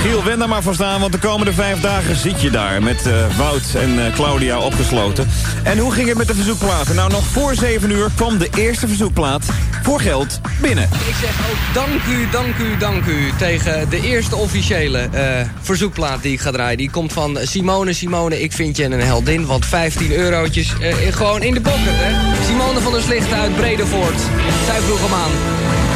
Giel, 0.06 0.24
wen 0.24 0.39
daar 0.39 0.49
maar 0.49 0.64
voor 0.64 0.74
staan, 0.74 0.99
want 0.99 1.12
de 1.12 1.18
komende 1.18 1.53
vijf 1.53 1.80
dagen 1.80 2.16
zit 2.16 2.41
je 2.41 2.49
daar... 2.49 2.84
met 2.84 3.06
eh, 3.06 3.38
Wout 3.38 3.64
en 3.76 4.06
eh, 4.06 4.14
Claudia 4.14 4.60
opgesloten. 4.60 5.28
En 5.64 5.78
hoe 5.78 5.91
ging 5.91 6.08
het 6.08 6.18
met 6.18 6.28
de 6.28 6.36
verzoekplaten? 6.36 6.95
Nou, 6.95 7.12
nog 7.12 7.24
voor 7.24 7.56
zeven 7.56 7.91
uur 7.91 8.10
kwam 8.16 8.38
de 8.38 8.49
eerste 8.58 8.88
verzoekplaat 8.88 9.45
voor 9.84 9.99
geld 9.99 10.39
binnen. 10.62 10.84
Ik 10.84 11.16
zeg 11.22 11.49
ook 11.49 11.74
dank 11.74 12.03
u, 12.03 12.30
dank 12.32 12.58
u, 12.58 12.78
dank 12.78 13.06
u 13.06 13.32
tegen 13.38 13.89
de 13.89 14.01
eerste 14.01 14.36
officiële 14.36 14.99
eh, 14.99 15.47
verzoekplaat 15.62 16.22
die 16.22 16.34
ik 16.34 16.39
ga 16.39 16.51
draaien. 16.51 16.78
Die 16.78 16.89
komt 16.89 17.14
van 17.14 17.38
Simone. 17.41 17.93
Simone, 17.93 18.41
ik 18.41 18.51
vind 18.51 18.78
je 18.78 18.84
een 18.84 19.01
heldin, 19.01 19.45
want 19.45 19.66
15 19.66 20.12
eurotjes 20.12 20.74
gewoon 21.10 21.41
in 21.41 21.53
de 21.53 21.62
hè. 21.64 22.45
Simone 22.45 22.80
van 22.80 22.91
der 22.91 23.01
Slichten 23.01 23.38
uit 23.38 23.56
Bredevoort. 23.56 24.20
Zij 24.66 24.80
vroeg 24.82 25.01
hem 25.01 25.14
aan. 25.14 25.32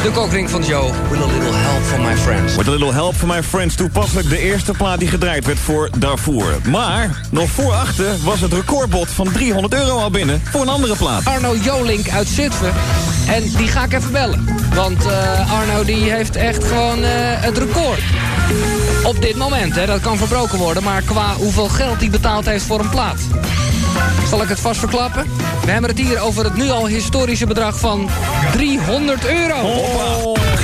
De 0.02 0.10
kokring 0.10 0.50
van 0.50 0.62
Joe. 0.62 0.90
With 1.10 1.20
a 1.20 1.26
little 1.26 1.52
help 1.52 1.82
from 1.82 2.02
my 2.02 2.16
friends. 2.16 2.56
With 2.56 2.68
a 2.68 2.70
little 2.70 2.92
help 2.92 3.14
from 3.14 3.28
my 3.28 3.42
friends. 3.42 3.74
Toepasselijk 3.74 4.28
de 4.28 4.38
eerste 4.38 4.72
plaat 4.72 4.98
die 4.98 5.08
gedraaid 5.08 5.46
werd 5.46 5.58
voor 5.58 5.90
Darfur. 5.98 6.58
Maar 6.68 7.20
nog 7.30 7.50
voor 7.50 7.72
achter 7.72 8.06
was 8.22 8.40
het 8.40 8.52
recordbod 8.52 9.08
van 9.08 9.32
300 9.32 9.74
euro 9.74 9.98
al 9.98 10.10
binnen 10.10 10.42
voor 10.50 10.60
een 10.60 10.68
andere 10.68 10.96
plaat. 10.96 11.24
Arno 11.24 11.56
Jolink 11.56 12.08
uit 12.08 12.28
Zutphen. 12.28 12.72
En 13.28 13.42
die 13.56 13.68
ga 13.68 13.84
ik 13.84 13.92
even 13.92 14.12
bellen. 14.12 14.44
Want 14.74 15.06
eh, 15.06 15.52
Arno 15.60 15.84
die 15.84 16.10
heeft 16.10 16.36
echt 16.36 16.64
gewoon 16.64 17.02
eh, 17.02 17.10
het 17.14 17.58
record. 17.58 18.00
Op 19.04 19.22
dit 19.22 19.36
moment, 19.36 19.74
hè. 19.74 19.86
Dat 19.86 20.00
kan 20.00 20.16
verbroken 20.16 20.58
worden. 20.58 20.82
Maar 20.82 21.02
qua 21.02 21.34
hoeveel 21.34 21.68
geld 21.68 22.00
hij 22.00 22.10
betaald 22.10 22.46
heeft 22.46 22.64
voor 22.64 22.80
een 22.80 22.90
plaat. 22.90 23.20
Zal 24.28 24.42
ik 24.42 24.48
het 24.48 24.60
vast 24.60 24.80
verklappen? 24.80 25.24
We 25.64 25.70
hebben 25.70 25.90
het 25.90 25.98
hier 25.98 26.20
over 26.20 26.44
het 26.44 26.56
nu 26.56 26.68
al 26.68 26.86
historische 26.86 27.46
bedrag 27.46 27.78
van 27.78 28.08
300 28.52 29.26
euro. 29.26 29.56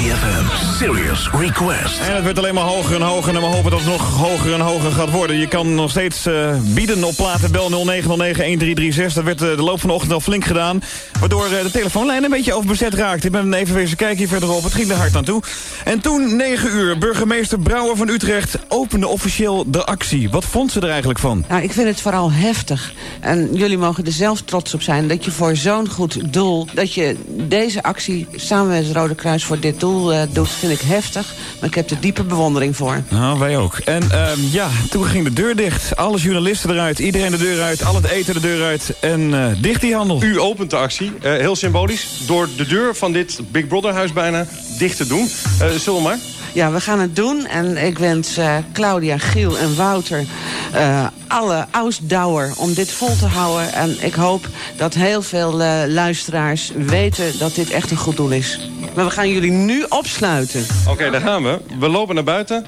3FM 0.07 0.77
Serious 0.77 1.31
Request. 1.31 2.01
En 2.01 2.15
het 2.15 2.25
werd 2.25 2.39
alleen 2.39 2.55
maar 2.55 2.65
hoger 2.65 2.95
en 2.95 3.03
hoger. 3.03 3.35
En 3.35 3.41
we 3.41 3.47
hopen 3.47 3.71
dat 3.71 3.81
het 3.81 3.89
nog 3.89 4.17
hoger 4.17 4.53
en 4.53 4.61
hoger 4.61 4.93
gaat 4.93 5.11
worden. 5.11 5.37
Je 5.37 5.49
kan 5.49 5.75
nog 5.75 5.91
steeds 5.91 6.27
eh, 6.27 6.57
bieden 6.75 7.05
op 7.05 7.17
platen. 7.17 7.53
Bel 7.53 7.71
0909-1336. 7.71 9.13
Dat 9.15 9.25
werd 9.25 9.43
eh, 9.43 9.57
de 9.57 9.63
loop 9.63 9.81
van 9.81 9.89
de 9.89 9.95
ochtend 9.95 10.13
al 10.13 10.21
flink 10.21 10.45
gedaan. 10.45 10.83
Waardoor 11.21 11.45
eh, 11.45 11.63
de 11.63 11.71
telefoonlijn 11.71 12.25
een 12.25 12.31
beetje 12.31 12.55
overbezet 12.55 12.95
raakte. 12.95 13.27
Ik 13.27 13.33
ben 13.33 13.55
even 13.55 13.75
wezen 13.75 13.97
kijken 13.97 14.19
hier 14.19 14.29
verderop. 14.29 14.63
Het 14.63 14.75
ging 14.75 14.91
er 14.91 14.97
hard 14.97 15.17
aan 15.17 15.25
toe. 15.25 15.43
En 15.85 16.01
toen, 16.01 16.37
9 16.37 16.71
uur, 16.71 16.99
burgemeester 16.99 17.59
Brouwer 17.59 17.97
van 17.97 18.09
Utrecht 18.09 18.59
opende 18.69 19.09
officieel 19.09 19.71
de 19.71 19.85
actie. 19.85 20.31
Wat 20.31 20.45
vond 20.45 20.73
ze 20.73 20.81
er 20.81 20.89
eigenlijk 20.89 21.19
van? 21.19 21.45
Nou, 21.49 21.63
ik 21.63 21.73
vind 21.73 21.89
het 21.89 22.01
vooral 22.01 22.33
heftig. 22.33 22.93
En 23.21 23.55
jullie 23.55 23.79
mogen 23.79 24.05
er 24.05 24.13
zelf 24.13 24.41
trots 24.41 24.75
op 24.75 24.83
zijn 24.83 25.09
dat 25.09 25.25
je 25.25 25.31
voor 25.31 25.57
zo'n 25.57 25.89
goed 25.89 26.33
doel... 26.33 26.67
dat 26.75 26.95
je 26.95 27.17
deze 27.29 27.83
actie 27.83 28.27
samen 28.35 28.69
met 28.69 28.87
het 28.87 28.97
Rode 28.97 29.15
Kruis 29.15 29.45
voor 29.45 29.61
dit 29.61 29.81
doel 29.81 29.96
eh, 30.05 30.23
doet, 30.33 30.49
vind 30.49 30.73
ik 30.73 30.81
heftig. 30.81 31.35
Maar 31.61 31.69
ik 31.69 31.75
heb 31.75 31.91
er 31.91 32.01
diepe 32.01 32.23
bewondering 32.23 32.77
voor. 32.77 33.03
Nou, 33.09 33.39
wij 33.39 33.57
ook. 33.57 33.79
En 33.79 34.11
ehm, 34.11 34.41
ja, 34.51 34.69
toen 34.91 35.05
ging 35.05 35.25
de 35.25 35.33
deur 35.33 35.57
dicht. 35.57 35.97
Alle 35.97 36.19
journalisten 36.19 36.71
eruit, 36.71 36.99
iedereen 36.99 37.31
de 37.31 37.39
deur 37.39 37.63
uit, 37.63 37.85
al 37.85 37.95
het 37.95 38.05
eten 38.05 38.35
de 38.35 38.41
deur 38.41 38.65
uit. 38.65 38.95
En 39.01 39.35
eh, 39.35 39.63
dicht 39.63 39.81
die 39.81 39.95
handel. 39.95 40.23
U 40.23 40.41
opent 40.41 40.71
de 40.71 40.77
actie, 40.77 41.13
eh, 41.23 41.33
heel 41.33 41.57
symbolisch, 41.57 42.07
door 42.27 42.49
de 42.57 42.67
deur 42.67 42.97
van 42.97 43.13
dit 43.13 43.41
Big 43.51 43.67
Brother 43.67 43.93
huis 43.93 44.13
bijna 44.13 44.47
dicht 44.79 44.97
te 44.97 45.07
doen. 45.07 45.29
Eh 45.61 45.69
zullen 45.71 46.03
we 46.03 46.09
maar? 46.09 46.19
Ja, 46.57 46.71
we 46.71 46.81
gaan 46.81 47.01
het 47.01 47.17
doen. 47.17 47.47
En 47.47 47.77
ik 47.77 47.99
wens 47.99 48.37
eh, 48.37 48.57
Claudia, 48.73 49.19
Giel 49.19 49.59
en 49.59 49.77
Wouter 49.77 50.25
eh, 50.73 51.07
alle 51.29 51.67
ausdauer 51.71 52.53
om 52.57 52.75
dit 52.75 52.93
vol 52.93 53.17
te 53.17 53.27
houden. 53.27 53.73
En 53.73 53.97
ik 54.01 54.15
hoop 54.15 54.49
dat 54.77 54.95
heel 54.95 55.23
veel 55.23 55.63
eh, 55.63 55.83
luisteraars 55.87 56.71
weten 56.75 57.39
dat 57.39 57.55
dit 57.55 57.71
echt 57.71 57.91
een 57.91 57.97
goed 57.97 58.17
doel 58.17 58.31
is. 58.31 58.71
Maar 58.95 59.05
we 59.05 59.11
gaan 59.11 59.29
jullie 59.29 59.51
nu 59.51 59.85
opsluiten. 59.89 60.67
Oké, 60.89 61.11
daar 61.11 61.21
gaan 61.21 61.43
we. 61.43 61.61
We 61.79 61.89
lopen 61.89 62.15
naar 62.15 62.25
buiten. 62.25 62.67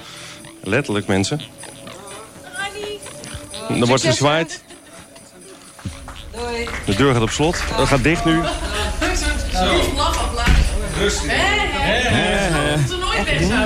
Letterlijk, 0.62 1.06
mensen. 1.06 1.40
Dan 3.68 3.84
wordt 3.84 4.04
gezwaaid. 4.04 4.62
De 6.84 6.94
deur 6.94 7.12
gaat 7.12 7.22
op 7.22 7.30
slot. 7.30 7.62
Dat 7.76 7.86
gaat 7.86 8.02
dicht 8.02 8.24
nu. 8.24 8.40
Echt 9.00 10.37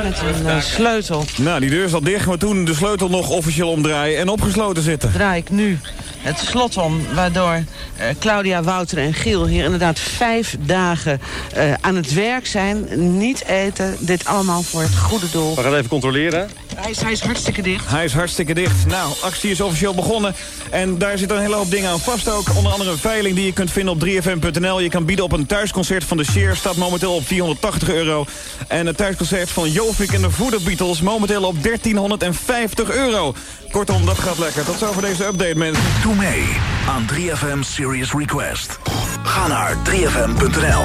met 0.03 0.37
een 0.37 0.47
eh, 0.47 0.61
sleutel. 0.61 1.25
Nou, 1.37 1.61
die 1.61 1.71
deur 1.71 1.85
is 1.85 1.95
al 1.95 2.03
dicht, 2.03 2.27
maar 2.27 2.39
toen 2.39 2.65
de 2.65 2.75
sleutel 2.75 3.09
nog 3.09 3.29
officieel 3.29 3.71
omdraaien 3.71 4.19
en 4.19 4.29
opgesloten 4.29 4.83
zitten. 4.83 5.13
Draai 5.13 5.41
ik 5.41 5.51
nu 5.51 5.79
het 6.23 6.39
slot 6.39 6.77
om, 6.77 7.01
waardoor 7.15 7.65
eh, 7.97 8.07
Claudia, 8.19 8.63
Wouter 8.63 8.99
en 8.99 9.15
Giel 9.15 9.47
hier 9.47 9.65
inderdaad 9.65 9.99
vijf 9.99 10.57
dagen 10.61 11.21
eh, 11.53 11.73
aan 11.81 11.97
het 11.97 12.13
werk 12.13 12.47
zijn. 12.47 12.89
Niet 13.19 13.45
eten, 13.45 13.97
dit 13.99 14.25
allemaal 14.25 14.63
voor 14.63 14.83
het 14.83 14.99
goede 14.99 15.31
doel. 15.31 15.55
We 15.55 15.63
gaan 15.63 15.75
even 15.75 15.89
controleren. 15.89 16.51
Hij 16.77 16.91
is, 16.91 17.01
hij 17.01 17.13
is 17.13 17.21
hartstikke 17.21 17.63
dicht. 17.63 17.91
Hij 17.91 18.05
is 18.05 18.13
hartstikke 18.13 18.55
dicht. 18.55 18.87
Nou, 18.87 19.13
actie 19.23 19.51
is 19.51 19.61
officieel 19.61 19.95
begonnen. 19.95 20.35
En 20.71 20.99
daar 20.99 21.19
zit 21.19 21.31
een 21.31 21.41
hele 21.41 21.55
hoop 21.55 21.71
dingen 21.71 21.91
aan 21.91 22.01
vast 22.01 22.29
ook. 22.29 22.57
Onder 22.57 22.73
andere 22.73 22.91
een 22.91 22.99
veiling 22.99 23.35
die 23.35 23.45
je 23.45 23.53
kunt 23.53 23.71
vinden 23.71 23.95
op 23.95 24.05
3fm.nl. 24.07 24.81
Je 24.81 24.89
kan 24.89 25.05
bieden 25.05 25.25
op 25.25 25.33
een 25.33 25.47
thuisconcert 25.47 26.05
van 26.05 26.17
de 26.17 26.25
Sheer. 26.25 26.57
Staat 26.57 26.77
momenteel 26.77 27.15
op 27.15 27.27
480 27.27 27.89
euro. 27.89 28.25
En 28.69 28.87
het 28.87 28.97
thuisconcert 28.97 29.51
van 29.51 29.71
Jovik 29.71 30.13
en 30.13 30.21
de 30.21 30.31
Voeder 30.31 30.63
Beatles. 30.63 31.01
Momenteel 31.01 31.43
op 31.43 31.63
1350 31.63 32.91
euro. 32.91 33.35
Kortom, 33.73 34.05
dat 34.05 34.19
gaat 34.19 34.39
lekker. 34.39 34.65
Tot 34.65 34.79
zover 34.79 35.03
deze 35.03 35.25
update, 35.25 35.57
mensen. 35.57 35.85
Doe 36.03 36.15
mee 36.15 36.45
aan 36.89 37.07
3FM 37.13 37.59
Serious 37.61 38.13
Request. 38.13 38.79
Ga 39.23 39.47
naar 39.47 39.77
3fm.nl. 39.77 40.85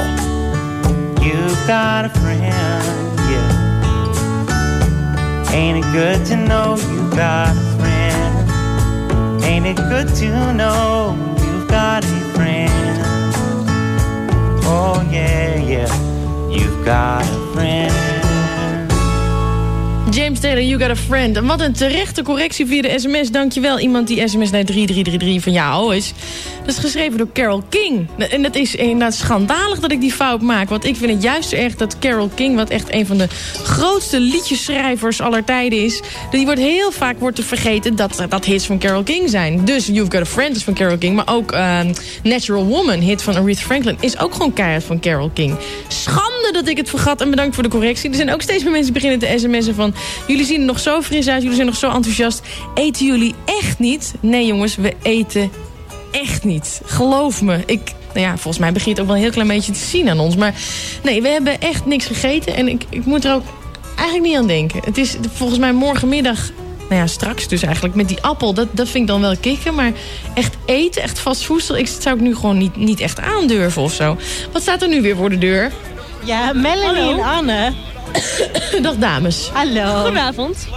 You 1.22 1.50
got 1.50 2.06
a 2.06 2.10
friend, 2.22 2.54
yeah. 3.30 3.66
Ain't 5.52 5.86
it 5.86 5.92
good 5.92 6.26
to 6.26 6.36
know 6.36 6.78
you 6.78 7.10
got 7.10 7.48
a 7.48 7.76
friend? 7.80 8.52
Ain't 9.44 9.66
it 9.66 9.80
good 9.90 10.16
to 10.16 10.52
know 10.54 11.16
you've 11.36 11.68
got 11.68 12.04
a 12.04 12.32
friend? 12.34 13.06
Oh 14.66 15.02
yeah, 15.12 15.68
yeah, 15.70 15.94
you've 16.50 16.86
got 16.86 17.22
a 17.22 17.52
friend. 17.54 18.17
James 20.12 20.40
Taylor, 20.40 20.64
You 20.64 20.82
Got 20.82 20.90
a 20.90 20.96
Friend. 20.96 21.38
En 21.38 21.46
wat 21.46 21.62
een 21.62 21.74
terechte 21.74 22.24
correctie 22.24 22.66
via 22.66 22.82
de 22.82 23.00
sms. 23.00 23.32
Dankjewel. 23.32 23.80
Iemand 23.80 24.08
die 24.08 24.28
sms 24.28 24.52
naar 24.52 24.64
3333 24.64 25.44
van 25.44 25.52
jou 25.52 25.96
is. 25.96 26.14
Dat 26.66 26.76
is 26.76 26.82
geschreven 26.82 27.18
door 27.18 27.32
Carol 27.34 27.64
King. 27.70 28.08
En 28.18 28.42
dat 28.42 28.56
is 28.56 28.76
inderdaad 28.76 29.14
schandalig 29.14 29.80
dat 29.80 29.92
ik 29.92 30.02
die 30.02 30.12
fout 30.12 30.42
maak. 30.42 30.70
Want 30.70 30.86
ik 30.86 30.96
vind 30.96 31.12
het 31.12 31.24
juist 31.24 31.54
erg 31.54 31.76
dat 31.76 32.00
Carol 32.00 32.30
King... 32.36 32.56
wat 32.56 32.70
echt 32.70 32.94
een 32.94 33.06
van 33.06 33.18
de 33.18 33.28
grootste 33.64 34.20
liedjeschrijvers 34.20 35.22
aller 35.22 35.44
tijden 35.44 35.84
is... 35.84 36.02
die 36.32 36.46
wordt 36.46 36.60
heel 36.60 36.92
vaak 36.92 37.20
wordt 37.20 37.38
er 37.38 37.44
vergeten 37.44 37.96
dat 37.96 38.26
dat 38.30 38.46
hits 38.46 38.66
van 38.66 38.80
Carol 38.80 39.04
King 39.04 39.30
zijn. 39.30 39.66
Dus 39.66 39.86
You've 39.86 40.12
Got 40.12 40.22
a 40.22 40.26
Friend 40.26 40.56
is 40.56 40.64
van 40.64 40.74
Carol 40.74 40.98
King. 40.98 41.16
Maar 41.16 41.28
ook 41.28 41.52
eh, 41.52 41.80
Natural 42.24 42.66
Woman, 42.66 43.00
hit 43.00 43.22
van 43.22 43.36
Aretha 43.36 43.66
Franklin... 43.66 43.98
is 44.00 44.20
ook 44.20 44.34
gewoon 44.34 44.54
keihard 44.54 44.84
van 44.84 45.00
Carol 45.00 45.30
King. 45.34 45.56
Schande 45.88 46.50
dat 46.52 46.68
ik 46.68 46.78
het 46.78 46.90
vergat 46.90 47.22
en 47.22 47.30
bedankt 47.30 47.54
voor 47.54 47.64
de 47.64 47.70
correctie. 47.70 48.10
Er 48.10 48.16
zijn 48.16 48.34
ook 48.34 48.42
steeds 48.42 48.64
meer 48.64 48.72
mensen 48.72 48.94
beginnen 48.94 49.20
te 49.20 49.34
sms'en 49.38 49.76
van... 49.76 49.96
jullie 50.28 50.46
zien 50.46 50.60
er 50.60 50.66
nog 50.66 50.80
zo 50.80 51.02
fris 51.02 51.28
uit, 51.28 51.42
jullie 51.42 51.56
zijn 51.56 51.68
nog 51.68 51.78
zo 51.78 51.92
enthousiast. 51.92 52.42
Eten 52.74 53.06
jullie 53.06 53.36
echt 53.46 53.80
niet? 53.80 54.14
Nee 54.20 54.46
jongens, 54.46 54.76
we 54.76 54.94
eten 55.02 55.52
echt 56.12 56.44
niet. 56.44 56.82
Geloof 56.86 57.42
me. 57.42 57.64
Ik, 57.66 57.94
nou 58.14 58.26
ja, 58.26 58.32
volgens 58.32 58.58
mij 58.58 58.72
begint 58.72 58.98
het 58.98 59.00
ook 59.00 59.08
wel 59.08 59.16
een 59.16 59.22
heel 59.22 59.32
klein 59.32 59.48
beetje 59.48 59.72
te 59.72 59.80
zien 59.80 60.10
aan 60.10 60.20
ons. 60.20 60.36
Maar 60.36 60.54
nee, 61.04 61.22
we 61.22 61.28
hebben 61.28 61.62
echt 61.62 61.86
niks 61.86 62.06
gegeten. 62.06 62.56
En 62.56 62.68
ik, 62.68 62.84
ik 62.90 63.06
moet 63.06 63.26
er 63.26 63.34
ook 63.34 63.44
eigenlijk 63.96 64.28
niet 64.28 64.38
aan 64.38 64.48
denken. 64.48 64.80
Het 64.86 64.98
is 64.98 65.18
volgens 65.34 65.60
mij 65.60 65.74
morgenmiddag... 65.74 66.50
Nou 66.90 67.02
ja, 67.02 67.08
straks 67.08 67.48
dus 67.48 67.62
eigenlijk 67.62 67.96
met 67.96 68.08
die 68.08 68.22
appel. 68.22 68.54
Dat, 68.54 68.68
dat 68.72 68.90
vind 68.90 69.04
ik 69.04 69.10
dan 69.10 69.22
wel 69.22 69.38
kicken. 69.38 69.76
Maar 69.76 69.92
echt 70.34 70.56
eten, 70.66 71.02
echt 71.02 71.20
vast 71.20 71.46
voedsel... 71.46 71.78
Ik, 71.78 71.88
zou 72.00 72.16
ik 72.16 72.22
nu 72.22 72.36
gewoon 72.36 72.58
niet, 72.58 72.76
niet 72.76 73.00
echt 73.00 73.20
aandurven 73.20 73.82
of 73.82 73.94
zo. 73.94 74.18
Wat 74.52 74.62
staat 74.62 74.82
er 74.82 74.88
nu 74.88 75.02
weer 75.02 75.16
voor 75.16 75.30
de 75.30 75.38
deur? 75.38 75.72
Ja, 76.24 76.54
Melanie 76.54 77.12
en 77.12 77.20
Anne. 77.20 77.74
Dag 78.82 78.96
dames. 78.96 79.50
Hallo. 79.54 79.94
Goedenavond. 79.96 80.68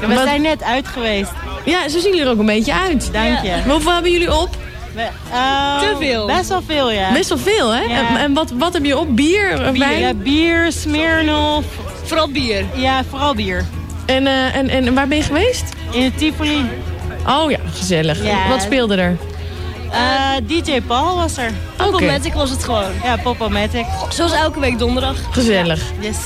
We 0.00 0.20
zijn 0.24 0.42
net 0.42 0.62
uit 0.62 0.86
geweest. 0.88 1.30
Ja, 1.64 1.88
zo 1.88 1.98
zien 1.98 2.10
jullie 2.10 2.24
er 2.26 2.30
ook 2.32 2.38
een 2.38 2.46
beetje 2.46 2.74
uit. 2.74 3.12
Dank 3.12 3.42
je. 3.42 3.48
Maar 3.48 3.68
Hoeveel 3.68 3.92
hebben 3.92 4.12
jullie 4.12 4.38
op? 4.40 4.48
Eh, 5.30 5.78
Te 5.78 5.96
veel. 5.98 6.26
Best 6.26 6.48
wel 6.48 6.62
veel, 6.66 6.90
ja. 6.90 7.12
Best 7.12 7.28
wel 7.28 7.38
veel, 7.38 7.70
hè? 7.74 7.80
Ja. 7.82 8.08
En, 8.08 8.16
en 8.16 8.32
wat, 8.34 8.50
wat 8.50 8.72
heb 8.72 8.84
je 8.84 8.98
op? 8.98 9.16
Bier? 9.16 9.70
Bier, 9.72 9.78
wijn? 9.78 9.98
ja, 9.98 10.14
bier, 10.14 10.72
Smirnoff. 10.72 11.66
Vooral 12.04 12.28
bier. 12.28 12.64
Ja, 12.74 13.02
vooral 13.08 13.34
bier. 13.34 13.64
En, 14.06 14.26
eh, 14.26 14.56
en, 14.56 14.68
en 14.68 14.94
waar 14.94 15.08
ben 15.08 15.16
je 15.16 15.22
geweest? 15.22 15.64
In 15.90 16.14
Tivoli. 16.14 16.70
Oh 17.26 17.50
ja, 17.50 17.58
gezellig. 17.74 18.24
Ja. 18.24 18.48
Wat 18.48 18.62
speelde 18.62 18.96
er? 18.96 19.16
Eh, 19.94 20.62
DJ 20.62 20.80
Paul 20.80 21.16
was 21.16 21.36
er. 21.36 21.50
Popomatic 21.76 22.32
was 22.32 22.50
het 22.50 22.64
gewoon. 22.64 22.90
Ja, 23.02 23.16
Popomatic. 23.16 23.84
Zoals 24.08 24.32
elke 24.32 24.60
week 24.60 24.78
donderdag. 24.78 25.16
Gezellig. 25.30 25.82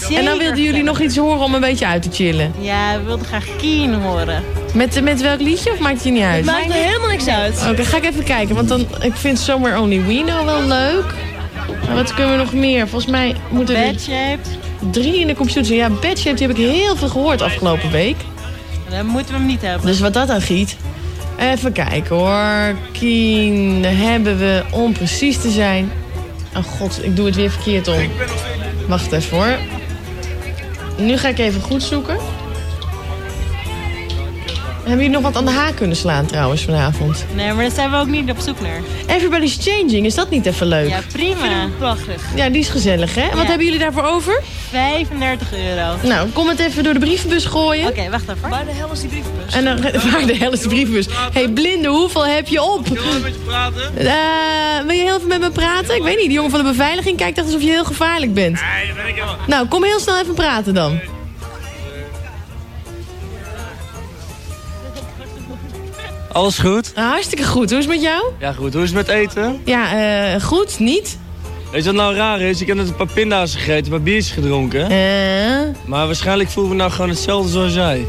Ja, 0.08 0.18
en 0.18 0.24
dan 0.24 0.38
wilden 0.38 0.62
jullie 0.62 0.82
nog 0.82 1.00
iets 1.00 1.16
horen 1.16 1.40
om 1.40 1.54
een 1.54 1.60
beetje 1.60 1.86
uit 1.86 2.02
te 2.02 2.08
chillen. 2.12 2.52
Ja, 2.58 2.98
we 2.98 3.04
wilden 3.04 3.26
graag 3.26 3.44
Keen 3.58 3.94
horen. 3.94 4.44
Met, 4.74 5.02
met 5.02 5.20
welk 5.20 5.40
liedje 5.40 5.72
of 5.72 5.78
maakt 5.78 5.94
het 5.94 6.04
je 6.04 6.10
niet 6.10 6.22
uit? 6.22 6.36
Het 6.36 6.44
maakt 6.44 6.66
er 6.68 6.72
helemaal 6.72 7.08
niks 7.08 7.26
uit. 7.26 7.66
Oké, 7.70 7.84
ga 7.84 7.96
ik 7.96 8.04
even 8.04 8.24
kijken. 8.24 8.54
Want 8.54 8.68
dan, 8.68 8.86
ik 9.00 9.14
vind 9.14 9.38
Somewhere 9.38 9.80
Only 9.80 10.04
We 10.04 10.22
Know 10.24 10.44
wel 10.44 10.62
leuk. 10.62 11.14
Maar 11.86 11.94
wat 11.94 12.14
kunnen 12.14 12.32
we 12.36 12.42
nog 12.42 12.52
meer? 12.52 12.88
Volgens 12.88 13.10
mij 13.10 13.36
moeten 13.48 13.76
er 13.76 13.92
Bad 13.92 14.00
Shaped. 14.00 14.58
drie 14.90 15.18
in 15.18 15.26
de 15.26 15.34
computer. 15.34 15.74
Ja, 15.74 15.88
Bad 15.90 16.18
Shaped 16.18 16.38
die 16.38 16.46
heb 16.46 16.56
ik 16.56 16.64
heel 16.70 16.96
veel 16.96 17.08
gehoord 17.08 17.42
afgelopen 17.42 17.90
week. 17.90 18.16
Dan 18.90 19.06
moeten 19.06 19.32
we 19.32 19.38
hem 19.38 19.48
niet 19.48 19.62
hebben. 19.62 19.86
Dus 19.86 20.00
wat 20.00 20.14
dat 20.14 20.30
aan 20.30 20.40
giet. 20.40 20.76
Even 21.38 21.72
kijken 21.72 22.16
hoor. 22.16 22.76
Keen 22.92 23.84
hebben 23.84 24.38
we, 24.38 24.64
om 24.70 24.92
precies 24.92 25.40
te 25.40 25.50
zijn... 25.50 25.90
Oh 26.56 26.64
god, 26.64 27.04
ik 27.04 27.16
doe 27.16 27.26
het 27.26 27.36
weer 27.36 27.50
verkeerd 27.50 27.88
om. 27.88 28.10
Wacht 28.88 29.12
even 29.12 29.36
hoor. 29.36 29.58
Nu 30.96 31.16
ga 31.16 31.28
ik 31.28 31.38
even 31.38 31.60
goed 31.60 31.82
zoeken. 31.82 32.16
Hebben 34.88 35.06
jullie 35.06 35.20
nog 35.22 35.32
wat 35.32 35.36
aan 35.36 35.44
de 35.44 35.58
haak 35.60 35.76
kunnen 35.76 35.96
slaan 35.96 36.26
trouwens 36.26 36.64
vanavond? 36.64 37.24
Nee, 37.34 37.52
maar 37.52 37.62
daar 37.64 37.74
zijn 37.74 37.90
we 37.90 37.96
ook 37.96 38.06
niet 38.06 38.30
op 38.30 38.38
zoek 38.38 38.60
naar. 38.60 38.80
Everybody's 39.06 39.56
Changing, 39.60 40.06
is 40.06 40.14
dat 40.14 40.30
niet 40.30 40.46
even 40.46 40.66
leuk? 40.66 40.88
Ja, 40.88 41.00
prima. 41.12 41.68
Prachtig. 41.78 42.22
Ja, 42.34 42.48
die 42.48 42.60
is 42.60 42.68
gezellig 42.68 43.14
hè? 43.14 43.20
En 43.20 43.28
wat 43.30 43.42
Ja. 43.42 43.46
hebben 43.48 43.64
jullie 43.64 43.80
daarvoor 43.80 44.02
over? 44.02 44.42
35 44.70 45.52
euro. 45.54 45.96
Nou, 46.02 46.28
kom 46.28 46.48
het 46.48 46.58
even 46.58 46.84
door 46.84 46.92
de 46.92 46.98
brievenbus 46.98 47.44
gooien. 47.44 47.88
Oké, 47.88 48.10
wacht 48.10 48.28
even. 48.28 48.48
Waar 48.50 48.64
de 48.64 48.72
hel 48.72 48.92
is 48.92 49.00
die 49.00 49.08
brievenbus? 49.08 49.54
En 49.54 49.64
dan, 49.64 49.80
waar 50.12 50.26
de 50.26 50.36
hel 50.36 50.52
is 50.52 50.60
de 50.60 50.68
brievenbus? 50.68 51.06
Hé, 51.06 51.12
hey, 51.32 51.48
blinde, 51.48 51.88
hoeveel 51.88 52.26
heb 52.26 52.48
je 52.48 52.62
op? 52.62 52.86
Zullen 52.86 53.02
we 53.02 53.14
een 53.14 53.22
beetje 53.22 53.38
praten? 53.46 53.82
Eh, 53.96 54.86
wil 54.86 54.96
je 54.96 55.02
heel 55.02 55.16
even 55.16 55.28
met 55.28 55.40
me 55.40 55.50
praten? 55.50 55.94
Ik 55.96 56.02
weet 56.02 56.16
niet, 56.16 56.26
die 56.26 56.34
jongen 56.34 56.50
van 56.50 56.60
de 56.62 56.68
beveiliging 56.68 57.16
kijkt 57.16 57.36
echt 57.38 57.46
alsof 57.46 57.62
je 57.62 57.70
heel 57.70 57.84
gevaarlijk 57.84 58.34
bent. 58.34 58.60
Nee, 58.76 58.86
dat 58.86 58.96
ben 58.96 59.06
ik 59.06 59.14
helemaal. 59.14 59.36
Nou, 59.46 59.66
kom 59.66 59.84
heel 59.84 60.00
snel 60.00 60.18
even 60.18 60.34
praten 60.34 60.74
dan. 60.74 61.00
Alles 66.38 66.58
goed? 66.58 66.92
Nou, 66.94 67.08
hartstikke 67.08 67.44
goed. 67.44 67.70
Hoe 67.70 67.78
is 67.78 67.84
het 67.84 67.94
met 67.94 68.02
jou? 68.02 68.24
Ja, 68.40 68.52
goed. 68.52 68.72
Hoe 68.72 68.82
is 68.82 68.88
het 68.88 69.06
met 69.06 69.08
eten? 69.08 69.60
Ja, 69.64 69.92
eh, 70.34 70.42
goed, 70.42 70.78
niet? 70.78 71.18
Weet 71.72 71.84
je 71.84 71.92
wat 71.92 72.00
nou 72.00 72.14
raar 72.14 72.40
is? 72.40 72.60
Ik 72.60 72.66
heb 72.66 72.76
net 72.76 72.88
een 72.88 72.96
paar 72.96 73.12
pinda's 73.12 73.54
gegeten, 73.54 73.84
een 73.84 73.90
paar 73.90 74.02
biertjes 74.02 74.30
gedronken. 74.30 74.82
Eh? 74.82 75.86
Maar 75.86 76.06
waarschijnlijk 76.06 76.50
voelen 76.50 76.72
we 76.72 76.78
nou 76.78 76.90
gewoon 76.90 77.08
hetzelfde 77.08 77.50
zoals 77.50 77.74
jij. 77.74 78.06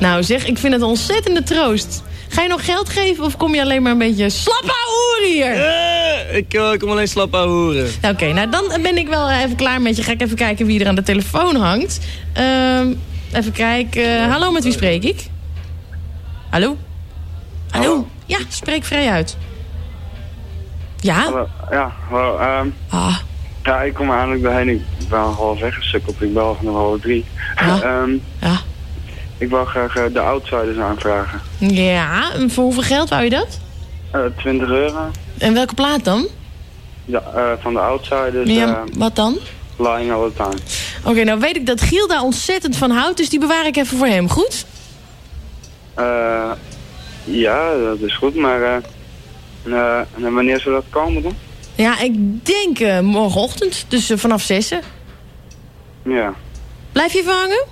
Nou 0.00 0.22
zeg, 0.22 0.46
ik 0.46 0.58
vind 0.58 0.72
het 0.72 0.82
een 0.82 0.88
ontzettende 0.88 1.42
troost. 1.42 2.02
Ga 2.28 2.42
je 2.42 2.48
nog 2.48 2.64
geld 2.64 2.88
geven 2.88 3.24
of 3.24 3.36
kom 3.36 3.54
je 3.54 3.62
alleen 3.62 3.82
maar 3.82 3.92
een 3.92 3.98
beetje 3.98 4.30
slap 4.30 4.74
hoeren 4.86 5.32
hier? 5.32 5.52
Eh, 5.52 6.36
ik 6.36 6.78
kom 6.78 6.90
alleen 6.90 7.08
slap 7.08 7.34
aan 7.34 7.48
horen. 7.48 7.88
Nou, 8.00 8.14
Oké, 8.14 8.32
nou 8.32 8.50
dan 8.50 8.82
ben 8.82 8.96
ik 8.96 9.08
wel 9.08 9.30
even 9.30 9.56
klaar 9.56 9.82
met 9.82 9.96
je. 9.96 10.02
Ga 10.02 10.12
ik 10.12 10.22
even 10.22 10.36
kijken 10.36 10.66
wie 10.66 10.80
er 10.80 10.88
aan 10.88 10.94
de 10.94 11.02
telefoon 11.02 11.56
hangt. 11.56 11.98
Ehm, 12.32 12.92
even 13.32 13.52
kijken. 13.52 14.28
hallo, 14.28 14.50
met 14.50 14.64
wie 14.64 14.72
spreek 14.72 15.04
ik? 15.04 15.26
Hallo? 16.50 16.76
Hallo? 17.70 18.06
Ja, 18.26 18.38
spreek 18.48 18.84
vrij 18.84 19.08
uit. 19.10 19.36
Ja? 21.00 21.14
Hallo, 21.22 21.48
ja, 21.70 21.92
hallo. 22.10 22.36
ehm, 22.38 22.68
Ah. 22.88 23.16
Ja, 23.62 23.82
ik 23.82 23.94
kom 23.94 24.10
eindelijk 24.10 24.42
bijheen. 24.42 24.68
Ik 24.68 25.08
ben 25.08 25.18
al 25.18 25.32
half 25.32 25.60
weggesukkeld. 25.60 26.22
Ik 26.22 26.34
bel 26.34 26.56
van 26.62 26.74
half 26.74 27.00
drie. 27.00 27.24
Ehm, 27.56 28.10
Ja. 28.40 28.60
Ik 29.38 29.48
wil 29.48 29.64
graag 29.64 29.96
eh, 29.96 30.02
de 30.12 30.20
outsiders 30.20 30.78
aanvragen. 30.78 31.40
Ja, 31.58 32.32
en 32.32 32.50
voor 32.50 32.64
hoeveel 32.64 32.82
geld 32.82 33.08
wou 33.08 33.22
je 33.24 33.30
dat? 33.30 33.58
Eh 34.10 34.20
20 34.36 34.68
euro. 34.68 35.10
En 35.38 35.54
welke 35.54 35.74
plaat 35.74 36.04
dan? 36.04 36.26
Ja, 37.04 37.22
eh, 37.34 37.42
van 37.60 37.72
de 37.72 37.78
outsiders. 37.80 38.50
Ja, 38.50 38.66
eh, 38.66 38.80
wat 38.98 39.16
dan? 39.16 39.38
lying 39.76 40.12
all 40.12 40.30
the 40.30 40.34
time. 40.36 40.56
Oké, 41.04 41.24
nou 41.24 41.40
weet 41.40 41.56
ik 41.56 41.66
dat 41.66 41.80
Giel 41.80 42.06
daar 42.08 42.22
ontzettend 42.22 42.76
van 42.76 42.90
houdt, 42.90 43.16
dus 43.16 43.28
die 43.28 43.38
bewaar 43.40 43.66
ik 43.66 43.76
even 43.76 43.96
voor 43.98 44.06
hem, 44.06 44.28
goed? 44.28 44.64
Eh, 45.94 46.50
ja, 47.30 47.78
dat 47.78 48.00
is 48.00 48.16
goed, 48.16 48.34
maar 48.34 48.62
eh, 48.62 48.76
eh, 49.64 50.32
wanneer 50.32 50.60
zou 50.60 50.74
dat 50.74 50.84
komen 50.90 51.22
dan? 51.22 51.34
Ja, 51.74 52.00
ik 52.00 52.44
denk 52.46 52.78
eh, 52.78 53.00
morgenochtend, 53.00 53.84
dus 53.88 54.12
vanaf 54.14 54.42
zessen. 54.42 54.80
Ja. 56.04 56.34
Blijf 56.92 57.12
je 57.12 57.18
even 57.18 57.32
hangen? 57.32 57.64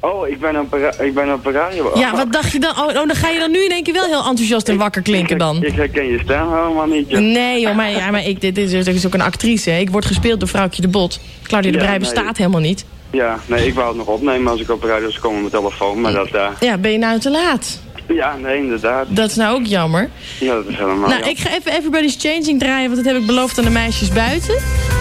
Oh, 0.00 0.28
ik 0.28 0.40
ben 0.40 0.60
op, 0.60 0.74
ik 1.00 1.14
ben 1.14 1.32
op 1.32 1.46
radio. 1.46 1.90
Ja, 1.94 2.16
wat 2.16 2.32
dacht 2.32 2.52
je 2.52 2.60
dan? 2.60 2.70
Oh, 2.70 2.86
oh, 2.86 2.92
dan 2.94 3.14
ga 3.14 3.28
je 3.28 3.38
dan 3.38 3.50
nu 3.50 3.64
in 3.64 3.70
één 3.70 3.82
keer 3.82 3.94
wel 3.94 4.04
heel 4.06 4.24
enthousiast 4.24 4.68
en 4.68 4.76
wakker 4.76 5.02
klinken 5.02 5.38
dan. 5.38 5.64
Ik 5.64 5.74
herken 5.74 6.06
je 6.06 6.18
stem 6.18 6.48
helemaal 6.48 6.86
niet. 6.86 7.10
Nee 7.10 7.60
joh, 7.60 7.76
maar, 7.76 7.90
ja, 7.90 8.10
maar 8.10 8.26
ik, 8.26 8.40
dit, 8.40 8.58
is, 8.58 8.70
dit 8.70 8.86
is 8.94 9.06
ook 9.06 9.14
een 9.14 9.20
actrice. 9.20 9.70
Hè. 9.70 9.78
Ik 9.78 9.90
word 9.90 10.04
gespeeld 10.04 10.40
door 10.40 10.48
Vrouwtje 10.48 10.82
de 10.82 10.88
Bot. 10.88 11.20
Claudia 11.42 11.70
de 11.70 11.76
Ja, 11.76 11.84
Brij 11.84 11.98
nee. 11.98 12.08
bestaat 12.08 12.36
helemaal 12.36 12.60
niet. 12.60 12.84
Ja, 13.10 13.38
nee, 13.46 13.66
ik 13.66 13.74
wou 13.74 13.88
het 13.88 13.96
nog 13.96 14.06
opnemen 14.06 14.52
als 14.52 14.60
ik 14.60 14.70
op 14.70 14.80
de 14.80 14.86
radio 14.86 15.10
zou 15.10 15.22
komen 15.22 15.42
met 15.42 15.52
mijn 15.52 15.62
telefoon, 15.64 16.00
maar 16.00 16.12
dat, 16.12 16.28
eh, 16.28 16.48
Ja, 16.60 16.78
ben 16.78 16.90
je 16.92 16.98
nou 16.98 17.18
te 17.18 17.30
laat? 17.30 17.78
ja, 18.08 18.36
nee, 18.36 18.56
inderdaad. 18.58 19.06
Dat 19.08 19.30
is 19.30 19.36
nou 19.36 19.54
ook 19.60 19.66
jammer. 19.66 20.10
Ja, 20.40 20.54
dat 20.54 20.66
is 20.66 20.74
helemaal 20.74 20.96
nou, 20.96 21.10
jammer. 21.10 21.28
ik 21.28 21.38
ga 21.38 21.48
even 21.56 21.72
Everybody's 21.72 22.16
Changing 22.18 22.58
draaien, 22.60 22.90
want 22.90 23.04
dat 23.04 23.12
heb 23.12 23.20
ik 23.22 23.26
beloofd 23.26 23.58
aan 23.58 23.64
de 23.64 23.70
meisjes 23.70 24.08
buiten. 24.08 24.54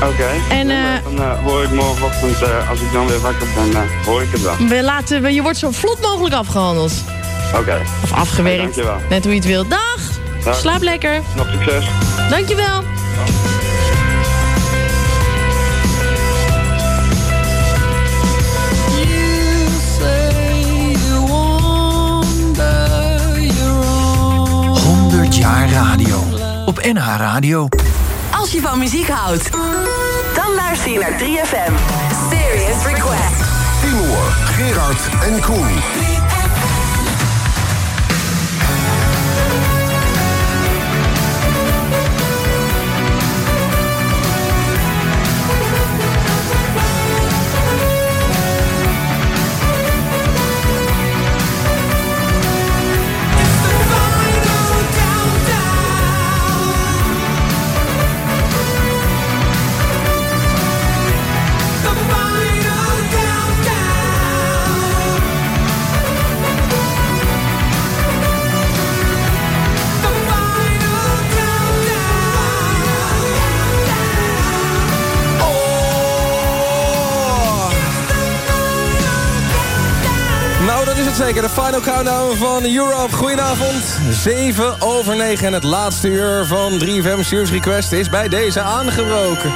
Oké. 0.03 0.29
En, 0.49 0.67
dan, 0.67 0.75
eh, 0.77 0.95
eh, 0.95 1.03
dan 1.17 1.25
hoor 1.43 1.63
ik 1.63 1.71
morgenochtend, 1.71 2.37
als 2.69 2.79
ik 2.81 2.91
dan 2.93 3.07
weer 3.07 3.19
wakker 3.19 3.47
ben, 3.55 3.87
hoor 4.05 4.21
ik 4.21 4.31
het 4.31 4.43
dan. 4.43 4.67
We 4.67 4.83
laten, 4.83 5.21
we- 5.21 5.33
je 5.33 5.41
wordt 5.41 5.57
zo 5.57 5.71
vlot 5.71 6.01
mogelijk 6.01 6.35
afgehandeld. 6.35 6.93
Oké. 7.55 7.81
Of 8.03 8.13
afgewerkt. 8.13 8.61
Dankjewel. 8.61 8.97
Net 9.09 9.23
hoe 9.23 9.33
je 9.33 9.39
het 9.39 9.47
wilt. 9.47 9.69
Dag! 9.69 9.99
Dag. 10.43 10.55
Slaap 10.55 10.81
lekker. 10.81 11.21
Nog 11.35 11.47
succes. 11.51 11.85
Dankjewel. 12.29 12.65
You 12.65 13.46
100 25.27 25.45
jaar 25.45 25.69
radio. 25.69 26.23
Op 26.65 26.79
NH 26.83 27.15
Radio. 27.17 27.67
Als 28.31 28.51
je 28.51 28.61
van 28.61 28.79
muziek 28.79 29.07
houdt, 29.07 29.49
dan 30.35 30.53
luister 30.55 30.91
je 30.91 30.99
naar 30.99 31.19
3FM. 31.19 31.73
Serious 32.29 32.85
Request. 32.85 33.43
Timur, 33.81 34.17
Gerard 34.45 35.09
en 35.23 35.41
Koen. 35.41 36.36
Zeker. 81.17 81.41
De 81.41 81.49
final 81.49 81.79
countdown 81.81 82.35
van 82.35 82.63
Europe. 82.75 83.13
Goedenavond. 83.15 83.83
7 84.11 84.81
over 84.81 85.15
9 85.15 85.47
en 85.47 85.53
het 85.53 85.63
laatste 85.63 86.07
uur 86.07 86.45
van 86.45 86.71
3FM 86.79 87.19
Series 87.21 87.51
Request 87.51 87.91
is 87.91 88.09
bij 88.09 88.27
deze 88.27 88.61
aangebroken. 88.61 89.51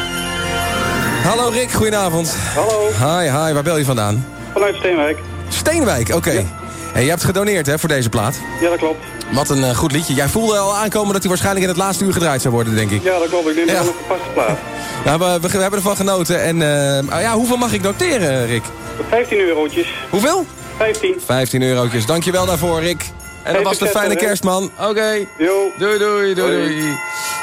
Hallo 1.24 1.50
Rick, 1.50 1.72
goedenavond. 1.72 2.36
Hallo. 2.56 2.88
Hi, 2.88 3.24
hi. 3.30 3.54
Waar 3.54 3.64
bel 3.64 3.78
je 3.78 3.86
vandaan? 3.86 4.26
Vanuit 4.54 4.76
Steenwijk. 4.76 5.20
Steenwijk, 5.50 6.16
oké. 6.16 6.46
En 6.94 7.04
je 7.04 7.10
hebt 7.10 7.24
gedoneerd 7.24 7.66
hè, 7.66 7.80
voor 7.80 7.90
deze 7.90 8.10
plaat. 8.10 8.36
Ja, 8.62 8.70
dat 8.70 8.78
klopt. 8.78 9.04
Wat 9.32 9.50
een 9.50 9.64
eh, 9.64 9.76
goed 9.76 9.92
liedje. 9.92 10.14
Jij 10.14 10.28
voelde 10.28 10.58
al 10.58 10.76
aankomen 10.76 11.12
dat 11.12 11.22
hij 11.22 11.30
waarschijnlijk 11.30 11.66
in 11.66 11.72
het 11.72 11.80
laatste 11.82 12.04
uur 12.06 12.14
gedraaid 12.14 12.42
zou 12.42 12.54
worden, 12.54 12.76
denk 12.76 12.92
ik. 12.92 13.04
Ja, 13.04 13.20
dat 13.20 13.30
klopt. 13.30 13.48
Ik 13.50 13.56
Ja. 13.56 13.62
het 13.78 13.88
een 13.88 13.94
gepaste 14.08 14.30
plaat. 14.34 14.58
Nou, 15.06 15.20
we, 15.20 15.40
we, 15.42 15.48
we 15.50 15.62
hebben 15.62 15.80
ervan 15.80 15.96
genoten. 15.96 16.42
En 16.44 16.62
eh, 16.62 17.14
ah 17.14 17.22
ja, 17.22 17.34
hoeveel 17.34 17.58
mag 17.58 17.74
ik 17.74 17.82
noteren, 17.82 18.46
Rick? 18.46 18.64
15 19.10 19.40
eurotjes. 19.40 19.88
Hoeveel? 20.10 20.46
15. 20.82 21.16
15 21.26 21.62
eurotjes. 21.62 22.06
Dankjewel 22.06 22.46
daarvoor, 22.46 22.80
Rick. 22.80 23.06
En 23.44 23.54
dat 23.54 23.64
was 23.64 23.78
de 23.78 23.88
fijne 23.88 24.16
kerstman. 24.16 24.72
Oké. 24.80 25.28
Doei, 25.38 25.72
doei, 25.78 25.98
doei, 25.98 26.34
doei. 26.34 26.84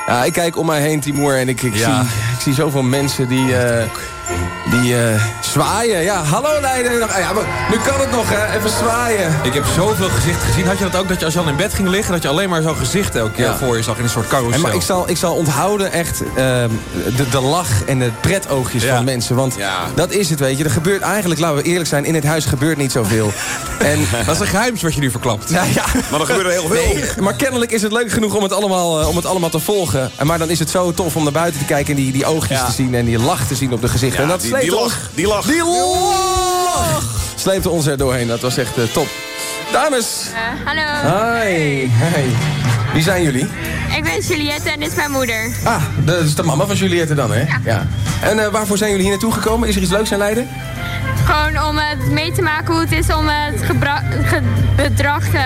Ja, 0.06 0.24
ik 0.24 0.32
kijk 0.32 0.56
om 0.56 0.66
mij 0.66 0.80
heen, 0.80 1.00
Timur, 1.00 1.36
en 1.36 1.48
ik, 1.48 1.62
ik, 1.62 1.76
zie, 1.76 1.92
ik 2.34 2.40
zie 2.40 2.54
zoveel 2.54 2.82
mensen 2.82 3.28
die, 3.28 3.56
eh, 3.56 3.84
die 4.70 4.96
eh, 4.96 5.24
zwaaien. 5.62 6.02
Ja, 6.02 6.22
hallo 6.22 6.60
Leiden. 6.60 6.98
Ja, 6.98 7.32
maar 7.32 7.44
nu 7.70 7.76
kan 7.76 8.00
het 8.00 8.10
nog, 8.10 8.24
hè. 8.28 8.56
Even 8.58 8.70
zwaaien. 8.70 9.34
Ik 9.42 9.54
heb 9.54 9.64
zoveel 9.74 10.08
gezichten 10.08 10.46
gezien. 10.46 10.66
Had 10.66 10.78
je 10.78 10.84
dat 10.88 10.96
ook, 11.00 11.08
dat 11.08 11.18
je 11.18 11.24
als 11.24 11.34
je 11.34 11.40
al 11.40 11.48
in 11.48 11.56
bed 11.56 11.74
ging 11.74 11.88
liggen... 11.88 12.12
dat 12.12 12.22
je 12.22 12.28
alleen 12.28 12.48
maar 12.48 12.62
zo'n 12.62 12.76
gezicht 12.76 13.14
elke 13.16 13.32
keer 13.32 13.44
Ja. 13.44 13.56
voor 13.56 13.76
je 13.76 13.82
zag 13.82 13.96
in 13.98 14.04
een 14.04 14.10
soort 14.10 14.24
En 14.24 14.30
carousel? 14.30 14.60
maar 14.60 14.74
ik 14.74 14.82
zal, 14.82 15.08
ik 15.10 15.16
zal 15.16 15.34
onthouden 15.34 15.92
echt 15.92 16.22
ehm, 16.36 16.68
de, 17.16 17.28
de 17.30 17.40
lach 17.40 17.84
en 17.86 17.98
de 17.98 18.10
pretoogjes 18.20 18.84
van 18.84 19.04
mensen. 19.04 19.36
Want 19.36 19.56
dat 19.94 20.10
is 20.10 20.30
het, 20.30 20.40
weet 20.40 20.58
je. 20.58 20.64
Er 20.64 20.70
gebeurt 20.70 21.02
eigenlijk, 21.02 21.40
laten 21.40 21.56
we 21.56 21.62
eerlijk 21.62 21.88
zijn, 21.88 22.04
in 22.04 22.14
het 22.14 22.24
huis 22.24 22.44
gebeurt 22.44 22.76
niet 22.76 22.92
zoveel. 22.92 23.32
En, 23.78 23.98
dat 24.26 24.34
is 24.34 24.40
een 24.40 24.46
geheims 24.46 24.82
wat 24.82 24.94
je 24.94 25.00
nu 25.00 25.10
verklapt. 25.10 25.50
Ja, 25.50 25.62
ja. 25.74 25.84
Maar 26.10 26.20
er 26.20 26.26
gebeurt 26.26 26.46
er 26.46 26.52
heel 26.52 26.66
veel. 26.68 26.94
Nee, 26.94 27.04
maar 27.20 27.34
kennelijk 27.34 27.70
is 27.72 27.82
het 27.82 27.92
leuk 27.92 28.10
genoeg 28.12 28.34
om 28.34 28.42
het 28.42 28.52
allemaal, 28.52 29.00
eh, 29.00 29.08
om 29.08 29.16
het 29.16 29.26
allemaal 29.26 29.48
te 29.50 29.58
volgen. 29.58 30.10
En 30.16 30.26
Maar 30.26 30.38
dan 30.38 30.50
is 30.50 30.58
het 30.58 30.70
zo 30.70 30.92
tof 30.92 31.16
om 31.16 31.22
naar 31.22 31.32
buiten 31.32 31.60
te 31.60 31.66
kijken 31.66 31.96
en 31.96 32.02
die, 32.02 32.12
die 32.12 32.26
oogjes 32.26 32.60
te 32.66 32.72
zien... 32.72 32.94
en 32.94 33.04
die 33.04 33.18
lach 33.18 33.46
te 33.46 33.54
zien 33.54 33.72
op 33.72 33.80
de 33.80 33.88
gezichten. 33.88 34.22
En 34.22 34.28
dat 34.28 34.40
die- 34.40 34.70
lach, 34.70 34.98
die 35.14 35.26
lach. 35.26 35.46
Die 35.48 35.64
lach! 35.64 37.02
Sleepte 37.34 37.68
ons 37.70 37.86
er 37.86 37.96
doorheen. 37.96 38.26
Dat 38.28 38.40
was 38.40 38.56
echt 38.56 38.76
eh, 38.78 38.84
top. 38.92 39.06
Dames. 39.72 40.06
hallo. 40.64 40.82
Hi. 41.42 41.54
Hi. 41.80 42.24
Wie 42.92 43.02
zijn 43.02 43.22
jullie? 43.22 43.48
Ik 43.96 44.02
ben 44.04 44.20
Juliette 44.20 44.70
en 44.70 44.80
dit 44.80 44.88
is 44.88 44.94
mijn 44.94 45.10
moeder. 45.10 45.50
Ah, 45.64 45.82
dat 46.04 46.20
is 46.24 46.34
de 46.34 46.42
mama 46.42 46.66
van 46.66 46.76
Juliette 46.76 47.14
dan, 47.14 47.32
hè? 47.32 47.44
Ja. 47.64 47.86
En 48.22 48.38
eh, 48.44 48.48
waarvoor 48.48 48.78
zijn 48.78 48.90
jullie 48.90 49.04
hier 49.04 49.12
naartoe 49.14 49.32
gekomen? 49.32 49.68
Is 49.68 49.76
er 49.76 49.82
iets 49.82 49.90
leuks 49.90 50.10
in 50.10 50.18
Leiden? 50.18 50.48
Gewoon 51.24 51.64
om 51.68 51.78
het 51.78 52.10
mee 52.10 52.32
te 52.32 52.42
maken 52.42 52.72
hoe 52.74 52.80
het 52.82 52.92
is 52.92 53.14
om 53.14 53.26
het 53.28 53.62
ge- 53.62 54.42
bedrag 54.76 55.32
eh, 55.32 55.42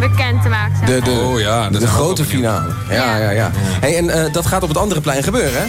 bekend 0.00 0.42
te 0.42 0.48
maken. 0.48 0.76
zeg 0.86 1.00
De, 1.04 1.10
Oh 1.10 1.40
ja, 1.40 1.68
de 1.70 1.86
grote 1.86 2.24
finale. 2.24 2.72
Ja, 2.90 3.16
ja, 3.16 3.30
ja. 3.30 3.50
Hey, 3.54 3.96
en 3.96 4.10
eh, 4.10 4.32
dat 4.32 4.46
gaat 4.46 4.62
op 4.62 4.68
het 4.68 4.78
andere 4.78 5.00
plein 5.00 5.22
gebeuren, 5.22 5.60
hè? 5.62 5.66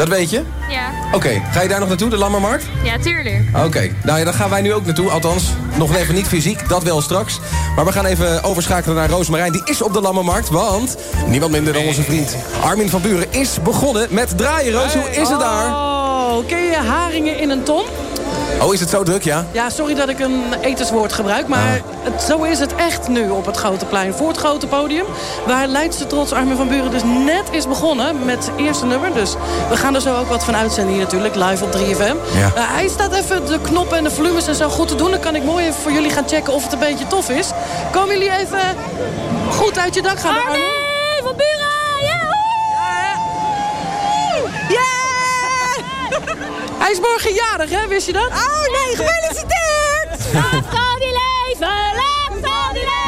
Dat 0.00 0.08
weet 0.08 0.30
je? 0.30 0.42
Ja. 0.68 0.90
Oké, 1.12 1.42
ga 1.52 1.60
je 1.62 1.68
daar 1.68 1.78
nog 1.80 1.88
naartoe, 1.88 2.08
de 2.08 2.16
Lammermarkt? 2.16 2.64
ja, 2.84 2.98
tuurlijk. 2.98 3.42
Oké, 3.64 3.90
nou 4.02 4.18
ja, 4.18 4.24
daar 4.24 4.34
gaan 4.34 4.50
wij 4.50 4.60
nu 4.62 4.72
ook 4.72 4.84
naartoe. 4.84 5.10
Althans, 5.10 5.44
nog 5.76 5.96
even 5.96 6.14
niet 6.14 6.26
fysiek, 6.26 6.68
dat 6.68 6.82
wel 6.82 7.00
straks. 7.00 7.40
Maar 7.76 7.84
we 7.84 7.92
gaan 7.92 8.04
even 8.04 8.42
overschakelen 8.42 8.96
naar 8.96 9.10
Roosmarijn. 9.10 9.52
Die 9.52 9.62
is 9.64 9.82
op 9.82 9.92
de 9.92 10.00
Lammermarkt, 10.00 10.48
want 10.48 10.96
niemand 11.26 11.52
minder 11.52 11.72
dan 11.72 11.84
onze 11.84 12.02
vriend 12.02 12.36
Armin 12.62 12.88
van 12.88 13.00
Buren 13.02 13.32
is 13.32 13.62
begonnen 13.62 14.06
met 14.10 14.38
draaien. 14.38 14.72
Roos, 14.72 14.94
hoe 14.94 15.10
is 15.10 15.28
het 15.28 15.40
daar? 15.40 15.66
Oh, 15.66 16.46
ken 16.46 16.62
je 16.62 16.76
haringen 16.76 17.38
in 17.38 17.50
een 17.50 17.62
ton? 17.62 17.84
Oh, 18.60 18.74
is 18.74 18.80
het 18.80 18.90
zo 18.90 19.02
druk, 19.02 19.22
ja? 19.22 19.46
Ja, 19.52 19.70
sorry 19.70 19.94
dat 19.94 20.08
ik 20.08 20.20
een 20.20 20.42
etenswoord 20.60 21.12
gebruik, 21.12 21.48
maar 21.48 21.80
het, 22.02 22.22
zo 22.22 22.42
is 22.42 22.58
het 22.58 22.74
echt 22.74 23.08
nu 23.08 23.30
op 23.30 23.46
het 23.46 23.56
Grote 23.56 23.84
Plein. 23.84 24.14
Voor 24.14 24.28
het 24.28 24.36
grote 24.36 24.66
podium, 24.66 25.04
waar 25.46 25.66
Leidse 25.66 26.06
trots 26.06 26.32
Armin 26.32 26.56
van 26.56 26.68
Buren 26.68 26.90
dus 26.90 27.02
net 27.02 27.44
is 27.50 27.68
begonnen 27.68 28.24
met 28.24 28.46
het 28.46 28.56
eerste 28.56 28.86
nummer. 28.86 29.14
Dus 29.14 29.34
we 29.68 29.76
gaan 29.76 29.94
er 29.94 30.00
zo 30.00 30.16
ook 30.16 30.28
wat 30.28 30.44
van 30.44 30.56
uitzenden 30.56 30.92
hier 30.94 31.02
natuurlijk, 31.02 31.34
live 31.34 31.64
op 31.64 31.70
3FM. 31.76 32.36
Ja. 32.38 32.52
Eh, 32.54 32.72
hij 32.72 32.88
staat 32.88 33.12
even 33.12 33.46
de 33.46 33.58
knoppen 33.60 33.96
en 33.96 34.04
de 34.04 34.10
volumes 34.10 34.46
en 34.46 34.54
zo 34.54 34.68
goed 34.68 34.88
te 34.88 34.94
doen. 34.94 35.10
Dan 35.10 35.20
kan 35.20 35.34
ik 35.34 35.44
mooi 35.44 35.66
even 35.66 35.80
voor 35.80 35.92
jullie 35.92 36.10
gaan 36.10 36.28
checken 36.28 36.52
of 36.52 36.62
het 36.62 36.72
een 36.72 36.78
beetje 36.78 37.06
tof 37.06 37.28
is. 37.28 37.50
Komen 37.92 38.18
jullie 38.18 38.32
even 38.32 38.60
goed 39.50 39.78
uit 39.78 39.94
je 39.94 40.02
dak 40.02 40.20
gaan? 40.20 40.34
Armin 40.34 41.22
van 41.22 41.36
Buren! 41.36 41.68
Ja! 42.04 42.38
Hij 46.80 46.90
is 46.90 47.00
morgen 47.00 47.34
jarig, 47.34 47.70
hè? 47.70 47.88
Wist 47.88 48.06
je 48.06 48.12
dat? 48.12 48.28
Oh 48.28 48.62
nee, 48.72 48.96
gefeliciteerd! 48.96 50.32
Laat 50.72 50.98
die 50.98 51.12
leven! 51.12 52.19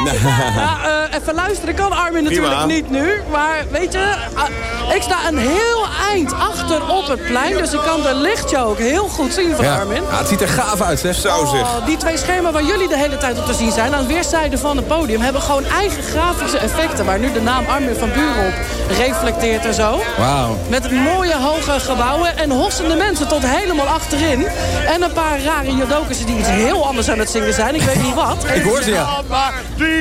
Leven! 0.03 0.29
Ja, 0.55 0.77
eh, 1.11 1.19
even 1.21 1.33
luisteren 1.33 1.75
kan 1.75 1.91
Armin 1.91 2.23
natuurlijk 2.23 2.53
Prima. 2.53 2.65
niet 2.65 2.89
nu. 2.89 3.21
Maar 3.31 3.65
weet 3.71 3.93
je, 3.93 4.13
ah, 4.33 4.95
ik 4.95 5.01
sta 5.01 5.17
een 5.27 5.37
heel 5.37 5.85
eind 6.11 6.33
achter 6.33 6.89
op 6.89 7.07
het 7.07 7.25
plein. 7.25 7.57
Dus 7.57 7.73
ik 7.73 7.79
kan 7.85 8.01
de 8.01 8.15
lichtshow 8.15 8.69
ook 8.69 8.77
heel 8.77 9.07
goed 9.07 9.33
zien 9.33 9.55
van 9.55 9.65
Ja. 9.65 9.75
Armin. 9.75 10.01
Ja, 10.11 10.17
het 10.17 10.27
ziet 10.27 10.41
er 10.41 10.47
gaaf 10.47 10.81
uit, 10.81 10.99
zeg. 10.99 11.15
Zo 11.15 11.29
Oh, 11.33 11.85
die 11.85 11.97
twee 11.97 12.17
schermen 12.17 12.53
waar 12.53 12.63
jullie 12.63 12.87
de 12.87 12.97
hele 12.97 13.17
tijd 13.17 13.37
op 13.39 13.45
te 13.45 13.53
zien 13.53 13.71
zijn... 13.71 13.95
aan 13.95 14.07
weerszijden 14.07 14.59
van 14.59 14.77
het 14.77 14.87
podium... 14.87 15.21
hebben 15.21 15.41
gewoon 15.41 15.65
eigen 15.65 16.03
grafische 16.03 16.57
effecten... 16.57 17.05
waar 17.05 17.19
nu 17.19 17.31
de 17.31 17.41
naam 17.41 17.65
Armin 17.69 17.95
van 17.95 18.11
Buren 18.11 18.47
op 18.47 18.53
reflecteert 18.97 19.65
en 19.65 19.73
zo. 19.73 19.99
Wauw. 20.17 20.57
Met 20.69 20.91
mooie 20.91 21.35
hoge 21.35 21.79
gebouwen 21.79 22.37
en 22.37 22.51
hossende 22.51 22.95
mensen 22.95 23.27
tot 23.27 23.41
helemaal 23.45 23.85
achterin. 23.87 24.45
En 24.87 25.01
een 25.01 25.11
paar 25.13 25.41
rare 25.43 25.75
jodokers 25.75 26.25
die 26.25 26.37
iets 26.37 26.47
heel 26.49 26.85
anders 26.87 27.09
aan 27.09 27.19
het 27.19 27.29
zingen 27.29 27.53
zijn. 27.53 27.75
Ik 27.75 27.81
weet 27.81 28.01
niet 28.03 28.13
wat. 28.15 28.45
Ik 28.53 28.63
hoor 28.63 28.81
ze, 28.81 28.91
ja. 28.91 29.07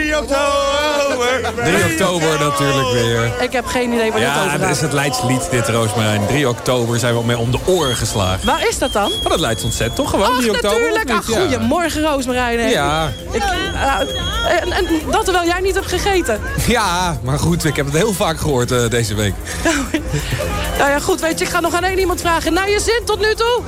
3 0.01 0.19
oktober. 0.19 1.53
3 1.65 1.85
oktober 1.93 2.39
natuurlijk 2.41 2.91
weer. 2.93 3.33
Ik 3.41 3.53
heb 3.53 3.67
geen 3.67 3.93
idee 3.93 4.11
waar 4.11 4.21
dit 4.21 4.29
Ja, 4.29 4.45
over 4.45 4.59
dat 4.59 4.71
is 4.71 4.81
het 4.81 4.93
Leidslied, 4.93 5.51
dit 5.51 5.69
Roosmarijn. 5.69 6.27
3 6.27 6.49
oktober 6.49 6.99
zijn 6.99 7.15
we 7.19 7.25
mee 7.25 7.39
om 7.39 7.51
de 7.51 7.59
oren 7.67 7.97
geslagen. 7.97 8.47
Waar 8.47 8.69
is 8.69 8.79
dat 8.79 8.93
dan? 8.93 9.11
Maar 9.23 9.31
dat 9.31 9.41
Leids 9.41 9.63
ontzettend, 9.65 9.97
toch 9.97 10.11
gewoon? 10.11 10.27
Ach, 10.33 10.37
3 10.39 10.51
oktober? 10.51 10.79
natuurlijk. 10.79 11.11
Ach, 11.11 11.27
niet? 11.29 11.37
Ja. 11.37 11.41
goedemorgen, 11.41 12.03
Roosmarijn. 12.03 12.59
hè. 12.61 12.69
Ja. 12.69 13.13
Ik, 13.31 13.43
eh, 13.43 14.63
en, 14.63 14.73
en 14.73 14.87
dat 15.11 15.25
terwijl 15.25 15.47
jij 15.47 15.61
niet 15.61 15.75
hebt 15.75 15.87
gegeten. 15.87 16.41
Ja, 16.67 17.19
maar 17.23 17.39
goed, 17.39 17.65
ik 17.65 17.77
heb 17.77 17.87
het 17.87 17.95
heel 17.95 18.13
vaak 18.13 18.39
gehoord 18.41 18.71
eh, 18.71 18.89
deze 18.89 19.15
week. 19.15 19.35
Nou 20.79 20.91
ja, 20.91 20.99
goed, 21.01 21.21
weet 21.21 21.39
je, 21.39 21.45
ik 21.45 21.51
ga 21.51 21.61
nog 21.61 21.75
aan 21.75 21.85
één 21.85 21.99
iemand 21.99 22.21
vragen. 22.21 22.53
Nou, 22.53 22.71
je 22.71 22.81
zin 22.81 23.03
tot 23.05 23.21
nu 23.21 23.35
toe? 23.35 23.61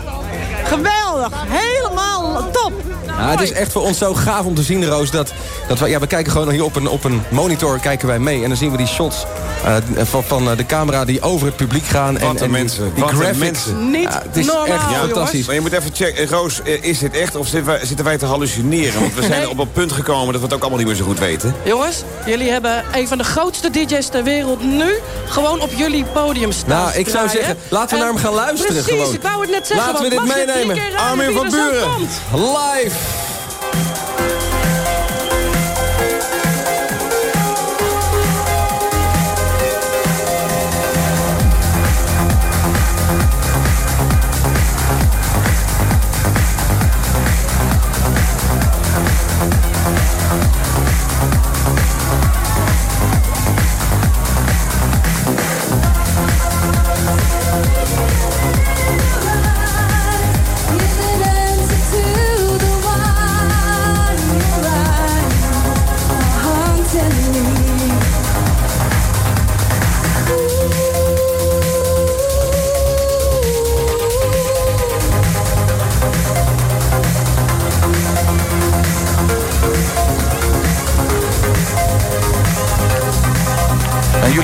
Geweldig. 0.64 1.32
Helemaal 1.48 2.48
top. 2.52 2.72
Ja, 3.06 3.30
het 3.30 3.40
is 3.40 3.52
echt 3.52 3.72
voor 3.72 3.82
ons 3.82 3.98
zo 3.98 4.14
gaaf 4.14 4.44
om 4.44 4.54
te 4.54 4.62
zien, 4.62 4.86
Roos, 4.86 5.10
dat, 5.10 5.32
dat 5.68 5.78
we, 5.78 5.88
ja, 5.88 5.98
we 5.98 6.06
kijken 6.06 6.32
gewoon 6.32 6.50
hier 6.50 6.64
op 6.64 6.76
een, 6.76 6.88
op 6.88 7.04
een 7.04 7.22
monitor 7.28 7.78
kijken 7.78 8.06
wij 8.08 8.18
mee. 8.18 8.42
En 8.42 8.48
dan 8.48 8.58
zien 8.58 8.70
we 8.70 8.76
die 8.76 8.86
shots 8.86 9.24
eh, 9.64 9.74
van, 10.04 10.24
van 10.24 10.50
eh, 10.50 10.56
de 10.56 10.66
camera 10.66 11.04
die 11.04 11.22
over 11.22 11.46
het 11.46 11.56
publiek 11.56 11.84
gaan. 11.86 12.18
en, 12.18 12.36
die- 12.36 12.48
mensen, 12.48 12.90
Die 12.94 13.02
wat 13.04 13.12
een 13.12 13.18
graphics. 13.18 13.38
mensen. 13.38 13.90
Niet 13.90 14.02
Ja, 14.02 14.22
het 14.26 14.36
is 14.36 14.46
normaal, 14.46 14.66
echt 14.66 14.82
fantastisch. 14.84 15.46
Maar 15.46 15.54
je 15.54 15.60
moet 15.60 15.72
even 15.72 15.90
checken, 15.94 16.22
Eh, 16.22 16.28
Roos, 16.30 16.60
is 16.80 16.98
dit 16.98 17.16
echt 17.16 17.36
of 17.36 17.46
zitten 17.48 17.72
wij, 17.72 17.86
zitten 17.86 18.04
wij 18.04 18.18
te 18.18 18.26
hallucineren? 18.26 19.00
Want 19.00 19.14
we 19.14 19.20
zijn 19.22 19.40
Nee. 19.40 19.48
op 19.50 19.58
een 19.58 19.72
punt 19.72 19.92
gekomen 19.92 20.26
dat 20.32 20.36
we 20.36 20.46
het 20.46 20.52
ook 20.54 20.60
allemaal 20.60 20.78
niet 20.78 20.86
meer 20.88 20.96
zo 20.96 21.04
goed 21.04 21.18
weten. 21.18 21.54
Jongens, 21.62 22.02
jullie 22.26 22.50
hebben 22.50 22.84
een 22.92 23.08
van 23.08 23.18
de 23.18 23.24
grootste 23.24 23.70
DJ's 23.70 24.08
ter 24.08 24.22
wereld 24.24 24.62
nu 24.62 24.94
gewoon 25.28 25.60
op 25.60 25.70
jullie 25.76 26.04
podium 26.04 26.52
staan. 26.52 26.68
Nou, 26.68 26.88
ik 26.88 26.94
zou 26.94 27.10
draaien. 27.10 27.30
zeggen, 27.30 27.56
laten 27.68 27.88
we 27.88 27.94
En 27.94 28.00
naar 28.00 28.14
hem 28.14 28.22
gaan 28.24 28.34
luisteren 28.34 28.72
Precies, 28.82 28.92
gewoon. 29.00 29.14
ik 29.14 29.22
wou 29.22 29.40
het 29.40 29.50
net 29.50 29.66
zeggen. 29.66 29.86
Laten 29.92 30.02
we 30.04 30.10
dit 30.10 30.18
drie 30.26 30.44
meenemen. 30.54 30.76
raden 30.76 30.98
Armin 30.98 31.32
van 31.32 31.50
Buren. 31.50 32.08
Live. 32.32 33.23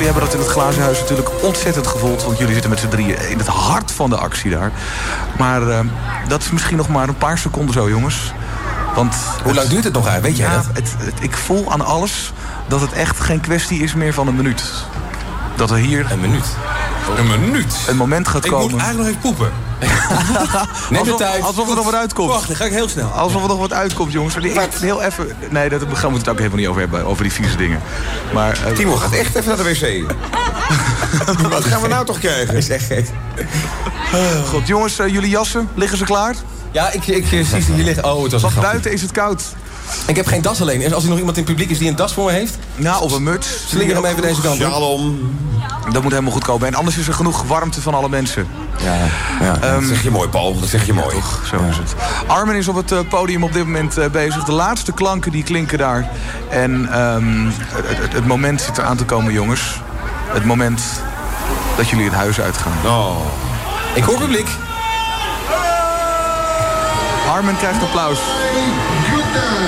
Jullie 0.01 0.15
hebben 0.15 0.31
dat 0.31 0.41
in 0.41 0.47
het 0.47 0.59
glazen 0.59 0.83
huis 0.83 1.01
natuurlijk 1.01 1.43
ontzettend 1.43 1.87
gevoeld. 1.87 2.23
Want 2.25 2.39
jullie 2.39 2.53
zitten 2.53 2.71
met 2.71 2.81
z'n 2.81 2.89
drieën 2.89 3.29
in 3.31 3.39
het 3.39 3.47
hart 3.47 3.93
van 3.93 4.11
de 4.11 4.17
actie 4.17 4.51
daar. 4.51 4.73
Maar 5.39 5.69
eh, 5.69 5.81
dat 6.29 6.43
is 6.43 6.51
misschien 6.51 6.77
nog 6.77 6.89
maar 6.89 7.09
een 7.09 7.17
paar 7.17 7.39
seconden 7.39 7.75
zo, 7.75 7.89
jongens. 7.89 8.33
Want 8.95 9.15
Hoe 9.43 9.55
lang 9.55 9.69
duurt 9.69 9.85
het 9.85 9.93
nog 9.93 10.07
uit? 10.07 10.23
Weet 10.23 10.37
jij 10.37 10.49
ja, 10.49 10.55
dat? 10.55 10.67
Het, 10.73 10.95
het- 10.99 11.23
ik 11.23 11.37
voel 11.37 11.73
aan 11.73 11.81
alles 11.81 12.33
dat 12.69 12.81
het 12.81 12.93
echt 12.93 13.21
geen 13.21 13.41
kwestie 13.41 13.83
is 13.83 13.95
meer 13.95 14.15
van 14.15 14.27
een 14.27 14.37
minuut. 14.37 14.73
Dat 15.57 15.71
er 15.71 15.77
hier... 15.77 16.07
Een 16.11 16.21
minuut? 16.21 16.47
Een 17.17 17.41
minuut? 17.41 17.75
Een 17.89 17.97
moment 17.97 18.29
gaat 18.29 18.45
Ik 18.45 18.51
komen... 18.51 18.71
moet 18.71 18.81
eigenlijk 18.81 18.99
nog 18.99 19.19
even 19.19 19.37
poepen. 19.37 19.53
Neem 20.91 21.05
de 21.05 21.15
tijd. 21.15 21.43
alsof 21.43 21.69
er 21.69 21.75
nog 21.75 21.85
wat 21.85 21.95
uitkomt. 21.95 22.31
Wacht, 22.31 22.47
dan 22.47 22.57
ga 22.57 22.65
ik 22.65 22.73
heel 22.73 22.89
snel. 22.89 23.09
Alsof 23.09 23.43
er 23.43 23.49
nog 23.49 23.59
wat 23.59 23.73
uitkomt, 23.73 24.13
jongens. 24.13 24.35
Maar 24.35 24.43
die- 24.43 24.53
ik- 24.53 24.73
heel 24.81 25.03
even... 25.03 25.37
Nee, 25.51 25.69
dat 25.69 25.83
gaan 25.93 26.13
we 26.13 26.19
het 26.19 26.29
ook 26.29 26.37
helemaal 26.37 26.59
niet 26.59 26.67
over 26.69 26.81
hebben. 26.81 27.05
Over 27.07 27.23
die 27.23 27.33
vieze 27.33 27.57
dingen. 27.57 27.81
Maar, 28.35 28.59
eh, 28.67 28.73
Timo 28.73 28.97
gaat 28.97 29.13
echt 29.13 29.35
even 29.35 29.49
naar 29.49 29.57
de 29.57 29.63
wc. 29.63 30.13
Wat 31.51 31.65
gaan 31.65 31.83
we 31.83 31.89
nou 31.89 32.05
toch 32.07 32.19
krijgen? 32.19 32.55
Is 32.57 32.69
echt 32.69 32.85
gek. 32.85 33.07
God, 34.49 34.67
jongens, 34.67 34.99
eh, 34.99 35.09
jullie 35.09 35.31
jassen, 35.31 35.69
liggen 35.75 35.99
ze 35.99 36.05
klaar? 36.05 36.35
Ja, 36.71 36.91
ik, 36.93 37.07
ik 37.07 37.25
eh, 37.25 37.31
zie 37.31 37.45
ze 37.63 37.73
hier 37.73 37.85
liggen. 37.85 38.05
Oh, 38.15 38.23
het 38.23 38.33
was 38.33 38.43
grapje. 38.43 38.61
buiten 38.61 38.93
is 38.93 39.03
het 39.03 39.13
koud. 39.13 39.43
Ik 40.07 40.17
heb 40.17 40.27
geen 40.27 40.43
das 40.43 40.61
alleen. 40.61 40.95
Als 40.95 41.03
er 41.03 41.09
nog 41.09 41.19
iemand 41.19 41.37
in 41.37 41.43
het 41.43 41.53
publiek 41.53 41.71
is 41.71 41.79
die 41.79 41.89
een 41.89 41.97
das 41.97 42.13
voor 42.13 42.25
me 42.25 42.33
heeft... 42.33 42.59
Nou, 42.77 43.03
of 43.03 43.13
een 43.13 43.23
muts. 43.23 43.49
Slinger 43.69 43.95
hem 43.95 44.05
even 44.05 44.23
deze 44.23 44.41
kant 44.41 44.61
op. 44.61 44.67
Shalom. 44.71 45.31
Dat 45.93 46.03
moet 46.03 46.11
helemaal 46.13 46.33
goed 46.33 46.45
komen. 46.45 46.67
En 46.67 46.75
anders 46.75 46.97
is 46.97 47.09
er 47.09 47.15
genoeg 47.15 47.43
warmte 47.43 47.81
van 47.83 47.95
alle 47.95 48.09
mensen. 48.09 48.47
Ja, 48.79 48.95
ja 49.41 49.53
dat 49.53 49.63
Ehm, 49.63 49.85
zeg 49.85 50.03
je 50.03 50.11
mooi, 50.11 50.29
Paul. 50.29 50.61
Dat 50.61 50.69
zeg 50.69 50.87
je 50.87 50.93
mooi. 50.93 51.15
Toch, 51.15 51.47
zo 51.47 51.57
is 51.71 51.77
het. 51.77 51.95
Armin 52.27 52.57
is 52.57 52.69
op 52.69 52.77
het 52.77 52.93
eh, 52.93 52.99
podium 53.09 53.45
op 53.45 53.53
dit 53.53 53.65
moment 53.65 53.99
eh, 53.99 54.11
bezig. 54.11 54.45
De 54.45 54.53
laatste 54.53 54.93
klanken 54.93 55.33
die 55.33 55.43
klinken 55.43 55.79
daar. 55.79 56.11
En 56.49 56.93
ehm, 56.93 57.49
het, 58.11 58.27
moment 58.27 58.61
zit 58.61 58.79
eraan 58.79 58.97
te 58.97 59.05
komen, 59.05 59.33
jongens. 59.33 59.81
Het 60.27 60.45
moment 60.45 60.83
dat 61.77 61.89
jullie 61.89 62.05
het 62.05 62.15
huis 62.15 62.41
uitgaan. 62.41 62.73
Oh. 62.85 63.17
Ik 63.95 64.03
hoor 64.03 64.19
publiek. 64.19 64.49
Armin 67.33 67.57
krijgt 67.57 67.83
applaus. 67.83 68.19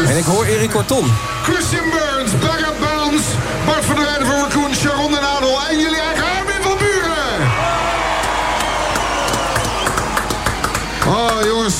En 0.07 0.17
ik 0.17 0.25
hoor 0.25 0.45
Erik 0.45 0.71
Korton. 0.71 1.13
Christian 1.43 1.85
Burns, 1.91 2.39
Barra 2.39 2.73
Bounds, 2.81 3.25
Bart 3.67 3.85
van 3.85 3.95
der 3.95 4.12
Oh 11.07 11.31
jongens, 11.45 11.75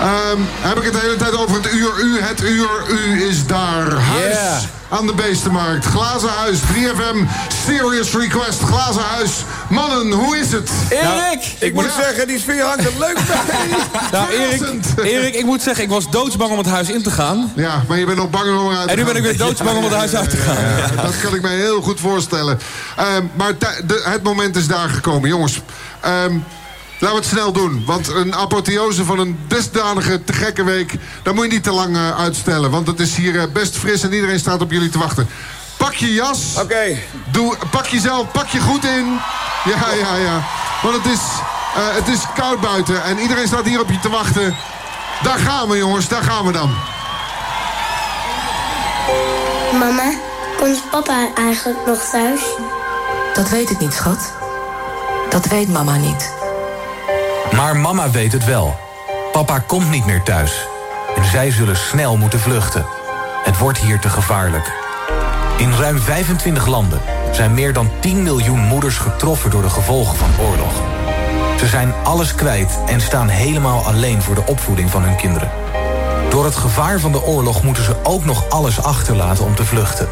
Ehm, 0.00 0.40
heb 0.60 0.76
ik 0.78 0.84
het 0.84 0.92
de 0.92 0.98
hele 0.98 1.16
tijd 1.16 1.36
over 1.36 1.56
het 1.56 1.72
uur. 1.72 1.92
U, 2.00 2.20
het 2.20 2.40
uur, 2.42 2.68
u 2.88 3.28
is 3.28 3.46
daar. 3.46 3.92
Huis 3.92 4.22
Yeah. 4.34 4.62
aan 4.88 5.06
de 5.06 5.12
Beestenmarkt. 5.14 5.84
Glazen 5.84 6.28
Huis, 6.28 6.58
3FM, 6.60 7.24
Serious 7.66 8.12
Request, 8.12 8.60
Glazen 8.62 9.02
Huis. 9.02 9.30
Mannen, 9.68 10.12
hoe 10.12 10.36
is 10.38 10.52
het? 10.52 10.70
Erik! 10.88 11.44
ik 11.58 11.74
moet 11.74 11.90
zeggen, 12.04 12.26
die 12.26 12.38
sfeer 12.40 12.62
hangt 12.64 12.84
er 12.84 12.92
leuk 12.98 13.14
bij. 13.26 13.78
nou, 14.12 14.30
Erik, 14.30 14.62
Erik, 15.02 15.34
ik 15.34 15.44
moet 15.44 15.62
zeggen, 15.62 15.84
ik 15.84 15.90
was 15.90 16.10
doodsbang 16.10 16.50
om 16.50 16.58
het 16.58 16.66
huis 16.66 16.88
in 16.90 17.02
te 17.02 17.10
gaan. 17.10 17.52
Ja, 17.56 17.82
maar 17.88 17.98
je 17.98 18.04
bent 18.06 18.18
nog 18.18 18.30
banger 18.30 18.58
om 18.60 18.70
eruit 18.70 18.82
te 18.84 18.90
En 18.90 18.96
nu 18.98 19.04
gaan. 19.04 19.12
ben 19.12 19.22
ik 19.22 19.28
weer 19.28 19.46
doodsbang 19.46 19.76
om 19.76 19.84
het 19.84 19.94
huis 19.94 20.14
uit 20.14 20.30
te 20.30 20.36
gaan. 20.36 20.56
Ja, 20.96 21.02
dat 21.02 21.20
kan 21.22 21.34
ik 21.34 21.42
me 21.42 21.48
heel 21.48 21.80
goed 21.82 22.00
voorstellen. 22.00 22.58
Ehm, 22.96 23.24
maar 23.34 23.52
de- 23.58 24.02
het 24.04 24.22
moment 24.22 24.56
is 24.56 24.66
daar 24.66 24.88
gekomen. 24.88 25.28
Jongens, 25.28 25.60
ehm, 26.00 26.34
laten 27.02 27.18
we 27.18 27.24
het 27.24 27.38
snel 27.38 27.52
doen. 27.52 27.82
Want 27.86 28.08
een 28.08 28.34
apotheose 28.34 29.04
van 29.04 29.18
een 29.18 29.38
dusdanige 29.48 30.24
te 30.24 30.32
gekke 30.32 30.64
week... 30.64 30.94
daar 31.22 31.34
moet 31.34 31.44
je 31.44 31.50
niet 31.50 31.62
te 31.62 31.72
lang 31.72 31.96
eh, 31.96 32.18
uitstellen. 32.18 32.70
Want 32.70 32.86
het 32.86 33.00
is 33.00 33.14
hier 33.14 33.38
eh, 33.38 33.52
best 33.52 33.76
fris 33.76 34.02
en 34.02 34.12
iedereen 34.12 34.38
staat 34.38 34.60
op 34.60 34.70
jullie 34.70 34.88
te 34.88 34.98
wachten. 34.98 35.28
Pak 35.76 35.94
je 35.94 36.12
jas. 36.12 36.54
Oké. 36.58 36.98
Doe, 37.30 37.56
pak 37.70 37.86
jezelf, 37.86 38.30
pak 38.30 38.46
je 38.46 38.60
goed 38.60 38.84
in. 38.84 39.18
Ja, 39.64 39.92
ja, 39.92 40.16
ja. 40.16 40.44
Want 40.82 40.96
het 40.96 41.12
is, 41.12 41.20
eh, 41.74 41.94
het 41.94 42.08
is 42.08 42.20
koud 42.34 42.60
buiten 42.60 43.04
en 43.04 43.18
iedereen 43.18 43.46
staat 43.46 43.64
hier 43.64 43.80
op 43.80 43.90
je 43.90 44.00
te 44.00 44.10
wachten. 44.10 44.56
Daar 45.22 45.38
gaan 45.38 45.68
we, 45.68 45.76
jongens. 45.76 46.08
Daar 46.08 46.22
gaan 46.22 46.46
we 46.46 46.52
dan. 46.52 46.74
Mama, 49.78 50.12
komt 50.58 50.90
papa 50.90 51.28
eigenlijk 51.34 51.86
nog 51.86 51.98
thuis? 51.98 52.40
Dat 53.34 53.48
weet 53.48 53.70
ik 53.70 53.78
niet, 53.78 53.94
schat. 53.94 54.32
Dat 55.28 55.46
weet 55.46 55.68
mama 55.68 55.96
niet. 55.96 56.41
Maar 57.56 57.76
mama 57.76 58.10
weet 58.10 58.32
het 58.32 58.44
wel. 58.44 58.76
Papa 59.32 59.58
komt 59.58 59.90
niet 59.90 60.06
meer 60.06 60.22
thuis. 60.22 60.66
En 61.16 61.24
zij 61.24 61.50
zullen 61.50 61.76
snel 61.76 62.16
moeten 62.16 62.40
vluchten. 62.40 62.86
Het 63.44 63.58
wordt 63.58 63.78
hier 63.78 63.98
te 63.98 64.08
gevaarlijk. 64.08 64.72
In 65.56 65.72
ruim 65.72 65.98
25 65.98 66.66
landen 66.66 67.00
zijn 67.32 67.54
meer 67.54 67.72
dan 67.72 67.90
10 68.00 68.22
miljoen 68.22 68.60
moeders 68.60 68.98
getroffen 68.98 69.50
door 69.50 69.62
de 69.62 69.70
gevolgen 69.70 70.16
van 70.16 70.46
oorlog. 70.46 70.72
Ze 71.58 71.66
zijn 71.66 71.94
alles 72.02 72.34
kwijt 72.34 72.78
en 72.86 73.00
staan 73.00 73.28
helemaal 73.28 73.84
alleen 73.84 74.22
voor 74.22 74.34
de 74.34 74.46
opvoeding 74.46 74.90
van 74.90 75.02
hun 75.02 75.16
kinderen. 75.16 75.50
Door 76.28 76.44
het 76.44 76.56
gevaar 76.56 77.00
van 77.00 77.12
de 77.12 77.22
oorlog 77.22 77.62
moeten 77.62 77.84
ze 77.84 77.96
ook 78.02 78.24
nog 78.24 78.48
alles 78.48 78.82
achterlaten 78.82 79.44
om 79.44 79.54
te 79.54 79.64
vluchten. 79.64 80.08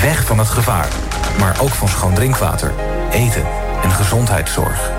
Weg 0.00 0.24
van 0.24 0.38
het 0.38 0.48
gevaar, 0.48 0.88
maar 1.38 1.56
ook 1.60 1.74
van 1.74 1.88
schoon 1.88 2.14
drinkwater, 2.14 2.72
eten 3.10 3.44
en 3.82 3.90
gezondheidszorg. 3.90 4.90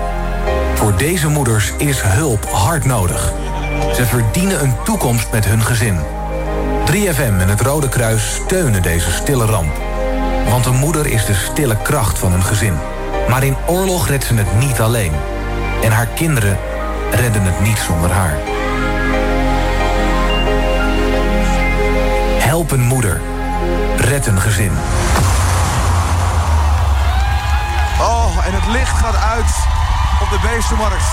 Voor 0.78 0.96
deze 0.96 1.28
moeders 1.28 1.72
is 1.76 2.00
hulp 2.02 2.50
hard 2.50 2.84
nodig. 2.84 3.32
Ze 3.94 4.06
verdienen 4.06 4.62
een 4.62 4.74
toekomst 4.84 5.30
met 5.32 5.44
hun 5.44 5.62
gezin. 5.62 5.98
3FM 6.90 7.40
en 7.40 7.48
het 7.48 7.60
Rode 7.60 7.88
Kruis 7.88 8.34
steunen 8.34 8.82
deze 8.82 9.10
stille 9.10 9.44
ramp. 9.44 9.76
Want 10.48 10.66
een 10.66 10.76
moeder 10.76 11.06
is 11.06 11.24
de 11.24 11.34
stille 11.34 11.76
kracht 11.82 12.18
van 12.18 12.32
een 12.32 12.42
gezin. 12.42 12.74
Maar 13.28 13.44
in 13.44 13.56
oorlog 13.66 14.08
redt 14.08 14.24
ze 14.24 14.34
het 14.34 14.58
niet 14.58 14.80
alleen. 14.80 15.12
En 15.82 15.92
haar 15.92 16.06
kinderen 16.06 16.58
redden 17.10 17.42
het 17.42 17.60
niet 17.60 17.78
zonder 17.78 18.10
haar. 18.10 18.36
Help 22.38 22.70
een 22.70 22.86
moeder. 22.86 23.20
Red 23.96 24.26
een 24.26 24.40
gezin. 24.40 24.72
Oh, 28.00 28.46
en 28.46 28.54
het 28.54 28.66
licht 28.66 28.98
gaat 28.98 29.16
uit 29.16 29.77
op 30.20 30.30
de 30.30 30.38
Beestenmarkt. 30.48 31.04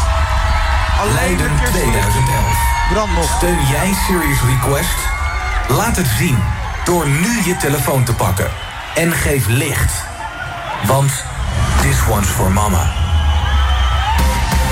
Alleen 0.99 1.13
de 1.13 1.19
Leiden 1.21 1.59
kerstlicht 1.59 1.85
2011. 1.85 2.57
brandt 2.89 3.13
nog. 3.13 3.35
Steun 3.37 3.67
jij 3.71 3.93
Serious 4.07 4.39
Request? 4.41 4.97
Laat 5.67 5.95
het 5.95 6.07
zien 6.17 6.37
door 6.83 7.07
nu 7.07 7.41
je 7.43 7.55
telefoon 7.57 8.03
te 8.03 8.13
pakken. 8.13 8.51
En 8.95 9.11
geef 9.11 9.47
licht. 9.47 9.91
Want 10.85 11.11
this 11.81 11.97
one's 12.09 12.27
for 12.27 12.51
mama. 12.51 12.91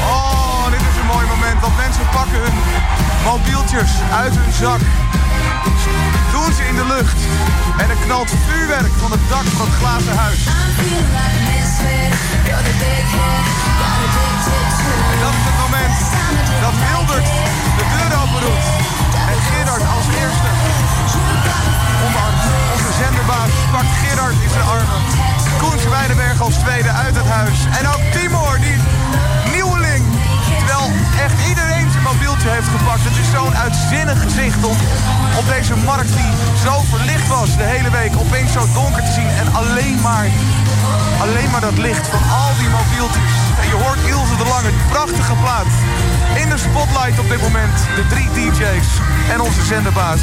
Oh, 0.09 0.65
dit 0.71 0.79
is 0.79 0.99
een 0.99 1.05
mooi 1.05 1.27
moment. 1.27 1.61
Want 1.61 1.77
mensen 1.77 2.05
pakken 2.11 2.39
hun 2.41 2.53
mobieltjes 3.25 3.91
uit 4.11 4.35
hun 4.35 4.53
zak. 4.53 4.79
Doen 6.31 6.53
ze 6.53 6.63
in 6.67 6.75
de 6.75 6.85
lucht. 6.95 7.19
En 7.77 7.89
er 7.89 7.99
knalt 8.05 8.31
vuurwerk 8.47 8.93
van 9.03 9.11
het 9.11 9.23
dak 9.29 9.45
van 9.59 9.65
het 9.69 9.75
glazen 9.75 10.17
huis. 10.17 10.41
En 15.13 15.19
dat 15.23 15.33
is 15.39 15.45
het 15.49 15.57
moment 15.65 15.97
dat 16.65 16.73
Wildert 16.83 17.29
de 17.77 17.85
deur 17.93 18.11
open 18.21 18.41
doet. 18.45 18.65
En 19.31 19.39
Gerard 19.49 19.85
als 19.95 20.07
eerste. 20.21 20.49
Omarmt 22.05 22.43
onze 22.73 22.91
zenderbaas 23.03 23.51
pakt 23.71 23.93
Gerard 24.01 24.37
in 24.45 24.49
zijn 24.49 24.67
armen. 24.75 25.01
Koen 25.57 25.89
Weidenberg 25.89 26.41
als 26.41 26.55
tweede 26.55 26.89
uit 26.89 27.15
het 27.15 27.27
huis. 27.27 27.59
En 27.79 27.87
ook 27.87 28.01
Timor, 28.11 28.59
die 28.59 28.79
nieuweling. 29.51 30.05
Terwijl 30.57 30.91
echt 31.25 31.47
iedereen 31.49 31.72
mobieltje 32.33 32.61
heeft 32.61 32.77
gepakt. 32.77 33.03
Het 33.03 33.17
is 33.23 33.31
zo'n 33.31 33.55
uitzinnig 33.65 34.21
gezicht 34.21 34.63
om 34.65 34.77
op 35.39 35.45
deze 35.55 35.75
markt 35.75 36.13
die 36.19 36.31
zo 36.65 36.73
verlicht 36.93 37.27
was 37.27 37.57
de 37.57 37.63
hele 37.63 37.89
week. 37.89 38.13
Opeens 38.25 38.51
zo 38.51 38.63
donker 38.73 39.03
te 39.03 39.11
zien 39.11 39.29
en 39.41 39.47
alleen 39.53 39.97
maar, 40.01 40.27
alleen 41.25 41.49
maar 41.51 41.61
dat 41.61 41.77
licht 41.77 42.07
van 42.07 42.23
al 42.41 42.51
die 42.61 42.69
mobieltjes. 42.79 43.33
En 43.61 43.67
je 43.71 43.77
hoort 43.83 44.01
Ilse 44.13 44.35
de 44.41 44.47
Lange, 44.53 44.71
prachtige 44.89 45.35
plaat. 45.43 45.71
In 46.41 46.49
de 46.49 46.57
spotlight 46.57 47.19
op 47.19 47.29
dit 47.29 47.41
moment 47.41 47.77
de 47.95 48.07
drie 48.07 48.29
DJ's 48.33 48.87
en 49.33 49.41
onze 49.41 49.63
zenderbaas. 49.65 50.21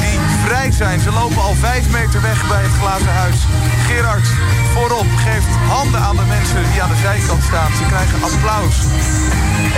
Die 0.00 0.18
vrij 0.44 0.70
zijn. 0.70 1.00
Ze 1.00 1.12
lopen 1.12 1.42
al 1.42 1.54
vijf 1.54 1.88
meter 1.90 2.20
weg 2.22 2.48
bij 2.48 2.62
het 2.62 2.74
glazen 2.80 3.12
huis. 3.12 3.38
Gerard 3.86 4.28
voorop 4.74 5.10
geeft 5.26 5.52
handen 5.68 6.00
aan 6.00 6.16
de 6.16 6.28
mensen 6.36 6.62
die 6.70 6.82
aan 6.82 6.92
de 6.94 7.00
zijkant 7.08 7.42
staan. 7.42 7.70
Ze 7.78 7.84
krijgen 7.92 8.22
applaus. 8.22 8.76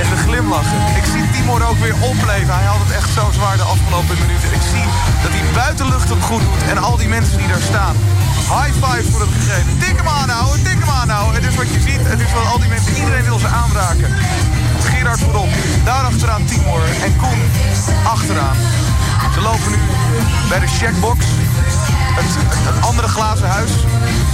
En 0.01 0.07
ze 0.11 0.17
glimlachen. 0.27 0.81
Ik 1.01 1.07
zie 1.13 1.31
Timor 1.31 1.63
ook 1.71 1.79
weer 1.87 1.97
opleven. 2.11 2.55
Hij 2.55 2.69
had 2.73 2.81
het 2.85 2.93
echt 3.01 3.11
zo 3.19 3.31
zwaar 3.39 3.57
de 3.57 3.69
afgelopen 3.75 4.17
minuten. 4.25 4.49
Ik 4.59 4.65
zie 4.73 4.87
dat 5.23 5.33
hij 5.37 5.45
buitenlucht 5.63 6.09
het 6.09 6.23
goed 6.23 6.41
doet. 6.41 6.63
En 6.71 6.79
al 6.79 6.97
die 6.97 7.09
mensen 7.09 7.39
die 7.39 7.49
daar 7.49 7.67
staan. 7.73 7.97
High 8.57 8.75
five 8.83 9.07
voor 9.11 9.21
hem 9.21 9.33
gegeven. 9.39 9.79
Tik 9.79 9.97
hem 9.97 10.09
aanhouden, 10.09 10.63
tik 10.63 10.79
hem 10.85 10.95
aanhouden. 11.01 11.35
Het 11.35 11.51
is 11.51 11.57
wat 11.61 11.71
je 11.75 11.81
ziet. 11.89 12.03
Het 12.13 12.21
is 12.21 12.33
wat 12.33 12.47
al 12.53 12.59
die 12.59 12.69
mensen, 12.69 12.93
iedereen 12.97 13.25
wil 13.25 13.39
ze 13.39 13.49
aanraken. 13.63 14.09
Gerard 14.85 15.21
voorop. 15.21 15.49
Daar 15.85 16.05
achteraan 16.05 16.45
Timor. 16.45 16.83
En 17.05 17.17
Koen 17.17 17.41
achteraan. 18.05 18.57
Ze 19.35 19.41
lopen 19.41 19.71
nu 19.71 19.79
bij 20.49 20.61
de 20.61 20.67
checkbox. 20.67 21.25
Het, 22.19 22.31
het 22.69 22.85
andere 22.85 23.09
glazen 23.09 23.49
huis. 23.49 23.71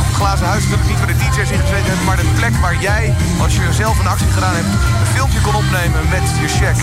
Het 0.06 0.16
glazen 0.16 0.47
huis 0.47 0.62
natuurlijk 0.62 0.89
niet 0.89 0.98
waar 0.98 1.06
de 1.06 1.18
DJ's 1.22 1.51
in 1.51 1.60
gezeten 1.60 1.89
hebben, 1.90 2.05
maar 2.05 2.16
de 2.16 2.31
plek 2.39 2.55
waar 2.64 2.77
jij, 2.81 3.14
als 3.40 3.55
je 3.55 3.72
zelf 3.72 3.98
een 3.98 4.06
actie 4.14 4.31
gedaan 4.31 4.55
hebt, 4.55 4.72
een 5.01 5.12
filmpje 5.14 5.40
kon 5.40 5.55
opnemen 5.55 6.09
met 6.09 6.27
je 6.40 6.48
check. 6.48 6.77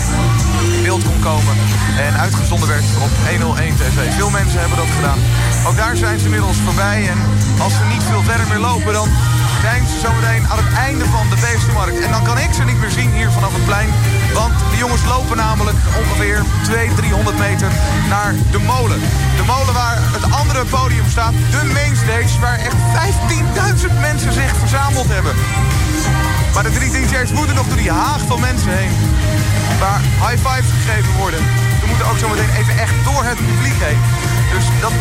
In 0.76 0.82
beeld 0.82 1.04
komt 1.04 1.22
komen. 1.22 1.54
En 2.06 2.12
uitgezonden 2.18 2.68
werd 2.68 2.84
op 3.06 3.12
101 3.30 3.76
TV. 3.76 4.14
Veel 4.14 4.30
mensen 4.30 4.60
hebben 4.60 4.78
dat 4.78 4.92
gedaan. 4.96 5.18
Ook 5.66 5.76
daar 5.76 5.96
zijn 5.96 6.18
ze 6.18 6.24
inmiddels 6.24 6.56
voorbij. 6.64 7.08
En 7.08 7.18
als 7.64 7.72
ze 7.72 7.84
niet 7.94 8.02
veel 8.02 8.22
verder 8.22 8.46
meer 8.46 8.62
lopen, 8.70 8.92
dan 8.92 9.08
zijn 9.60 9.86
ze 9.86 9.98
zometeen 9.98 10.48
aan 10.48 10.60
het 10.64 10.72
einde 10.76 11.04
van 11.04 11.28
de 11.28 11.36
Beestenmarkt. 11.40 12.00
En 12.00 12.10
dan 12.10 12.24
kan 12.24 12.38
ik 12.38 12.52
ze 12.52 12.64
niet 12.64 12.80
meer 12.80 12.90
zien 12.90 13.12
hier 13.12 13.30
vanaf 13.30 13.52
het 13.52 13.64
plein. 13.64 13.90
Want 14.34 14.54
de 14.70 14.76
jongens 14.76 15.04
lopen 15.04 15.36
namelijk 15.36 15.76
ongeveer 16.00 16.42
200, 16.62 16.96
300 16.96 17.38
meter 17.38 17.70
naar 18.08 18.34
de 18.50 18.58
molen. 18.58 19.00
De 19.36 19.44
molen 19.46 19.74
waar 19.74 19.98
het 20.16 20.32
andere 20.40 20.64
podium 20.64 21.08
staat, 21.08 21.34
de 21.50 21.64
mainstage... 21.72 22.40
waar 22.40 22.58
echt 22.58 22.78
15.000 23.88 24.00
mensen 24.00 24.32
zich 24.32 24.56
verzameld 24.56 25.08
hebben. 25.08 25.34
Maar 26.54 26.62
de 26.62 26.72
drie 26.78 26.90
DJ's 26.90 27.32
moeten 27.32 27.54
nog 27.54 27.66
door 27.66 27.76
die 27.76 27.90
haag 27.90 28.20
van 28.26 28.40
mensen 28.40 28.72
heen. 28.78 28.92
Waar 29.80 30.00
high 30.24 30.48
fives 30.48 30.70
gegeven 30.78 31.12
worden. 31.16 31.40
We 31.80 31.86
moeten 31.86 32.06
ook 32.06 32.18
zometeen 32.18 32.52
even 32.60 32.78
echt 32.78 32.94
door 33.04 33.24
het 33.24 33.38
publiek 33.46 33.78
heen. 33.86 34.00
Dus 34.54 34.64
dat, 34.80 34.92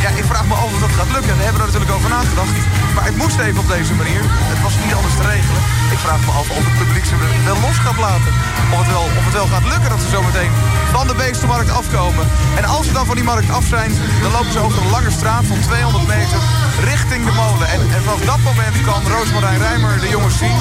ja, 0.00 0.08
ik 0.08 0.24
vraag 0.24 0.46
me 0.46 0.54
af 0.54 0.72
of 0.74 0.80
dat 0.80 0.90
gaat 0.90 1.10
lukken. 1.12 1.36
We 1.36 1.42
hebben 1.42 1.60
er 1.60 1.66
natuurlijk 1.66 1.96
over 1.96 2.10
nagedacht. 2.10 2.56
Maar 2.94 3.04
het 3.04 3.16
moest 3.16 3.38
even 3.38 3.60
op 3.60 3.68
deze 3.68 3.94
manier. 3.94 4.22
Het 4.52 4.62
was 4.62 4.74
niet 4.84 4.94
anders 4.94 5.16
te 5.16 5.22
regelen. 5.22 5.79
Ik 5.94 5.98
vraag 5.98 6.20
me 6.26 6.32
af 6.40 6.50
of 6.50 6.64
het 6.68 6.78
publiek 6.78 7.04
ze 7.04 7.16
wel 7.44 7.60
los 7.60 7.78
gaat 7.84 7.98
laten. 7.98 8.32
Of 8.72 8.78
het 8.78 8.90
wel, 8.96 9.06
of 9.18 9.24
het 9.28 9.32
wel 9.32 9.46
gaat 9.46 9.66
lukken 9.72 9.90
dat 9.90 10.00
ze 10.00 10.08
zometeen 10.08 10.52
van 10.92 11.06
de 11.06 11.14
beestenmarkt 11.14 11.70
afkomen. 11.70 12.24
En 12.56 12.64
als 12.64 12.86
ze 12.86 12.92
dan 12.92 13.06
van 13.06 13.14
die 13.14 13.24
markt 13.24 13.50
af 13.50 13.64
zijn, 13.64 13.90
dan 14.22 14.30
lopen 14.32 14.52
ze 14.52 14.58
over 14.58 14.82
een 14.82 14.90
lange 14.90 15.10
straat 15.10 15.44
van 15.44 15.60
200 15.60 16.06
meter 16.06 16.40
richting 16.84 17.24
de 17.24 17.32
molen. 17.32 17.68
En, 17.68 17.80
en 17.80 18.02
vanaf 18.02 18.20
dat 18.32 18.40
moment 18.50 18.76
kan 18.88 19.02
Roosmarijn 19.12 19.58
Rijmer 19.58 20.00
de 20.00 20.08
jongens 20.08 20.38
zien. 20.38 20.56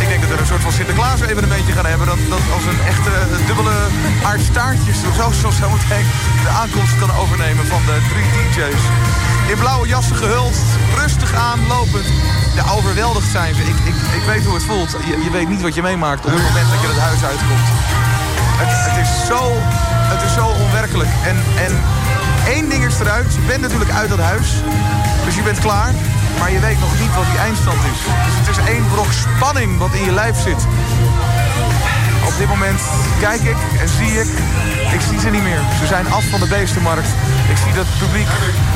Ik 0.00 0.08
denk 0.08 0.20
dat 0.20 0.30
we 0.30 0.38
een 0.38 0.46
soort 0.46 0.66
van 0.68 0.72
Sinterklaas 0.72 1.20
evenementje 1.20 1.72
gaan 1.72 1.86
hebben. 1.86 2.06
Dat, 2.06 2.18
dat 2.28 2.44
als 2.56 2.64
een 2.64 2.80
echte 2.92 3.10
eh, 3.10 3.46
dubbele 3.46 3.76
aardstaartjes 4.24 4.98
zo, 5.18 5.30
zo, 5.42 5.50
zo 5.50 5.70
meteen 5.70 6.06
de 6.42 6.48
aankomst 6.48 6.98
kan 6.98 7.10
overnemen 7.22 7.66
van 7.66 7.82
de 7.86 7.96
drie 8.10 8.28
DJ's. 8.32 8.82
In 9.48 9.58
blauwe 9.58 9.88
jassen 9.88 10.16
gehuld, 10.16 10.56
rustig 10.96 11.34
aanlopend. 11.34 12.06
Ja, 12.54 12.64
overweldigd 12.76 13.30
zijn 13.30 13.54
ze. 13.54 13.62
Ik, 13.62 13.76
ik, 13.84 13.94
ik 14.18 14.22
weet 14.26 14.44
hoe 14.44 14.54
het 14.54 14.61
voelt. 14.62 14.96
Je, 15.24 15.30
weet 15.30 15.48
niet 15.48 15.62
wat 15.62 15.74
je 15.74 15.82
meemaakt 15.82 16.24
op 16.24 16.32
het 16.32 16.42
moment 16.42 16.70
dat 16.70 16.80
je 16.80 16.86
het 16.86 16.98
huis 16.98 17.24
uitkomt. 17.24 17.68
Het, 18.62 18.72
het, 18.90 18.96
is, 19.04 19.26
zo, 19.26 19.40
het 20.14 20.22
is 20.22 20.34
zo 20.34 20.46
onwerkelijk. 20.64 21.10
En, 21.24 21.36
en 21.66 21.72
één 22.46 22.68
ding 22.68 22.84
is 22.84 22.98
eruit. 23.00 23.34
Je 23.34 23.40
bent 23.46 23.60
natuurlijk 23.60 23.90
uit 23.90 24.08
dat 24.08 24.18
huis. 24.18 24.48
Dus 25.24 25.34
je 25.34 25.42
bent 25.42 25.58
klaar. 25.58 25.92
Maar 26.38 26.52
je 26.52 26.60
weet 26.60 26.80
nog 26.80 27.00
niet 27.00 27.14
wat 27.14 27.24
die 27.30 27.38
eindstand 27.38 27.78
is. 27.92 28.00
Dus 28.26 28.34
het 28.40 28.48
is 28.56 28.72
één 28.74 28.88
brok 28.88 29.12
spanning 29.12 29.78
wat 29.78 29.92
in 29.94 30.04
je 30.04 30.12
lijf 30.12 30.36
zit. 30.40 30.66
Op 32.32 32.38
dit 32.38 32.48
moment 32.48 32.80
kijk 33.20 33.40
ik 33.40 33.56
en 33.80 33.88
zie 33.88 34.20
ik, 34.20 34.28
ik 34.92 35.00
zie 35.08 35.20
ze 35.20 35.28
niet 35.30 35.42
meer. 35.42 35.60
Ze 35.80 35.86
zijn 35.86 36.06
af 36.12 36.24
van 36.24 36.40
de 36.40 36.46
beestenmarkt. 36.46 37.08
Ik 37.50 37.56
zie 37.56 37.72
dat 37.72 37.86
het 37.88 37.98
publiek 37.98 38.28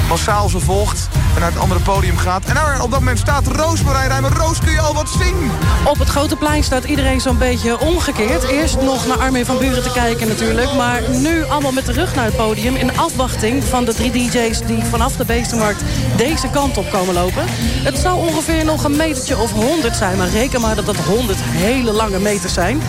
massaal 0.09 0.49
ze 0.49 0.61
volgt 0.61 1.09
en 1.35 1.41
naar 1.41 1.51
het 1.51 1.61
andere 1.61 1.81
podium 1.81 2.17
gaat. 2.17 2.45
En 2.45 2.55
daar 2.55 2.83
op 2.83 2.91
dat 2.91 2.99
moment 2.99 3.19
staat 3.19 3.47
Roos 3.47 3.83
Marijn. 3.83 4.29
Roos, 4.29 4.59
kun 4.59 4.73
je 4.73 4.81
al 4.81 4.95
wat 4.95 5.09
zien? 5.09 5.51
Op 5.85 5.99
het 5.99 6.09
grote 6.09 6.37
plein 6.37 6.65
staat 6.65 6.85
iedereen 6.85 7.21
zo'n 7.21 7.39
beetje 7.39 7.81
omgekeerd. 7.81 8.43
Eerst 8.43 8.81
nog 8.81 9.07
naar 9.07 9.19
Armin 9.19 9.45
van 9.45 9.59
Buren 9.59 9.83
te 9.83 9.93
kijken 9.93 10.29
natuurlijk. 10.29 10.75
Maar 10.75 11.03
nu 11.11 11.45
allemaal 11.45 11.73
met 11.73 11.87
de 11.87 11.93
rug 11.93 12.15
naar 12.15 12.25
het 12.25 12.37
podium. 12.37 12.75
In 12.75 12.99
afwachting 12.99 13.65
van 13.65 13.85
de 13.85 13.95
drie 13.95 14.11
DJ's 14.11 14.61
die 14.67 14.85
vanaf 14.85 15.17
de 15.17 15.25
Beestenmarkt 15.25 15.83
deze 16.17 16.49
kant 16.51 16.77
op 16.77 16.91
komen 16.91 17.15
lopen. 17.15 17.45
Het 17.83 17.99
zou 17.99 18.19
ongeveer 18.19 18.65
nog 18.65 18.85
een 18.85 18.97
metertje 18.97 19.39
of 19.39 19.53
100 19.53 19.97
zijn. 19.97 20.17
Maar 20.17 20.29
reken 20.29 20.61
maar 20.61 20.75
dat 20.75 20.87
dat 20.87 20.97
100 20.97 21.39
hele 21.41 21.93
lange 21.93 22.19
meters 22.19 22.53
zijn. 22.53 22.83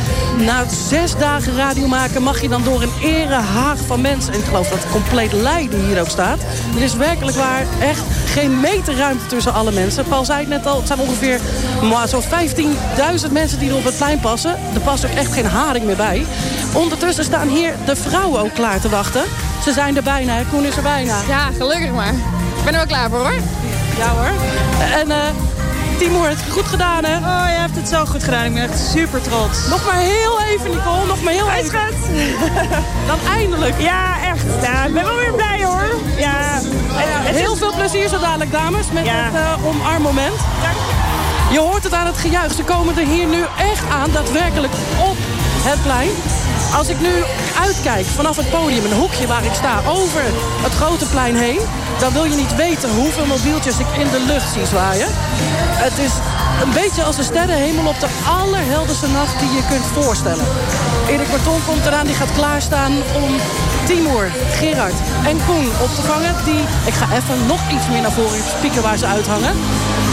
Zes 0.65 1.15
dagen 1.15 1.55
radio 1.55 1.87
maken 1.87 2.23
mag 2.23 2.41
je 2.41 2.49
dan 2.49 2.63
door 2.63 2.81
een 2.81 2.91
erehaag 3.01 3.77
van 3.87 4.01
mensen. 4.01 4.33
En 4.33 4.39
ik 4.39 4.45
geloof 4.45 4.69
dat 4.69 4.91
compleet 4.91 5.31
Leiden 5.31 5.85
hier 5.85 6.01
ook 6.01 6.09
staat. 6.09 6.39
Er 6.75 6.83
is 6.83 6.95
werkelijk 6.95 7.37
waar 7.37 7.65
echt 7.79 8.01
geen 8.25 8.59
meter 8.59 8.97
ruimte 8.97 9.25
tussen 9.25 9.53
alle 9.53 9.71
mensen. 9.71 10.03
Paul 10.03 10.25
zei 10.25 10.39
het 10.39 10.49
net 10.49 10.65
al, 10.65 10.77
het 10.77 10.87
zijn 10.87 10.99
ongeveer 10.99 11.39
maar 11.81 12.07
zo'n 12.07 12.23
15.000 12.23 13.31
mensen 13.31 13.59
die 13.59 13.69
er 13.69 13.75
op 13.75 13.83
het 13.83 13.97
plein 13.97 14.19
passen. 14.19 14.55
Er 14.73 14.79
past 14.79 15.05
ook 15.05 15.11
echt 15.11 15.33
geen 15.33 15.45
haring 15.45 15.85
meer 15.85 15.95
bij. 15.95 16.25
Ondertussen 16.73 17.23
staan 17.23 17.47
hier 17.47 17.73
de 17.85 17.95
vrouwen 17.95 18.41
ook 18.41 18.53
klaar 18.53 18.79
te 18.79 18.89
wachten. 18.89 19.23
Ze 19.63 19.71
zijn 19.71 19.97
er 19.97 20.03
bijna? 20.03 20.43
Koen 20.51 20.65
is 20.65 20.75
er 20.75 20.83
bijna. 20.83 21.19
Ja, 21.27 21.49
gelukkig 21.57 21.91
maar. 21.91 22.13
Ik 22.13 22.63
ben 22.63 22.73
er 22.73 22.79
wel 22.79 22.87
klaar 22.87 23.09
voor 23.09 23.19
hoor. 23.19 23.39
Ja 23.97 24.09
hoor. 24.09 24.31
En 25.01 25.11
eh 25.11 25.46
Timur, 25.97 26.29
het 26.29 26.43
goed 26.49 26.65
gedaan 26.65 27.03
hè? 27.05 27.17
Oh, 27.17 27.49
je 27.49 27.59
hebt 27.59 27.75
het 27.75 27.87
zo 27.87 28.05
goed 28.05 28.23
gedaan. 28.23 28.45
Ik 28.45 28.53
ben 28.53 28.63
echt 28.63 28.79
super 28.79 29.21
trots. 29.21 29.67
Nog 29.69 29.85
maar 29.85 29.95
heel 29.95 30.41
even 30.41 30.69
Nicole, 30.69 31.05
nog 31.07 31.21
maar 31.23 31.33
heel 31.33 31.51
even. 31.51 31.79
Dan 33.09 33.19
eindelijk. 33.27 33.79
Ja, 33.79 34.21
echt. 34.21 34.43
Ja, 34.61 34.85
ik 34.85 34.93
ben 34.93 35.03
wel 35.03 35.15
weer 35.15 35.33
blij 35.33 35.63
hoor. 35.65 35.89
Ja. 36.17 36.59
Ja, 36.97 37.19
heel 37.21 37.55
veel 37.55 37.73
plezier 37.75 38.07
zo 38.07 38.19
dadelijk 38.19 38.51
dames 38.51 38.91
met 38.91 39.03
het 39.07 39.33
uh, 39.33 39.67
omarmmoment. 39.67 40.39
Je 41.51 41.59
hoort 41.59 41.83
het 41.83 41.93
aan 41.93 42.05
het 42.05 42.17
gejuich. 42.17 42.53
Ze 42.53 42.63
komen 42.63 42.97
er 42.97 43.05
hier 43.05 43.27
nu 43.27 43.41
echt 43.57 43.89
aan, 43.89 44.11
daadwerkelijk 44.11 44.73
op 45.09 45.17
het 45.63 45.83
plein. 45.83 46.09
Als 46.75 46.87
ik 46.87 46.99
nu 46.99 47.23
uitkijk 47.59 48.05
vanaf 48.05 48.35
het 48.35 48.49
podium, 48.49 48.85
een 48.85 48.93
hoekje 48.93 49.27
waar 49.27 49.45
ik 49.45 49.53
sta, 49.53 49.81
over 49.87 50.23
het 50.61 50.73
grote 50.73 51.05
plein 51.05 51.35
heen... 51.35 51.59
dan 51.99 52.13
wil 52.13 52.23
je 52.23 52.35
niet 52.35 52.55
weten 52.55 52.89
hoeveel 52.89 53.25
mobieltjes 53.25 53.79
ik 53.79 53.87
in 53.97 54.09
de 54.11 54.23
lucht 54.27 54.53
zie 54.53 54.65
zwaaien. 54.65 55.07
Het 55.85 55.97
is 55.97 56.13
een 56.63 56.73
beetje 56.73 57.03
als 57.03 57.17
een 57.17 57.23
sterrenhemel 57.23 57.87
op 57.87 57.99
de 57.99 58.07
allerhelderste 58.39 59.07
nacht 59.07 59.39
die 59.39 59.49
je 59.49 59.63
kunt 59.69 59.85
voorstellen. 59.85 60.45
Erik 61.07 61.29
Marton 61.29 61.61
komt 61.67 61.85
eraan, 61.85 62.05
die 62.05 62.15
gaat 62.15 62.33
klaarstaan 62.33 62.91
om 62.91 63.31
Timur, 63.87 64.31
Gerard 64.59 64.99
en 65.25 65.37
Koen 65.45 65.67
op 65.81 65.91
te 65.95 66.01
vangen. 66.01 66.35
Die, 66.45 66.61
ik 66.85 66.93
ga 66.93 67.05
even 67.15 67.45
nog 67.47 67.61
iets 67.71 67.87
meer 67.89 68.01
naar 68.01 68.11
voren 68.11 68.39
spieken 68.57 68.81
waar 68.81 68.97
ze 68.97 69.05
uithangen. 69.05 69.53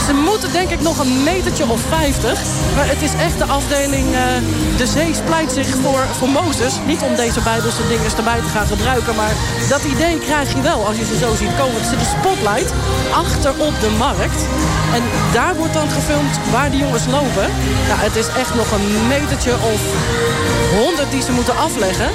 Ze 0.05 0.13
moeten 0.13 0.51
denk 0.51 0.69
ik 0.69 0.81
nog 0.81 0.97
een 0.99 1.23
metertje 1.23 1.69
of 1.69 1.81
50. 1.89 2.39
Maar 2.75 2.87
het 2.87 3.01
is 3.01 3.13
echt 3.13 3.37
de 3.37 3.45
afdeling 3.45 4.07
uh, 4.13 4.19
De 4.77 4.87
Zee 4.87 5.11
pleit 5.25 5.51
zich 5.51 5.67
voor, 5.67 6.03
voor 6.17 6.29
Mozes. 6.29 6.73
Niet 6.85 7.01
om 7.01 7.15
deze 7.15 7.41
bijbelse 7.41 7.87
dingen 7.87 8.17
erbij 8.17 8.39
te 8.39 8.53
gaan 8.55 8.67
gebruiken. 8.67 9.15
Maar 9.15 9.33
dat 9.69 9.83
idee 9.83 10.19
krijg 10.19 10.53
je 10.53 10.61
wel 10.61 10.85
als 10.87 10.97
je 10.97 11.05
ze 11.05 11.17
zo 11.17 11.35
ziet 11.35 11.55
komen. 11.59 11.79
Er 11.79 11.89
zit 11.91 11.99
een 11.99 12.15
spotlight 12.19 12.73
achter 13.11 13.51
op 13.67 13.75
de 13.79 13.91
markt. 13.97 14.41
En 14.97 15.03
daar 15.33 15.55
wordt 15.55 15.73
dan 15.73 15.89
gefilmd 15.89 16.35
waar 16.51 16.71
die 16.71 16.79
jongens 16.79 17.05
lopen. 17.05 17.47
Nou, 17.87 17.99
het 18.07 18.15
is 18.15 18.27
echt 18.27 18.55
nog 18.55 18.71
een 18.71 19.07
metertje 19.07 19.53
of 19.73 19.81
100 20.75 21.11
die 21.11 21.21
ze 21.21 21.31
moeten 21.31 21.57
afleggen. 21.57 22.09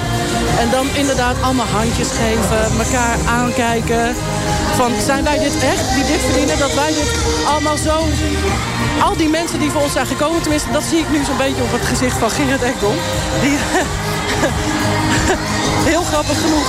En 0.59 0.69
dan 0.69 0.85
inderdaad 0.93 1.35
allemaal 1.57 1.81
handjes 1.81 2.11
geven, 2.11 2.63
elkaar 2.85 3.17
aankijken. 3.27 4.15
Van, 4.75 4.91
zijn 5.05 5.23
wij 5.23 5.39
dit 5.39 5.63
echt, 5.63 5.93
die 5.95 6.05
dit 6.05 6.21
verdienen, 6.27 6.59
dat 6.59 6.73
wij 6.73 6.87
dit 6.87 7.11
allemaal 7.45 7.77
zo... 7.77 7.95
Al 9.01 9.17
die 9.17 9.29
mensen 9.29 9.59
die 9.59 9.71
voor 9.71 9.81
ons 9.81 9.91
zijn 9.91 10.05
gekomen, 10.05 10.41
tenminste, 10.41 10.71
dat 10.71 10.83
zie 10.83 10.99
ik 10.99 11.09
nu 11.09 11.23
zo'n 11.23 11.37
beetje 11.37 11.63
op 11.63 11.71
het 11.71 11.85
gezicht 11.85 12.17
van 12.17 12.29
Gerrit 12.29 12.61
Ekdom. 12.61 12.95
Die 13.41 13.57
heel 15.91 16.03
grappig 16.03 16.41
genoeg 16.41 16.67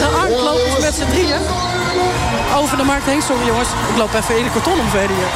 gearmd 0.00 0.40
lopen 0.40 0.80
met 0.80 0.94
z'n 0.94 1.10
drieën. 1.10 1.40
Over 2.56 2.76
de 2.76 2.84
markt 2.84 3.06
heen, 3.06 3.22
sorry 3.22 3.46
jongens. 3.46 3.68
Ik 3.90 3.96
loop 3.96 4.14
even 4.14 4.38
in 4.38 4.44
de 4.44 4.50
karton 4.50 4.80
omver 4.80 5.08
hier. 5.16 5.28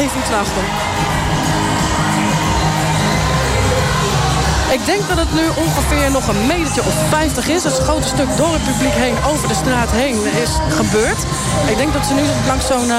Even 0.00 0.18
iets 0.20 0.30
naar 0.30 0.40
achter. 0.40 0.62
Ik 4.70 4.86
denk 4.86 5.08
dat 5.08 5.18
het 5.18 5.32
nu 5.34 5.46
ongeveer 5.64 6.10
nog 6.10 6.28
een 6.28 6.46
metertje 6.46 6.80
of 6.80 6.94
50 7.08 7.48
is. 7.48 7.64
Het 7.64 7.78
grote 7.78 8.08
stuk 8.08 8.36
door 8.36 8.52
het 8.52 8.64
publiek 8.64 8.92
heen, 8.92 9.16
over 9.30 9.48
de 9.48 9.54
straat 9.54 9.90
heen, 9.90 10.16
is 10.44 10.52
gebeurd. 10.68 11.20
Ik 11.66 11.76
denk 11.76 11.92
dat 11.92 12.06
ze 12.06 12.14
nu 12.14 12.22
langs 12.46 12.66
zo'n 12.66 12.88
uh, 12.88 12.96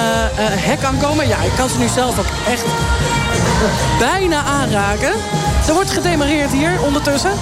hek 0.70 0.84
aankomen. 0.84 1.28
Ja, 1.28 1.42
ik 1.42 1.52
kan 1.58 1.70
ze 1.70 1.78
nu 1.78 1.88
zelf 1.88 2.20
ook 2.20 2.32
echt 2.48 2.66
bijna 4.00 4.44
aanraken. 4.44 5.14
Er 5.68 5.74
wordt 5.74 5.92
gedemareerd 5.92 6.52
hier 6.52 6.82
ondertussen. 6.82 7.34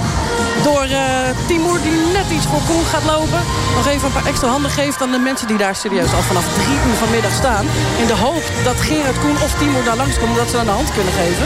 Door 0.64 0.86
uh, 0.86 1.00
Timur 1.48 1.82
die 1.82 1.98
net 2.14 2.30
iets 2.32 2.46
voor 2.46 2.62
Koen 2.68 2.86
gaat 2.86 3.06
lopen. 3.06 3.42
Nog 3.76 3.88
even 3.88 4.06
een 4.08 4.14
paar 4.14 4.26
extra 4.26 4.48
handen 4.48 4.72
geeft 4.72 5.02
aan 5.02 5.12
de 5.12 5.24
mensen 5.30 5.48
die 5.48 5.58
daar 5.58 5.76
serieus 5.76 6.14
al 6.14 6.22
vanaf 6.22 6.54
drie 6.54 6.80
uur 6.88 6.98
vanmiddag 7.04 7.34
staan. 7.34 7.66
In 8.02 8.08
de 8.08 8.18
hoop 8.26 8.44
dat 8.64 8.82
Gerard 8.82 9.20
Koen 9.20 9.42
of 9.46 9.54
Timur 9.54 9.84
daar 9.84 9.98
langskomen 9.98 10.36
dat 10.36 10.50
ze 10.50 10.58
aan 10.58 10.66
de 10.66 10.72
hand 10.72 10.92
kunnen 10.94 11.14
geven. 11.14 11.46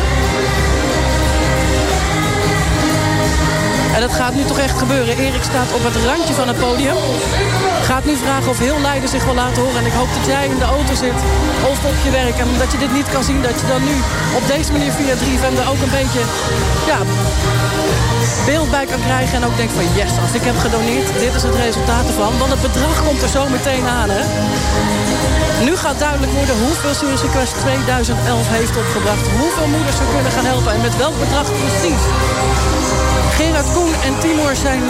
Dat 4.02 4.14
gaat 4.14 4.36
nu 4.36 4.44
toch 4.46 4.60
echt 4.68 4.78
gebeuren. 4.78 5.18
Erik 5.18 5.44
staat 5.44 5.72
op 5.78 5.84
het 5.84 5.96
randje 6.10 6.34
van 6.34 6.48
het 6.48 6.60
podium. 6.66 6.98
Gaat 7.90 8.06
nu 8.06 8.16
vragen 8.26 8.50
of 8.50 8.60
heel 8.60 8.80
Leiden 8.82 9.10
zich 9.10 9.24
wil 9.26 9.34
laten 9.44 9.62
horen. 9.64 9.80
En 9.82 9.86
ik 9.92 10.00
hoop 10.00 10.12
dat 10.18 10.26
jij 10.34 10.46
in 10.54 10.60
de 10.64 10.70
auto 10.78 10.94
zit 11.06 11.20
of 11.72 11.78
op 11.92 11.98
je 12.06 12.12
werk. 12.22 12.38
En 12.42 12.48
omdat 12.54 12.72
je 12.72 12.78
dit 12.78 12.94
niet 12.94 13.10
kan 13.14 13.24
zien, 13.24 13.42
dat 13.42 13.58
je 13.62 13.68
dan 13.74 13.84
nu 13.90 13.96
op 14.40 14.44
deze 14.54 14.72
manier 14.72 14.92
via 15.00 15.16
3FM 15.24 15.56
er 15.62 15.70
ook 15.72 15.82
een 15.86 15.98
beetje 16.00 16.24
ja, 16.92 17.00
beeld 18.50 18.70
bij 18.78 18.86
kan 18.92 19.02
krijgen. 19.08 19.36
En 19.38 19.44
ook 19.48 19.58
denkt 19.58 19.74
van 19.80 19.88
yes, 20.00 20.14
als 20.26 20.34
ik 20.40 20.44
heb 20.50 20.58
gedoneerd, 20.66 21.08
dit 21.26 21.34
is 21.38 21.44
het 21.48 21.56
resultaat 21.66 22.08
ervan. 22.08 22.34
Want 22.42 22.52
het 22.56 22.62
bedrag 22.68 22.98
komt 23.08 23.22
er 23.22 23.36
zo 23.38 23.44
meteen 23.58 23.86
aan. 24.00 24.10
Hè? 24.18 24.24
Nu 25.68 25.74
gaat 25.84 26.00
duidelijk 26.00 26.34
worden 26.40 26.56
hoeveel 26.64 26.94
Serious 26.94 27.22
Request 27.28 27.54
2011 27.60 28.48
heeft 28.58 28.76
opgebracht. 28.84 29.26
Hoeveel 29.40 29.68
moeders 29.76 29.98
ze 29.98 30.06
kunnen 30.14 30.32
gaan 30.36 30.48
helpen 30.54 30.72
en 30.76 30.82
met 30.88 30.98
welk 31.04 31.18
bedrag 31.24 31.48
precies. 31.62 32.04
Gerard 33.38 33.74
Koen 33.74 33.94
en 34.04 34.20
Timur 34.20 34.56
zijn 34.56 34.82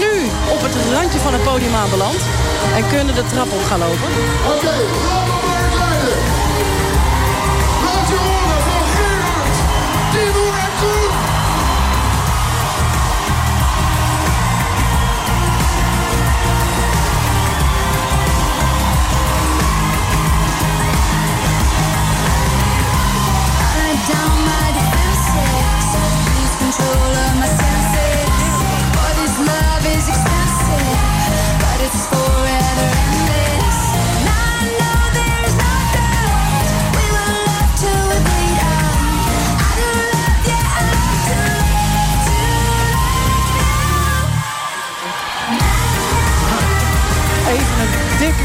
nu 0.00 0.12
op 0.54 0.60
het 0.62 0.74
randje 0.92 1.18
van 1.18 1.32
het 1.32 1.42
podium 1.42 1.74
aanbeland. 1.74 2.20
En 2.76 2.88
kunnen 2.88 3.14
de 3.14 3.24
trap 3.24 3.52
op 3.52 3.64
gaan 3.64 3.78
lopen. 3.78 4.08
Oké, 4.54 4.74
Laat 7.84 8.08
je. 8.08 8.30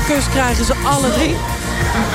Kus 0.07 0.29
krijgen 0.29 0.65
ze 0.65 0.73
alle 0.85 1.11
drie. 1.11 1.35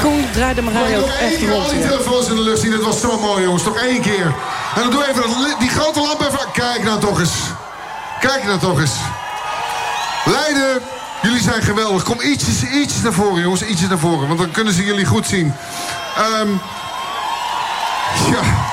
Koen 0.02 0.24
draaide 0.32 0.62
Marije 0.62 0.96
ook 0.96 1.08
echt 1.08 1.48
rond. 1.48 1.70
hier. 1.70 1.88
telefoons 1.88 2.28
in 2.28 2.34
de 2.34 2.42
lucht 2.42 2.60
zien. 2.60 2.72
Het 2.72 2.82
was 2.82 3.00
zo 3.00 3.20
mooi, 3.20 3.42
jongens. 3.42 3.62
Toch 3.62 3.76
één 3.76 4.00
keer. 4.00 4.34
En 4.74 4.82
dan 4.82 4.90
doe 4.90 5.08
even 5.08 5.22
dat 5.22 5.60
die 5.60 5.70
grote 5.70 6.00
lamp 6.00 6.20
even... 6.20 6.38
Kijk 6.52 6.84
nou 6.84 7.00
toch 7.00 7.20
eens. 7.20 7.32
Kijk 8.20 8.44
nou 8.44 8.58
toch 8.58 8.80
eens. 8.80 8.92
Leiden, 10.24 10.82
jullie 11.22 11.42
zijn 11.42 11.62
geweldig. 11.62 12.02
Kom 12.02 12.20
ietsjes, 12.20 12.62
ietsjes 12.62 13.02
naar 13.02 13.12
voren, 13.12 13.42
jongens. 13.42 13.62
Ietsjes 13.62 13.88
naar 13.88 13.98
voren. 13.98 14.26
Want 14.26 14.38
dan 14.38 14.50
kunnen 14.50 14.72
ze 14.72 14.84
jullie 14.84 15.04
goed 15.04 15.26
zien. 15.26 15.54
Ehm 16.16 16.48
ja. 18.30 18.68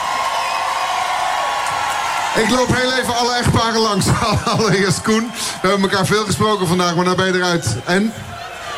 Ik 2.41 2.49
loop 2.49 2.75
heel 2.75 2.93
even 2.93 3.15
alle 3.15 3.35
echtparen 3.35 3.79
langs. 3.79 4.05
Allereerst 4.57 5.01
Koen. 5.01 5.31
We 5.61 5.67
hebben 5.67 5.89
elkaar 5.89 6.05
veel 6.05 6.25
gesproken 6.25 6.67
vandaag, 6.67 6.95
maar 6.95 7.05
nou 7.05 7.17
ben 7.17 7.25
je 7.25 7.33
eruit. 7.33 7.75
En? 7.85 8.13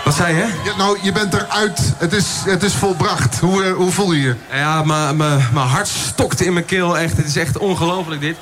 Wat 0.09 0.17
zei 0.17 0.35
je? 0.35 0.45
Ja, 0.63 0.75
nou, 0.77 0.97
je 1.01 1.11
bent 1.11 1.33
eruit. 1.33 1.79
Het 1.97 2.13
is, 2.13 2.25
het 2.45 2.63
is 2.63 2.73
volbracht. 2.73 3.39
Hoe, 3.39 3.63
eh, 3.63 3.73
hoe 3.73 3.91
voel 3.91 4.11
je 4.11 4.21
je? 4.21 4.35
Ja, 4.51 4.83
mijn- 4.83 5.21
hart 5.55 5.87
stokte 5.87 6.45
in 6.45 6.53
mijn 6.53 6.65
keel. 6.65 6.97
Echt. 6.97 7.17
Het 7.17 7.25
is 7.25 7.35
echt 7.35 7.57
ongelooflijk 7.57 8.21
dit. 8.21 8.35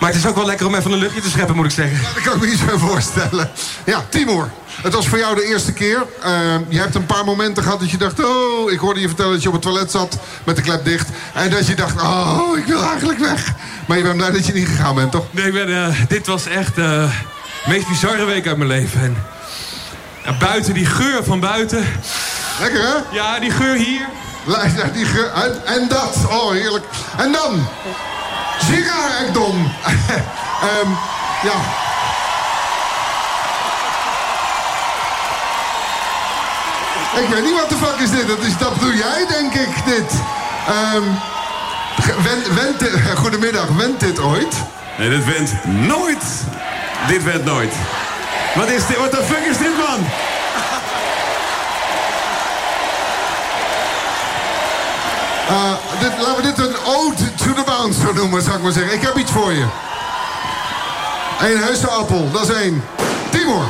Maar 0.00 0.08
het 0.10 0.18
is 0.18 0.26
ook 0.26 0.34
wel 0.34 0.46
lekker 0.46 0.66
om 0.66 0.74
even 0.74 0.92
een 0.92 0.98
luchtje 0.98 1.20
te 1.20 1.30
scheppen, 1.30 1.56
moet 1.56 1.64
ik 1.64 1.70
zeggen. 1.70 1.98
Dat 2.14 2.22
kan 2.22 2.34
ik 2.34 2.40
me 2.40 2.46
niet 2.46 2.58
zo 2.68 2.78
voorstellen. 2.78 3.50
Ja, 3.84 4.04
Timur. 4.08 4.50
Het 4.82 4.94
was 4.94 5.08
voor 5.08 5.18
jou 5.18 5.34
de 5.34 5.44
eerste 5.44 5.72
keer. 5.72 6.02
Uh, 6.26 6.32
je 6.68 6.78
hebt 6.78 6.94
een 6.94 7.06
paar 7.06 7.24
momenten 7.24 7.62
gehad 7.62 7.80
dat 7.80 7.90
je 7.90 7.96
dacht... 7.96 8.24
oh, 8.24 8.70
ik 8.72 8.78
hoorde 8.78 9.00
je 9.00 9.06
vertellen 9.06 9.32
dat 9.32 9.42
je 9.42 9.48
op 9.48 9.54
het 9.54 9.62
toilet 9.62 9.90
zat 9.90 10.18
met 10.44 10.56
de 10.56 10.62
klep 10.62 10.84
dicht. 10.84 11.08
En 11.34 11.50
dat 11.50 11.66
je 11.66 11.74
dacht, 11.74 12.02
oh, 12.02 12.58
ik 12.58 12.64
wil 12.64 12.82
eigenlijk 12.82 13.18
weg. 13.18 13.52
Maar 13.86 13.96
je 13.96 14.02
bent 14.02 14.16
blij 14.16 14.30
dat 14.30 14.46
je 14.46 14.52
niet 14.52 14.68
gegaan 14.68 14.94
bent, 14.94 15.12
toch? 15.12 15.26
Nee, 15.30 15.46
ik 15.46 15.52
ben, 15.52 15.84
eh, 15.84 15.94
dit 16.08 16.26
was 16.26 16.46
echt 16.46 16.78
eh, 16.78 16.84
de 16.84 17.08
meest 17.66 17.88
bizarre 17.88 18.24
week 18.24 18.46
uit 18.46 18.56
mijn 18.56 18.68
leven. 18.70 19.00
En, 19.00 19.16
ja, 20.24 20.32
buiten, 20.38 20.74
die 20.74 20.86
geur 20.86 21.24
van 21.24 21.40
buiten. 21.40 21.86
Lekker, 22.60 22.80
hè? 22.82 22.94
Ja, 23.16 23.38
die 23.38 23.50
geur 23.50 23.74
hier. 23.74 24.08
Die 24.92 25.04
ge- 25.06 25.30
en, 25.34 25.74
en 25.74 25.88
dat, 25.88 26.16
oh 26.28 26.50
heerlijk. 26.50 26.84
En 27.16 27.32
dan, 27.32 27.68
Gerard 28.58 29.26
Ekdom. 29.26 29.72
Ehm, 30.62 30.90
ja. 31.42 31.52
Ik 37.22 37.28
weet 37.28 37.42
niet 37.44 37.60
wat 37.60 37.68
de 37.68 37.76
fuck 37.76 37.98
is 37.98 38.10
dit. 38.10 38.28
Dat, 38.28 38.38
is, 38.38 38.56
dat 38.58 38.80
doe 38.80 38.96
jij, 38.96 39.26
denk 39.28 39.54
ik, 39.54 39.84
dit. 39.84 40.12
Ehm 40.68 41.02
went, 42.22 42.46
went 42.54 42.78
dit- 42.78 43.00
goedemiddag, 43.22 43.66
went 43.68 44.00
dit 44.00 44.20
ooit? 44.20 44.54
Nee, 44.98 45.08
dit 45.10 45.24
went 45.24 45.64
nooit. 45.64 46.24
Dit 47.08 47.24
went 47.24 47.44
nooit. 47.44 47.72
Wat 48.54 48.68
is 48.68 48.86
dit? 48.86 48.96
Wat 48.96 49.10
de 49.10 49.22
fuck 49.22 49.44
is 49.46 49.58
dit, 49.58 49.76
man? 49.76 50.06
Uh, 55.50 55.72
dit, 56.00 56.10
laten 56.18 56.36
we 56.36 56.42
dit 56.42 56.58
een 56.58 56.76
ode 56.84 57.34
to 57.34 57.52
the 57.54 57.62
bounce 57.64 58.00
zo 58.00 58.12
noemen, 58.12 58.42
zou 58.42 58.56
ik 58.56 58.62
maar 58.62 58.72
zeggen. 58.72 58.94
Ik 58.94 59.02
heb 59.02 59.16
iets 59.16 59.30
voor 59.30 59.52
je. 59.52 59.66
Een 61.40 61.58
heuse 61.58 61.88
appel, 61.88 62.30
dat 62.32 62.48
is 62.48 62.54
één. 62.56 62.84
Timor. 63.30 63.64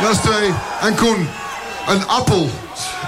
Dat 0.00 0.10
is 0.10 0.16
twee. 0.16 0.54
En 0.80 0.94
Koen. 0.94 1.28
Een 1.86 2.08
appel. 2.08 2.50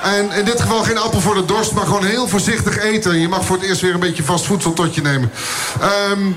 En 0.03 0.33
in 0.33 0.45
dit 0.45 0.61
geval 0.61 0.83
geen 0.83 0.99
appel 0.99 1.21
voor 1.21 1.35
de 1.35 1.45
dorst, 1.45 1.73
maar 1.73 1.87
gewoon 1.87 2.05
heel 2.05 2.29
voorzichtig 2.29 2.79
eten. 2.79 3.21
Je 3.21 3.29
mag 3.29 3.45
voor 3.45 3.57
het 3.57 3.65
eerst 3.65 3.81
weer 3.81 3.95
een 3.95 4.01
beetje 4.01 4.25
vast 4.25 4.45
voedsel 4.45 4.73
tot 4.73 4.95
je 4.95 5.03
nemen. 5.03 5.33
Ehm, 5.81 6.33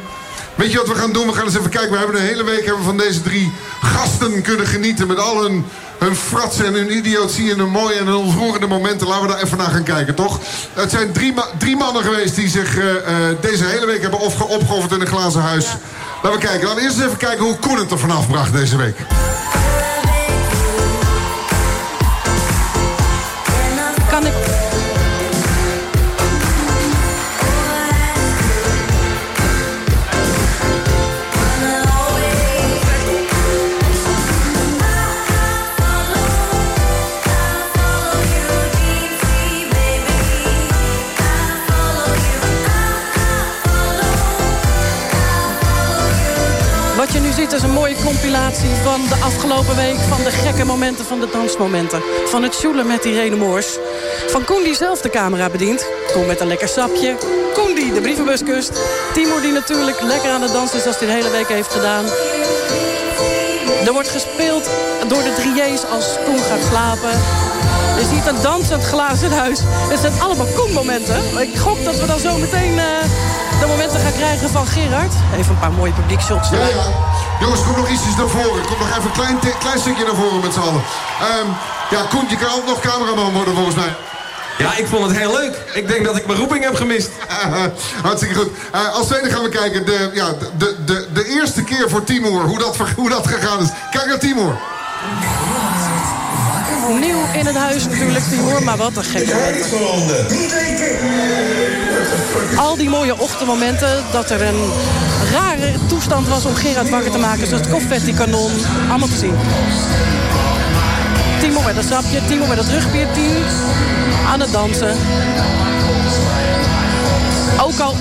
weet 0.55 0.71
je 0.71 0.77
wat 0.77 0.88
we 0.88 0.95
gaan 0.95 1.11
doen? 1.11 1.27
We 1.27 1.34
gaan 1.34 1.45
eens 1.45 1.57
even 1.57 1.69
kijken. 1.69 1.91
We 1.91 1.97
hebben 1.97 2.15
de 2.15 2.21
hele 2.21 2.43
week 2.43 2.65
hebben 2.65 2.84
van 2.84 2.97
deze 2.97 3.21
drie 3.21 3.51
gasten 3.81 4.41
kunnen 4.41 4.67
genieten. 4.67 5.07
Met 5.07 5.19
al 5.19 5.43
hun, 5.43 5.65
hun 5.97 6.15
fratsen 6.15 6.65
en 6.65 6.73
hun 6.73 6.97
idiotie 6.97 7.51
en 7.51 7.59
hun 7.59 7.69
mooie 7.69 7.95
en 7.95 8.05
hun 8.05 8.15
ontroerende 8.15 8.67
momenten. 8.67 9.07
Laten 9.07 9.27
we 9.27 9.34
daar 9.34 9.43
even 9.43 9.57
naar 9.57 9.71
gaan 9.71 9.84
kijken, 9.84 10.15
toch? 10.15 10.39
Het 10.73 10.91
zijn 10.91 11.11
drie, 11.11 11.34
drie 11.57 11.75
mannen 11.75 12.03
geweest 12.03 12.35
die 12.35 12.49
zich 12.49 12.77
eh, 12.77 12.95
eh, 12.95 13.38
deze 13.41 13.65
hele 13.65 13.85
week 13.85 14.01
hebben 14.01 14.19
opge 14.19 14.47
opgeofferd 14.47 14.91
in 14.91 15.01
een 15.01 15.07
glazen 15.07 15.41
huis. 15.41 15.65
Laten 16.23 16.39
we 16.39 16.45
kijken. 16.45 16.67
Laten 16.67 16.75
we 16.75 16.81
eerst 16.81 16.97
eens 16.97 17.05
even 17.05 17.17
kijken 17.17 17.45
hoe 17.45 17.57
Koen 17.57 17.77
het 17.77 17.91
er 17.91 17.99
vanaf 17.99 18.27
bracht 18.27 18.53
deze 18.53 18.77
week. 18.77 18.97
Ziet 47.53 47.61
is 47.61 47.67
een 47.67 47.75
mooie 47.75 47.95
compilatie 48.03 48.69
van 48.84 49.01
de 49.07 49.15
afgelopen 49.15 49.75
week... 49.75 49.95
van 49.95 50.23
de 50.23 50.31
gekke 50.31 50.65
momenten, 50.65 51.05
van 51.05 51.19
de 51.19 51.30
dansmomenten. 51.31 52.01
Van 52.25 52.43
het 52.43 52.55
sjoelen 52.55 52.88
met 52.88 53.05
Irene 53.05 53.35
Moors. 53.35 53.77
Van 54.27 54.43
Koen 54.43 54.63
die 54.63 54.75
zelf 54.75 55.01
de 55.01 55.09
camera 55.09 55.49
bedient. 55.49 55.85
Koen 56.13 56.25
met 56.25 56.39
een 56.39 56.47
lekker 56.47 56.67
sapje. 56.67 57.15
Koen 57.53 57.75
die 57.75 57.93
de 57.93 58.01
brievenbus 58.01 58.43
kust. 58.43 58.71
Timo 59.13 59.41
die 59.41 59.51
natuurlijk 59.51 60.01
lekker 60.01 60.30
aan 60.31 60.41
het 60.41 60.51
dansen 60.51 60.80
is... 60.80 60.85
als 60.85 60.99
hij 60.99 61.07
de 61.07 61.13
hele 61.13 61.30
week 61.30 61.47
heeft 61.47 61.73
gedaan. 61.73 62.05
Er 63.85 63.93
wordt 63.93 64.09
gespeeld 64.09 64.69
door 65.07 65.23
de 65.23 65.34
drieërs 65.34 65.85
als 65.85 66.17
Koen 66.25 66.39
gaat 66.39 66.63
slapen. 66.69 67.11
Je 67.99 68.05
ziet 68.13 68.27
een 68.27 68.41
dansend 68.41 68.84
glazen 68.84 69.31
huis. 69.31 69.59
Het 69.65 69.99
zijn 69.99 70.21
allemaal 70.21 70.47
Koen-momenten. 70.55 71.21
Ik 71.39 71.57
gok 71.57 71.84
dat 71.84 71.99
we 71.99 72.05
dan 72.05 72.19
zo 72.19 72.38
meteen 72.38 72.80
eh, 72.80 72.85
krijgen 74.38 74.57
van 74.60 74.68
Gerard. 74.68 75.14
Even 75.38 75.51
een 75.51 75.60
paar 75.60 75.72
mooie 75.72 75.91
publiekshots. 75.91 76.49
Ja, 76.49 76.57
ja. 76.57 76.85
Jongens, 77.39 77.64
kom 77.64 77.76
nog 77.76 77.89
ietsjes 77.89 78.15
naar 78.15 78.27
voren. 78.27 78.65
Kom 78.65 78.77
nog 78.80 78.89
even 78.89 79.03
een 79.03 79.11
klein, 79.11 79.39
klein 79.60 79.80
stukje 79.80 80.03
naar 80.05 80.15
voren 80.15 80.39
met 80.39 80.53
z'n 80.53 80.60
allen. 80.60 80.84
Ehm, 81.19 81.47
ja, 81.89 82.01
Koen, 82.10 82.26
je 82.30 82.38
kan 82.38 82.51
ook 82.57 82.65
nog 82.65 82.80
cameraman 82.80 83.34
worden 83.34 83.55
volgens 83.55 83.76
mij. 83.76 83.93
Ja, 84.57 84.76
ik 84.76 84.88
vond 84.88 85.07
het 85.07 85.18
heel 85.18 85.31
leuk. 85.31 85.55
Ik 85.73 85.88
denk 85.88 86.05
dat 86.05 86.18
ik 86.18 86.26
mijn 86.26 86.39
roeping 86.39 86.64
heb 86.64 86.76
gemist. 86.76 87.10
Hartstikke 88.07 88.35
goed. 88.35 88.49
Eh, 88.72 88.93
als 88.93 89.07
tweede 89.07 89.30
gaan 89.30 89.43
we 89.43 89.49
kijken. 89.49 89.85
De, 89.85 90.10
ja, 90.14 90.27
de, 90.57 90.76
de, 90.85 91.07
de 91.14 91.26
eerste 91.26 91.64
keer 91.64 91.89
voor 91.89 92.03
Timur. 92.03 92.41
Hoe 92.41 92.60
dat, 92.60 92.77
hoe 92.95 93.10
dat 93.10 93.27
gegaan 93.27 93.60
is. 93.61 93.69
Kijk 93.91 94.05
naar 94.05 94.19
Timur. 94.19 94.55
Nieuw 96.99 97.22
in 97.34 97.45
het 97.45 97.55
huis 97.55 97.85
natuurlijk, 97.85 98.26
Timur. 98.30 98.64
Maar 98.64 98.77
wat 98.77 98.95
een 98.95 99.03
gekke 99.03 99.34
moment. 99.34 100.30
Al 102.55 102.77
die 102.77 102.89
mooie 102.89 103.19
ochtendmomenten. 103.19 104.03
Dat 104.11 104.30
er 104.30 104.41
een 104.41 104.72
rare 105.31 105.73
toestand 105.88 106.27
was 106.27 106.45
om 106.45 106.55
Gerard 106.55 106.89
wakker 106.89 107.11
te 107.11 107.18
maken. 107.18 107.47
Zoals 107.47 107.61
het 107.61 107.72
confetti-kanon. 107.72 108.51
Allemaal 108.89 109.07
te 109.07 109.18
zien. 109.18 109.35
Timo 111.39 111.61
met 111.61 111.77
een 111.77 111.84
sapje. 111.84 112.26
Timo 112.27 112.45
met 112.45 112.57
het 112.57 112.68
rugbeerteam. 112.68 113.43
Aan 114.27 114.39
het 114.39 114.51
dansen. 114.51 114.95
Ook 117.61 117.80
al... 117.80 117.95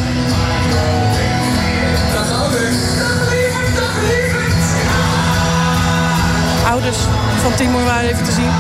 Ouders 6.71 6.99
van 7.43 7.55
Timo 7.55 7.85
waren 7.85 8.09
even 8.11 8.25
te 8.25 8.33
zien. 8.33 8.51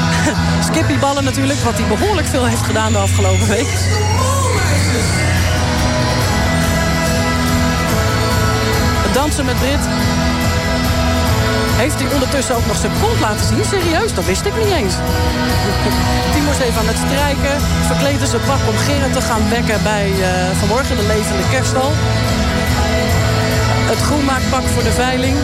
Skippy 0.68 0.98
ballen 0.98 1.24
natuurlijk, 1.24 1.58
wat 1.58 1.78
hij 1.78 1.86
behoorlijk 1.96 2.26
veel 2.26 2.46
heeft 2.46 2.62
gedaan 2.62 2.92
de 2.92 2.98
afgelopen 2.98 3.48
week. 3.48 3.68
Dansen 9.22 9.44
met 9.44 9.58
Brit. 9.64 9.84
Heeft 11.82 11.98
hij 12.00 12.12
ondertussen 12.12 12.54
ook 12.56 12.66
nog 12.66 12.76
zijn 12.76 12.92
kont 13.02 13.20
laten 13.20 13.46
zien? 13.46 13.64
Serieus, 13.64 14.14
dat 14.14 14.24
wist 14.24 14.44
ik 14.50 14.56
niet 14.62 14.74
eens. 14.80 14.94
Timo 16.32 16.50
is 16.50 16.62
even 16.66 16.80
aan 16.82 16.92
het 16.94 17.02
strijken. 17.06 17.54
Verkleed 17.90 18.20
in 18.20 18.26
zijn 18.26 18.44
pak 18.50 18.62
om 18.70 18.76
Gerard 18.86 19.12
te 19.12 19.20
gaan 19.20 19.44
wekken 19.56 19.82
bij 19.82 20.06
eh, 20.12 20.58
vanmorgen 20.58 20.96
de 20.96 21.06
levende 21.14 21.44
kerststal. 21.50 21.90
Het 23.92 24.00
groenmaakpak 24.08 24.64
voor 24.74 24.82
de 24.82 24.94
veiling. 25.04 25.36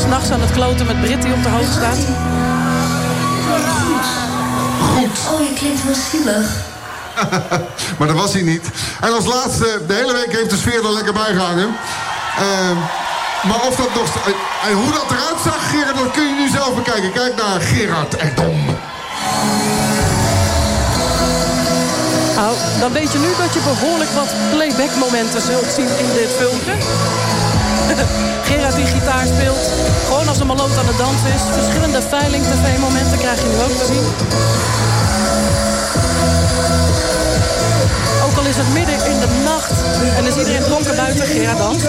S'nachts 0.00 0.30
aan 0.30 0.40
het 0.40 0.52
kloten 0.58 0.86
met 0.86 1.00
Brit 1.00 1.22
die 1.22 1.34
op 1.38 1.42
de 1.42 1.48
hoogte 1.56 1.78
staat. 1.80 2.02
Goed. 4.92 5.16
Oh, 5.32 5.40
je 5.48 5.54
klinkt 5.60 5.84
wel 5.84 5.98
zielig. 6.10 6.46
maar 7.98 8.08
dat 8.08 8.16
was 8.16 8.32
hij 8.32 8.42
niet. 8.42 8.66
En 9.00 9.12
als 9.12 9.26
laatste, 9.26 9.68
de 9.86 9.94
hele 9.94 10.12
week 10.12 10.32
heeft 10.36 10.50
de 10.50 10.56
sfeer 10.56 10.84
er 10.84 10.92
lekker 10.92 11.12
bijgehangen. 11.12 11.68
Ehm, 12.38 12.76
maar 13.48 13.62
of 13.68 13.76
dat 13.76 13.94
nog... 13.94 14.08
En 14.68 14.72
hoe 14.72 14.92
dat 14.92 15.10
eruit 15.10 15.40
zag, 15.44 15.70
Gerard, 15.70 15.96
dat 15.98 16.10
kun 16.10 16.26
je 16.28 16.34
nu 16.34 16.48
zelf 16.48 16.74
bekijken. 16.74 17.12
Kijk 17.12 17.34
naar 17.36 17.60
Gerard 17.60 18.16
Ekdom. 18.16 18.58
Nou, 22.36 22.56
dan 22.80 22.92
weet 22.92 23.12
je 23.12 23.18
nu 23.18 23.30
dat 23.38 23.54
je 23.54 23.60
behoorlijk 23.60 24.10
wat 24.10 24.30
playback-momenten 24.50 25.42
zult 25.42 25.70
zien 25.76 25.90
in 25.98 26.10
dit 26.14 26.30
filmpje. 26.38 26.74
Gerard 28.48 28.74
die 28.74 28.86
gitaar 28.86 29.26
speelt. 29.26 29.64
Gewoon 30.08 30.28
als 30.28 30.40
een 30.40 30.46
maloot 30.46 30.78
aan 30.78 30.86
de 30.86 30.96
dans 30.96 31.22
is. 31.34 31.42
Verschillende 31.52 32.02
veiling-tv-momenten 32.02 33.18
krijg 33.18 33.42
je 33.42 33.48
nu 33.48 33.58
ook 33.62 33.76
te 33.80 33.86
zien. 33.92 34.04
Al 38.44 38.50
is 38.50 38.56
het 38.56 38.72
midden 38.72 38.94
in 38.94 39.20
de 39.20 39.26
nacht 39.44 39.72
en 40.16 40.24
is 40.26 40.36
iedereen 40.36 40.62
dronken 40.62 40.96
buiten, 40.96 41.26
Gerard 41.26 41.58
danst. 41.58 41.86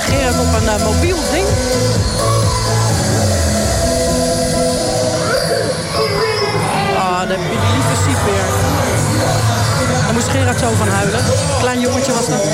Gerard 0.00 0.38
op 0.40 0.54
een 0.60 0.68
eh, 0.68 0.84
mobiel 0.84 1.16
ding. 1.30 1.46
Ah, 6.98 7.28
die 7.28 7.38
lieve 7.38 7.96
weer. 8.24 8.44
Daar 10.04 10.12
moest 10.12 10.28
Gerard 10.28 10.58
zo 10.58 10.72
van 10.78 10.88
huilen. 10.88 11.20
Klein 11.58 11.80
jongetje 11.80 12.12
was 12.12 12.26
dat. 12.26 12.48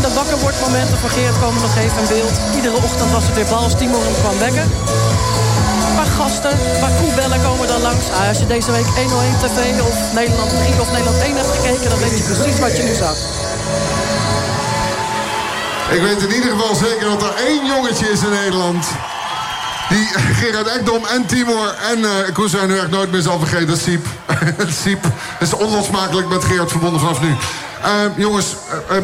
Verschillende 0.00 0.30
wakkerwordmomenten 0.30 0.98
van 0.98 1.10
Gerard 1.10 1.38
komen 1.40 1.62
nog 1.62 1.76
even 1.76 1.98
in 2.02 2.08
beeld. 2.14 2.36
Iedere 2.54 2.76
ochtend 2.76 3.10
was 3.10 3.24
het 3.26 3.34
weer 3.34 3.50
bal 3.52 3.64
als 3.68 3.76
Timor 3.78 4.04
hem 4.04 4.16
kwam 4.22 4.38
wekken. 4.38 4.66
Een 5.88 5.96
paar 6.00 6.12
gasten, 6.20 6.54
paar 6.80 6.96
koebellen 7.00 7.42
komen 7.42 7.66
dan 7.66 7.80
langs. 7.80 8.04
Ah, 8.10 8.28
als 8.28 8.38
je 8.38 8.46
deze 8.46 8.70
week 8.70 8.86
101 8.86 9.34
TV 9.42 9.80
of 9.90 9.96
Nederland 10.14 10.50
3 10.50 10.80
of 10.80 10.90
Nederland 10.92 11.18
1 11.22 11.36
hebt 11.36 11.52
gekeken... 11.56 11.90
dan 11.90 11.98
weet 11.98 12.16
je 12.18 12.24
precies 12.30 12.58
wat 12.64 12.76
je 12.76 12.82
nu 12.82 12.94
zag. 13.04 13.16
Ik 15.96 16.00
weet 16.06 16.20
in 16.26 16.34
ieder 16.36 16.50
geval 16.50 16.74
zeker 16.74 17.06
dat 17.12 17.22
er 17.22 17.34
één 17.46 17.66
jongetje 17.66 18.06
is 18.14 18.20
in 18.22 18.34
Nederland... 18.42 18.84
die 19.88 20.06
Gerard 20.40 20.68
Ekdom 20.76 21.02
en 21.14 21.26
Timor 21.26 21.68
en 21.90 21.98
uh, 21.98 22.10
Koen 22.32 22.48
zijn 22.48 22.68
nu 22.68 22.78
echt 22.78 22.90
nooit 22.90 23.10
meer 23.10 23.22
zal 23.22 23.38
vergeten. 23.38 23.66
Dat 23.66 23.76
is 23.76 23.82
Siep. 23.82 24.06
Siep 24.82 25.04
is 25.40 25.52
onlosmakelijk 25.54 26.28
met 26.28 26.44
Gerard 26.44 26.70
verbonden 26.70 27.00
vanaf 27.00 27.20
nu. 27.20 27.32
Uh, 27.84 28.16
jongens, 28.16 28.56
uh, 28.90 28.96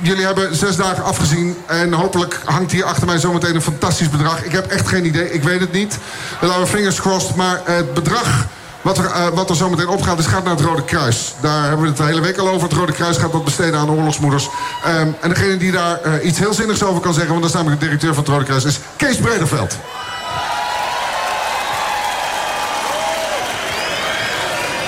jullie 0.00 0.24
hebben 0.24 0.56
zes 0.56 0.76
dagen 0.76 1.04
afgezien. 1.04 1.56
En 1.66 1.92
hopelijk 1.92 2.40
hangt 2.44 2.72
hier 2.72 2.84
achter 2.84 3.06
mij 3.06 3.18
zometeen 3.18 3.54
een 3.54 3.62
fantastisch 3.62 4.10
bedrag. 4.10 4.44
Ik 4.44 4.52
heb 4.52 4.66
echt 4.66 4.88
geen 4.88 5.04
idee, 5.04 5.32
ik 5.32 5.42
weet 5.42 5.60
het 5.60 5.72
niet. 5.72 5.98
Dan 6.40 6.48
laten 6.48 6.64
we 6.64 6.68
fingers 6.68 7.00
crossed. 7.00 7.36
Maar 7.36 7.60
het 7.64 7.94
bedrag 7.94 8.46
wat 8.82 8.98
er, 8.98 9.04
uh, 9.04 9.48
er 9.48 9.56
zometeen 9.56 9.88
opgaat, 9.88 10.18
is 10.18 10.26
gaat 10.26 10.44
naar 10.44 10.56
het 10.56 10.64
Rode 10.64 10.84
Kruis. 10.84 11.34
Daar 11.40 11.62
hebben 11.62 11.80
we 11.80 11.86
het 11.86 11.96
de 11.96 12.04
hele 12.04 12.20
week 12.20 12.38
al 12.38 12.48
over. 12.48 12.68
Het 12.68 12.78
Rode 12.78 12.92
Kruis 12.92 13.16
gaat 13.16 13.32
dat 13.32 13.44
besteden 13.44 13.80
aan 13.80 13.90
oorlogsmoeders. 13.90 14.48
Um, 14.86 15.16
en 15.20 15.28
degene 15.28 15.56
die 15.56 15.72
daar 15.72 16.20
iets 16.22 16.38
heel 16.38 16.54
zinnigs 16.54 16.82
over 16.82 17.00
kan 17.00 17.14
zeggen... 17.14 17.30
want 17.30 17.42
dat 17.42 17.50
is 17.50 17.56
namelijk 17.56 17.80
de 17.80 17.86
directeur 17.86 18.14
van 18.14 18.22
het 18.24 18.32
Rode 18.32 18.44
Kruis, 18.44 18.64
is 18.64 18.78
Kees 18.96 19.16
Brederveld. 19.16 19.76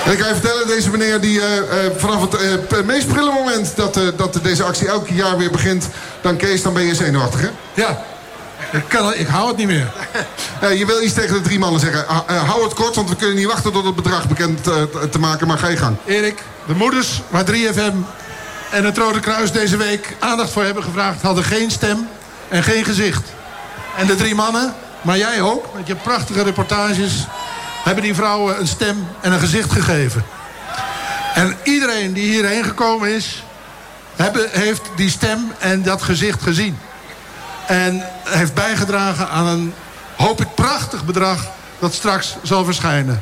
En 0.07 0.13
ik 0.13 0.19
kan 0.19 0.27
je 0.27 0.33
vertellen, 0.33 0.67
deze 0.67 0.89
meneer 0.89 1.21
die 1.21 1.37
uh, 1.37 1.45
vanaf 1.97 2.21
het 2.21 2.41
uh, 2.71 2.83
meest 2.85 3.07
prille 3.07 3.31
moment... 3.31 3.75
Dat, 3.75 3.99
dat 4.15 4.39
deze 4.43 4.63
actie 4.63 4.87
elk 4.87 5.07
jaar 5.07 5.37
weer 5.37 5.51
begint... 5.51 5.87
dan 6.21 6.37
Kees, 6.37 6.61
dan 6.61 6.73
ben 6.73 6.83
je 6.83 6.95
zenuwachtig, 6.95 7.41
hè? 7.41 7.49
Ja. 7.73 8.03
Ik, 8.71 8.83
kan, 8.87 9.13
ik 9.13 9.27
hou 9.27 9.47
het 9.47 9.57
niet 9.57 9.67
meer. 9.67 9.91
je 10.79 10.85
wil 10.85 11.01
iets 11.01 11.13
tegen 11.13 11.33
de 11.33 11.41
drie 11.41 11.59
mannen 11.59 11.79
zeggen. 11.79 12.05
hou 12.25 12.63
het 12.63 12.73
kort, 12.73 12.95
want 12.95 13.09
we 13.09 13.15
kunnen 13.15 13.35
niet 13.35 13.45
wachten 13.45 13.71
tot 13.71 13.85
het 13.85 13.95
bedrag 13.95 14.27
bekend 14.27 14.63
te 15.11 15.19
maken. 15.19 15.47
Maar 15.47 15.57
ga 15.57 15.67
je 15.67 15.77
gang. 15.77 15.95
Erik, 16.05 16.43
de 16.67 16.73
moeders 16.73 17.21
waar 17.29 17.45
3FM 17.45 17.95
en 18.71 18.83
het 18.83 18.97
Rode 18.97 19.19
Kruis 19.19 19.51
deze 19.51 19.77
week 19.77 20.15
aandacht 20.19 20.51
voor 20.51 20.63
hebben 20.63 20.83
gevraagd... 20.83 21.21
hadden 21.21 21.43
geen 21.43 21.71
stem 21.71 22.07
en 22.49 22.63
geen 22.63 22.85
gezicht. 22.85 23.23
En 23.97 24.07
de 24.07 24.15
drie 24.15 24.35
mannen, 24.35 24.73
maar 25.01 25.17
jij 25.17 25.41
ook, 25.41 25.65
met 25.75 25.87
je 25.87 25.95
prachtige 25.95 26.43
reportages 26.43 27.27
hebben 27.87 28.03
die 28.03 28.15
vrouwen 28.15 28.59
een 28.59 28.67
stem 28.67 29.07
en 29.21 29.31
een 29.31 29.39
gezicht 29.39 29.71
gegeven. 29.71 30.25
En 31.33 31.57
iedereen 31.63 32.13
die 32.13 32.31
hierheen 32.31 32.63
gekomen 32.63 33.09
is... 33.09 33.43
Hebben, 34.15 34.49
heeft 34.51 34.81
die 34.95 35.09
stem 35.09 35.51
en 35.59 35.83
dat 35.83 36.01
gezicht 36.01 36.41
gezien. 36.41 36.79
En 37.67 38.03
heeft 38.23 38.53
bijgedragen 38.53 39.29
aan 39.29 39.47
een, 39.47 39.73
hoop 40.15 40.41
ik, 40.41 40.55
prachtig 40.55 41.05
bedrag... 41.05 41.47
dat 41.79 41.93
straks 41.93 42.35
zal 42.43 42.65
verschijnen. 42.65 43.21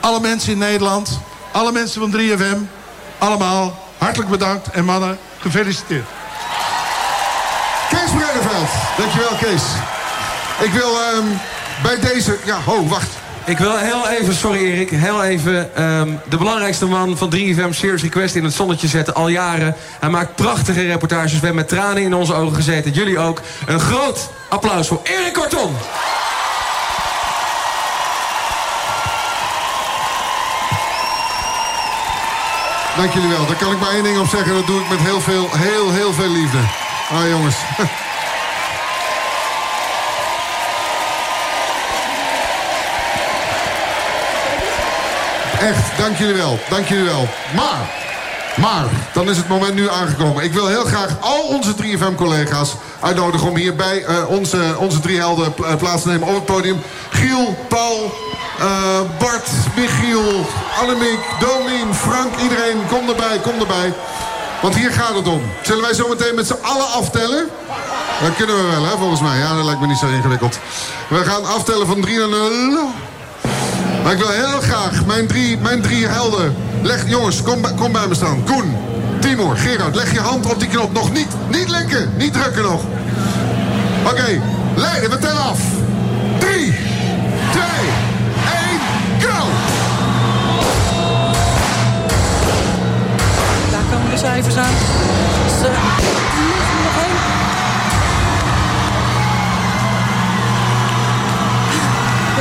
Alle 0.00 0.20
mensen 0.20 0.52
in 0.52 0.58
Nederland, 0.58 1.20
alle 1.52 1.72
mensen 1.72 2.00
van 2.00 2.20
3FM... 2.20 2.58
allemaal 3.18 3.88
hartelijk 3.98 4.30
bedankt 4.30 4.70
en 4.70 4.84
mannen, 4.84 5.18
gefeliciteerd. 5.38 6.06
Kees 7.88 8.10
Bredeveld, 8.10 8.68
dankjewel 8.96 9.36
Kees. 9.40 9.62
Ik 10.60 10.72
wil 10.72 10.98
um, 11.16 11.40
bij 11.82 12.00
deze... 12.00 12.38
Ja, 12.44 12.60
ho, 12.64 12.86
wacht. 12.86 13.25
Ik 13.46 13.58
wil 13.58 13.76
heel 13.76 14.08
even, 14.08 14.34
sorry 14.34 14.58
Erik, 14.58 14.90
heel 14.90 15.22
even 15.22 15.82
um, 15.82 16.20
de 16.28 16.36
belangrijkste 16.36 16.86
man 16.86 17.16
van 17.16 17.34
3FM 17.34 17.70
Serious 17.70 18.02
Request 18.02 18.34
in 18.34 18.44
het 18.44 18.54
zonnetje 18.54 18.88
zetten. 18.88 19.14
Al 19.14 19.28
jaren. 19.28 19.76
Hij 20.00 20.08
maakt 20.08 20.34
prachtige 20.34 20.86
reportages. 20.86 21.32
We 21.32 21.46
hebben 21.46 21.54
met 21.54 21.68
tranen 21.68 22.02
in 22.02 22.14
onze 22.14 22.34
ogen 22.34 22.54
gezeten. 22.54 22.92
Jullie 22.92 23.18
ook. 23.18 23.40
Een 23.66 23.80
groot 23.80 24.30
applaus 24.48 24.88
voor 24.88 25.00
Erik 25.02 25.32
Korton. 25.32 25.74
Dank 32.96 33.12
jullie 33.12 33.28
wel. 33.28 33.46
Daar 33.46 33.56
kan 33.56 33.72
ik 33.72 33.80
maar 33.80 33.90
één 33.90 34.04
ding 34.04 34.18
op 34.18 34.28
zeggen. 34.28 34.54
Dat 34.54 34.66
doe 34.66 34.80
ik 34.80 34.88
met 34.88 35.00
heel 35.00 35.20
veel, 35.20 35.48
heel, 35.52 35.92
heel 35.92 36.12
veel 36.12 36.30
liefde. 36.30 36.58
Ah 37.10 37.28
jongens. 37.28 37.56
Echt, 45.60 45.98
dank 45.98 46.16
jullie 46.16 46.34
wel. 46.34 46.58
Dank 46.68 46.86
jullie 46.86 47.04
wel. 47.04 47.28
Maar, 47.54 47.90
maar, 48.56 48.84
dan 49.12 49.28
is 49.28 49.36
het 49.36 49.48
moment 49.48 49.74
nu 49.74 49.90
aangekomen. 49.90 50.44
Ik 50.44 50.52
wil 50.52 50.66
heel 50.66 50.84
graag 50.84 51.16
al 51.20 51.40
onze 51.42 51.74
3FM-collega's 51.82 52.74
uitnodigen... 53.00 53.48
om 53.48 53.56
hier 53.56 53.74
bij 53.74 54.04
uh, 54.08 54.28
onze, 54.28 54.74
onze 54.78 55.00
drie 55.00 55.18
helden 55.18 55.54
plaats 55.78 56.02
te 56.02 56.08
nemen 56.08 56.28
op 56.28 56.34
het 56.34 56.44
podium. 56.44 56.82
Giel, 57.10 57.56
Paul, 57.68 58.14
uh, 58.60 59.00
Bart, 59.18 59.48
Michiel, 59.76 60.46
Annemiek, 60.80 61.20
Domien, 61.38 61.94
Frank, 61.94 62.36
iedereen. 62.42 62.86
Kom 62.88 63.08
erbij, 63.08 63.38
kom 63.38 63.60
erbij. 63.60 63.92
Want 64.62 64.74
hier 64.74 64.92
gaat 64.92 65.14
het 65.14 65.28
om. 65.28 65.42
Zullen 65.62 65.82
wij 65.82 65.94
zo 65.94 66.08
meteen 66.08 66.34
met 66.34 66.46
z'n 66.46 66.58
allen 66.62 66.88
aftellen? 66.88 67.48
Dat 68.22 68.36
kunnen 68.36 68.56
we 68.56 68.70
wel, 68.70 68.84
hè, 68.84 68.96
volgens 68.96 69.20
mij. 69.20 69.38
Ja, 69.38 69.54
dat 69.54 69.64
lijkt 69.64 69.80
me 69.80 69.86
niet 69.86 69.98
zo 69.98 70.06
ingewikkeld. 70.06 70.58
We 71.08 71.24
gaan 71.24 71.44
aftellen 71.44 71.86
van 71.86 72.00
3 72.00 72.18
naar 72.18 72.28
0... 72.28 72.90
Maar 74.06 74.14
ik 74.14 74.20
wil 74.20 74.30
heel 74.30 74.60
graag 74.60 75.06
mijn 75.06 75.26
drie, 75.26 75.58
mijn 75.58 75.82
drie 75.82 76.06
helden... 76.06 76.54
Leg, 76.82 77.08
jongens, 77.08 77.42
kom, 77.42 77.74
kom 77.76 77.92
bij 77.92 78.06
me 78.06 78.14
staan. 78.14 78.44
Koen, 78.44 78.76
Timur, 79.20 79.56
Gerard, 79.56 79.94
leg 79.94 80.12
je 80.12 80.20
hand 80.20 80.52
op 80.52 80.60
die 80.60 80.68
knop. 80.68 80.92
Nog 80.92 81.12
niet, 81.12 81.26
niet 81.48 81.68
linken, 81.68 82.12
niet 82.16 82.32
drukken 82.32 82.62
nog. 82.62 82.82
Oké, 84.02 84.10
okay, 84.10 84.40
Leiden, 84.76 85.10
we 85.10 85.18
tellen 85.18 85.42
af. 85.42 85.60
3, 86.38 86.56
2, 86.58 86.72
1, 86.72 86.74
go! 89.20 89.46
Daar 93.70 93.84
komen 93.90 94.10
de 94.10 94.18
cijfers 94.18 94.56
aan. 94.56 94.74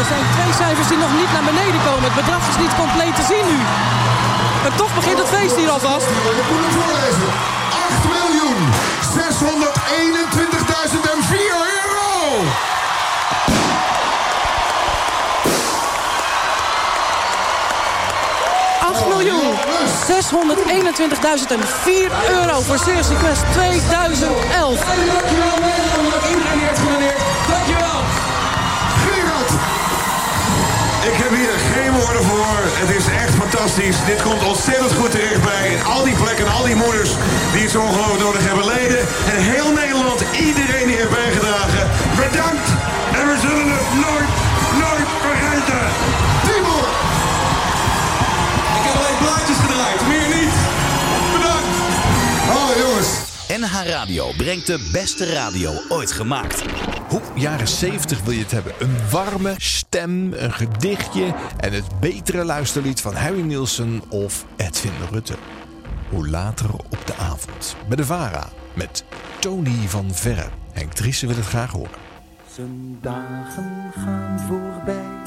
Er 0.06 0.12
zijn 0.12 0.32
twee 0.38 0.54
cijfers 0.54 0.88
die 0.88 0.98
nog 0.98 1.14
niet 1.20 1.32
naar 1.34 1.44
beneden 1.52 1.82
komen. 1.88 2.04
Het 2.04 2.16
bedrag 2.22 2.44
is 2.52 2.58
niet 2.58 2.76
compleet 2.84 3.16
te 3.16 3.26
zien 3.32 3.46
nu. 3.52 3.58
Maar 4.64 4.76
toch 4.76 4.94
begint 4.96 5.18
het 5.18 5.30
feest 5.36 5.56
hier 5.56 5.70
alvast. 5.70 6.08
Ik 6.08 6.48
moet 6.52 6.64
het 6.68 6.76
voorlezen. 6.80 7.30
8 7.90 8.04
miljoen 8.16 8.60
621.004 11.26 11.56
euro. 11.80 12.06
miljoen. 19.08 19.54
621.004 22.08 22.30
euro 22.30 22.62
voor 22.62 22.78
Series 22.78 23.08
Quest 23.20 23.44
2011. 23.52 24.80
Het 32.14 32.90
is 32.96 33.08
echt 33.08 33.36
fantastisch. 33.36 33.98
Dit 34.06 34.22
komt 34.22 34.44
ontzettend 34.44 34.94
goed 34.94 35.12
terecht 35.12 35.42
bij 35.42 35.84
al 35.84 36.04
die 36.04 36.16
plekken, 36.16 36.48
al 36.48 36.64
die 36.64 36.76
moeders 36.76 37.10
die 37.54 37.62
het 37.62 37.72
zo 37.72 37.82
ongelooflijk 37.82 38.24
nodig 38.24 38.44
hebben. 38.48 38.66
Leden 38.66 39.00
en 39.34 39.40
heel 39.54 39.72
Nederland, 39.74 40.24
iedereen 40.48 40.88
die 40.88 40.96
heeft 40.96 41.10
bijgedragen. 41.10 41.90
Bedankt 42.16 42.68
en 43.20 43.28
we 43.28 43.38
zullen 43.46 43.68
het 43.78 43.90
nooit, 44.06 44.34
nooit 44.84 45.08
vergeten. 45.26 45.82
Timo! 46.48 46.78
Ik 48.78 48.84
heb 48.88 48.96
alleen 49.02 49.20
plaatjes 49.24 49.58
gedraaid, 49.66 50.02
meer 50.08 50.30
niet. 50.38 50.56
Bedankt. 51.36 51.76
Oh 52.58 52.70
jongens. 52.82 53.10
NH 53.48 53.90
Radio 53.90 54.32
brengt 54.38 54.68
de 54.68 54.80
beste 54.92 55.26
radio 55.34 55.82
ooit 55.90 56.12
gemaakt. 56.12 56.64
Hoe 57.16 57.24
jaren 57.36 57.68
70 57.68 58.24
wil 58.24 58.34
je 58.34 58.42
het 58.42 58.52
hebben? 58.52 58.74
Een 58.80 59.10
warme 59.12 59.54
stem, 59.58 60.34
een 60.34 60.54
gedichtje 60.54 61.36
en 61.58 61.74
het 61.74 62.00
betere 62.00 62.46
luisterlied 62.46 63.02
van 63.02 63.14
Harry 63.16 63.42
Nielsen 63.42 64.02
of 64.10 64.46
Edwin 64.56 64.92
Rutte. 65.12 65.36
Hoe 66.10 66.30
later 66.30 66.74
op 66.74 67.02
de 67.06 67.16
avond 67.16 67.76
bij 67.88 67.96
de 67.96 68.06
VARA 68.06 68.50
met 68.74 69.04
Tony 69.40 69.88
van 69.88 70.14
Verre. 70.14 70.50
Henk 70.72 70.94
Driessen 70.94 71.28
wil 71.28 71.38
het 71.38 71.46
graag 71.46 71.72
horen. 71.72 72.00
Zijn 72.54 72.98
dagen 73.02 73.92
gaan 73.94 74.40
voorbij 74.40 75.22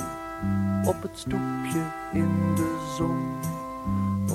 op 0.84 1.02
het 1.02 1.18
stoepje 1.18 1.82
in 2.12 2.54
de 2.54 2.94
zon. 2.96 3.56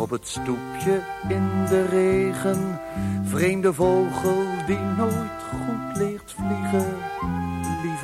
Op 0.02 0.10
het 0.10 0.28
stoepje 0.28 1.02
in 1.28 1.66
de 1.70 1.86
regen, 1.86 2.80
vreemde 3.24 3.74
vogel 3.74 4.44
die 4.68 4.80
nooit 4.98 5.44
goed 5.50 5.98
leert 5.98 6.36
vliegen. 6.38 7.43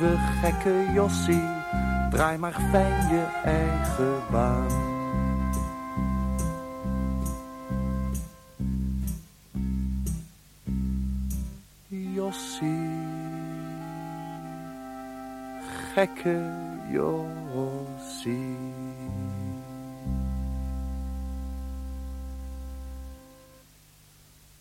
Lieve 0.00 0.18
gekke 0.40 0.90
Jossie, 0.94 1.42
draai 2.10 2.38
maar 2.38 2.52
fijn 2.70 3.08
je 3.08 3.40
eigen 3.44 4.22
baan. 4.30 4.68
Jossie, 11.88 12.88
gekke 15.94 16.50
Jossie. 16.92 18.56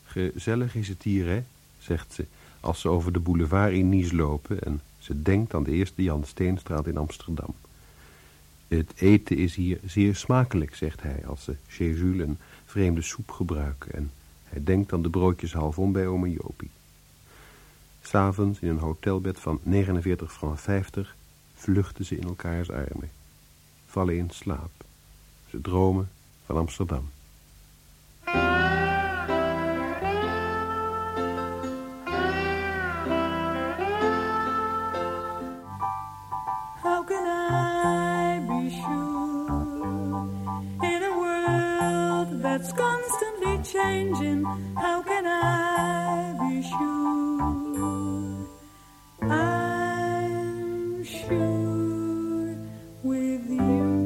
Gezellig 0.05 0.75
is 0.75 0.87
het 0.87 1.03
hier, 1.03 1.27
hè, 1.27 1.43
zegt 1.77 2.13
ze, 2.13 2.25
als 2.59 2.81
ze 2.81 2.89
over 2.89 3.13
de 3.13 3.19
boulevard 3.19 3.73
in 3.73 3.89
Nice 3.89 4.15
lopen... 4.15 4.63
en 4.63 4.81
ze 5.09 5.21
denkt 5.21 5.53
aan 5.53 5.63
de 5.63 5.71
eerste 5.71 6.03
Jan 6.03 6.23
Steenstraat 6.23 6.87
in 6.87 6.97
Amsterdam. 6.97 7.55
Het 8.67 8.91
eten 8.95 9.37
is 9.37 9.55
hier 9.55 9.79
zeer 9.85 10.15
smakelijk, 10.15 10.75
zegt 10.75 11.01
hij, 11.01 11.23
als 11.27 11.43
ze 11.43 11.55
chez 11.67 11.99
een 11.99 12.37
vreemde 12.65 13.01
soep 13.01 13.31
gebruiken... 13.31 13.93
en 13.93 14.11
hij 14.43 14.63
denkt 14.63 14.93
aan 14.93 15.01
de 15.01 15.09
broodjes 15.09 15.53
half 15.53 15.77
om 15.77 15.91
bij 15.91 16.07
ome 16.07 16.29
Jopie. 16.29 16.69
S'avonds 18.01 18.59
in 18.59 18.69
een 18.69 18.77
hotelbed 18.77 19.39
van 19.39 19.59
49 19.63 20.33
francs 20.33 20.61
50 20.61 21.15
vluchten 21.55 22.05
ze 22.05 22.17
in 22.17 22.27
elkaars 22.27 22.71
armen. 22.71 23.11
Vallen 23.85 24.17
in 24.17 24.29
slaap. 24.29 24.71
Ze 25.49 25.61
dromen 25.61 26.09
van 26.45 26.57
Amsterdam. 26.57 27.09
Changing? 43.89 44.43
How 44.75 45.01
can 45.03 45.25
I 45.25 46.33
be 46.39 46.61
sure? 46.61 48.47
I'm 49.31 51.03
sure 51.05 52.55
with 53.01 53.41
you. 53.47 53.97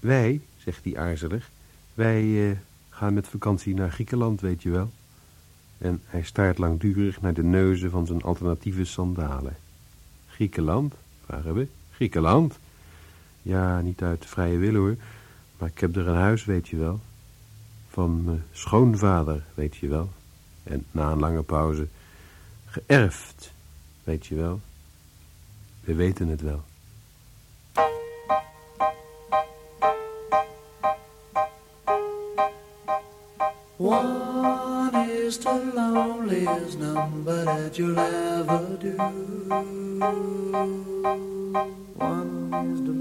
Wij, 0.00 0.40
zegt 0.56 0.84
hij 0.84 0.96
aarzelig, 0.96 1.50
wij 1.94 2.50
eh, 2.50 2.56
gaan 2.88 3.14
met 3.14 3.28
vakantie 3.28 3.74
naar 3.74 3.90
Griekenland, 3.90 4.40
weet 4.40 4.62
je 4.62 4.70
wel. 4.70 4.90
En 5.78 6.00
hij 6.04 6.22
staart 6.22 6.58
langdurig 6.58 7.20
naar 7.20 7.34
de 7.34 7.42
neuzen 7.42 7.90
van 7.90 8.06
zijn 8.06 8.22
alternatieve 8.22 8.84
sandalen. 8.84 9.56
Griekenland? 10.28 10.94
vragen 11.24 11.54
we. 11.54 11.66
Griekenland? 11.90 12.58
Ja, 13.42 13.80
niet 13.80 14.02
uit 14.02 14.26
vrije 14.26 14.58
wil 14.58 14.74
hoor, 14.74 14.96
maar 15.58 15.68
ik 15.68 15.78
heb 15.78 15.96
er 15.96 16.08
een 16.08 16.16
huis, 16.16 16.44
weet 16.44 16.68
je 16.68 16.76
wel. 16.76 17.00
Van 17.88 18.24
mijn 18.24 18.42
schoonvader, 18.52 19.44
weet 19.54 19.76
je 19.76 19.88
wel. 19.88 20.10
En 20.62 20.84
na 20.90 21.10
een 21.10 21.18
lange 21.18 21.42
pauze, 21.42 21.86
geërfd, 22.66 23.52
weet 24.04 24.26
je 24.26 24.34
wel. 24.34 24.60
We 25.80 25.94
weten 25.94 26.28
het 26.28 26.40
wel. 26.40 26.62
One 33.76 35.10
is 35.10 35.38
the 35.38 35.72
loneliest 35.74 36.78
number 36.78 37.44
that 37.44 37.76
you'll 37.76 37.98
ever 37.98 38.78
do. 38.80 38.96
One 41.96 42.72
is 42.72 42.80
the 42.86 42.92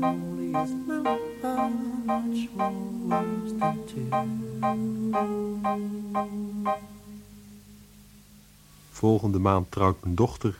Volgende 8.91 9.39
maand 9.39 9.71
trouwt 9.71 10.03
mijn 10.03 10.15
dochter, 10.15 10.59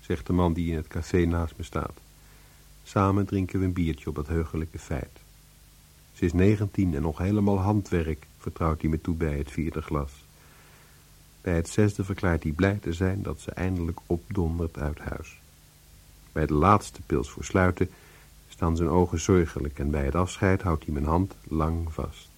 zegt 0.00 0.26
de 0.26 0.32
man 0.32 0.52
die 0.52 0.70
in 0.70 0.76
het 0.76 0.86
café 0.86 1.24
naast 1.24 1.54
me 1.56 1.62
staat. 1.62 1.92
Samen 2.84 3.26
drinken 3.26 3.58
we 3.58 3.64
een 3.64 3.72
biertje 3.72 4.08
op 4.08 4.14
dat 4.14 4.26
heugelijke 4.26 4.78
feit. 4.78 5.20
Ze 6.12 6.24
is 6.24 6.32
19 6.32 6.94
en 6.94 7.02
nog 7.02 7.18
helemaal 7.18 7.58
handwerk, 7.58 8.26
vertrouwt 8.38 8.80
hij 8.80 8.90
me 8.90 9.00
toe 9.00 9.14
bij 9.14 9.38
het 9.38 9.50
vierde 9.50 9.82
glas. 9.82 10.12
Bij 11.40 11.54
het 11.54 11.68
zesde 11.68 12.04
verklaart 12.04 12.42
hij 12.42 12.52
blij 12.52 12.78
te 12.80 12.92
zijn 12.92 13.22
dat 13.22 13.40
ze 13.40 13.50
eindelijk 13.50 14.00
opdondert 14.06 14.78
uit 14.78 14.98
huis. 14.98 15.40
Bij 16.32 16.46
de 16.46 16.54
laatste 16.54 17.00
pils 17.06 17.30
voor 17.30 17.44
sluiten 17.44 17.90
staan 18.52 18.76
zijn 18.76 18.88
ogen 18.88 19.20
zorgelijk 19.20 19.78
en 19.78 19.90
bij 19.90 20.04
het 20.04 20.14
afscheid 20.14 20.62
houdt 20.62 20.84
hij 20.84 20.92
mijn 20.92 21.04
hand 21.06 21.34
lang 21.48 21.92
vast. 21.92 22.28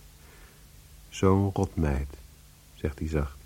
Zo'n 1.08 1.50
rotmeid, 1.54 2.08
zegt 2.74 2.98
hij 2.98 3.08
zacht. 3.08 3.36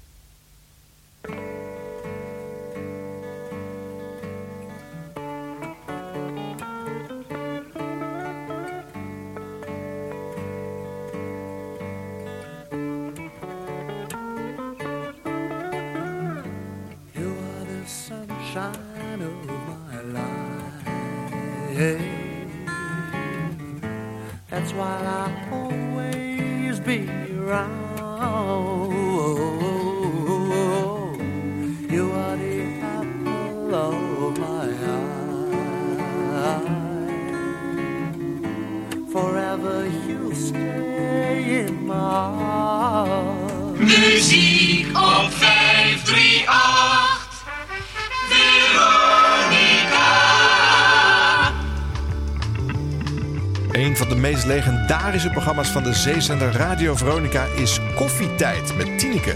Legendarische 55.18 55.52
programma's 55.52 55.68
van 55.68 55.82
de 55.82 56.12
zeezender 56.12 56.52
Radio 56.52 56.94
Veronica 56.94 57.44
is 57.56 57.80
Koffietijd 57.94 58.76
met 58.76 58.98
Tineke. 58.98 59.34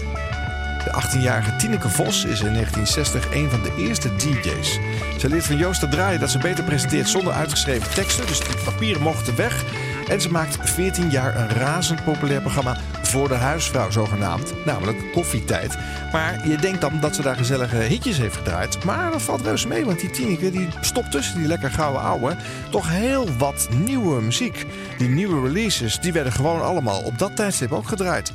De 0.83 1.01
18-jarige 1.01 1.55
Tineke 1.55 1.89
Vos 1.89 2.25
is 2.25 2.41
in 2.41 2.53
1960 2.53 3.33
een 3.33 3.49
van 3.49 3.61
de 3.61 3.73
eerste 3.77 4.15
DJ's. 4.15 4.79
Ze 5.17 5.29
leert 5.29 5.45
van 5.45 5.57
Joost 5.57 5.79
te 5.79 5.87
draaien 5.87 6.19
dat 6.19 6.29
ze 6.31 6.37
beter 6.37 6.63
presenteert 6.63 7.09
zonder 7.09 7.33
uitgeschreven 7.33 7.93
teksten. 7.93 8.27
Dus 8.27 8.39
die 8.39 8.63
papieren 8.63 9.01
mochten 9.01 9.35
weg. 9.35 9.63
En 10.07 10.21
ze 10.21 10.31
maakt 10.31 10.69
14 10.69 11.09
jaar 11.09 11.35
een 11.35 11.49
razend 11.49 12.03
populair 12.03 12.41
programma 12.41 12.77
voor 13.13 13.27
de 13.27 13.33
huisvrouw 13.33 13.91
zogenaamd. 13.91 14.53
Namelijk 14.65 15.11
Koffietijd. 15.11 15.77
Maar 16.11 16.47
je 16.47 16.57
denkt 16.57 16.81
dan 16.81 16.99
dat 16.99 17.15
ze 17.15 17.21
daar 17.21 17.35
gezellige 17.35 17.75
hitjes 17.75 18.17
heeft 18.17 18.35
gedraaid. 18.35 18.83
Maar 18.83 19.11
dat 19.11 19.21
valt 19.21 19.41
reuze 19.41 19.67
mee, 19.67 19.85
want 19.85 19.99
die 19.99 20.09
Tineke 20.09 20.51
die 20.51 20.67
stopt 20.81 21.11
tussen 21.11 21.37
die 21.37 21.47
lekker 21.47 21.71
gouden 21.71 22.01
ouwe 22.01 22.35
toch 22.69 22.89
heel 22.89 23.27
wat 23.37 23.67
nieuwe 23.85 24.21
muziek. 24.21 24.65
Die 24.97 25.09
nieuwe 25.09 25.47
releases, 25.47 25.99
die 25.99 26.13
werden 26.13 26.33
gewoon 26.33 26.61
allemaal 26.61 27.03
op 27.03 27.19
dat 27.19 27.35
tijdstip 27.35 27.71
ook 27.71 27.87
gedraaid. 27.87 28.31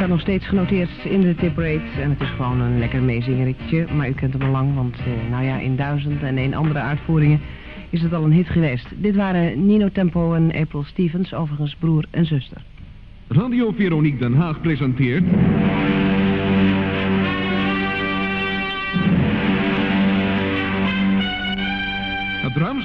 staat 0.00 0.12
nog 0.12 0.20
steeds 0.20 0.46
genoteerd 0.46 0.90
in 1.04 1.20
de 1.20 1.34
tiprate. 1.34 2.00
En 2.00 2.10
het 2.10 2.20
is 2.20 2.28
gewoon 2.28 2.60
een 2.60 2.78
lekker 2.78 3.02
meezingertje. 3.02 3.86
Maar 3.96 4.08
u 4.08 4.12
kent 4.12 4.32
hem 4.32 4.42
al 4.42 4.50
lang, 4.50 4.74
want 4.74 4.96
eh, 4.98 5.30
nou 5.30 5.44
ja, 5.44 5.58
in 5.58 5.76
duizend 5.76 6.22
en 6.22 6.38
een 6.38 6.54
andere 6.54 6.78
uitvoeringen 6.78 7.40
is 7.90 8.02
het 8.02 8.12
al 8.12 8.24
een 8.24 8.32
hit 8.32 8.48
geweest. 8.48 8.86
Dit 8.96 9.16
waren 9.16 9.66
Nino 9.66 9.88
Tempo 9.92 10.34
en 10.34 10.52
April 10.52 10.82
Stevens, 10.82 11.34
overigens 11.34 11.76
broer 11.78 12.04
en 12.10 12.26
zuster. 12.26 12.62
Radio 13.28 13.72
Veronique 13.76 14.18
Den 14.18 14.34
Haag 14.34 14.60
presenteert... 14.60 15.24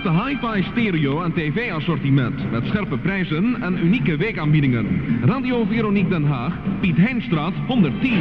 Ruimste 0.05 0.47
hi-fi 0.47 0.63
stereo 0.63 1.21
en 1.21 1.33
tv-assortiment 1.33 2.51
met 2.51 2.65
scherpe 2.65 2.97
prijzen 2.97 3.61
en 3.61 3.85
unieke 3.85 4.17
weekaanbiedingen. 4.17 4.85
Radio 5.21 5.65
Veronique 5.65 6.09
Den 6.09 6.23
Haag, 6.23 6.53
Piet 6.79 6.97
Heinstraat 6.97 7.53
110. 7.67 8.11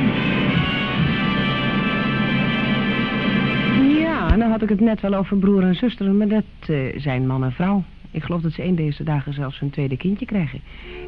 Ja, 3.99 4.37
dan 4.37 4.51
had 4.51 4.63
ik 4.63 4.69
het 4.69 4.81
net 4.81 5.01
wel 5.01 5.15
over 5.15 5.37
broer 5.37 5.63
en 5.63 5.75
zuster, 5.75 6.13
maar 6.13 6.29
dat 6.29 6.45
eh, 6.67 7.01
zijn 7.01 7.27
man 7.27 7.45
en 7.45 7.53
vrouw. 7.53 7.85
Ik 8.11 8.23
geloof 8.23 8.41
dat 8.41 8.53
ze 8.53 8.63
één 8.63 8.75
deze 8.75 9.05
dagen 9.05 9.35
zelfs 9.35 9.61
hun 9.61 9.71
tweede 9.71 9.97
kindje 9.97 10.27
krijgen. 10.27 10.61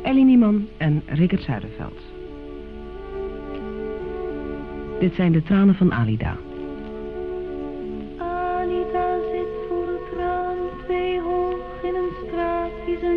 Ellie 0.02 0.24
Nieman 0.24 0.66
en 0.76 1.02
Rickert 1.06 1.42
Zuiderveld. 1.42 2.00
Dit 5.00 5.14
zijn 5.14 5.32
de 5.32 5.42
tranen 5.42 5.74
van 5.74 5.92
Alida. 5.92 6.36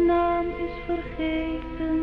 Naam 0.09 0.45
is 0.45 0.75
vergeten. 0.85 1.97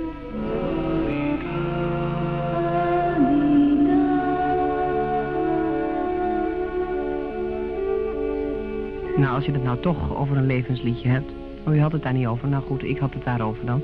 Nou, 9.16 9.34
als 9.34 9.44
je 9.44 9.52
het 9.52 9.62
nou 9.62 9.80
toch 9.80 10.16
over 10.16 10.36
een 10.36 10.46
levensliedje 10.46 11.08
hebt. 11.08 11.32
Oh, 11.66 11.74
je 11.74 11.80
had 11.80 11.92
het 11.92 12.02
daar 12.02 12.12
niet 12.12 12.26
over. 12.26 12.48
Nou 12.48 12.62
goed, 12.62 12.84
ik 12.84 12.98
had 12.98 13.14
het 13.14 13.24
daarover 13.24 13.66
dan. 13.66 13.82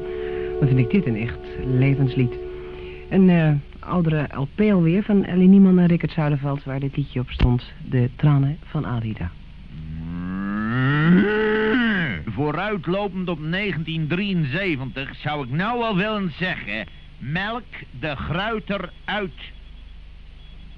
Dan 0.59 0.69
vind 0.69 0.79
ik 0.79 0.91
dit 0.91 1.07
een 1.07 1.17
echt 1.17 1.41
levenslied. 1.67 2.35
Een 3.11 3.31
eh, 3.31 3.53
oudere 3.79 4.29
LP 4.35 4.61
alweer 4.61 5.03
van 5.03 5.25
Ellie 5.25 5.49
Nieman 5.49 5.79
en 5.79 5.87
Rickert 5.87 6.13
Zuiderveld... 6.13 6.65
waar 6.65 6.81
dit 6.81 6.97
liedje 6.97 7.21
op 7.21 7.31
stond. 7.31 7.73
De 7.91 8.11
tranen 8.17 8.59
van 8.65 8.87
Alida. 8.87 9.31
Vooruitlopend 12.27 13.29
op 13.29 13.39
1973 13.51 15.15
zou 15.17 15.45
ik 15.45 15.51
nou 15.51 15.79
wel 15.79 15.97
willen 15.97 16.33
zeggen... 16.39 16.87
Melk 17.19 17.65
de 18.01 18.17
gruiter 18.17 18.93
uit. 19.05 19.53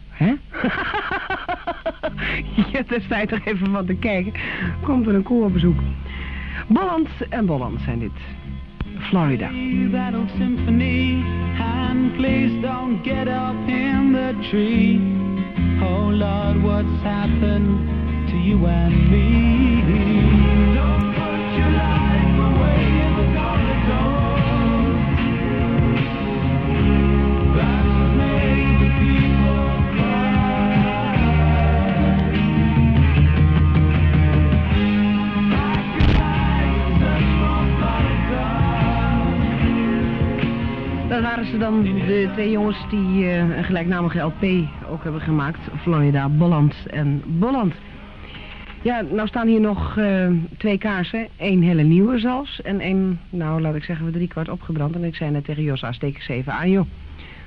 Hè? 0.08 0.26
ja, 2.72 2.82
daar 2.86 3.00
sta 3.00 3.18
je 3.18 3.26
toch 3.26 3.44
even 3.44 3.70
van 3.70 3.86
te 3.86 3.94
kijken. 3.94 4.32
Komt 4.82 5.06
er 5.06 5.14
een 5.14 5.22
koe 5.22 5.44
op 5.44 5.52
bezoek. 5.52 5.80
Bolland 6.68 7.08
en 7.28 7.46
Bolland 7.46 7.80
zijn 7.80 7.98
dit. 7.98 8.12
Florida. 8.98 9.50
That 9.92 10.14
old 10.14 10.30
symphony 10.38 11.24
and 11.58 12.16
please 12.16 12.60
don't 12.62 13.02
get 13.02 13.28
up 13.28 13.68
in 13.68 14.12
the 14.12 14.48
tree. 14.50 14.98
Oh 15.82 16.10
Lord, 16.10 16.62
what's 16.62 17.02
happened 17.02 18.28
to 18.28 18.36
you 18.36 18.66
and 18.66 19.10
me? 19.10 19.73
Waren 41.24 41.46
ze 41.46 41.58
dan, 41.58 41.82
de 41.82 42.30
twee 42.32 42.50
jongens 42.50 42.86
die 42.90 43.24
eh, 43.24 43.56
een 43.56 43.64
gelijknamige 43.64 44.18
LP 44.18 44.42
ook 44.88 45.02
hebben 45.02 45.20
gemaakt. 45.20 45.58
Florida, 45.80 46.28
Bolland 46.28 46.74
en 46.90 47.22
Bolland. 47.26 47.74
Ja, 48.82 49.00
nou 49.00 49.28
staan 49.28 49.46
hier 49.46 49.60
nog 49.60 49.96
eh, 49.96 50.30
twee 50.58 50.78
kaarsen. 50.78 51.28
Eén 51.38 51.62
hele 51.62 51.82
nieuwe 51.82 52.18
zelfs. 52.18 52.62
En 52.62 52.80
één, 52.80 53.20
nou 53.30 53.60
laat 53.60 53.74
ik 53.74 53.84
zeggen, 53.84 54.06
we 54.06 54.12
drie 54.12 54.28
kwart 54.28 54.48
opgebrand. 54.48 54.94
En 54.94 55.04
ik 55.04 55.14
zei 55.14 55.30
net 55.30 55.44
tegen 55.44 55.62
Jos, 55.62 55.82
ah, 55.82 55.92
steek 55.92 56.14
eens 56.14 56.28
even 56.28 56.52
aan 56.52 56.70
joh. 56.70 56.86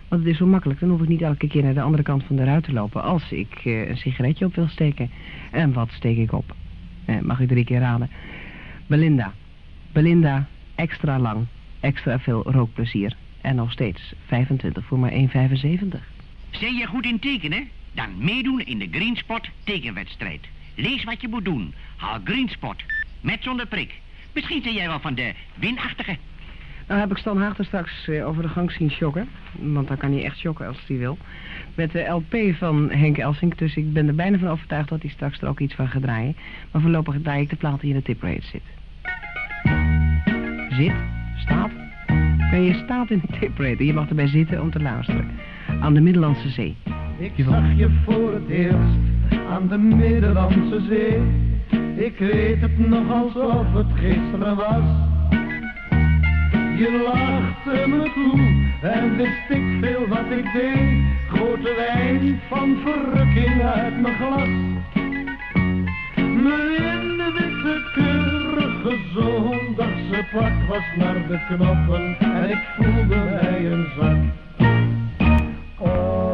Want 0.08 0.22
het 0.22 0.32
is 0.32 0.38
zo 0.38 0.46
makkelijk, 0.46 0.80
dan 0.80 0.90
hoef 0.90 1.02
ik 1.02 1.08
niet 1.08 1.22
elke 1.22 1.48
keer 1.48 1.64
naar 1.64 1.74
de 1.74 1.82
andere 1.82 2.04
kant 2.04 2.24
van 2.24 2.36
de 2.36 2.44
ruit 2.44 2.64
te 2.64 2.74
lopen 2.74 3.04
als 3.04 3.32
ik 3.32 3.62
eh, 3.64 3.90
een 3.90 3.98
sigaretje 3.98 4.46
op 4.46 4.56
wil 4.56 4.68
steken. 4.68 5.10
En 5.52 5.74
wat 5.74 5.90
steek 5.92 6.18
ik 6.18 6.32
op? 6.32 6.56
Mag 7.22 7.40
ik 7.40 7.48
drie 7.48 7.66
keer 7.66 7.80
raden? 7.80 8.10
Belinda. 8.88 9.34
Belinda, 9.92 10.48
extra 10.76 11.20
lang, 11.20 11.46
extra 11.80 12.20
veel 12.20 12.52
rookplezier. 12.52 13.16
En 13.48 13.56
nog 13.56 13.72
steeds 13.72 14.14
25 14.26 14.86
voor 14.86 15.00
maar 15.00 15.12
1,75. 15.12 15.18
Zijn 16.50 16.76
je 16.76 16.86
goed 16.86 17.06
in 17.06 17.20
tekenen? 17.20 17.68
Dan 17.94 18.10
meedoen 18.18 18.60
in 18.60 18.80
de 18.80 18.88
Greenspot 18.92 19.48
tekenwedstrijd. 19.64 20.48
Lees 20.76 21.04
wat 21.04 21.22
je 21.22 21.28
moet 21.28 21.46
doen. 21.46 21.74
Haal 21.96 22.20
Greenspot. 22.24 22.76
Met 23.22 23.38
zonder 23.44 23.68
prik. 23.68 23.94
Misschien 24.34 24.62
zijn 24.62 24.74
jij 24.74 24.88
wel 24.88 25.00
van 25.00 25.16
de 25.16 25.34
winachtige. 25.56 26.18
Nou 26.88 27.00
heb 27.00 27.12
ik 27.12 27.18
Stan 27.18 27.38
Haag 27.42 27.58
er 27.58 27.66
straks 27.66 28.10
over 28.10 28.42
de 28.42 28.50
gang 28.50 28.72
zien 28.72 28.92
shocken. 28.92 29.30
Want 29.52 29.88
dan 29.88 29.98
kan 29.98 30.12
hij 30.12 30.24
echt 30.24 30.38
shocken 30.38 30.68
als 30.68 30.78
hij 30.88 30.98
wil. 30.98 31.18
Met 31.76 31.92
de 31.92 32.04
LP 32.04 32.56
van 32.58 32.90
Henk 32.92 33.18
Elsink. 33.18 33.58
Dus 33.58 33.76
ik 33.76 33.94
ben 33.94 34.08
er 34.08 34.16
bijna 34.16 34.38
van 34.38 34.50
overtuigd 34.50 34.90
dat 34.90 35.02
hij 35.02 35.12
straks 35.12 35.42
er 35.42 35.48
ook 35.48 35.60
iets 35.60 35.74
van 35.74 35.88
gaat 35.88 36.02
draaien. 36.02 36.36
Maar 36.72 36.82
voorlopig 36.82 37.16
draai 37.22 37.42
ik 37.42 37.50
de 37.50 37.56
plaat 37.56 37.82
die 37.82 37.90
in 37.90 37.96
de 37.96 38.04
tiprate 38.04 38.46
zit. 38.46 38.64
Zit? 40.70 40.94
Staat? 41.36 41.87
Nee, 42.52 42.66
je 42.66 42.74
staat 42.74 43.10
in 43.10 43.22
de. 43.56 43.86
Je 43.86 43.94
mag 43.94 44.10
erbij 44.10 44.28
zitten 44.28 44.62
om 44.62 44.72
te 44.72 44.80
luisteren. 44.80 45.30
Aan 45.82 45.94
de 45.94 46.02
Middellandse 46.02 46.50
Zee. 46.50 46.76
Ik 47.18 47.32
zag 47.36 47.76
je 47.76 47.90
voor 48.06 48.34
het 48.34 48.48
eerst 48.50 48.98
aan 49.50 49.68
de 49.68 49.78
Middellandse 49.78 50.82
Zee. 50.90 51.22
Ik 52.06 52.18
weet 52.18 52.62
het 52.62 52.90
nog 52.90 53.12
alsof 53.12 53.74
het 53.74 53.88
gisteren 53.96 54.56
was. 54.56 54.84
Je 56.78 57.04
lachte 57.06 57.88
me 57.88 58.12
toe 58.14 58.90
en 58.90 59.18
wist 59.18 59.50
ik 59.50 59.78
veel 59.82 60.08
wat 60.08 60.32
ik 60.38 60.54
deed. 60.54 61.02
Grote 61.28 61.74
wijn 61.76 62.40
van 62.50 62.78
verrukking 62.84 63.62
uit 63.62 64.02
mijn 64.02 64.16
glas. 64.16 64.50
Mijn 66.44 67.34
witte 67.34 67.82
keurige 67.94 68.98
zondagse 69.14 70.26
pak 70.32 70.52
was 70.68 70.84
naar 70.98 71.28
de 71.28 71.40
knoppen 71.48 72.20
en 72.20 72.50
ik 72.50 72.60
voelde 72.78 73.16
mij 73.16 73.66
een 73.72 73.88
zak. 73.98 74.18
Oh, 75.78 76.27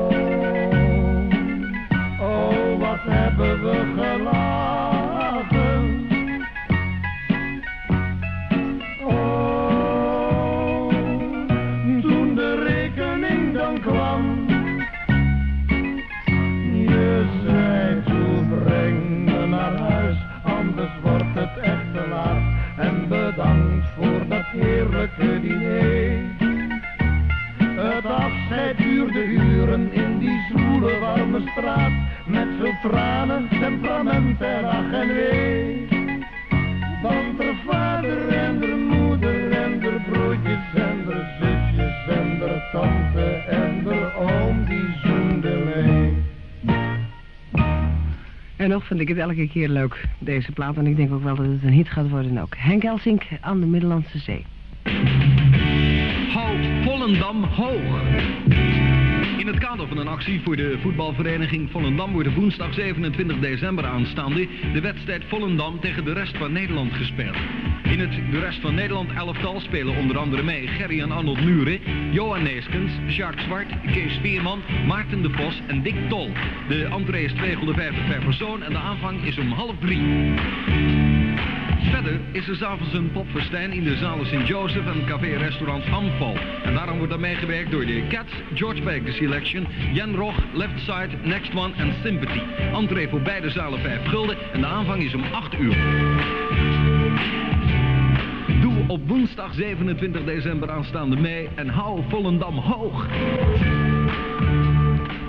heerlijke 24.53 25.41
diner. 25.41 26.31
Het 27.75 28.05
afscheid 28.05 28.77
duurde 28.77 29.23
uren 29.23 29.91
in 29.91 30.19
die 30.19 30.45
zwoele 30.49 30.99
warme 30.99 31.41
straat. 31.51 31.91
Met 32.25 32.47
veel 32.59 32.73
tranen, 32.81 33.47
temperament 33.49 34.41
en 34.41 34.65
ach 34.65 34.91
en 34.91 35.07
wee. 35.07 35.87
Want 37.01 37.39
er 37.39 37.55
vader 37.65 38.32
En 48.63 48.69
nog 48.69 48.85
vind 48.85 48.99
ik 48.99 49.07
het 49.07 49.17
elke 49.17 49.47
keer 49.47 49.69
leuk, 49.69 50.05
deze 50.19 50.51
plaat. 50.51 50.77
En 50.77 50.87
ik 50.87 50.95
denk 50.95 51.13
ook 51.13 51.23
wel 51.23 51.35
dat 51.35 51.45
het 51.45 51.63
een 51.63 51.71
hit 51.71 51.89
gaat 51.89 52.09
worden 52.09 52.37
ook. 52.37 52.55
Henk 52.57 52.83
Elsink 52.83 53.23
aan 53.41 53.59
de 53.59 53.65
Middellandse 53.65 54.17
Zee. 54.17 54.45
Houd 56.33 56.65
Volendam 56.83 57.43
hoog. 57.43 58.02
In 59.43 59.49
het 59.49 59.59
kader 59.59 59.87
van 59.87 59.97
een 59.97 60.07
actie 60.07 60.41
voor 60.41 60.55
de 60.55 60.77
voetbalvereniging 60.81 61.71
Volendam 61.71 62.11
wordt 62.11 62.35
woensdag 62.35 62.73
27 62.73 63.39
december 63.39 63.85
aanstaande 63.85 64.47
de 64.73 64.81
wedstrijd 64.81 65.23
Volendam 65.27 65.79
tegen 65.79 66.05
de 66.05 66.13
rest 66.13 66.37
van 66.37 66.51
Nederland 66.51 66.93
gespeeld. 66.93 67.35
In 67.83 67.99
het 67.99 68.11
de 68.31 68.39
rest 68.39 68.59
van 68.61 68.75
Nederland 68.75 69.11
elftal 69.11 69.59
spelen 69.59 69.95
onder 69.95 70.17
andere 70.17 70.43
mee 70.43 70.67
Gerry 70.67 71.01
en 71.01 71.11
Arnold 71.11 71.43
Muren, 71.43 71.79
Johan 72.11 72.43
Neeskens, 72.43 73.15
Jacques 73.15 73.45
Zwart, 73.45 73.69
Kees 73.91 74.19
Veerman, 74.21 74.61
Maarten 74.87 75.21
de 75.21 75.29
Vos 75.29 75.61
en 75.67 75.81
Dick 75.81 76.09
Tol. 76.09 76.31
De 76.67 76.85
entree 76.85 77.23
is 77.23 77.33
250 77.33 78.07
per 78.07 78.23
persoon 78.23 78.63
en 78.63 78.71
de 78.71 78.77
aanvang 78.77 79.25
is 79.25 79.37
om 79.37 79.51
half 79.51 79.75
drie. 79.79 80.01
Is 82.31 82.47
er 82.47 82.55
s'avonds 82.55 82.93
een 82.93 83.11
popfestijn 83.11 83.71
in 83.71 83.83
de 83.83 83.95
zalen 83.95 84.25
St. 84.25 84.47
Joseph 84.47 84.87
en 84.87 85.05
café-restaurant 85.05 85.85
Amval. 85.85 86.37
En 86.63 86.73
daarom 86.73 86.97
wordt 86.97 87.13
er 87.13 87.19
meegewerkt 87.19 87.71
door 87.71 87.85
de 87.85 88.07
Cats, 88.09 88.31
George 88.53 88.81
Baker 88.81 89.13
Selection, 89.13 89.67
Jan 89.93 90.15
Roch, 90.15 90.35
Left 90.53 90.79
Side, 90.79 91.17
Next 91.23 91.55
One 91.55 91.73
en 91.77 91.93
Sympathy. 92.03 92.39
Entree 92.73 93.09
voor 93.09 93.21
beide 93.21 93.49
zalen 93.49 93.79
5 93.79 94.07
gulden 94.07 94.37
en 94.53 94.61
de 94.61 94.67
aanvang 94.67 95.03
is 95.03 95.13
om 95.13 95.23
8 95.23 95.59
uur. 95.59 95.77
Doe 98.61 98.83
op 98.87 99.07
woensdag 99.07 99.53
27 99.53 100.23
december 100.23 100.71
aanstaande 100.71 101.15
mee 101.15 101.49
en 101.55 101.69
hou 101.69 102.01
Volendam 102.09 102.57
hoog. 102.57 103.07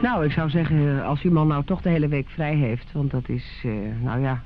Nou, 0.03 0.25
ik 0.25 0.33
zou 0.33 0.51
zeggen, 0.51 1.05
als 1.05 1.23
uw 1.23 1.33
man 1.33 1.47
nou 1.47 1.65
toch 1.65 1.83
de 1.83 1.89
hele 1.89 2.09
week 2.09 2.29
vrij 2.29 2.55
heeft, 2.55 2.93
want 2.93 3.11
dat 3.11 3.29
is, 3.29 3.63
eh, 3.65 3.71
nou 4.03 4.21
ja, 4.21 4.43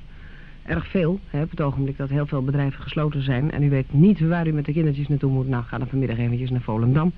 erg 0.69 0.87
veel. 0.87 1.19
Hè, 1.27 1.41
op 1.41 1.49
het 1.49 1.61
ogenblik 1.61 1.97
dat 1.97 2.09
heel 2.09 2.25
veel 2.25 2.43
bedrijven 2.43 2.81
gesloten 2.81 3.23
zijn. 3.23 3.51
En 3.51 3.63
u 3.63 3.69
weet 3.69 3.93
niet 3.93 4.19
waar 4.19 4.47
u 4.47 4.51
met 4.51 4.65
de 4.65 4.73
kindertjes 4.73 5.07
naartoe 5.07 5.31
moet. 5.31 5.47
Nou, 5.47 5.63
ga 5.63 5.77
dan 5.77 5.87
vanmiddag 5.87 6.17
eventjes 6.17 6.49
naar 6.49 6.61
Volendam. 6.61 7.11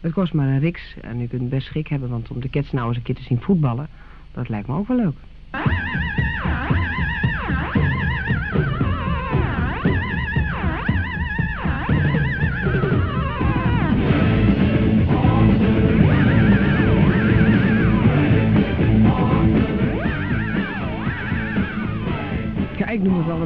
Het 0.00 0.12
kost 0.12 0.32
maar 0.32 0.48
een 0.48 0.60
riks 0.60 0.96
en 1.00 1.20
u 1.20 1.26
kunt 1.26 1.48
best 1.48 1.66
schik 1.66 1.88
hebben, 1.88 2.08
want 2.08 2.30
om 2.30 2.40
de 2.40 2.48
kids 2.48 2.72
nou 2.72 2.88
eens 2.88 2.96
een 2.96 3.02
keer 3.02 3.14
te 3.14 3.22
zien 3.22 3.40
voetballen, 3.40 3.88
dat 4.32 4.48
lijkt 4.48 4.68
me 4.68 4.74
ook 4.74 4.88
wel 4.88 4.96
leuk. 4.96 5.16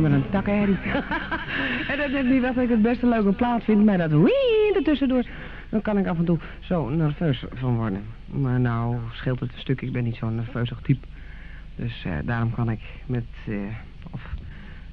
Met 0.01 0.13
een 0.13 0.31
takkenherrie. 0.31 0.79
en 1.91 1.97
dat 1.97 2.11
is 2.11 2.31
niet 2.31 2.43
wat 2.43 2.57
ik 2.57 2.69
het 2.69 2.83
best 2.83 3.03
een 3.03 3.09
leuke 3.09 3.33
plaat 3.33 3.65
vind, 3.65 3.85
maar 3.85 3.99
dat 3.99 4.11
wii 4.11 4.73
ertussendoor, 4.75 5.25
dan 5.69 5.83
kan 5.83 5.99
ik 5.99 6.07
af 6.07 6.19
en 6.19 6.25
toe 6.25 6.39
zo 6.61 6.89
nerveus 6.89 7.45
van 7.55 7.77
worden. 7.77 8.03
Maar 8.27 8.61
nou 8.61 8.97
scheelt 9.13 9.41
het 9.41 9.53
een 9.53 9.61
stuk, 9.61 9.81
ik 9.81 9.93
ben 9.93 10.05
niet 10.05 10.17
zo'n 10.17 10.35
nerveusig 10.35 10.81
type. 10.81 11.07
Dus 11.77 12.05
eh, 12.05 12.13
daarom 12.25 12.55
kan 12.55 12.71
ik 12.71 12.81
met, 13.07 13.27
eh, 13.47 13.55
of 14.11 14.35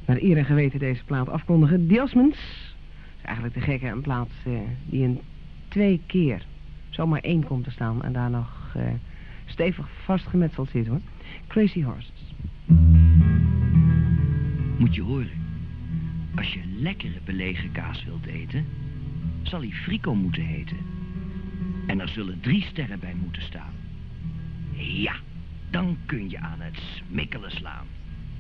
naar 0.06 0.18
eer 0.22 0.38
en 0.38 0.46
geweten 0.46 0.80
deze 0.80 1.04
plaat 1.04 1.30
afkondigen. 1.30 2.02
Osmonds 2.02 2.38
is 3.18 3.24
eigenlijk 3.24 3.56
de 3.56 3.62
gekke 3.62 3.88
een 3.88 4.02
plaat 4.02 4.32
eh, 4.46 4.54
die 4.86 5.04
in 5.04 5.20
twee 5.68 6.02
keer 6.06 6.46
zomaar 6.90 7.22
één 7.22 7.44
komt 7.44 7.64
te 7.64 7.72
staan 7.72 8.04
en 8.04 8.14
daar 8.14 8.30
nog 8.30 8.76
stevig 9.46 9.88
vastgemetseld 10.04 10.70
zit 10.70 10.88
hoor. 10.88 11.02
Crazy 11.48 11.84
Horses. 11.84 12.34
Moet 14.78 14.96
je 14.96 15.02
horen. 15.02 15.46
Als 16.36 16.54
je 16.54 16.60
lekkere 16.80 17.20
belegen 17.26 17.72
kaas 17.72 18.04
wilt 18.06 18.26
eten, 18.26 18.66
zal 19.44 19.60
hij 19.60 19.72
frico 19.72 20.16
moeten 20.16 20.44
heten. 20.44 20.78
En 21.88 22.00
er 22.00 22.10
zullen 22.10 22.40
drie 22.40 22.62
sterren 22.62 23.00
bij 23.00 23.14
moeten 23.22 23.42
staan. 23.42 23.74
Ja, 24.78 25.16
dan 25.70 25.98
kun 26.06 26.30
je 26.30 26.40
aan 26.40 26.60
het 26.60 26.78
smikkelen 26.78 27.52
slaan. 27.52 27.86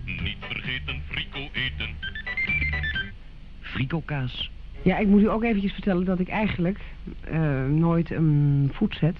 Niet 0.05 0.37
vergeten 0.39 1.01
frico 1.07 1.49
eten. 1.53 1.95
Frico 3.59 4.01
kaas. 4.01 4.51
Ja, 4.81 4.97
ik 4.97 5.07
moet 5.07 5.21
u 5.21 5.29
ook 5.29 5.43
eventjes 5.43 5.73
vertellen 5.73 6.05
dat 6.05 6.19
ik 6.19 6.27
eigenlijk 6.27 6.79
eh, 7.21 7.65
nooit 7.65 8.11
een 8.11 8.69
voet 8.73 8.95
zet 8.99 9.17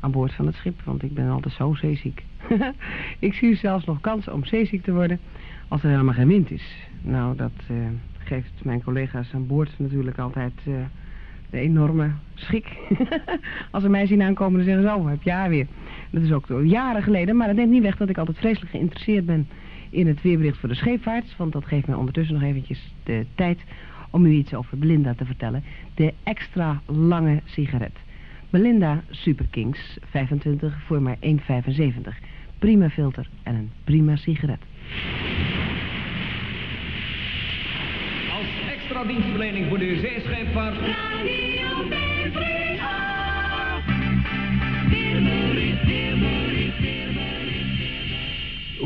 aan 0.00 0.10
boord 0.10 0.32
van 0.34 0.46
het 0.46 0.54
schip, 0.54 0.82
want 0.82 1.02
ik 1.02 1.14
ben 1.14 1.28
altijd 1.28 1.54
zo 1.54 1.74
zeeziek. 1.74 2.24
ik 3.18 3.34
zie 3.34 3.56
zelfs 3.56 3.84
nog 3.84 4.00
kans 4.00 4.28
om 4.28 4.44
zeeziek 4.44 4.82
te 4.82 4.92
worden 4.92 5.20
als 5.68 5.82
er 5.82 5.90
helemaal 5.90 6.14
geen 6.14 6.28
wind 6.28 6.50
is. 6.50 6.76
Nou, 7.02 7.36
dat 7.36 7.52
eh, 7.68 7.76
geeft 8.18 8.64
mijn 8.64 8.82
collega's 8.82 9.34
aan 9.34 9.46
boord 9.46 9.70
natuurlijk 9.76 10.18
altijd 10.18 10.52
eh, 10.64 10.74
de 11.50 11.58
enorme 11.58 12.10
schik. 12.34 12.76
als 13.70 13.82
ze 13.82 13.88
mij 13.88 14.06
zien 14.06 14.22
aankomen, 14.22 14.56
dan 14.56 14.64
zeggen 14.64 14.82
ze, 14.82 14.94
oh, 14.94 15.08
heb 15.08 15.22
je 15.22 15.30
haar 15.30 15.48
weer. 15.48 15.66
Dat 16.10 16.22
is 16.22 16.32
ook 16.32 16.46
jaren 16.64 17.02
geleden, 17.02 17.36
maar 17.36 17.46
dat 17.46 17.56
neemt 17.56 17.70
niet 17.70 17.82
weg 17.82 17.96
dat 17.96 18.08
ik 18.08 18.18
altijd 18.18 18.38
vreselijk 18.38 18.70
geïnteresseerd 18.70 19.26
ben 19.26 19.48
in 19.90 20.06
het 20.06 20.22
weerbericht 20.22 20.58
voor 20.58 20.68
de 20.68 20.74
scheepvaart. 20.74 21.36
Want 21.36 21.52
dat 21.52 21.64
geeft 21.64 21.86
mij 21.86 21.96
ondertussen 21.96 22.34
nog 22.34 22.44
eventjes 22.44 22.94
de 23.02 23.26
tijd 23.34 23.58
om 24.10 24.26
u 24.26 24.30
iets 24.30 24.54
over 24.54 24.78
Belinda 24.78 25.14
te 25.14 25.24
vertellen. 25.24 25.64
De 25.94 26.14
extra 26.22 26.80
lange 26.86 27.40
sigaret. 27.44 27.96
Belinda 28.50 29.02
Super 29.10 29.46
Kings, 29.50 29.98
25 30.10 30.82
voor 30.86 31.02
maar 31.02 31.16
1,75. 31.16 31.20
Prima 32.58 32.90
filter 32.90 33.28
en 33.42 33.54
een 33.54 33.70
prima 33.84 34.16
sigaret. 34.16 34.60
Als 38.32 38.72
extra 38.72 39.04
dienstverlening 39.04 39.68
voor 39.68 39.78
de 39.78 39.98
zeescheepvaart... 40.00 40.76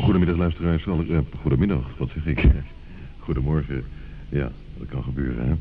Goedemiddag 0.09 0.37
luisteraars. 0.37 0.85
Eh, 0.85 1.19
goedemiddag, 1.41 1.97
wat 1.97 2.09
zeg 2.13 2.25
ik? 2.25 2.45
Goedemorgen. 3.25 3.83
Ja, 4.29 4.51
dat 4.79 4.87
kan 4.87 5.03
gebeuren, 5.03 5.47
hè. 5.47 5.53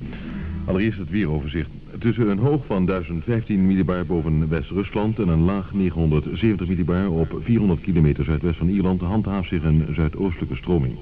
Allereerst 0.64 0.98
het 0.98 1.10
weeroverzicht. 1.10 1.70
Tussen 1.98 2.28
een 2.28 2.38
hoog 2.38 2.66
van 2.66 2.86
1015 2.86 3.66
millibar 3.66 4.06
boven 4.06 4.48
West-Rusland 4.48 5.18
en 5.18 5.28
een 5.28 5.44
laag 5.44 5.72
970 5.72 6.68
millibar 6.68 7.10
op 7.10 7.38
400 7.40 7.80
kilometer 7.80 8.24
zuidwest 8.24 8.58
van 8.58 8.68
Ierland 8.68 9.00
handhaaft 9.00 9.48
zich 9.48 9.62
een 9.62 9.86
zuidoostelijke 9.94 10.56
stroming. 10.56 10.94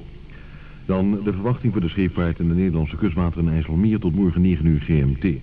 Dan 0.86 1.10
de 1.24 1.32
verwachting 1.32 1.72
voor 1.72 1.82
de 1.82 1.88
scheepvaart 1.88 2.38
in 2.38 2.48
de 2.48 2.54
Nederlandse 2.54 2.96
kustwateren 2.96 3.48
IJsselmeer 3.48 3.98
tot 3.98 4.14
morgen 4.14 4.40
9 4.40 4.66
uur 4.66 4.80
GMT. 4.80 5.38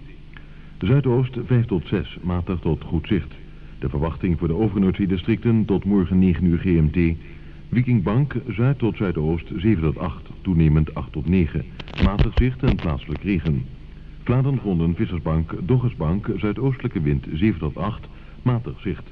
Zuidoost 0.77 1.37
5 1.45 1.65
tot 1.65 1.87
6, 1.87 2.17
matig 2.21 2.59
tot 2.59 2.83
goed 2.83 3.07
zicht. 3.07 3.33
De 3.79 3.89
verwachting 3.89 4.39
voor 4.39 4.47
de 4.47 4.53
overige 4.53 5.05
districten 5.05 5.65
tot 5.65 5.85
morgen 5.85 6.19
9 6.19 6.45
uur 6.45 6.57
GMT. 6.57 7.17
Wikingbank 7.69 8.35
zuid 8.47 8.79
tot 8.79 8.97
zuidoost 8.97 9.51
7 9.55 9.83
tot 9.83 9.97
8, 9.97 10.29
toenemend 10.43 10.95
8 10.95 11.11
tot 11.11 11.29
9. 11.29 11.65
Matig 12.03 12.31
zicht 12.35 12.63
en 12.63 12.75
plaatselijk 12.75 13.23
regen. 13.23 13.65
Vladengronden 14.23 14.95
Vissersbank, 14.95 15.55
Doggersbank, 15.63 16.29
zuidoostelijke 16.37 17.01
wind 17.01 17.25
7 17.33 17.59
tot 17.59 17.77
8, 17.77 18.07
matig 18.41 18.79
zicht. 18.81 19.03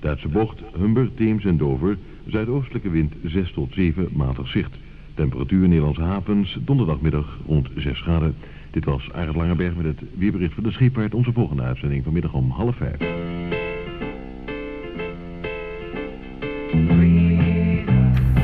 Duitse 0.00 0.28
bocht, 0.28 0.62
Humber, 0.76 1.14
Theems 1.14 1.44
en 1.44 1.56
Dover, 1.56 1.98
zuidoostelijke 2.26 2.90
wind 2.90 3.14
6 3.24 3.52
tot 3.52 3.72
7, 3.72 4.08
matig 4.12 4.48
zicht. 4.48 4.76
Temperatuur 5.14 5.68
Nederlandse 5.68 6.02
havens, 6.02 6.58
donderdagmiddag 6.60 7.38
rond 7.46 7.68
6 7.76 8.00
graden. 8.00 8.34
Dit 8.70 8.84
was 8.84 9.12
Arend 9.12 9.36
Langeberg 9.36 9.74
met 9.74 9.84
het 9.84 10.02
weerbericht 10.18 10.54
van 10.54 10.62
de 10.62 10.72
scheepvaart. 10.72 11.14
Onze 11.14 11.32
volgende 11.32 11.62
uitzending 11.62 12.04
vanmiddag 12.04 12.32
om 12.32 12.50
half 12.50 12.76
vijf. 12.76 12.98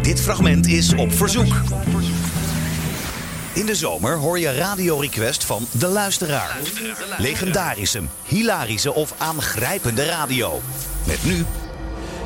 Dit 0.02 0.20
fragment 0.20 0.66
is 0.66 0.94
op 0.94 1.12
verzoek. 1.12 1.62
In 3.52 3.66
de 3.66 3.74
zomer 3.74 4.16
hoor 4.16 4.39
je 4.39 4.55
Radio 4.55 4.98
Request 4.98 5.44
van 5.44 5.66
De 5.70 5.86
Luisteraar. 5.86 6.56
Legendarische, 7.18 8.02
hilarische 8.24 8.94
of 8.94 9.14
aangrijpende 9.18 10.05
radio. 10.05 10.60
Met 11.06 11.24
nu 11.24 11.44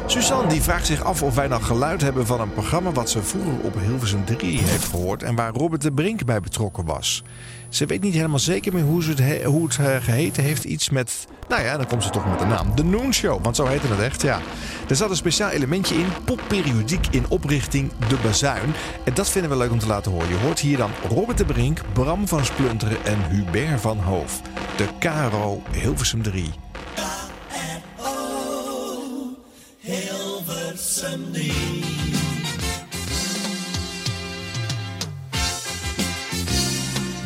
Suzanne 0.07 0.49
die 0.49 0.63
vraagt 0.63 0.87
zich 0.87 1.03
af 1.05 1.23
of 1.23 1.35
wij 1.35 1.47
nog 1.49 1.67
geluid 1.67 2.01
hebben 2.01 2.27
van 2.27 2.41
een 2.41 2.53
programma 2.53 2.93
wat 2.93 3.11
ze 3.11 3.23
vroeger 3.23 3.53
op 3.63 3.75
Hilversum 3.81 4.25
3 4.25 4.59
heeft 4.63 4.85
gehoord 4.89 5.23
en 5.23 5.35
waar 5.35 5.53
Robert 5.53 5.83
de 5.83 5.93
Brink 5.93 6.25
bij 6.25 6.41
betrokken 6.41 6.85
was. 6.85 7.23
Ze 7.69 7.87
weet 7.87 8.01
niet 8.03 8.15
helemaal 8.15 8.39
zeker 8.39 8.73
meer 8.73 8.83
hoe, 8.85 9.05
het, 9.05 9.19
he- 9.19 9.45
hoe 9.45 9.65
het 9.67 9.79
eh, 9.79 9.97
geheten 10.01 10.43
heeft. 10.43 10.65
Iets 10.65 10.91
met, 10.91 11.27
nou 11.49 11.63
ja, 11.63 11.77
dan 11.77 11.87
komt 11.87 12.03
ze 12.03 12.11
toch 12.11 12.27
met 12.29 12.39
de 12.39 12.45
naam. 12.45 12.75
De 12.75 12.85
Noon 12.85 13.15
Show, 13.15 13.43
want 13.45 13.57
zo 13.57 13.67
heette 13.67 13.87
het 13.87 14.01
echt, 14.01 14.23
ja. 14.23 14.41
Er 14.89 14.97
zat 14.97 15.11
een 15.11 15.17
speciaal 15.17 15.51
elementje 15.51 15.95
in, 15.95 16.07
popperiodiek 16.25 17.07
in 17.11 17.25
oprichting 17.29 17.91
De 18.09 18.17
Bazuin. 18.23 18.75
En 19.05 19.15
dat 19.15 19.29
vinden 19.31 19.51
we 19.51 19.57
leuk 19.57 19.71
om 19.71 19.79
te 19.79 19.87
laten 19.87 20.13
horen. 20.13 20.29
Je 20.29 20.37
hoort 20.37 20.59
hier 20.61 20.77
dan 20.77 20.91
Robert 21.09 21.39
de 21.39 21.45
Brink, 21.45 21.81
Bram 21.93 22.29
van 22.29 22.45
Splunteren 22.45 23.05
en 23.05 23.19
Hubert 23.31 23.81
van 23.81 23.99
Hoof. 23.99 24.41
De 24.77 24.87
Caro 24.99 25.63
Hilversum 25.71 26.23
3. 26.23 26.51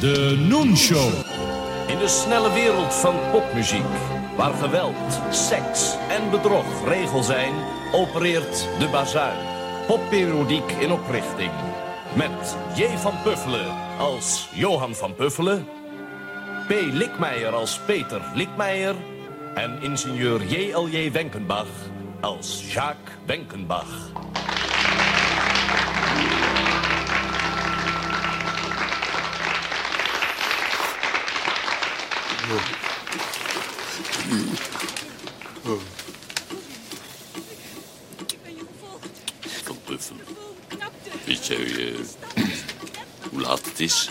De 0.00 0.36
Noon 0.48 0.76
Show. 0.76 1.12
In 1.86 1.98
de 1.98 2.08
snelle 2.08 2.52
wereld 2.52 2.94
van 2.94 3.14
popmuziek, 3.32 3.82
waar 4.36 4.52
geweld, 4.52 5.20
seks 5.30 5.96
en 6.08 6.30
bedrog 6.30 6.64
regel 6.84 7.22
zijn, 7.22 7.52
opereert 7.92 8.68
de 8.78 8.88
bazuin. 8.92 9.38
Popperiodiek 9.86 10.70
in 10.72 10.92
oprichting. 10.92 11.50
Met 12.16 12.56
J. 12.74 12.96
van 12.96 13.14
Puffelen 13.22 13.98
als 13.98 14.48
Johan 14.54 14.94
van 14.94 15.14
Puffelen. 15.14 15.66
P. 16.68 16.70
Likmeijer 16.92 17.52
als 17.52 17.80
Peter 17.86 18.20
Likmeijer. 18.34 18.94
En 19.54 19.82
ingenieur 19.82 20.44
J.L.J. 20.44 21.12
Wenkenbach 21.12 21.68
als 22.20 22.72
Jacques 22.72 23.14
Wenkenbach. 23.26 24.12
Buffelen. 39.86 40.24
Weet 41.24 41.46
jij 41.46 41.56
eh, 41.56 41.94
hoe 43.30 43.40
laat 43.40 43.64
het 43.64 43.80
is? 43.80 44.10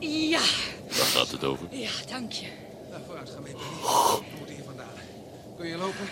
Ja. 0.00 0.40
Waar 0.86 1.06
gaat 1.06 1.30
het 1.30 1.44
over? 1.44 1.66
Ja, 1.70 1.90
dank 2.08 2.32
je. 2.32 2.46
Nou, 2.90 3.02
vooruit, 3.06 3.30
ga 3.30 3.40
mee. 3.40 3.52
We 3.52 4.22
moeten 4.38 4.54
hier 4.54 4.64
vandaan. 4.64 4.88
Kun 5.56 5.66
je 5.66 5.76
lopen? 5.76 6.08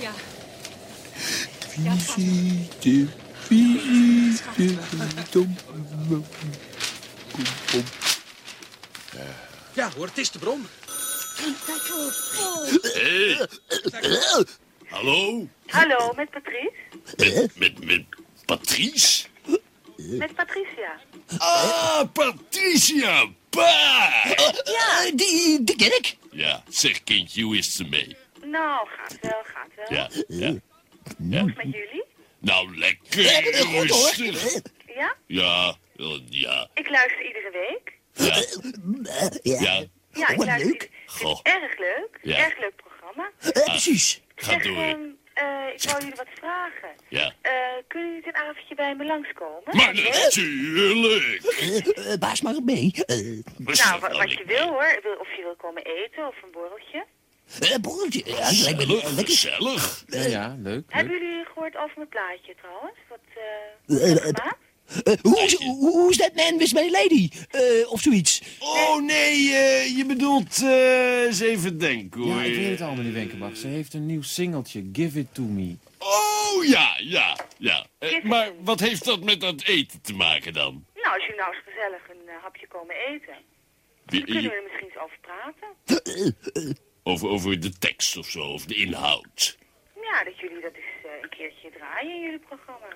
Ja. 0.00 0.12
Visite, 1.68 3.06
visite, 3.34 4.74
dom, 5.30 5.56
dom, 6.08 6.24
dom. 7.72 7.84
Ja, 9.72 9.90
hoor, 9.96 10.06
het 10.06 10.18
is 10.18 10.30
de 10.30 10.38
bron. 10.38 10.66
Hé! 12.82 13.46
Hallo? 14.88 15.48
Hallo, 15.66 16.12
met 16.16 16.30
Patrice? 16.30 16.72
Met, 17.16 17.50
met, 17.58 17.84
met 17.84 18.04
Patrice? 18.44 19.26
Met 19.96 20.34
Patricia. 20.34 21.00
Ah, 21.38 22.02
Patricia! 22.12 23.26
Pa! 23.50 24.22
Ja. 24.64 25.10
die, 25.14 25.64
die 25.64 25.76
ken 25.76 25.96
ik. 25.98 26.16
Ja, 26.30 26.62
zeg 26.68 27.04
kindje, 27.04 27.42
hoe 27.42 27.56
is 27.56 27.76
ze 27.76 27.84
mee? 27.84 28.16
Nou, 28.44 28.88
gaat 28.88 29.18
wel, 29.20 29.42
gaat 29.44 29.68
wel. 29.76 29.98
Ja, 29.98 30.10
ja. 30.28 30.54
ja. 31.28 31.40
Hoe 31.40 31.50
is 31.50 31.56
het 31.56 31.64
met 31.64 31.72
jullie? 31.74 32.04
Nou, 32.38 32.76
lekker. 32.78 33.22
Ja, 33.22 33.64
hoor. 33.66 33.86
rustig. 33.86 34.60
Ja? 34.94 35.14
Ja, 35.26 35.76
ja, 36.28 36.68
Ik 36.74 36.88
luister 36.90 37.26
iedere 37.26 37.50
week. 37.52 37.92
ja. 38.14 39.60
Ja, 39.60 39.84
Ja, 40.12 40.28
ik 40.28 40.36
luister 40.44 40.72
ieder- 40.72 40.88
Goh. 41.06 41.40
Erg 41.42 41.78
leuk. 41.78 42.18
Ja. 42.22 42.36
Erg 42.38 42.58
leuk 42.58 42.76
programma. 42.76 43.30
precies. 43.64 44.20
Ga 44.36 44.50
Zeg, 44.52 44.62
door. 44.62 44.76
ehm, 44.82 45.00
eh, 45.34 45.66
ik 45.74 45.82
wou 45.82 45.98
jullie 46.00 46.14
wat 46.16 46.26
vragen. 46.38 46.88
Ja. 47.08 47.32
Eh, 47.42 47.52
kunnen 47.88 48.08
jullie 48.08 48.24
dit 48.24 48.34
avondje 48.34 48.74
bij 48.74 48.94
me 48.94 49.04
langskomen? 49.04 49.62
Maar 49.76 49.94
natuurlijk. 49.94 51.40
baas 52.20 52.40
maar 52.40 52.62
mee. 52.64 52.92
nou, 53.56 54.00
wa- 54.00 54.16
wat 54.16 54.32
je 54.32 54.44
wil 54.46 54.66
hoor. 54.68 54.98
Wil- 55.02 55.16
Of 55.20 55.28
je 55.36 55.42
wil 55.42 55.56
komen 55.56 55.82
eten 55.84 56.26
of 56.26 56.42
een 56.42 56.50
borreltje. 56.50 57.04
Een 57.60 57.80
borreltje, 57.80 58.22
ja, 58.24 58.48
lijkt 58.62 58.78
me 58.86 58.86
lekker. 59.14 59.24
Gezellig. 59.26 60.04
Ja, 60.06 60.22
ja, 60.26 60.56
leuk. 60.58 60.84
Hebben 60.88 61.12
jullie 61.18 61.44
gehoord 61.44 61.76
over 61.76 61.92
mijn 61.96 62.08
plaatje 62.08 62.54
trouwens? 62.60 62.98
Wat, 63.08 63.18
eh, 63.88 64.10
Eh, 64.10 64.22
wat 64.24 64.56
Eh, 65.04 65.12
hoe, 65.22 65.56
hoe, 65.58 65.90
hoe 65.90 66.10
is 66.10 66.16
that 66.16 66.34
man 66.34 66.58
with 66.58 66.72
my 66.72 66.90
lady? 66.90 67.28
Eh, 67.50 67.92
of 67.92 68.00
zoiets. 68.00 68.42
Oh 68.58 69.02
nee, 69.02 69.52
eh, 69.54 69.96
je 69.96 70.04
bedoelt... 70.06 70.62
eh, 70.62 71.22
eens 71.22 71.40
even 71.40 71.78
denken 71.78 72.20
hoor. 72.20 72.34
Ja, 72.34 72.42
ik 72.42 72.54
weet 72.54 72.70
het 72.70 72.80
al, 72.80 72.94
meneer 72.94 73.12
Wenkenbach. 73.12 73.56
Ze 73.56 73.66
heeft 73.66 73.94
een 73.94 74.06
nieuw 74.06 74.22
singeltje, 74.22 74.88
Give 74.92 75.18
It 75.18 75.34
To 75.34 75.42
Me. 75.42 75.76
Oh 75.98 76.64
ja, 76.64 76.96
ja, 76.98 77.38
ja. 77.58 77.86
Maar 78.22 78.50
wat 78.60 78.80
heeft 78.80 79.04
dat 79.04 79.20
met 79.22 79.40
dat 79.40 79.62
eten 79.64 80.00
te 80.00 80.12
maken 80.14 80.52
dan? 80.52 80.84
Nou, 80.94 81.14
als 81.14 81.24
jullie 81.24 81.40
nou 81.40 81.54
eens 81.54 81.64
gezellig 81.64 82.02
een 82.10 82.28
hapje 82.42 82.66
komen 82.66 82.94
eten, 82.96 83.34
dan 84.04 84.22
kunnen 84.22 84.42
we 84.42 84.50
er 84.50 84.62
misschien 84.62 84.88
eens 84.88 85.02
over 85.02 85.18
praten. 85.20 85.68
over, 87.02 87.28
over 87.28 87.60
de 87.60 87.78
tekst 87.78 88.16
of 88.16 88.26
zo, 88.26 88.40
of 88.40 88.64
de 88.64 88.74
inhoud. 88.74 89.58
Ja, 90.02 90.24
dat 90.24 90.38
jullie 90.38 90.60
dat 90.60 90.72
eens 90.74 91.12
een 91.22 91.28
keertje 91.28 91.70
draaien 91.70 92.14
in 92.14 92.20
jullie 92.20 92.38
programma. 92.38 92.86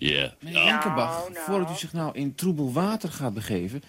Ja. 0.00 0.34
Meneer 0.40 0.64
Wenkenbach, 0.64 1.28
voordat 1.34 1.70
u 1.70 1.74
zich 1.78 1.92
nou 1.92 2.14
in 2.14 2.34
troebel 2.34 2.72
water 2.72 3.08
gaat 3.12 3.34
begeven... 3.34 3.82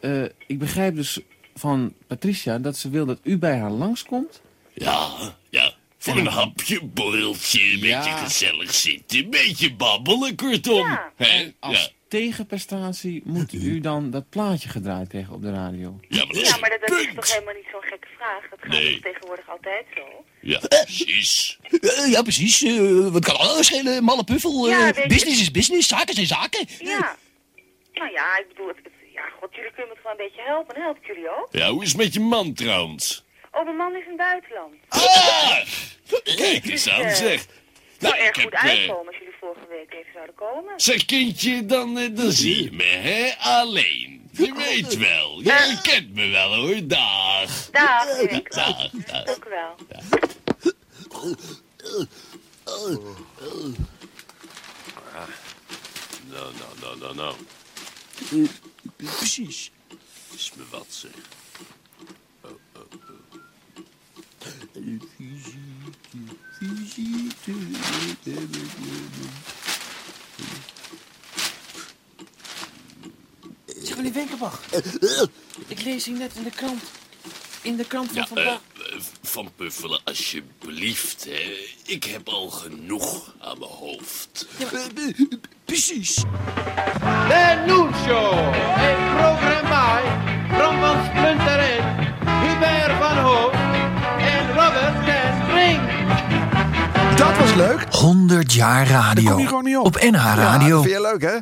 eh, 0.00 0.22
ik 0.46 0.58
begrijp 0.58 0.94
dus 0.94 1.20
van 1.54 1.92
Patricia 2.06 2.58
dat 2.58 2.76
ze 2.76 2.90
wil 2.90 3.06
dat 3.06 3.18
u 3.22 3.38
bij 3.38 3.58
haar 3.58 3.70
langskomt. 3.70 4.40
Ja, 4.74 5.08
ja. 5.50 5.72
Voor 5.98 6.16
een 6.16 6.26
hapje, 6.26 6.84
borreltje, 6.84 7.72
een 7.72 7.78
Ja. 7.78 7.98
beetje 7.98 8.16
gezellig 8.16 8.74
zitten, 8.74 9.18
een 9.18 9.30
beetje 9.30 9.74
babbelen, 9.74 10.34
kortom. 10.36 10.98
Hè? 11.16 11.52
Als 11.60 11.80
Ja. 11.84 11.90
Tegenprestatie 12.18 13.22
moet 13.24 13.52
u 13.52 13.80
dan 13.80 14.10
dat 14.10 14.28
plaatje 14.28 14.68
gedraaid 14.68 15.08
krijgen 15.08 15.34
op 15.34 15.42
de 15.42 15.52
radio. 15.52 16.00
Ja, 16.08 16.24
maar 16.24 16.34
dat 16.34 16.46
Ja, 16.48 16.56
maar 16.56 16.70
dat, 16.70 16.80
dat 16.88 16.98
is 16.98 17.14
toch 17.14 17.32
helemaal 17.32 17.54
niet 17.54 17.66
zo'n 17.72 17.82
gekke 17.82 18.06
vraag? 18.16 18.42
Dat 18.50 18.58
gaat 18.62 18.68
Nee. 18.72 18.92
toch 18.92 19.02
tegenwoordig 19.12 19.48
altijd 19.50 19.84
zo? 19.96 20.24
Ja, 20.40 20.58
precies. 20.68 21.58
Eh, 21.80 22.10
ja, 22.10 22.22
precies. 22.22 22.62
Eh, 22.62 23.08
wat 23.08 23.24
kan 23.24 23.36
alles 23.36 23.66
schelen, 23.66 24.04
malle 24.04 24.24
puffel. 24.24 24.68
Ja, 24.68 24.78
Eh, 24.88 25.02
je- 25.02 25.08
business 25.08 25.40
is 25.40 25.50
business, 25.50 25.88
zaken 25.88 26.14
zijn 26.14 26.26
zaken. 26.26 26.66
Ja. 26.78 27.16
Nou 27.94 28.10
ja, 28.12 28.38
ik 28.38 28.48
bedoel, 28.48 28.68
het, 28.68 28.76
het- 28.82 28.92
ja, 29.14 29.22
god, 29.40 29.54
jullie 29.54 29.70
kunnen 29.72 29.88
me 29.88 29.94
toch 29.94 30.02
wel 30.02 30.12
een 30.12 30.24
beetje 30.26 30.42
helpen. 30.42 30.74
Dan 30.74 30.82
help 30.82 30.96
ik 30.96 31.06
jullie 31.06 31.28
ook. 31.30 31.48
Ja, 31.50 31.70
hoe 31.70 31.82
is 31.82 31.88
het 31.88 31.98
met 31.98 32.14
je 32.14 32.20
man 32.20 32.54
trouwens? 32.54 33.24
Oh, 33.52 33.64
mijn 33.64 33.76
man 33.76 33.92
is 33.96 34.02
in 34.02 34.08
het 34.08 34.16
buitenland. 34.16 34.74
Ah! 34.88 35.56
Kijk 36.36 36.64
eens 36.66 36.88
aan, 36.88 37.10
zeg. 37.10 37.40
Het 37.40 38.00
Nou, 38.00 38.14
zou 38.14 38.26
erg 38.26 38.36
ik 38.36 38.42
goed 38.42 38.52
heb, 38.60 38.70
uitkomen 38.70 39.06
als 39.06 39.16
jullie 39.18 39.31
volgende 39.42 39.68
week 39.68 39.92
even 39.92 40.12
zouden 40.12 40.34
komen. 40.34 40.80
Zeg 40.80 41.04
kindje, 41.04 41.66
dan, 41.66 41.98
eh, 41.98 42.16
dan 42.16 42.32
zie 42.32 42.64
je 42.64 42.72
me, 42.72 42.84
hè? 42.84 43.34
Alleen. 43.38 44.28
Je 44.32 44.54
weet 44.54 44.96
wel. 44.96 45.40
Je 45.40 45.78
kent 45.82 46.14
me 46.14 46.28
wel, 46.28 46.54
hoor. 46.54 46.86
Dag. 46.86 47.70
Dag, 47.70 48.16
Winkelman. 48.16 48.72
Dag, 48.82 48.90
dag. 48.90 49.24
Dank 49.24 49.44
u 49.44 49.48
wel. 49.48 49.76
Nou, 56.30 56.52
nou, 56.58 56.78
nou, 56.80 56.98
nou, 56.98 57.14
nou. 57.14 57.34
Precies. 58.96 59.70
Is 60.34 60.52
me 60.56 60.62
wat, 60.70 60.86
zeg. 60.88 61.10
Oh, 62.40 62.50
oh, 62.74 62.82
oh. 62.92 63.32
Zeg, 73.82 73.96
meneer 73.96 74.12
Wenkenbach. 74.12 74.60
Ik 75.66 75.82
lees 75.82 76.04
hier 76.04 76.18
net 76.18 76.34
in 76.34 76.42
de 76.42 76.50
krant. 76.50 76.82
In 77.62 77.76
de 77.76 77.84
krant 77.84 78.06
van 78.06 78.16
Ja, 78.16 78.26
vandaag. 78.26 78.46
eh, 78.76 78.94
eh, 78.94 79.00
Van 79.22 79.50
Puffelen, 79.56 80.00
alsjeblieft, 80.04 81.24
hè. 81.24 81.56
Ik 81.86 82.04
heb 82.04 82.28
al 82.28 82.50
genoeg 82.50 83.34
aan 83.40 83.58
mijn 83.58 83.70
hoofd. 83.70 84.46
Precies. 85.64 86.14
De 87.28 87.64
Noen 87.66 87.92
Show. 88.06 88.32
Een 88.76 89.16
programma 89.16 90.00
van 90.48 90.80
Van 90.80 91.04
Splunterin, 91.04 91.84
Hubert 92.42 92.98
van 92.98 93.18
Hoop 93.18 93.54
Dat 97.22 97.38
was 97.38 97.54
leuk. 97.54 97.86
100 97.90 98.52
jaar 98.52 98.86
radio. 98.88 99.22
Daar 99.24 99.32
kom 99.32 99.42
je 99.42 99.48
gewoon 99.48 99.64
niet 99.64 99.76
op. 99.76 99.86
Op 99.86 100.00
NH 100.00 100.12
Ja, 100.12 100.34
Radio. 100.34 100.68
dat 100.74 100.82
vind 100.82 100.94
je 100.94 101.00
leuk, 101.00 101.22
hè? 101.22 101.38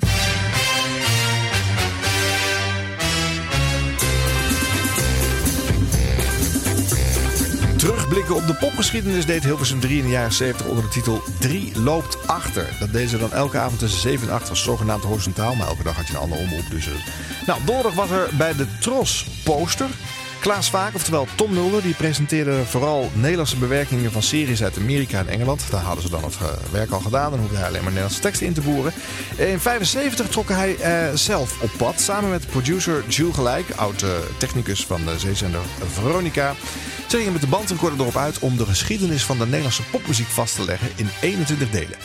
Terugblikken 7.76 8.34
op 8.34 8.46
de 8.46 8.54
popgeschiedenis 8.54 9.26
deed 9.26 9.44
Hilversum 9.44 9.80
3 9.80 9.98
in 9.98 10.04
de 10.04 10.10
jaren 10.10 10.32
70 10.32 10.66
onder 10.66 10.84
de 10.84 10.90
titel 10.90 11.22
3 11.38 11.72
loopt 11.80 12.28
achter. 12.28 12.68
Dat 12.80 12.92
deden 12.92 13.08
ze 13.08 13.18
dan 13.18 13.32
elke 13.32 13.58
avond 13.58 13.78
tussen 13.78 14.00
7 14.00 14.28
en 14.28 14.34
8 14.34 14.48
was 14.48 14.62
zogenaamd 14.62 15.04
horizontaal, 15.04 15.54
maar 15.54 15.66
elke 15.66 15.82
dag 15.82 15.96
had 15.96 16.06
je 16.06 16.12
een 16.12 16.18
andere 16.20 16.40
omroep. 16.40 16.70
Dus, 16.70 16.86
eh. 16.86 16.92
Nou, 17.46 17.60
donderdag 17.64 17.94
was 17.94 18.10
er 18.10 18.28
bij 18.32 18.54
de 18.54 18.66
Tros 18.80 19.26
poster. 19.44 19.88
Klaas 20.40 20.70
Vaak, 20.70 20.94
oftewel 20.94 21.26
Tom 21.34 21.52
Mulder, 21.52 21.82
die 21.82 21.94
presenteerde 21.94 22.64
vooral 22.64 23.10
Nederlandse 23.12 23.56
bewerkingen 23.56 24.12
van 24.12 24.22
series 24.22 24.62
uit 24.62 24.78
Amerika 24.78 25.18
en 25.18 25.28
Engeland. 25.28 25.64
Daar 25.70 25.82
hadden 25.82 26.02
ze 26.02 26.10
dan 26.10 26.24
het 26.24 26.36
eh, 26.36 26.48
werk 26.70 26.90
al 26.90 27.00
gedaan, 27.00 27.30
dan 27.30 27.40
hoefde 27.40 27.56
hij 27.56 27.66
alleen 27.66 27.80
maar 27.82 27.92
Nederlandse 27.92 28.20
teksten 28.20 28.46
in 28.46 28.52
te 28.52 28.60
boeren. 28.60 28.92
In 29.36 29.60
75 29.60 30.28
trok 30.28 30.48
hij 30.48 30.76
eh, 30.76 31.14
zelf 31.14 31.62
op 31.62 31.70
pad, 31.76 32.00
samen 32.00 32.30
met 32.30 32.46
producer 32.46 33.04
Jules 33.08 33.34
Gelijk, 33.34 33.70
oud 33.76 34.02
eh, 34.02 34.10
technicus 34.38 34.86
van 34.86 35.04
de 35.04 35.18
zeezender 35.18 35.60
Veronica. 35.92 36.54
Ze 37.08 37.16
gingen 37.16 37.32
met 37.32 37.40
de 37.40 37.46
bandrecorder 37.46 38.00
erop 38.00 38.16
uit 38.16 38.38
om 38.38 38.56
de 38.56 38.66
geschiedenis 38.66 39.24
van 39.24 39.38
de 39.38 39.44
Nederlandse 39.44 39.82
popmuziek 39.90 40.28
vast 40.28 40.54
te 40.54 40.64
leggen 40.64 40.88
in 40.96 41.08
21 41.20 41.70
delen. 41.70 41.98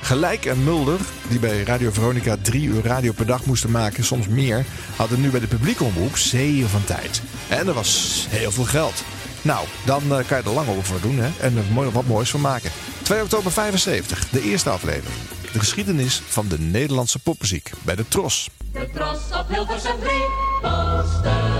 Gelijk 0.00 0.44
en 0.44 0.64
Mulder, 0.64 1.00
die 1.28 1.38
bij 1.38 1.62
Radio 1.62 1.90
Veronica 1.90 2.36
drie 2.42 2.62
uur 2.62 2.82
radio 2.82 3.12
per 3.12 3.26
dag 3.26 3.44
moesten 3.44 3.70
maken, 3.70 4.04
soms 4.04 4.28
meer, 4.28 4.64
hadden 4.96 5.20
nu 5.20 5.30
bij 5.30 5.40
de 5.40 5.46
publieke 5.46 5.84
omroep 5.84 6.16
zeeën 6.16 6.68
van 6.68 6.84
tijd. 6.84 7.22
En 7.48 7.66
er 7.66 7.74
was 7.74 8.26
heel 8.28 8.50
veel 8.50 8.64
geld. 8.64 9.02
Nou, 9.42 9.66
dan 9.84 10.02
eh, 10.02 10.26
kan 10.26 10.38
je 10.38 10.44
er 10.44 10.50
lang 10.50 10.68
over 10.68 11.00
doen 11.00 11.18
hè? 11.18 11.30
en 11.40 11.56
er 11.56 11.92
wat 11.92 12.06
moois 12.06 12.30
van 12.30 12.40
maken. 12.40 12.70
2 13.02 13.22
oktober 13.22 13.52
75, 13.52 14.28
de 14.28 14.42
eerste 14.42 14.70
aflevering. 14.70 15.18
De 15.52 15.58
geschiedenis 15.58 16.22
van 16.28 16.48
de 16.48 16.58
Nederlandse 16.58 17.18
popmuziek 17.18 17.70
bij 17.82 17.96
de 17.96 18.08
Tros. 18.08 18.50
De 18.72 18.88
tros 18.94 19.38
op 19.38 19.48
Hilversum 19.48 20.00
3 20.00 20.12
poster. 20.60 21.50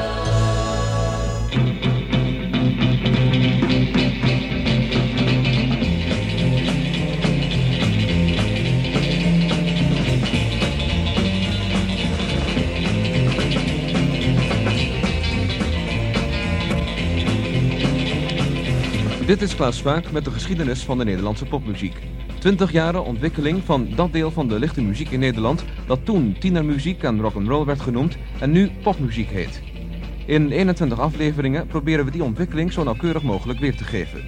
Dit 19.30 19.42
is 19.42 19.56
Klaas 19.56 19.82
Vaak 19.82 20.10
met 20.10 20.24
de 20.24 20.30
geschiedenis 20.30 20.84
van 20.84 20.98
de 20.98 21.04
Nederlandse 21.04 21.44
popmuziek. 21.44 21.96
20 22.38 22.72
jaren 22.72 23.04
ontwikkeling 23.04 23.64
van 23.64 23.88
dat 23.94 24.12
deel 24.12 24.30
van 24.30 24.48
de 24.48 24.58
lichte 24.58 24.82
muziek 24.82 25.10
in 25.10 25.20
Nederland 25.20 25.64
dat 25.86 26.04
toen 26.04 26.36
tienermuziek 26.38 27.02
en 27.02 27.20
rock'n'roll 27.20 27.64
werd 27.64 27.80
genoemd 27.80 28.16
en 28.40 28.50
nu 28.50 28.70
popmuziek 28.82 29.28
heet. 29.28 29.62
In 30.26 30.50
21 30.50 31.00
afleveringen 31.00 31.66
proberen 31.66 32.04
we 32.04 32.10
die 32.10 32.24
ontwikkeling 32.24 32.72
zo 32.72 32.84
nauwkeurig 32.84 33.22
mogelijk 33.22 33.58
weer 33.58 33.76
te 33.76 33.84
geven. 33.84 34.24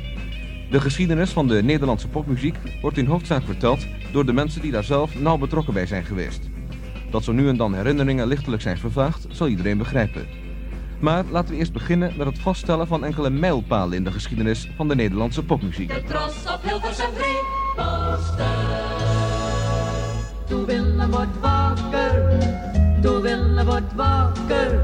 De 0.70 0.81
geschiedenis 0.81 1.31
van 1.31 1.49
de 1.49 1.62
Nederlandse 1.62 2.09
popmuziek 2.09 2.57
wordt 2.81 2.99
in 2.99 3.07
hoofdzaak 3.07 3.43
verteld 3.43 3.87
door 4.12 4.27
de 4.27 4.33
mensen 4.33 4.61
die 4.61 4.73
daar 4.73 4.85
zelf 4.85 5.20
nauw 5.20 5.39
betrokken 5.39 5.74
bij 5.74 5.87
zijn 5.87 6.05
geweest. 6.05 6.49
Dat 7.11 7.24
zo 7.24 7.33
nu 7.33 7.49
en 7.49 7.57
dan 7.57 7.74
herinneringen 7.74 8.27
lichtelijk 8.27 8.62
zijn 8.62 8.79
vervaagd, 8.79 9.27
zal 9.31 9.49
iedereen 9.49 9.79
begrijpen. 9.79 10.41
Maar 11.03 11.24
laten 11.31 11.51
we 11.51 11.57
eerst 11.57 11.73
beginnen 11.73 12.12
met 12.16 12.27
het 12.27 12.39
vaststellen 12.39 12.87
van 12.87 13.05
enkele 13.05 13.31
mijlpalen 13.31 13.97
in 13.97 14.05
de 14.05 14.12
geschiedenis 14.12 14.70
van 14.77 14.89
de 14.89 14.95
Nederlandse 14.95 15.45
popmuziek. 15.45 15.89
De 15.89 16.03
tros 16.03 16.55
op 16.55 16.62
Hilversum 16.62 17.11
3 17.15 17.27
poster. 17.77 18.47
Toen 20.49 20.65
Willem 20.65 21.11
wordt 21.11 21.41
wakker, 21.41 22.39
toen 23.01 23.20
Willem 23.20 23.65
wordt 23.65 23.95
wakker. 23.95 24.81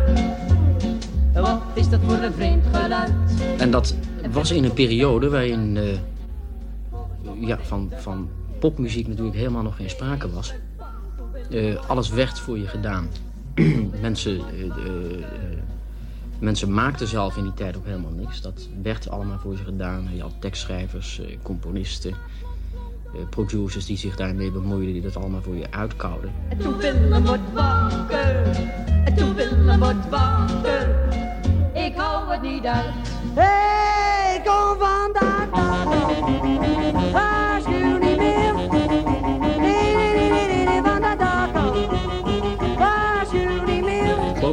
Wat 1.34 1.60
is 1.74 1.88
dat 1.88 2.00
voor 2.04 2.18
een 2.18 2.32
vreemd 2.32 2.64
geluid? 2.72 3.12
En 3.58 3.70
dat 3.70 3.94
was 4.30 4.50
in 4.50 4.64
een 4.64 4.72
periode 4.72 5.28
waarin 5.28 5.76
eh, 5.76 7.46
ja, 7.48 7.58
van, 7.62 7.92
van 7.96 8.28
popmuziek 8.60 9.08
natuurlijk 9.08 9.36
helemaal 9.36 9.62
nog 9.62 9.76
geen 9.76 9.90
sprake 9.90 10.30
was. 10.30 10.54
Eh, 11.50 11.88
alles 11.88 12.10
werd 12.10 12.38
voor 12.38 12.58
je 12.58 12.66
gedaan. 12.66 13.08
mensen, 14.00 14.38
eh, 14.38 14.72
mensen 16.38 16.72
maakten 16.72 17.06
zelf 17.06 17.36
in 17.36 17.42
die 17.42 17.54
tijd 17.54 17.76
ook 17.76 17.84
helemaal 17.84 18.10
niks. 18.10 18.40
Dat 18.40 18.68
werd 18.82 19.10
allemaal 19.10 19.38
voor 19.38 19.52
je 19.52 19.64
gedaan. 19.64 20.08
Je 20.14 20.22
had 20.22 20.34
tekstschrijvers, 20.38 21.20
eh, 21.20 21.36
componisten, 21.42 22.10
eh, 22.10 23.20
producers 23.30 23.86
die 23.86 23.96
zich 23.96 24.16
daarmee 24.16 24.50
bemoeiden, 24.50 24.92
die 24.92 25.02
dat 25.02 25.16
allemaal 25.16 25.42
voor 25.42 25.56
je 25.56 25.70
uitkouden. 25.70 26.32
En 26.48 26.58
toen 26.58 26.76
Willem 26.76 27.24
wordt 27.24 27.52
wakker, 27.52 28.46
en 29.04 29.14
toen 29.14 29.34
Willem 29.34 29.78
wordt 29.78 30.08
wakker. 30.08 30.96
Ik 31.74 31.94
hou 31.96 32.32
het 32.32 32.42
niet 32.42 32.64
uit. 32.64 32.94
Hey, 33.34 34.42
kom 34.44 34.78
vandaag. 34.78 36.47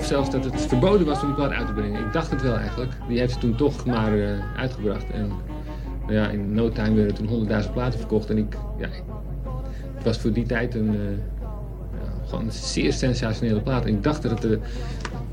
Geloof 0.07 0.25
zelfs 0.25 0.43
dat 0.43 0.53
het 0.53 0.67
verboden 0.67 1.07
was 1.07 1.21
om 1.21 1.27
die 1.27 1.35
plaat 1.35 1.51
uit 1.51 1.67
te 1.67 1.73
brengen. 1.73 2.05
Ik 2.05 2.13
dacht 2.13 2.31
het 2.31 2.41
wel 2.41 2.55
eigenlijk. 2.55 2.91
Die 3.07 3.19
heeft 3.19 3.33
ze 3.33 3.39
toen 3.39 3.55
toch 3.55 3.85
maar 3.85 4.19
eh, 4.19 4.29
uitgebracht. 4.57 5.11
En 5.11 5.31
nou 6.01 6.13
ja, 6.13 6.27
in 6.27 6.53
no 6.53 6.69
time 6.69 6.95
werden 6.95 7.15
er 7.15 7.47
toen 7.47 7.63
100.000 7.63 7.73
platen 7.73 7.99
verkocht. 7.99 8.29
En 8.29 8.37
ik, 8.37 8.57
ja, 8.77 8.87
het 9.95 10.03
was 10.03 10.17
voor 10.17 10.31
die 10.31 10.45
tijd 10.45 10.75
een, 10.75 10.89
eh, 10.89 11.11
ja, 12.01 12.27
gewoon 12.27 12.45
een 12.45 12.51
zeer 12.51 12.93
sensationele 12.93 13.61
plaat. 13.61 13.85
En 13.85 13.93
ik 13.93 14.03
dacht 14.03 14.21
dat 14.21 14.31
het 14.31 14.41
de, 14.41 14.59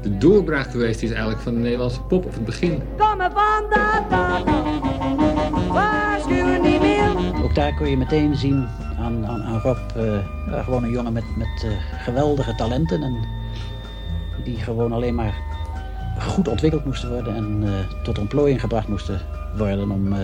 de 0.03 0.19
doorbraak 0.19 0.71
geweest 0.71 1.03
is 1.03 1.11
eigenlijk 1.11 1.41
van 1.41 1.55
de 1.55 1.61
Nederlandse 1.61 2.03
pop 2.03 2.25
op 2.25 2.33
het 2.33 2.45
begin. 2.45 2.83
Komen 2.97 3.31
van 3.33 3.65
de 3.69 4.03
tafel, 4.09 4.73
waarschuwen 5.73 6.63
niet 6.63 6.81
meer. 6.81 7.11
Ook 7.43 7.55
daar 7.55 7.75
kon 7.75 7.89
je 7.89 7.97
meteen 7.97 8.37
zien 8.37 8.67
aan, 8.99 9.27
aan, 9.27 9.43
aan 9.43 9.61
Rob, 9.61 9.79
eh, 9.97 10.65
gewoon 10.65 10.85
een 10.85 10.91
jongen 10.91 11.13
met, 11.13 11.25
met 11.37 11.65
eh, 11.65 12.03
geweldige 12.05 12.55
talenten. 12.55 13.03
En 13.03 13.42
die 14.45 14.57
gewoon 14.57 14.93
alleen 14.93 15.15
maar 15.15 15.35
goed 16.19 16.49
ontwikkeld 16.49 16.85
moesten 16.85 17.11
worden 17.11 17.35
en 17.35 17.63
eh, 17.63 18.03
tot 18.03 18.19
ontplooiing 18.19 18.61
gebracht 18.61 18.89
moesten 18.89 19.21
worden 19.57 19.91
om 19.91 20.13
eh, 20.13 20.19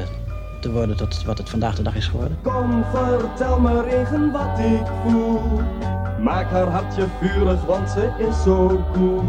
te 0.60 0.72
worden 0.72 0.96
tot 0.96 1.24
wat 1.24 1.38
het 1.38 1.48
vandaag 1.48 1.74
de 1.74 1.82
dag 1.82 1.94
is 1.94 2.06
geworden. 2.06 2.38
Kom, 2.42 2.84
vertel 2.92 3.60
me 3.60 3.82
regen 3.82 4.30
wat 4.32 4.58
ik 4.58 4.86
voel. 5.04 5.40
Maak 6.20 6.50
haar 6.50 6.66
hartje 6.66 7.06
vurig, 7.20 7.64
want 7.64 7.90
ze 7.90 8.10
is 8.18 8.42
zo 8.42 8.84
cool. 8.92 9.24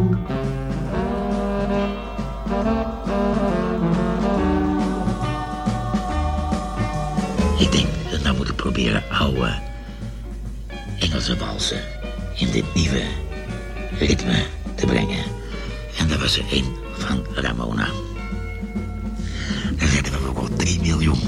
Ik 7.57 7.71
denk, 7.71 7.87
dat 8.11 8.23
nou 8.23 8.37
moet 8.37 8.49
ik 8.49 8.55
proberen 8.55 9.03
oude 9.09 9.53
Engelse 10.99 11.37
walsen 11.37 11.81
in 12.35 12.51
dit 12.51 12.73
nieuwe 12.73 13.01
ritme 13.99 14.58
En 14.81 16.07
dat 16.07 16.19
was 16.19 16.37
er 16.37 16.45
één 16.51 16.65
van 16.91 17.17
Ramona. 17.33 17.87
Daar 19.77 19.87
zetten 19.87 20.13
we 20.13 20.29
ook 20.29 20.37
al 20.37 20.47
3 20.55 20.81
miljoen. 20.81 21.19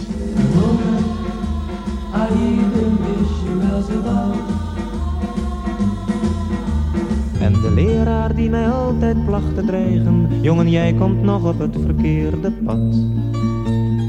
En 7.40 7.54
de 7.54 7.72
leraar 7.76 8.36
die 8.36 8.50
mij 8.50 8.70
altijd 8.70 9.26
placht 9.26 9.56
te 9.56 9.66
dreigen, 9.66 10.28
jongen 10.42 10.70
jij 10.70 10.94
komt 10.94 11.22
nog 11.24 11.44
op 11.44 11.60
het 11.60 11.76
verkeerde 11.86 12.52
pad. 12.52 12.96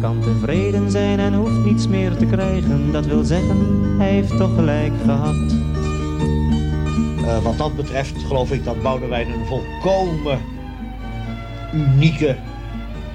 Kan 0.00 0.20
tevreden 0.20 0.90
zijn 0.90 1.18
en 1.18 1.34
hoeft 1.34 1.64
niets 1.64 1.88
meer 1.88 2.16
te 2.16 2.26
krijgen, 2.26 2.92
dat 2.92 3.06
wil 3.06 3.24
zeggen, 3.24 3.56
hij 3.98 4.10
heeft 4.10 4.36
toch 4.36 4.54
gelijk 4.54 4.92
gehad. 5.04 5.71
Eh, 7.24 7.42
wat 7.42 7.58
dat 7.58 7.76
betreft 7.76 8.22
geloof 8.22 8.52
ik 8.52 8.64
dat 8.64 8.82
Boudewijn 8.82 9.28
een 9.30 9.46
volkomen 9.46 10.40
unieke 11.74 12.36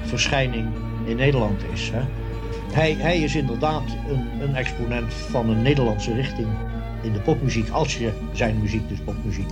verschijning 0.01 0.67
in 1.05 1.15
Nederland 1.15 1.61
is. 1.73 1.91
Hè? 1.93 2.01
Hij, 2.71 2.95
hij 2.99 3.19
is 3.19 3.35
inderdaad 3.35 3.83
een, 4.09 4.41
een 4.41 4.55
exponent 4.55 5.13
van 5.13 5.49
een 5.49 5.61
Nederlandse 5.61 6.13
richting 6.13 6.47
in 7.01 7.13
de 7.13 7.19
popmuziek, 7.19 7.69
als 7.69 7.97
je 7.97 8.11
zijn 8.31 8.59
muziek, 8.61 8.89
dus 8.89 8.99
popmuziek, 8.99 9.49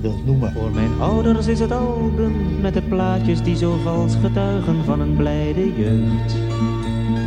wilt 0.00 0.26
noemen. 0.26 0.52
Voor 0.52 0.70
mijn 0.70 1.00
ouders 1.00 1.46
is 1.46 1.60
het 1.60 1.72
album 1.72 2.60
met 2.60 2.74
de 2.74 2.82
plaatjes 2.82 3.42
die 3.42 3.56
zo 3.56 3.78
vals 3.82 4.14
getuigen 4.14 4.84
van 4.84 5.00
een 5.00 5.16
blijde 5.16 5.72
jeugd. 5.76 6.36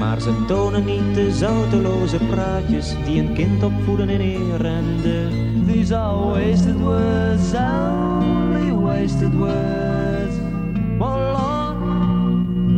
Maar 0.04 0.22
ze 0.22 0.46
tonen 0.48 0.86
niet 0.86 1.16
de 1.16 1.32
zouteloze 1.32 2.18
praatjes 2.18 2.96
die 3.06 3.20
een 3.22 3.34
kind 3.34 3.64
opvoeden 3.64 4.10
in 4.10 4.20
eer 4.20 4.66
en 4.66 4.84
deugd. 5.02 5.36
These 5.68 5.96
are 5.96 6.16
wasted 6.16 6.76
words, 6.80 7.54
only 7.54 8.72
wasted 8.72 9.34
words. 9.34 10.36
Oh 11.00 11.32
Lord, 11.32 11.78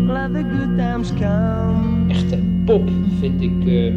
let 0.07 0.33
the 0.33 0.43
good 0.57 0.77
times 0.77 1.09
come. 1.09 2.07
Echte 2.07 2.39
pop, 2.65 2.89
vind 3.19 3.41
ik, 3.41 3.67
eh, 3.67 3.93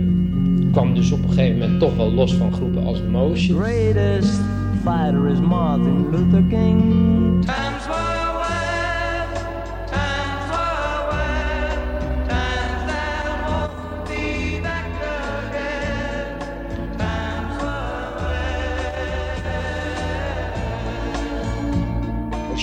kwam 0.73 0.95
dus 0.95 1.13
op 1.13 1.23
een 1.23 1.29
gegeven 1.29 1.59
moment 1.59 1.81
toch 1.81 1.97
wel 1.97 2.13
los 2.13 2.35
van 2.35 2.53
groepen 2.53 2.85
als 2.85 3.03
Motion. 3.11 3.61
Greatest 3.61 4.41
fighter 4.83 5.29
is 5.29 5.41
Martin 5.41 6.11
Luther 6.11 6.43
King. 6.49 6.83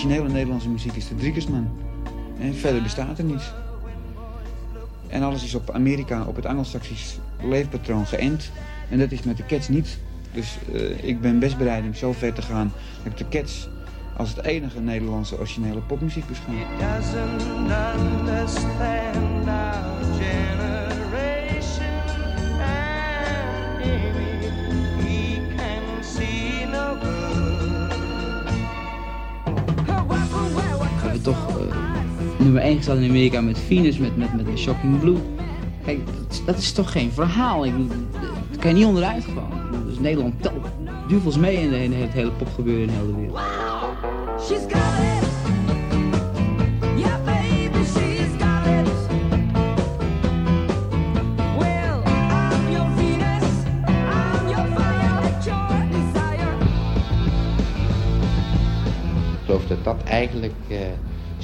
Originele 0.06 0.34
Nederlandse 0.34 0.69
muziek 0.69 0.95
is 0.95 1.07
de 1.07 1.15
Driekersman. 1.15 1.69
En 2.40 2.56
verder 2.56 2.82
bestaat 2.82 3.18
er 3.18 3.23
niets. 3.23 3.53
En 5.07 5.23
alles 5.23 5.44
is 5.44 5.56
op 5.56 5.72
Amerika, 5.72 6.23
op 6.23 6.36
het 6.36 6.45
Angelsaksisch 6.45 7.18
leefpatroon 7.41 8.06
geënt. 8.06 8.52
En 8.90 8.99
dat 8.99 9.11
is 9.11 9.23
met 9.23 9.38
de 9.38 9.45
Cats 9.45 9.68
niet. 9.68 9.98
Dus 10.34 10.57
eh, 10.73 11.03
ik 11.03 11.22
ben 11.22 11.40
best 11.40 11.57
bereid 11.57 11.84
om 11.84 11.94
zo 11.94 12.14
ver 12.14 12.34
te 12.34 12.41
gaan 12.41 12.73
dat 13.03 13.11
ik 13.11 13.18
de 13.18 13.38
Cats 13.38 13.69
als 14.18 14.30
het 14.30 14.45
enige 14.45 14.80
Nederlandse 14.80 15.38
originele 15.38 15.80
popmuziek 15.80 16.27
beschouw. 16.27 16.53
Toch 31.26 31.49
eh, 31.49 31.76
nummer 32.39 32.61
1 32.61 32.77
gestaan 32.77 32.97
in 32.97 33.10
Amerika 33.10 33.41
met 33.41 33.60
Venus, 33.60 33.97
met, 33.97 34.18
met, 34.18 34.45
met 34.45 34.57
Shocking 34.57 34.99
Blue. 34.99 35.18
Kijk, 35.85 36.06
dat 36.06 36.15
is, 36.30 36.45
dat 36.45 36.57
is 36.57 36.72
toch 36.72 36.91
geen 36.91 37.11
verhaal. 37.11 37.65
Ik, 37.65 37.73
dat 38.52 38.60
kan 38.60 38.69
je 38.69 38.76
niet 38.76 38.85
onderuit 38.85 39.23
gewoon. 39.23 39.52
Dus 39.85 39.99
Nederland 39.99 40.41
telt 40.41 40.65
duvels 41.07 41.38
mee 41.38 41.56
in, 41.56 41.69
de, 41.69 41.84
in 41.84 41.93
het 41.93 42.11
hele 42.11 42.31
popgebeuren 42.31 42.81
in 42.81 42.88
de 42.88 42.93
hele 42.93 43.15
wereld. 43.15 43.39
She's 44.39 44.60
got 44.60 44.99
it. 44.99 45.27
Yeah, 46.97 47.23
baby, 47.26 47.84
she's 47.84 48.31
got 48.39 48.68
it. 48.68 48.89
Well, 51.57 52.02
I'm 52.06 52.72
your 52.72 52.89
Venus. 52.95 53.65
I'm 53.88 54.47
your 54.49 54.68
fire, 54.68 55.31
your 55.43 55.88
desire. 55.91 56.53
Ik 59.34 59.45
geloof 59.45 59.68
dat 59.68 59.84
dat 59.84 60.03
eigenlijk 60.03 60.53
eh, 60.69 60.77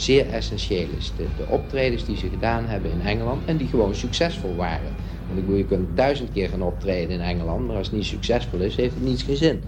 zeer 0.01 0.29
essentieel 0.29 0.87
is. 0.97 1.13
De, 1.17 1.23
de 1.37 1.45
optredens 1.47 2.05
die 2.05 2.17
ze 2.17 2.29
gedaan 2.29 2.65
hebben 2.65 2.91
in 2.91 3.01
Engeland 3.01 3.45
en 3.45 3.57
die 3.57 3.67
gewoon 3.67 3.95
succesvol 3.95 4.55
waren. 4.55 4.91
Want 5.27 5.39
ik 5.39 5.45
bedoel, 5.45 5.55
je 5.55 5.65
kunt 5.65 5.97
duizend 5.97 6.31
keer 6.31 6.49
gaan 6.49 6.61
optreden 6.61 7.09
in 7.09 7.21
Engeland, 7.21 7.67
maar 7.67 7.75
als 7.75 7.87
het 7.87 7.95
niet 7.95 8.05
succesvol 8.05 8.59
is, 8.59 8.75
heeft 8.75 8.93
het 8.93 9.03
niets 9.03 9.23
geen 9.23 9.35
zin. 9.35 9.61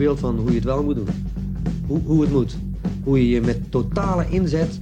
Schoolvoorbeeld 0.00 0.20
van 0.20 0.36
hoe 0.36 0.48
je 0.48 0.56
het 0.56 0.64
wel 0.64 0.82
moet 0.82 0.94
doen. 0.94 1.08
Hoe, 1.86 2.00
hoe 2.04 2.20
het 2.20 2.32
moet. 2.32 2.56
Hoe 3.04 3.18
je 3.18 3.28
je 3.28 3.40
met 3.40 3.70
totale 3.70 4.26
inzet 4.28 4.80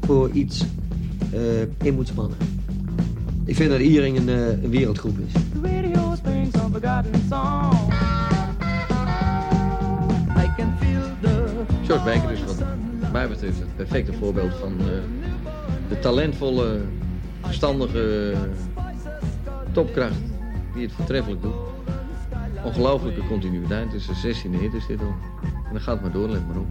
voor 0.00 0.30
iets 0.30 0.64
eh, 1.32 1.86
in 1.86 1.94
moet 1.94 2.08
spannen. 2.08 2.36
Ik 3.44 3.56
vind 3.56 3.70
dat 3.70 3.80
Iering 3.80 4.18
een, 4.18 4.28
eh, 4.28 4.62
een 4.62 4.70
wereldgroep 4.70 5.18
is. 5.18 5.32
The 5.32 5.60
radio 5.62 6.14
springs 6.14 6.58
some 6.58 6.80
forgotten 6.80 7.22
song. 7.28 7.92
I 10.36 10.52
can 10.56 10.74
feel 10.80 11.02
the 11.20 11.64
George 11.86 12.04
Baker 12.04 12.30
is 12.30 12.44
wat 12.44 12.62
mij 13.12 13.28
betreft 13.28 13.58
het 13.58 13.76
perfecte 13.76 14.12
voorbeeld 14.12 14.54
van 14.54 14.72
eh, 14.78 14.86
de 15.88 15.98
talentvolle, 15.98 16.80
verstandige 17.42 18.34
topkracht 19.72 20.22
die 20.74 20.82
het 20.82 20.92
voortreffelijk 20.92 21.42
doet. 21.42 21.71
Ongelooflijke 22.64 23.26
continuïteit 23.26 23.90
tussen 23.90 24.14
16 24.14 24.54
hit 24.54 24.74
is 24.74 24.86
dit 24.86 25.00
al. 25.00 25.14
En 25.42 25.72
dan 25.72 25.80
gaat 25.80 25.94
het 25.94 26.02
maar 26.02 26.12
door, 26.12 26.28
let 26.28 26.46
maar 26.46 26.56
op. 26.56 26.66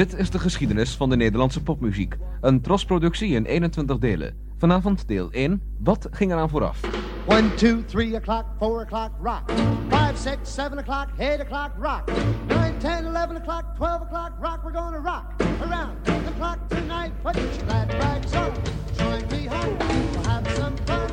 Dit 0.00 0.18
is 0.18 0.30
de 0.30 0.38
geschiedenis 0.38 0.96
van 0.96 1.10
de 1.10 1.16
Nederlandse 1.16 1.62
popmuziek. 1.62 2.16
Een 2.40 2.60
trosproductie 2.60 3.34
in 3.34 3.44
21 3.44 3.98
delen. 3.98 4.34
Vanavond 4.58 5.08
deel 5.08 5.30
1. 5.30 5.62
Wat 5.78 6.08
ging 6.10 6.32
eraan 6.32 6.48
vooraf? 6.48 6.80
One, 7.26 7.54
two, 7.54 7.84
three 7.84 8.14
o'clock, 8.14 8.44
four 8.58 8.80
o'clock, 8.80 9.10
rock. 9.22 9.50
Five, 9.88 10.16
six, 10.16 10.54
seven 10.54 10.78
o'clock, 10.78 11.08
eight 11.18 11.40
o'clock, 11.40 11.70
rock. 11.78 12.10
Nine, 12.48 12.78
ten, 12.78 13.06
eleven 13.06 13.36
o'clock, 13.36 13.76
twelve 13.76 14.02
o'clock, 14.02 14.32
rock. 14.40 14.64
We're 14.64 14.72
gonna 14.72 15.00
rock 15.00 15.42
around 15.60 16.04
the 16.04 16.32
clock 16.38 16.68
tonight. 16.68 17.12
Put 17.22 17.36
your 17.36 17.66
glad 17.66 17.92
rags 17.92 18.34
on. 18.34 18.52
Join 18.96 19.26
me 19.28 19.46
home. 19.48 19.78
We'll 19.78 20.24
have 20.24 20.56
some 20.56 20.76
fun 20.86 21.09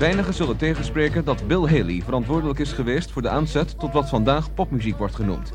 Weinigen 0.00 0.34
zullen 0.34 0.56
tegenspreken 0.56 1.24
dat 1.24 1.46
Bill 1.46 1.60
Haley 1.60 2.02
verantwoordelijk 2.04 2.58
is 2.58 2.72
geweest 2.72 3.10
voor 3.10 3.22
de 3.22 3.28
aanzet 3.28 3.78
tot 3.78 3.92
wat 3.92 4.08
vandaag 4.08 4.54
popmuziek 4.54 4.98
wordt 4.98 5.14
genoemd. 5.14 5.52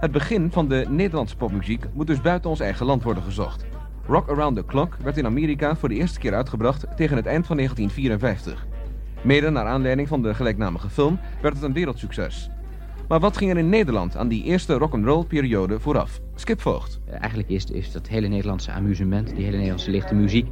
Het 0.00 0.12
begin 0.12 0.50
van 0.50 0.68
de 0.68 0.86
Nederlandse 0.88 1.36
popmuziek 1.36 1.84
moet 1.92 2.06
dus 2.06 2.20
buiten 2.20 2.50
ons 2.50 2.60
eigen 2.60 2.86
land 2.86 3.02
worden 3.02 3.22
gezocht. 3.22 3.64
Rock 4.06 4.30
Around 4.30 4.56
the 4.56 4.64
Clock 4.64 4.96
werd 5.02 5.16
in 5.16 5.26
Amerika 5.26 5.76
voor 5.76 5.88
de 5.88 5.94
eerste 5.94 6.18
keer 6.18 6.34
uitgebracht 6.34 6.86
tegen 6.96 7.16
het 7.16 7.26
eind 7.26 7.46
van 7.46 7.56
1954. 7.56 8.66
Mede 9.22 9.50
naar 9.50 9.66
aanleiding 9.66 10.08
van 10.08 10.22
de 10.22 10.34
gelijknamige 10.34 10.88
film 10.88 11.18
werd 11.42 11.54
het 11.54 11.62
een 11.62 11.72
wereldsucces. 11.72 12.50
Maar 13.08 13.20
wat 13.20 13.36
ging 13.36 13.50
er 13.50 13.58
in 13.58 13.68
Nederland 13.68 14.16
aan 14.16 14.28
die 14.28 14.44
eerste 14.44 14.74
rock'n'roll 14.74 15.24
periode 15.24 15.80
vooraf? 15.80 16.20
Skip 16.34 16.88
Eigenlijk 17.20 17.48
is, 17.48 17.64
is 17.64 17.92
dat 17.92 18.08
hele 18.08 18.28
Nederlandse 18.28 18.70
amusement, 18.70 19.28
die 19.28 19.44
hele 19.44 19.56
Nederlandse 19.56 19.90
lichte 19.90 20.14
muziek, 20.14 20.46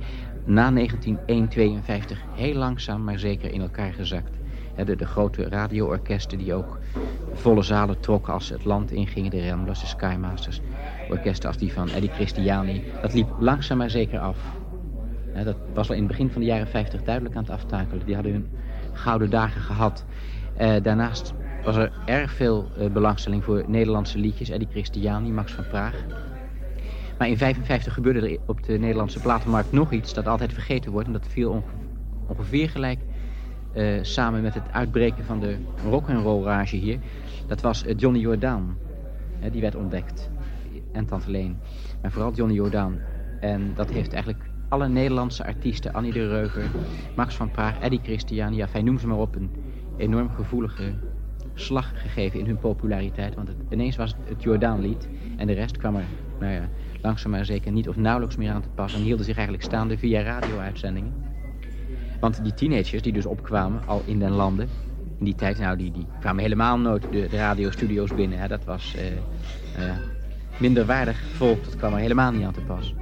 na 0.52 0.70
1952 0.70 2.18
heel 2.34 2.54
langzaam 2.54 3.04
maar 3.04 3.18
zeker 3.18 3.52
in 3.52 3.60
elkaar 3.60 3.92
gezakt. 3.92 4.30
De, 4.84 4.96
de 4.96 5.06
grote 5.06 5.48
radioorkesten 5.48 6.38
die 6.38 6.54
ook 6.54 6.78
volle 7.32 7.62
zalen 7.62 8.00
trokken 8.00 8.32
als 8.32 8.48
het 8.48 8.64
land 8.64 8.90
ingingen, 8.90 9.30
de 9.30 9.48
Ramblers, 9.48 9.80
de 9.80 9.86
Skymasters. 9.86 10.60
Orkesten 11.10 11.48
als 11.48 11.58
die 11.58 11.72
van 11.72 11.88
Eddie 11.88 12.10
Christiani, 12.10 12.84
dat 13.02 13.14
liep 13.14 13.28
langzaam 13.38 13.78
maar 13.78 13.90
zeker 13.90 14.18
af. 14.18 14.38
Dat 15.44 15.56
was 15.74 15.88
al 15.88 15.94
in 15.94 16.00
het 16.00 16.10
begin 16.10 16.30
van 16.30 16.40
de 16.40 16.46
jaren 16.46 16.68
50 16.68 17.02
duidelijk 17.02 17.36
aan 17.36 17.42
het 17.42 17.52
aftakelen. 17.52 18.06
Die 18.06 18.14
hadden 18.14 18.32
hun 18.32 18.48
gouden 18.92 19.30
dagen 19.30 19.60
gehad. 19.60 20.04
Eh, 20.56 20.72
daarnaast 20.82 21.34
was 21.64 21.76
er 21.76 21.92
erg 22.04 22.32
veel 22.32 22.68
eh, 22.78 22.90
belangstelling 22.90 23.44
voor 23.44 23.64
Nederlandse 23.66 24.18
liedjes. 24.18 24.48
Eddie 24.48 24.68
Christiani, 24.70 25.30
Max 25.30 25.52
van 25.52 25.68
Praag. 25.68 25.94
Maar 27.20 27.28
in 27.28 27.36
55 27.36 27.94
gebeurde 27.94 28.30
er 28.30 28.38
op 28.46 28.62
de 28.62 28.78
Nederlandse 28.78 29.20
platenmarkt 29.20 29.72
nog 29.72 29.92
iets 29.92 30.12
dat 30.12 30.26
altijd 30.26 30.52
vergeten 30.52 30.92
wordt. 30.92 31.06
En 31.06 31.12
dat 31.12 31.26
viel 31.28 31.50
onge- 31.50 31.62
ongeveer 32.26 32.68
gelijk 32.70 32.98
eh, 33.72 33.98
samen 34.02 34.42
met 34.42 34.54
het 34.54 34.72
uitbreken 34.72 35.24
van 35.24 35.40
de 35.40 35.56
rock'n'roll 35.84 36.44
rage 36.44 36.76
hier. 36.76 36.98
Dat 37.46 37.60
was 37.60 37.84
eh, 37.84 37.94
Johnny 37.96 38.20
Jordaan. 38.20 38.78
Die 39.52 39.60
werd 39.60 39.74
ontdekt. 39.74 40.30
En 40.92 41.06
Tante 41.06 41.30
Leen. 41.30 41.58
Maar 42.02 42.10
vooral 42.10 42.32
Johnny 42.34 42.54
Jordaan. 42.54 42.98
En 43.40 43.72
dat 43.74 43.90
heeft 43.90 44.12
eigenlijk 44.12 44.44
alle 44.68 44.88
Nederlandse 44.88 45.44
artiesten, 45.44 45.92
Annie 45.92 46.12
de 46.12 46.28
Reuger, 46.28 46.70
Max 47.16 47.34
van 47.34 47.50
Praag, 47.50 47.78
Eddie 47.80 48.00
Christiani, 48.02 48.56
ja, 48.56 48.68
fijn, 48.68 48.84
noem 48.84 48.98
ze 48.98 49.06
maar 49.06 49.18
op, 49.18 49.34
een 49.34 49.50
enorm 49.96 50.30
gevoelige 50.30 50.92
slag 51.54 52.00
gegeven 52.00 52.38
in 52.40 52.46
hun 52.46 52.58
populariteit. 52.58 53.34
Want 53.34 53.50
ineens 53.70 53.96
was 53.96 54.10
het 54.10 54.28
het 54.28 54.42
Jordaanlied 54.42 55.08
en 55.36 55.46
de 55.46 55.52
rest 55.52 55.76
kwam 55.76 55.96
er 55.96 56.04
nou 56.38 56.52
ja, 56.52 56.68
langzaam 57.02 57.30
maar 57.30 57.44
zeker 57.44 57.72
niet 57.72 57.88
of 57.88 57.96
nauwelijks 57.96 58.36
meer 58.36 58.52
aan 58.52 58.62
te 58.62 58.68
pas 58.68 58.94
en 58.94 59.00
hielden 59.00 59.24
zich 59.24 59.36
eigenlijk 59.36 59.66
staande 59.66 59.98
via 59.98 60.22
radio-uitzendingen. 60.22 61.12
Want 62.20 62.44
die 62.44 62.54
teenagers 62.54 63.02
die 63.02 63.12
dus 63.12 63.26
opkwamen 63.26 63.80
al 63.86 64.02
in 64.04 64.18
den 64.18 64.30
landen, 64.30 64.68
in 65.18 65.24
die 65.24 65.34
tijd, 65.34 65.58
nou 65.58 65.76
die, 65.76 65.90
die 65.92 66.06
kwamen 66.20 66.42
helemaal 66.42 66.78
nooit 66.78 67.02
de, 67.02 67.28
de 67.30 67.36
radiostudio's 67.36 68.14
binnen. 68.14 68.38
Hè. 68.38 68.48
Dat 68.48 68.64
was 68.64 68.94
eh, 68.94 69.06
eh, 69.86 69.96
minderwaardig 70.58 71.20
volk, 71.36 71.64
dat 71.64 71.76
kwam 71.76 71.92
er 71.92 71.98
helemaal 71.98 72.32
niet 72.32 72.44
aan 72.44 72.52
te 72.52 72.60
pas. 72.60 72.94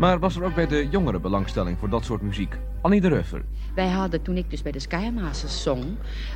Maar 0.00 0.18
was 0.18 0.36
er 0.36 0.44
ook 0.44 0.54
bij 0.54 0.66
de 0.66 0.88
jongeren 0.90 1.22
belangstelling 1.22 1.78
voor 1.78 1.90
dat 1.90 2.04
soort 2.04 2.22
muziek? 2.22 2.56
Annie 2.80 3.00
de 3.00 3.08
Reuver. 3.08 3.42
Wij 3.74 3.88
hadden, 3.88 4.22
toen 4.22 4.36
ik 4.36 4.50
dus 4.50 4.62
bij 4.62 4.72
de 4.72 4.78
Skymasters 4.78 5.62
zong, 5.62 5.84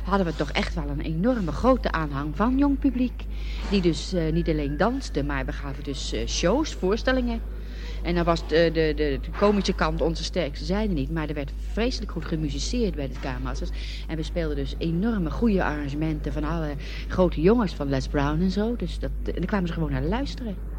hadden 0.03 0.25
we 0.25 0.35
toch 0.35 0.51
echt 0.51 0.75
wel 0.75 0.89
een 0.89 1.01
enorme 1.01 1.51
grote 1.51 1.91
aanhang 1.91 2.35
van 2.35 2.57
jong 2.57 2.79
publiek. 2.79 3.23
Die 3.69 3.81
dus 3.81 4.13
eh, 4.13 4.31
niet 4.31 4.49
alleen 4.49 4.77
danste, 4.77 5.23
maar 5.23 5.45
we 5.45 5.51
gaven 5.51 5.83
dus 5.83 6.13
eh, 6.13 6.27
shows, 6.27 6.73
voorstellingen. 6.73 7.41
En 8.03 8.15
dan 8.15 8.23
was 8.23 8.47
de, 8.47 8.69
de, 8.73 8.93
de, 8.95 9.19
komische 9.39 9.73
kant 9.73 10.01
onze 10.01 10.23
sterkste 10.23 10.65
zijde 10.65 10.93
niet. 10.93 11.11
Maar 11.11 11.27
er 11.27 11.33
werd 11.33 11.51
vreselijk 11.71 12.11
goed 12.11 12.25
gemusiceerd 12.25 12.95
bij 12.95 13.07
de 13.07 13.13
Skymasters. 13.13 13.69
En 14.07 14.15
we 14.15 14.23
speelden 14.23 14.55
dus 14.55 14.75
enorme 14.77 15.31
goede 15.31 15.63
arrangementen 15.63 16.33
van 16.33 16.43
alle 16.43 16.75
grote 17.07 17.41
jongens 17.41 17.75
van 17.75 17.89
Les 17.89 18.07
Brown 18.07 18.41
en 18.41 18.51
zo. 18.51 18.75
Dus 18.75 18.99
dat, 18.99 19.11
en 19.23 19.33
daar 19.33 19.45
kwamen 19.45 19.67
ze 19.67 19.73
gewoon 19.73 19.91
naar 19.91 20.03
luisteren. 20.03 20.74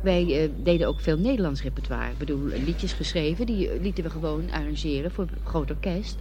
Wij 0.00 0.42
eh, 0.42 0.50
deden 0.62 0.86
ook 0.86 1.00
veel 1.00 1.18
Nederlands 1.18 1.62
repertoire. 1.62 2.10
Ik 2.10 2.18
bedoel, 2.18 2.46
liedjes 2.64 2.92
geschreven, 2.92 3.46
die 3.46 3.68
eh, 3.68 3.80
lieten 3.80 4.04
we 4.04 4.10
gewoon 4.10 4.50
arrangeren 4.50 5.10
voor 5.10 5.26
groot 5.44 5.70
orkest. 5.70 6.16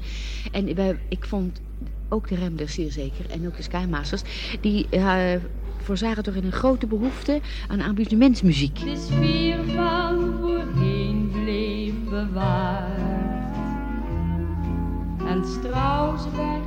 En 0.51 0.75
wij, 0.75 0.99
ik 1.09 1.25
vond 1.25 1.61
ook 2.09 2.27
de 2.27 2.35
Remders 2.35 2.73
zeer 2.73 2.91
zeker 2.91 3.29
en 3.29 3.47
ook 3.47 3.57
de 3.57 3.63
Skymasters... 3.63 4.21
die 4.61 4.87
eh, 4.89 5.33
voorzagen 5.77 6.23
toch 6.23 6.35
in 6.35 6.45
een 6.45 6.51
grote 6.51 6.87
behoefte 6.87 7.39
aan 7.67 7.81
amusementsmuziek. 7.81 8.79
De 8.79 8.95
sfeer 8.95 9.63
van 9.75 10.35
voorheen 10.39 11.29
bleef 11.31 11.93
bewaard. 12.09 12.99
En 15.27 15.45
Strauss 15.45 16.23
werd 16.35 16.63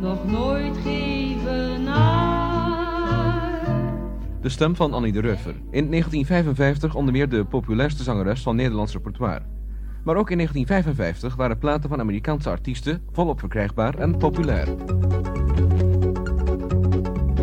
nog 0.00 0.26
nooit 0.26 0.76
geëvenaard. 0.76 2.53
De 4.44 4.50
stem 4.50 4.76
van 4.76 4.92
Annie 4.92 5.12
de 5.12 5.20
Reuver. 5.20 5.54
In 5.70 5.90
1955 5.90 6.94
onder 6.94 7.12
meer 7.12 7.28
de 7.28 7.44
populairste 7.44 8.02
zangeres 8.02 8.42
van 8.42 8.56
Nederlands 8.56 8.92
repertoire. 8.92 9.42
Maar 10.04 10.16
ook 10.16 10.30
in 10.30 10.36
1955 10.36 11.36
waren 11.36 11.58
platen 11.58 11.88
van 11.88 12.00
Amerikaanse 12.00 12.48
artiesten 12.48 13.02
volop 13.12 13.38
verkrijgbaar 13.40 13.94
en 13.94 14.16
populair. 14.16 14.66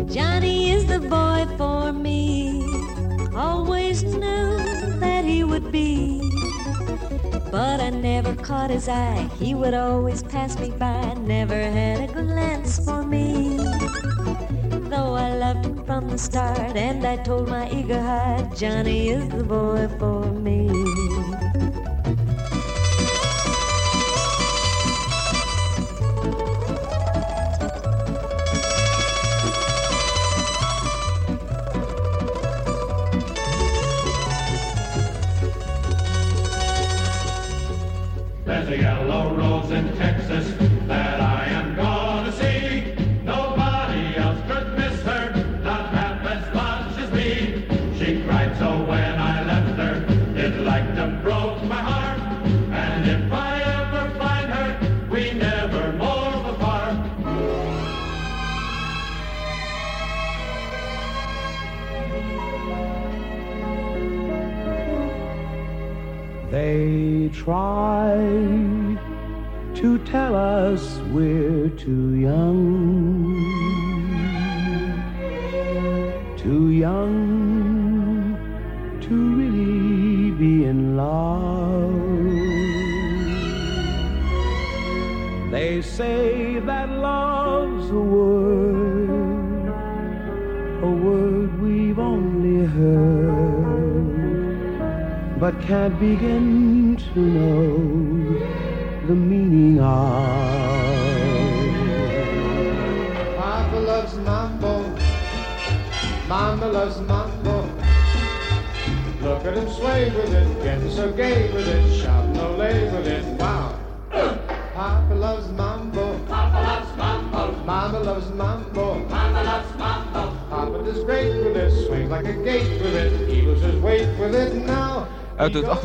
Johnny 0.08 0.70
is 0.70 0.84
the 0.84 1.00
boy 1.08 1.46
for 1.56 1.94
me. 1.94 2.64
Always 3.34 4.00
knew 4.00 4.56
that 5.00 5.24
he 5.24 5.44
would 5.46 5.70
be. 5.70 6.18
But 7.50 7.80
I 7.80 7.90
never 8.00 8.34
caught 8.34 8.70
his 8.70 8.86
eye. 8.86 9.28
He 9.38 9.54
would 9.54 9.74
always 9.74 10.22
pass 10.22 10.58
me 10.58 10.72
by. 10.78 11.20
Never 11.26 11.62
had 11.62 11.98
a 11.98 12.12
glance 12.12 12.82
for 12.84 13.06
me. 13.06 13.58
Though 14.92 15.14
I 15.14 15.34
loved 15.34 15.64
him 15.64 15.84
from 15.86 16.10
the 16.10 16.18
start, 16.18 16.76
and 16.76 17.02
I 17.06 17.16
told 17.16 17.48
my 17.48 17.66
eager 17.70 17.98
heart, 17.98 18.54
Johnny 18.54 19.08
is 19.08 19.26
the 19.30 19.42
boy 19.42 19.88
for 19.98 20.26
me. 20.26 20.61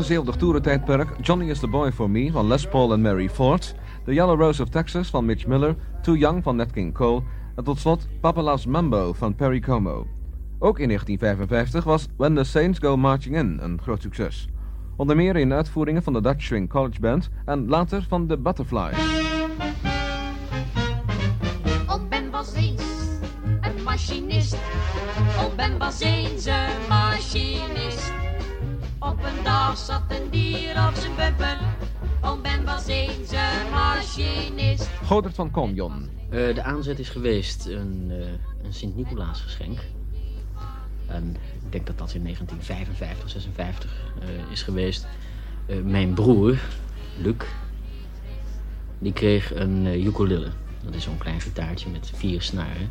78 0.07 0.37
toerentijdperk 0.37 1.25
Johnny 1.25 1.49
is 1.49 1.59
the 1.59 1.67
Boy 1.67 1.91
for 1.91 2.09
Me 2.09 2.31
van 2.31 2.47
Les 2.47 2.67
Paul 2.67 2.93
en 2.93 3.01
Mary 3.01 3.29
Ford, 3.29 3.75
The 4.05 4.13
Yellow 4.13 4.39
Rose 4.39 4.61
of 4.61 4.69
Texas 4.69 5.09
van 5.09 5.25
Mitch 5.25 5.47
Miller, 5.47 5.75
Too 6.01 6.15
Young 6.15 6.43
van 6.43 6.55
Nat 6.55 6.71
King 6.71 6.93
Cole 6.93 7.23
en 7.55 7.63
tot 7.63 7.79
slot 7.79 8.07
Papa 8.21 8.41
Loves 8.41 8.65
Mambo 8.65 9.13
van 9.13 9.35
Perry 9.35 9.59
Como. 9.59 10.07
Ook 10.59 10.79
in 10.79 10.87
1955 10.87 11.83
was 11.83 12.07
When 12.17 12.35
the 12.35 12.43
Saints 12.43 12.79
Go 12.79 12.97
Marching 12.97 13.35
In 13.35 13.59
een 13.61 13.79
groot 13.81 14.01
succes. 14.01 14.47
Onder 14.95 15.15
meer 15.15 15.35
in 15.35 15.53
uitvoeringen 15.53 16.03
van 16.03 16.13
de 16.13 16.21
Dutch 16.21 16.41
Swing 16.41 16.69
College 16.69 16.99
Band 16.99 17.29
en 17.45 17.67
later 17.67 18.05
van 18.09 18.27
de 18.27 18.37
Butterflies. 18.37 18.97
Een 23.61 23.83
machinist. 23.83 24.57
Oom 25.39 25.55
Ben 25.55 25.77
was 25.77 25.99
eens 25.99 26.45
een 26.45 26.87
machinist. 26.87 28.16
Op 29.07 29.23
een 29.23 29.43
dag 29.43 29.77
zat 29.77 30.01
een 30.09 30.29
dier 30.29 30.87
op 30.87 30.95
zijn 30.95 31.15
bumper. 31.15 31.57
Oom 32.21 32.41
Ben 32.41 32.63
was 32.65 32.87
eens 32.87 33.31
een 33.31 33.71
machinist. 33.71 34.89
Godert 35.03 35.35
van 35.35 35.51
Conjon. 35.51 36.09
Eh, 36.29 36.55
de 36.55 36.63
aanzet 36.63 36.99
is 36.99 37.09
geweest 37.09 37.65
een, 37.65 38.07
eh, 38.09 38.17
een 38.63 38.73
Sint-Nicolaas 38.73 39.41
geschenk. 39.41 39.79
En 41.05 41.35
ik 41.65 41.71
denk 41.71 41.87
dat 41.87 41.97
dat 41.97 42.13
in 42.13 42.21
1955, 42.21 43.29
56 43.29 43.91
eh, 44.19 44.51
is 44.51 44.61
geweest. 44.61 45.07
Eh, 45.65 45.81
mijn 45.81 46.13
broer, 46.13 46.57
Luc, 47.21 47.35
die 48.99 49.13
kreeg 49.13 49.55
een 49.55 49.85
ukulele. 50.05 50.49
Dat 50.83 50.95
is 50.95 51.03
zo'n 51.03 51.17
klein 51.17 51.41
gitaartje 51.41 51.89
met 51.89 52.11
vier 52.15 52.41
snaren. 52.41 52.89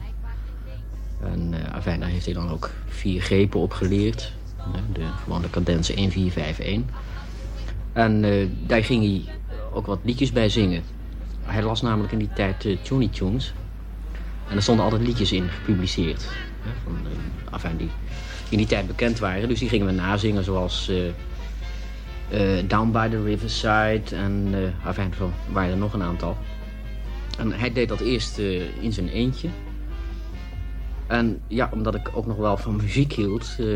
En 1.21 1.55
eh 1.55 1.75
afijn, 1.75 2.01
daar 2.01 2.09
heeft 2.09 2.25
hij 2.25 2.35
dan 2.35 2.51
ook 2.51 2.71
vier 2.87 3.21
grepen 3.21 3.61
op 3.61 3.73
geleerd. 3.73 4.33
Eh, 4.75 4.81
de, 4.93 5.05
gewoon 5.23 5.43
de 5.43 5.51
cadence 5.51 5.95
1, 5.95 6.11
4, 6.11 6.31
5, 6.31 6.59
1. 6.59 6.89
En 7.93 8.25
eh, 8.25 8.49
daar 8.67 8.85
ging 8.85 9.03
hij 9.03 9.35
ook 9.73 9.87
wat 9.87 9.99
liedjes 10.03 10.33
bij 10.33 10.49
zingen. 10.49 10.83
Hij 11.43 11.63
las 11.63 11.83
namelijk 11.83 12.13
in 12.13 12.19
die 12.19 12.33
tijd 12.35 12.65
uh, 12.65 12.77
Toonie 12.83 13.11
Tunes. 13.11 13.55
En 14.49 14.57
er 14.57 14.63
stonden 14.63 14.85
altijd 14.85 15.03
liedjes 15.03 15.33
in 15.33 15.49
gepubliceerd. 15.49 16.29
Hè, 16.61 16.71
van, 16.85 16.97
eh, 17.05 17.53
afijn, 17.53 17.77
die 17.77 17.91
in 18.49 18.59
die 18.59 18.67
tijd 18.67 18.87
bekend 18.87 19.19
waren. 19.19 19.49
Dus 19.49 19.59
die 19.59 19.69
gingen 19.69 19.87
we 19.87 19.93
nazingen 19.93 20.45
zoals 20.45 20.89
eh, 20.89 21.07
eh, 22.29 22.65
Down 22.69 22.91
by 22.91 23.09
the 23.09 23.23
Riverside. 23.23 24.17
En 24.17 24.49
uh, 24.55 24.87
afijn, 24.87 25.13
waren 25.53 25.71
er 25.71 25.77
nog 25.77 25.93
een 25.93 26.03
aantal. 26.03 26.37
En 27.39 27.53
hij 27.53 27.73
deed 27.73 27.89
dat 27.89 28.01
eerst 28.01 28.39
eh, 28.39 28.83
in 28.83 28.93
zijn 28.93 29.09
eentje. 29.09 29.49
En 31.07 31.41
ja, 31.47 31.69
omdat 31.73 31.95
ik 31.95 32.11
ook 32.15 32.27
nog 32.27 32.37
wel 32.37 32.57
van 32.57 32.77
muziek 32.77 33.13
hield, 33.13 33.57
eh, 33.59 33.67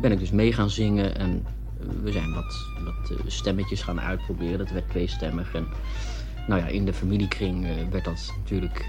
ben 0.00 0.12
ik 0.12 0.18
dus 0.18 0.30
mee 0.30 0.52
gaan 0.52 0.70
zingen. 0.70 1.16
En 1.16 1.46
we 2.02 2.12
zijn 2.12 2.34
wat, 2.34 2.66
wat 2.84 3.18
eh, 3.18 3.24
stemmetjes 3.26 3.82
gaan 3.82 4.00
uitproberen. 4.00 4.58
Dat 4.58 4.70
werd 4.70 4.90
tweestemmig. 4.90 5.54
En 5.54 5.66
nou 6.46 6.60
ja, 6.60 6.66
in 6.66 6.84
de 6.84 6.92
familiekring 6.92 7.66
eh, 7.66 7.70
werd 7.90 8.04
dat 8.04 8.32
natuurlijk 8.38 8.86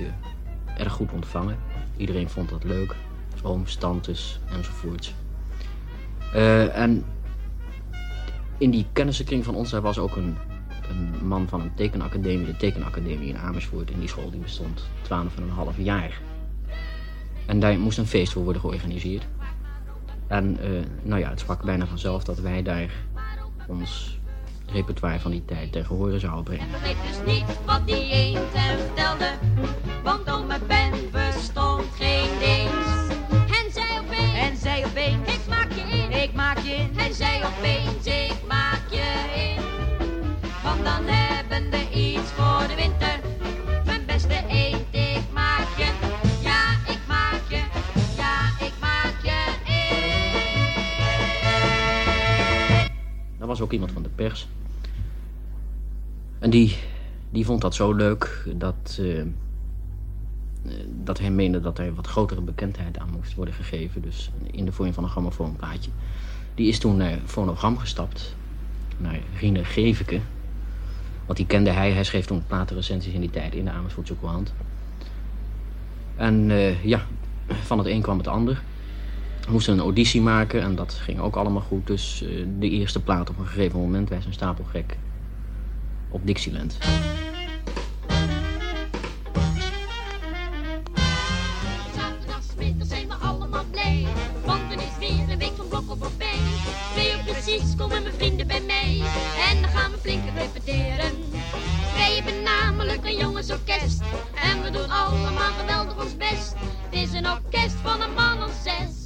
erg 0.77 0.93
goed 0.93 1.11
ontvangen. 1.11 1.57
Iedereen 1.97 2.29
vond 2.29 2.49
dat 2.49 2.63
leuk. 2.63 2.95
Ooms, 3.43 3.75
tantes 3.75 4.39
enzovoorts. 4.51 5.13
En 6.73 7.05
in 8.57 8.71
die 8.71 8.85
kennissenkring 8.93 9.43
van 9.43 9.55
ons, 9.55 9.69
daar 9.69 9.81
was 9.81 9.97
ook 9.97 10.15
een, 10.15 10.35
een 10.89 11.27
man 11.27 11.47
van 11.47 11.61
een 11.61 11.73
tekenacademie, 11.73 12.45
de 12.45 12.57
tekenacademie 12.57 13.27
in 13.27 13.37
Amersfoort. 13.37 13.91
En 13.91 13.99
die 13.99 14.09
school 14.09 14.31
die 14.31 14.39
bestond 14.39 14.87
12,5 15.03 15.77
jaar. 15.77 16.21
En 17.45 17.59
daar 17.59 17.79
moest 17.79 17.97
een 17.97 18.07
feest 18.07 18.31
voor 18.33 18.43
worden 18.43 18.61
georganiseerd. 18.61 19.27
En 20.27 20.57
eh, 20.61 20.69
nou 21.01 21.19
ja, 21.19 21.29
het 21.29 21.39
sprak 21.39 21.63
bijna 21.63 21.85
vanzelf 21.85 22.23
dat 22.23 22.39
wij 22.39 22.63
daar 22.63 22.89
ons 23.67 24.19
repertoire 24.65 25.19
van 25.19 25.31
die 25.31 25.45
tijd 25.45 25.71
tegen 25.71 25.95
horen 25.95 26.19
zouden 26.19 26.43
brengen. 26.43 26.71
begreep 26.71 26.97
dus 27.07 27.33
niet 27.33 27.45
wat 27.65 27.87
die 27.87 28.09
eend 28.11 28.53
hem 28.53 28.77
vertelde. 28.77 29.31
Want 30.03 30.31
ome 30.31 30.59
Ben 30.67 30.91
verstond 31.11 31.83
geen 31.97 32.29
Deens. 32.39 33.13
En 33.29 33.71
zij 33.71 33.99
opeens, 33.99 34.33
en 34.33 34.57
zij 34.57 34.85
opeens, 34.85 35.27
ik 35.27 35.47
maak 35.49 35.71
je 35.71 35.81
in, 35.81 36.23
ik 36.23 36.33
maak 36.33 36.57
je 36.57 36.73
in. 36.73 36.89
En 36.97 37.13
zij 37.13 37.41
opeens, 37.45 38.04
Er 53.45 53.51
was 53.51 53.61
ook 53.61 53.71
iemand 53.71 53.91
van 53.91 54.03
de 54.03 54.09
pers. 54.09 54.47
En 56.39 56.49
die, 56.49 56.77
die 57.29 57.45
vond 57.45 57.61
dat 57.61 57.75
zo 57.75 57.93
leuk 57.93 58.47
dat, 58.55 58.97
eh, 58.99 59.19
eh, 59.19 59.27
dat 61.03 61.19
hij 61.19 61.31
meende 61.31 61.61
dat 61.61 61.79
er 61.79 61.95
wat 61.95 62.07
grotere 62.07 62.41
bekendheid 62.41 62.97
aan 62.97 63.09
moest 63.11 63.35
worden 63.35 63.53
gegeven. 63.53 64.01
Dus 64.01 64.31
in 64.51 64.65
de 64.65 64.71
vorm 64.71 64.93
van 64.93 65.03
een 65.03 65.09
grammofoonplaatje. 65.09 65.91
Die 66.55 66.67
is 66.67 66.79
toen 66.79 66.97
naar 66.97 67.19
Fonogram 67.25 67.77
gestapt. 67.77 68.35
Naar 68.97 69.19
Rine 69.39 69.65
Geveke. 69.65 70.19
Want 71.25 71.37
die 71.37 71.47
kende 71.47 71.69
hij. 71.69 71.91
Hij 71.91 72.03
schreef 72.03 72.25
toen 72.25 72.43
platenrecensies 72.47 73.13
in 73.13 73.21
die 73.21 73.29
tijd 73.29 73.55
in 73.55 73.65
de 73.65 73.71
Amersfoortse 73.71 74.19
Courant. 74.19 74.53
En 76.15 76.51
eh, 76.51 76.85
ja, 76.85 77.05
van 77.47 77.77
het 77.77 77.87
een 77.87 78.01
kwam 78.01 78.17
het 78.17 78.27
ander. 78.27 78.61
We 79.45 79.51
moesten 79.51 79.73
een 79.73 79.79
auditie 79.79 80.21
maken 80.21 80.61
en 80.61 80.75
dat 80.75 80.93
ging 80.93 81.19
ook 81.19 81.35
allemaal 81.35 81.61
goed. 81.61 81.87
Dus 81.87 82.23
eh, 82.23 82.45
de 82.59 82.69
eerste 82.69 83.03
plaat 83.03 83.29
op 83.29 83.39
een 83.39 83.47
gegeven 83.47 83.79
moment, 83.79 84.09
wij 84.09 84.21
zijn 84.21 84.33
stapelgek, 84.33 84.97
op 86.09 86.21
Dixieland. 86.25 86.77
We 97.45 97.81
komen 97.81 98.03
mijn 98.03 98.13
vrienden 98.15 98.47
bij 98.47 98.61
mij. 98.61 99.01
En 99.49 99.61
dan 99.61 99.69
gaan 99.69 99.91
we 99.91 99.97
flink 99.97 100.23
repeteren. 100.35 101.11
Wij 101.93 102.15
hebben 102.15 102.43
namelijk 102.43 103.05
een 103.05 103.17
jongensorkest. 103.17 104.01
En 104.35 104.61
we 104.63 104.69
doen 104.69 104.89
allemaal 104.89 105.51
geweldig 105.59 106.03
ons 106.03 106.17
best. 106.17 106.53
Het 106.89 106.99
is 106.99 107.13
een 107.13 107.29
orkest 107.29 107.75
van 107.83 108.01
een 108.01 108.13
man 108.13 108.43
of 108.43 108.61
zes. 108.63 109.05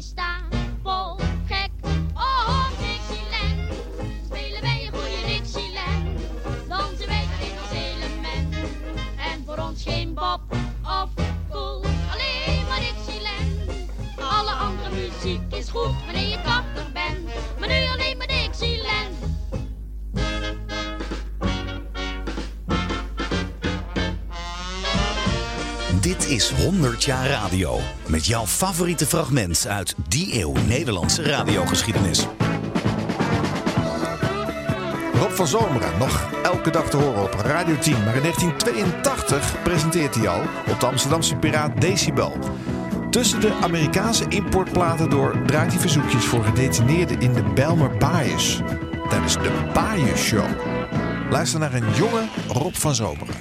Zijn 0.00 0.40
stapel 0.82 1.16
gek. 1.46 1.70
Oh, 2.14 2.68
Dixieland. 2.68 3.72
Spelen 4.24 4.60
wij 4.60 4.86
een 4.86 4.92
goede 4.92 5.26
Dixieland. 5.26 6.18
Dan 6.68 6.96
zijn 6.96 7.08
wij 7.08 7.26
in 7.40 7.52
ons 7.62 7.70
element. 7.72 8.54
En 9.16 9.44
voor 9.46 9.58
ons 9.58 9.82
geen 9.82 10.14
Bob 10.14 10.40
of 10.82 11.08
Cool. 11.50 11.82
Alleen 12.12 12.66
maar 12.68 12.80
Dixieland. 12.80 13.88
Alle 14.18 14.50
andere 14.50 14.90
muziek 14.94 15.52
is 15.52 15.68
goed 15.68 16.04
wanneer 16.04 16.28
je 16.28 16.40
Dit 26.10 26.28
is 26.28 26.50
100 26.50 27.04
jaar 27.04 27.26
radio. 27.26 27.80
Met 28.06 28.26
jouw 28.26 28.46
favoriete 28.46 29.06
fragment 29.06 29.66
uit 29.66 29.94
die 30.08 30.40
eeuw 30.40 30.52
Nederlandse 30.52 31.22
radiogeschiedenis. 31.22 32.26
Rob 35.14 35.30
van 35.30 35.46
Zomeren, 35.46 35.98
nog 35.98 36.32
elke 36.42 36.70
dag 36.70 36.90
te 36.90 36.96
horen 36.96 37.22
op 37.22 37.34
Radio 37.34 37.78
10. 37.78 37.92
Maar 37.92 38.14
in 38.14 38.22
1982 38.22 39.62
presenteert 39.62 40.14
hij 40.14 40.28
al 40.28 40.42
op 40.68 40.80
de 40.80 40.86
Amsterdamse 40.86 41.36
Piraat 41.36 41.80
Decibel. 41.80 42.38
Tussen 43.10 43.40
de 43.40 43.54
Amerikaanse 43.62 44.28
importplaten 44.28 45.10
door 45.10 45.42
draait 45.46 45.72
hij 45.72 45.80
verzoekjes 45.80 46.24
voor 46.24 46.44
gedetineerden 46.44 47.20
in 47.20 47.32
de 47.32 47.42
Bijlmer 47.42 47.96
Baaiers. 47.96 48.60
Tijdens 49.08 49.34
de 49.34 49.70
Baaiers 49.74 50.22
Show. 50.22 50.48
Luister 51.30 51.60
naar 51.60 51.74
een 51.74 51.94
jonge 51.94 52.28
Rob 52.48 52.74
van 52.74 52.94
Zomeren. 52.94 53.36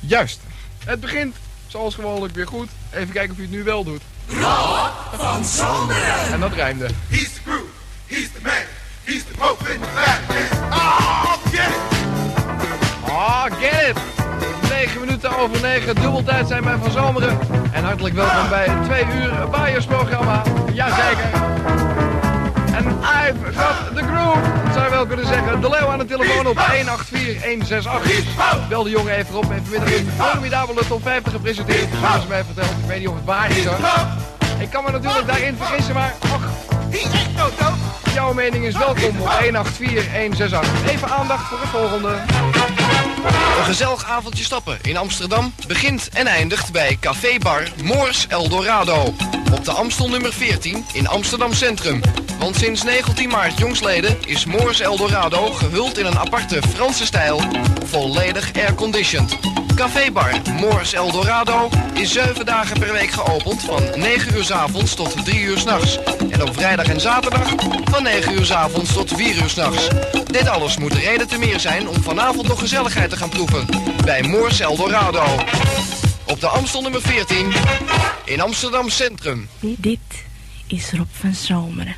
Juist. 0.00 0.40
Het 0.86 1.00
begint, 1.00 1.36
zoals 1.66 1.94
gewoonlijk, 1.94 2.34
weer 2.34 2.46
goed. 2.46 2.68
Even 2.94 3.12
kijken 3.12 3.32
of 3.32 3.38
u 3.38 3.42
het 3.42 3.50
nu 3.50 3.62
wel 3.64 3.84
doet. 3.84 4.02
Rob 4.28 4.90
van 5.12 5.44
Zomeren. 5.44 6.32
En 6.32 6.40
dat 6.40 6.52
rijmde. 6.52 6.88
He's 7.08 7.32
the 7.32 7.40
groove, 7.44 7.70
he's 8.06 8.30
the 8.32 8.40
man, 8.42 8.52
he's 9.04 9.24
the 9.24 9.36
pope 9.38 9.72
in 9.72 9.80
the 9.80 9.86
fat 9.86 10.20
Ah, 10.70 11.36
get 11.50 11.68
it! 11.68 11.80
Ah, 13.08 13.44
get 13.60 13.96
it! 13.96 14.70
9 14.70 15.00
minuten 15.00 15.36
over 15.36 15.60
9, 15.60 15.94
dubbeltijd 15.94 16.48
zijn 16.48 16.64
bij 16.64 16.76
Van 16.82 16.90
Zomeren. 16.90 17.38
En 17.72 17.84
hartelijk 17.84 18.14
welkom 18.14 18.48
bij 18.48 18.66
het 18.68 18.84
2 18.84 19.04
uur 19.20 19.48
Bayersprogramma. 19.50 20.42
Jazeker. 20.72 21.28
En 22.86 22.98
I've 22.98 23.52
got 23.52 23.96
the 23.96 24.02
groove, 24.02 24.40
zou 24.72 24.84
je 24.84 24.90
wel 24.90 25.06
kunnen 25.06 25.26
zeggen. 25.26 25.60
De 25.60 25.70
leeuw 25.70 25.88
aan 25.88 25.98
de 25.98 26.04
telefoon 26.04 26.46
op 26.46 26.58
184-168. 26.58 26.60
Bel 28.68 28.82
de 28.82 28.90
jongen 28.90 29.12
even 29.12 29.34
op 29.34 29.50
en 29.50 29.64
vanmiddag 29.64 29.98
een 29.98 30.10
formidabele 30.18 30.86
top 30.88 31.02
50 31.02 31.32
gepresenteerd. 31.32 31.88
Zoals 32.00 32.22
ze 32.22 32.28
mij 32.28 32.44
vertelt, 32.44 32.70
ik 32.70 32.86
weet 32.86 32.98
niet 32.98 33.08
of 33.08 33.14
het 33.14 33.24
waar 33.24 33.50
is 33.50 33.64
hoor. 33.64 33.78
Ik 34.58 34.70
kan 34.70 34.84
me 34.84 34.90
natuurlijk 34.90 35.26
daarin 35.26 35.56
vergissen, 35.56 35.94
maar 35.94 36.14
ach, 36.20 36.48
jouw 38.14 38.32
mening 38.32 38.64
is 38.64 38.76
welkom 38.76 39.04
op 39.04 39.14
184-168. 39.16 40.88
Even 40.88 41.08
aandacht 41.08 41.48
voor 41.48 41.58
het 41.60 41.68
volgende. 41.68 42.14
Een 43.24 43.64
gezellig 43.64 44.04
avondje 44.04 44.44
stappen 44.44 44.78
in 44.82 44.96
Amsterdam 44.96 45.54
begint 45.66 46.08
en 46.12 46.26
eindigt 46.26 46.72
bij 46.72 46.96
Café 47.00 47.38
Bar 47.38 47.68
Moors 47.82 48.26
Eldorado. 48.28 49.14
Op 49.52 49.64
de 49.64 49.70
Amstel 49.72 50.08
nummer 50.08 50.32
14 50.32 50.84
in 50.92 51.08
Amsterdam 51.08 51.52
Centrum. 51.52 52.00
Want 52.38 52.56
sinds 52.56 52.82
19 52.82 53.28
maart 53.28 53.58
jongsleden 53.58 54.16
is 54.26 54.44
Moors 54.44 54.80
Eldorado 54.80 55.52
gehuld 55.52 55.98
in 55.98 56.06
een 56.06 56.18
aparte 56.18 56.62
Franse 56.74 57.06
stijl, 57.06 57.40
volledig 57.84 58.52
airconditioned. 58.52 59.38
Café 59.74 60.10
Bar 60.10 60.32
Moors 60.60 60.92
Eldorado 60.92 61.68
is 61.92 62.12
7 62.12 62.46
dagen 62.46 62.78
per 62.78 62.92
week 62.92 63.10
geopend 63.10 63.62
van 63.62 63.82
9 63.94 64.34
uur 64.36 64.44
's 64.44 64.50
avonds 64.50 64.94
tot 64.94 65.24
3 65.24 65.40
uur 65.40 65.58
's 65.58 65.64
nachts. 65.64 65.98
En 66.30 66.42
op 66.42 66.54
vrijdag 66.54 66.86
en 66.86 67.00
zaterdag 67.00 67.48
van 67.84 68.02
9 68.02 68.32
uur 68.32 68.44
's 68.44 68.50
avonds 68.50 68.92
tot 68.92 69.12
4 69.16 69.36
uur 69.36 69.48
's 69.48 69.54
nachts. 69.54 69.88
Dit 70.26 70.48
alles 70.48 70.76
moet 70.76 70.92
reden 70.92 71.28
te 71.28 71.38
meer 71.38 71.60
zijn 71.60 71.88
om 71.88 72.02
vanavond 72.02 72.48
nog 72.48 72.58
gezelligheid 72.58 73.10
te 73.10 73.15
gaan 73.16 73.28
proeven 73.28 73.66
bij 74.04 74.22
Moors 74.22 74.60
Eldorado. 74.60 75.24
Op 76.24 76.40
de 76.40 76.46
Amstel 76.46 76.82
nummer 76.82 77.02
14 77.02 77.52
in 78.24 78.40
Amsterdam 78.40 78.88
Centrum. 78.88 79.48
Dit 79.60 79.98
is 80.66 80.92
Rob 80.92 81.06
van 81.10 81.34
Zomeren. 81.34 81.96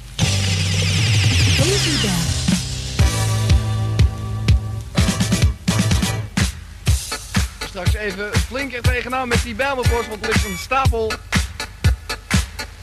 Straks 7.69 7.95
even 7.95 8.31
flink 8.47 8.73
er 8.73 8.82
tegenaan 8.82 9.28
met 9.28 9.43
die 9.43 9.55
Bijlmerpost, 9.55 10.09
want 10.09 10.23
er 10.23 10.32
ligt 10.32 10.45
een 10.45 10.59
stapel 10.59 11.12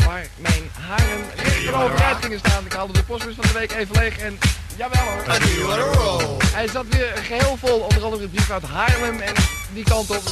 waar 0.05 0.27
mijn 0.37 0.69
haren 0.79 1.25
recht 1.35 1.73
overeind 1.73 2.17
gingen 2.21 2.39
staan. 2.39 2.65
Ik 2.65 2.73
haalde 2.73 2.93
de 2.93 3.03
postbus 3.03 3.35
van 3.35 3.45
de 3.47 3.59
week 3.59 3.71
even 3.71 3.95
leeg 3.95 4.17
en 4.17 4.37
jawel 4.77 5.03
hoor. 5.03 6.43
Hij 6.53 6.67
zat 6.67 6.85
weer 6.89 7.13
geheel 7.23 7.57
vol, 7.57 7.79
onder 7.79 8.03
andere 8.03 8.23
een 8.23 8.29
brief 8.29 8.51
uit 8.51 8.63
Haarlem 8.63 9.19
en 9.19 9.33
die 9.73 9.83
kant 9.83 10.09
op. 10.09 10.23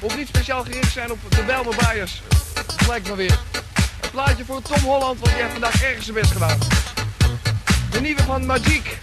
Hoeft 0.00 0.16
niet 0.16 0.28
speciaal 0.28 0.62
gericht 0.62 0.92
zijn 0.92 1.10
op 1.10 1.18
de 1.28 1.42
Bijlmer 1.42 1.74
Baaiers. 1.76 2.22
Het 2.54 2.86
lijkt 2.86 3.08
me 3.08 3.14
weer. 3.14 3.38
Een 4.00 4.10
plaatje 4.10 4.44
voor 4.44 4.62
Tom 4.62 4.80
Holland, 4.80 5.20
want 5.20 5.32
die 5.32 5.42
heeft 5.42 5.52
vandaag 5.52 5.82
ergens 5.82 6.04
zijn 6.04 6.16
best 6.16 6.32
gedaan. 6.32 6.58
De 7.90 8.00
nieuwe 8.00 8.22
van 8.22 8.46
Magic. 8.46 8.98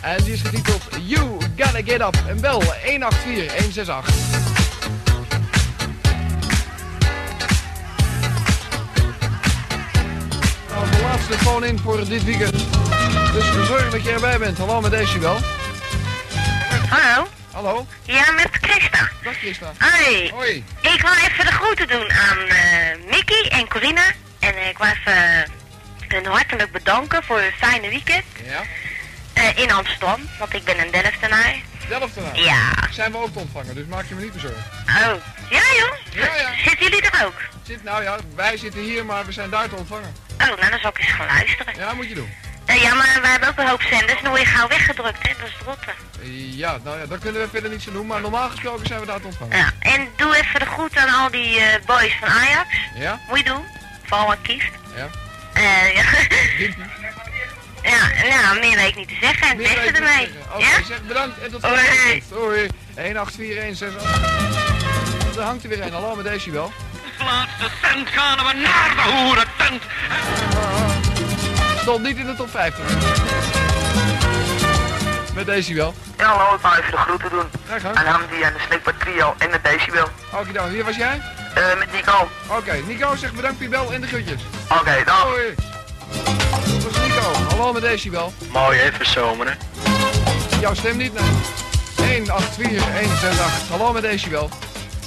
En 0.00 0.24
die 0.24 0.32
is 0.32 0.40
getiteld 0.40 0.82
You 1.06 1.38
Gotta 1.56 1.82
Get 1.84 2.00
Up. 2.00 2.16
En 2.28 2.40
bel 2.40 2.62
184 2.62 3.24
168. 3.24 4.14
Nou, 10.68 10.90
de 10.90 11.00
laatste 11.02 11.38
phone 11.38 11.66
in 11.66 11.78
voor 11.78 12.08
dit 12.08 12.24
weekend. 12.24 12.91
Dus 13.32 13.66
zorg 13.66 13.90
dat 13.90 14.02
je 14.04 14.10
erbij 14.12 14.38
bent. 14.38 14.58
Hallo 14.58 14.80
met 14.80 14.90
Decibel. 14.90 15.38
Hallo? 16.88 17.28
Hallo? 17.52 17.86
Ja, 18.02 18.30
met 18.30 18.48
Christa. 18.60 19.08
Dag 19.22 19.36
Christa. 19.38 19.72
Hoi. 19.78 20.30
Hoi. 20.30 20.64
Ik 20.80 21.00
wil 21.00 21.12
even 21.12 21.44
de 21.46 21.52
groeten 21.52 21.88
doen 21.88 22.10
aan 22.12 22.38
eh 22.38 23.10
Mickey 23.10 23.48
en 23.50 23.68
Corina. 23.68 24.02
En 24.38 24.68
ik 24.68 24.78
wil 24.78 24.86
even 24.86 25.50
hun 26.08 26.26
hartelijk 26.26 26.72
bedanken 26.72 27.22
voor 27.24 27.38
hun 27.40 27.52
fijne 27.58 27.88
weekend 27.88 28.24
Ja? 28.44 28.62
eh, 29.32 29.58
in 29.58 29.72
Amsterdam. 29.72 30.20
Want 30.38 30.54
ik 30.54 30.64
ben 30.64 30.78
een 30.80 30.90
Delftenaar. 30.90 31.54
Delftenaar. 31.88 32.36
Ja. 32.38 32.70
Zijn 32.90 33.12
we 33.12 33.18
ook 33.18 33.32
te 33.32 33.38
ontvangen, 33.38 33.74
dus 33.74 33.86
maak 33.86 34.04
je 34.08 34.14
me 34.14 34.20
niet 34.22 34.32
bezorgd. 34.32 34.56
Oh, 34.86 35.14
ja 35.50 35.62
joh? 35.78 35.94
Ja, 36.10 36.34
ja. 36.36 36.50
Zitten 36.64 36.86
jullie 36.90 37.10
er 37.10 37.26
ook? 37.26 37.34
Zit, 37.62 37.84
nou 37.84 38.02
ja, 38.02 38.16
wij 38.34 38.56
zitten 38.56 38.80
hier, 38.80 39.04
maar 39.04 39.26
we 39.26 39.32
zijn 39.32 39.50
daar 39.50 39.68
te 39.68 39.74
ontvangen. 39.76 40.14
Oh, 40.40 40.46
nou 40.46 40.70
dan 40.70 40.78
zal 40.80 40.90
ik 40.90 40.98
eens 40.98 41.10
gaan 41.12 41.26
luisteren. 41.26 41.74
Ja, 41.76 41.94
moet 41.94 42.08
je 42.08 42.14
doen. 42.14 42.32
Eh, 42.66 42.82
ja, 42.82 42.94
maar 42.94 43.18
we 43.22 43.28
hebben 43.28 43.48
ook 43.48 43.58
een 43.58 43.68
hoop 43.68 43.82
zenders. 43.82 44.20
Dan 44.22 44.30
word 44.30 44.40
je 44.42 44.46
gauw 44.46 44.68
weggedrukt, 44.68 45.28
hè. 45.28 45.34
Dat 45.38 45.46
is 45.48 45.52
het 45.58 45.66
rotte. 45.66 45.90
Eh, 46.22 46.56
Ja, 46.58 46.78
nou 46.84 46.98
ja, 47.00 47.06
daar 47.06 47.18
kunnen 47.18 47.40
we 47.42 47.48
verder 47.48 47.70
niets 47.70 47.86
aan 47.86 47.92
doen, 47.92 48.06
maar 48.06 48.20
normaal 48.20 48.48
gesproken 48.50 48.86
zijn 48.86 49.00
we 49.00 49.06
daar 49.06 49.20
te 49.20 49.26
ontvangen. 49.26 49.56
Ja, 49.56 49.70
en 49.78 50.08
doe 50.16 50.36
even 50.36 50.60
de 50.60 50.66
groet 50.66 50.96
aan 50.96 51.14
al 51.14 51.30
die 51.30 51.58
eh, 51.60 51.84
boys 51.86 52.16
van 52.20 52.28
Ajax. 52.28 52.68
Ja? 52.94 53.20
Moet 53.28 53.38
je 53.38 53.44
doen. 53.44 53.64
Vooral 54.04 54.30
aan 54.30 54.42
Kieft. 54.42 54.70
Ja. 54.96 55.08
Eh, 55.52 55.94
ja. 55.94 56.02
Ja, 57.82 58.24
ja, 58.24 58.52
meer 58.52 58.76
weet 58.76 58.88
ik 58.88 58.96
niet 58.96 59.08
te 59.08 59.14
zeggen. 59.20 59.48
Het 59.48 59.56
Meer 59.56 59.74
beste 59.74 59.92
ermee. 59.92 60.26
niet 60.56 60.66
Ja? 60.66 60.82
zeg 60.88 61.02
bedankt 61.02 61.40
en 61.42 61.50
tot 61.50 61.62
Hoi. 61.62 61.76
volgende 61.86 62.44
Hoi. 62.54 62.68
18416. 62.94 63.92
Er 65.36 65.42
hangt 65.42 65.62
er 65.62 65.68
weer 65.68 65.82
een. 65.82 65.92
Hallo 65.92 66.14
met 66.14 66.24
Decibel. 66.24 66.72
Laat 67.18 67.48
de 67.60 67.68
tent 67.82 68.08
gaan 68.08 68.36
we 68.36 68.52
naar 68.54 68.92
de 68.96 69.10
hoerentent. 69.12 69.82
Stond 71.82 72.02
niet 72.02 72.16
in 72.16 72.26
de 72.26 72.34
top 72.34 72.50
50. 72.50 72.84
Met 75.34 75.46
Decibel. 75.46 75.94
Ja, 76.18 76.24
hallo, 76.24 76.54
ik 76.54 76.60
wou 76.60 76.78
even 76.78 76.90
de 76.90 76.96
groeten 76.96 77.30
doen. 77.30 77.46
Gang. 77.80 77.96
Aan 77.96 78.06
Hamdi 78.06 78.42
en 78.42 78.52
de 78.52 78.58
Sneekbaar 78.66 78.96
Trio 78.96 79.34
en 79.38 79.50
de 79.50 79.58
Decibel. 79.62 80.06
Oké 80.32 80.52
dan, 80.52 80.70
wie 80.70 80.84
was 80.84 80.96
jij? 80.96 81.20
Eh, 81.54 81.78
met 81.78 81.92
Nico. 81.92 82.28
Oké, 82.46 82.72
Nico 82.86 83.16
zegt 83.16 83.34
bedankt 83.34 83.56
voor 83.56 83.64
je 83.64 83.70
bel 83.70 83.92
en 83.92 84.00
de 84.00 84.06
groetjes. 84.06 84.42
Oké, 84.68 85.02
dag. 85.04 85.22
Hoi. 85.22 85.54
Dat 86.64 86.82
was 86.82 87.08
Nico. 87.08 87.32
Hallo 87.48 87.72
met 87.72 87.82
Decibel. 87.82 88.32
Mooi 88.52 88.80
even 88.80 89.06
zomeren. 89.06 89.58
Jouw 90.60 90.74
stem 90.74 90.96
niet, 90.96 91.12
nee. 91.14 92.16
184 92.16 93.68
Hallo 93.70 93.92
met 93.92 94.02
Decibel. 94.02 94.50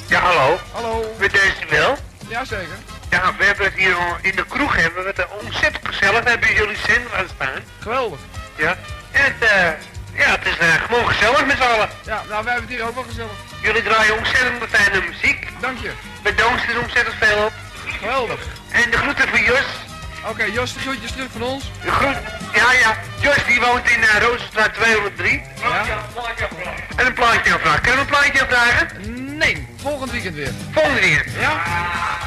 Ja, 0.07 0.19
hallo. 0.19 0.57
Hallo. 0.71 1.15
Met 1.19 1.31
Decibel. 1.31 1.97
Jazeker. 2.27 2.94
Ja, 3.15 3.35
we 3.37 3.45
hebben 3.45 3.65
het 3.65 3.73
hier 3.73 3.97
in 4.21 4.35
de 4.35 4.45
kroeg 4.45 4.75
hebben 4.75 5.03
we 5.03 5.13
het 5.15 5.27
ontzettend 5.41 5.87
gezellig. 5.87 6.23
We 6.23 6.29
hebben 6.29 6.53
jullie 6.53 6.77
zender 6.87 7.15
aan 7.15 7.27
staan. 7.35 7.61
Geweldig. 7.79 8.19
Ja. 8.55 8.77
En 9.11 9.23
het, 9.23 9.49
eh, 9.49 9.71
ja, 10.21 10.29
het 10.37 10.45
is 10.45 10.57
eh, 10.57 10.73
gewoon 10.73 11.07
gezellig 11.07 11.45
met 11.45 11.57
z'n 11.57 11.63
allen. 11.63 11.89
Ja, 12.05 12.23
nou 12.29 12.43
wij 12.43 12.53
hebben 12.53 12.69
het 12.69 12.79
hier 12.79 12.87
ook 12.87 12.95
wel 12.95 13.03
gezellig. 13.03 13.37
Jullie 13.61 13.83
draaien 13.83 14.17
ontzettend 14.17 14.63
fijne 14.69 15.07
muziek. 15.07 15.47
Dank 15.59 15.77
je. 15.79 15.91
Dansen 16.35 16.69
er 16.69 16.81
ontzettend 16.81 17.15
veel 17.19 17.45
op. 17.45 17.53
Geweldig. 17.99 18.39
En 18.71 18.91
de 18.91 18.97
groeten 18.97 19.27
voor 19.27 19.39
Jos. 19.39 19.84
Oké, 20.29 20.43
Jos, 20.43 20.73
de 20.73 20.79
groetjes 20.79 21.11
terug 21.11 21.27
van 21.31 21.41
ons. 21.41 21.63
De 21.83 21.91
groet, 21.91 22.17
ja, 22.53 22.71
ja. 22.71 22.97
Jos 23.19 23.45
die 23.47 23.59
woont 23.59 23.89
in 23.89 23.99
uh, 23.99 24.17
Rozenstraat 24.21 24.73
203. 24.73 25.41
Ja. 25.61 25.85
En 26.95 27.05
een 27.05 27.13
plaatje 27.13 27.53
aanvragen. 27.53 27.81
Kunnen 27.81 28.05
we 28.05 28.11
een 28.11 28.17
plaatje 28.17 28.41
aanvragen? 28.41 28.87
Nee, 29.37 29.67
volgend 29.81 30.11
weekend 30.11 30.35
weer. 30.35 30.51
Volgende 30.71 30.99
weekend. 30.99 31.31
Ja? 31.39 31.61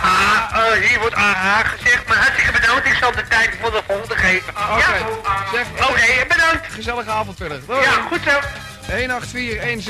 Ah, 0.02 0.72
eh, 0.72 0.88
hier 0.88 0.98
wordt 0.98 1.14
AH 1.14 1.58
gezegd, 1.64 2.08
maar 2.08 2.16
hartstikke 2.16 2.52
bedankt. 2.52 2.86
Ik 2.86 2.94
zal 3.00 3.12
de 3.12 3.26
tijd 3.28 3.50
voor 3.60 3.70
de 3.70 3.82
volgende 3.86 4.16
geven. 4.16 4.48
Oké. 4.48 4.78
Ja? 4.78 5.06
Zeg, 5.52 5.66
Oké, 5.90 6.26
bedankt. 6.28 6.72
Gezellige 6.72 7.10
avond 7.10 7.36
verder. 7.36 7.60
Doei. 7.66 7.82
Ja, 7.82 7.90
goed 8.08 8.20
zo. 8.24 8.40
184 8.96 9.82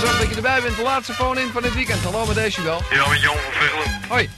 Zorg 0.00 0.18
dat 0.18 0.28
je 0.28 0.34
erbij 0.36 0.62
bent. 0.62 0.76
De 0.76 0.82
laatste 0.82 1.12
phone 1.12 1.40
in 1.40 1.50
van 1.52 1.62
dit 1.62 1.74
weekend. 1.74 2.04
Hallo 2.04 2.26
met 2.26 2.34
Decibel. 2.34 2.82
Ja, 2.90 3.08
met 3.08 3.20
Jan 3.20 3.34
van 3.34 3.52
Vegelen. 3.52 4.00
Hoi. 4.08 4.30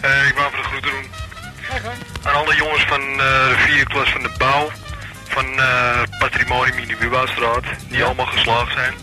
Eh, 0.00 0.28
ik 0.28 0.34
wou 0.34 0.46
even 0.46 0.62
de 0.62 0.68
groeten 0.68 0.90
doen. 0.90 1.10
Aan 2.22 2.34
alle 2.34 2.56
jongens 2.56 2.84
van 2.84 3.00
eh, 3.00 3.16
de 3.48 3.54
vierde 3.58 3.84
klas 3.90 4.08
van 4.10 4.22
de 4.22 4.30
bouw. 4.38 4.70
Van 5.28 5.60
eh 5.60 6.02
Patrimonium 6.18 6.78
in 6.78 6.88
de 6.88 6.96
Wubouwstraat. 6.96 7.64
Die 7.88 8.04
allemaal 8.04 8.26
geslaagd 8.26 8.72
zijn. 8.72 8.94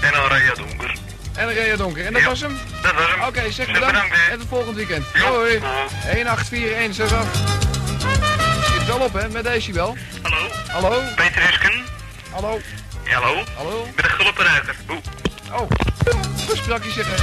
En 0.00 0.14
aan 0.14 0.28
Rea 0.28 0.54
Donker. 0.54 0.94
En 1.36 1.52
Rea 1.52 1.76
Donker. 1.76 2.06
En 2.06 2.12
dat 2.12 2.22
Ja, 2.22 2.28
was 2.28 2.40
hem? 2.40 2.58
Dat 2.82 2.92
was 2.94 3.06
hem. 3.10 3.22
Oké, 3.22 3.40
zeg 3.40 3.52
Zeg 3.52 3.66
bedankt. 3.66 3.92
bedankt, 3.92 4.16
en 4.30 4.38
tot 4.38 4.48
volgend 4.48 4.76
weekend. 4.76 5.04
Hoi. 5.18 5.58
184 5.58 6.58
168 6.58 7.18
Schiet 8.64 8.86
wel 8.86 8.98
op 8.98 9.12
hè, 9.12 9.28
met 9.28 9.44
Decibel. 9.44 9.96
Hallo. 10.22 10.48
Hallo? 10.72 11.02
Peter 11.16 11.42
Husken. 11.42 11.84
Hallo? 12.30 12.60
Ja, 13.04 13.20
hallo? 13.20 13.42
Hallo? 13.56 13.88
Met 13.96 14.04
een 14.04 14.10
gulpenruiker. 14.10 14.74
Oeh. 14.90 14.98
Oh, 15.52 15.70
sprakje 16.54 16.90
zeggen. 16.90 17.16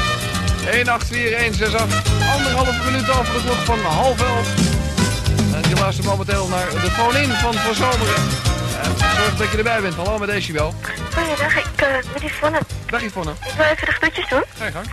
184168. 0.63 2.31
Anderhalve 2.33 2.83
minuut 2.85 3.09
over 3.09 3.33
de 3.33 3.41
klok 3.43 3.57
van 3.57 3.79
half 3.79 4.21
elf. 4.21 4.47
En 5.53 5.69
je 5.69 5.75
luistert 5.75 6.07
momenteel 6.07 6.47
naar 6.47 6.69
de 6.69 6.91
phone-in 6.91 7.29
van 7.29 7.53
Van 7.53 7.75
Zomeren. 7.75 8.15
En 8.83 8.97
zorg 8.97 9.35
dat 9.37 9.51
je 9.51 9.57
erbij 9.57 9.81
bent. 9.81 9.95
Hallo 9.95 10.17
met 10.17 10.29
Decibel. 10.29 10.73
Goeiedag, 11.13 11.57
ik 11.57 11.81
uh, 11.81 11.87
met 12.13 12.21
Yvonne. 12.21 12.59
Dag 12.85 13.01
Yvonne. 13.01 13.31
Ik 13.31 13.53
wil 13.57 13.65
even 13.65 13.85
de 13.85 13.91
groetjes 13.91 14.29
doen. 14.29 14.43
Ga 14.57 14.65
je 14.65 14.71
gang. 14.71 14.85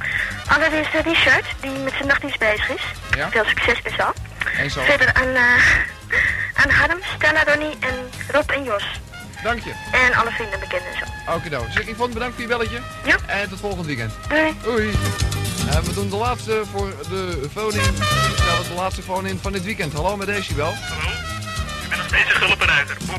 Allereerst 0.46 0.94
uh, 0.94 1.00
Richard, 1.00 1.44
die 1.60 1.70
met 1.70 1.92
zijn 1.92 2.06
nachtdienst 2.06 2.38
bezig 2.38 2.68
is. 2.68 2.82
Ja. 3.16 3.30
Veel 3.30 3.44
succes 3.44 3.82
met 3.82 3.92
zo. 3.98 4.12
En 4.58 4.70
zo. 4.70 4.80
Verder 4.80 5.14
aan, 5.14 5.28
uh, 5.28 5.42
aan 6.54 6.70
Harm, 6.70 6.98
Stella, 7.16 7.44
Ronnie 7.44 7.76
en 7.80 7.94
Rob 8.32 8.50
en 8.50 8.64
Jos. 8.64 8.84
Dank 9.42 9.64
je. 9.64 9.72
En 9.92 10.14
alle 10.14 10.30
vrienden 10.30 10.54
en 10.54 10.60
bekenden 10.60 10.88
en 10.88 10.94
zo. 10.98 11.04
Oké, 11.34 11.48
nou. 11.48 11.64
Zeg 11.70 11.86
Yvonne, 11.88 12.14
bedankt 12.14 12.34
voor 12.34 12.42
je 12.42 12.48
belletje. 12.48 12.80
Ja. 13.04 13.16
En 13.26 13.48
tot 13.48 13.60
volgend 13.60 13.86
weekend. 13.86 14.12
Doei. 14.28 14.56
Oei. 14.66 14.90
En 15.70 15.82
we 15.84 15.94
doen 15.94 16.08
de 16.08 16.16
laatste 16.16 16.62
voor 16.72 16.92
de 17.08 17.48
phone-in. 17.52 17.94
Ja, 18.36 18.68
de 18.68 18.74
laatste 18.76 19.02
phone-in 19.02 19.38
van 19.42 19.52
dit 19.52 19.64
weekend. 19.64 19.92
Hallo 19.92 20.16
met 20.16 20.26
Decibel. 20.26 20.64
Hallo? 20.64 21.10
Ik 21.82 21.88
ben 21.88 21.98
nog 21.98 22.06
steeds 22.06 22.30
een 22.30 22.36
gulpenruiker. 22.36 22.96
Oeh. 23.08 23.16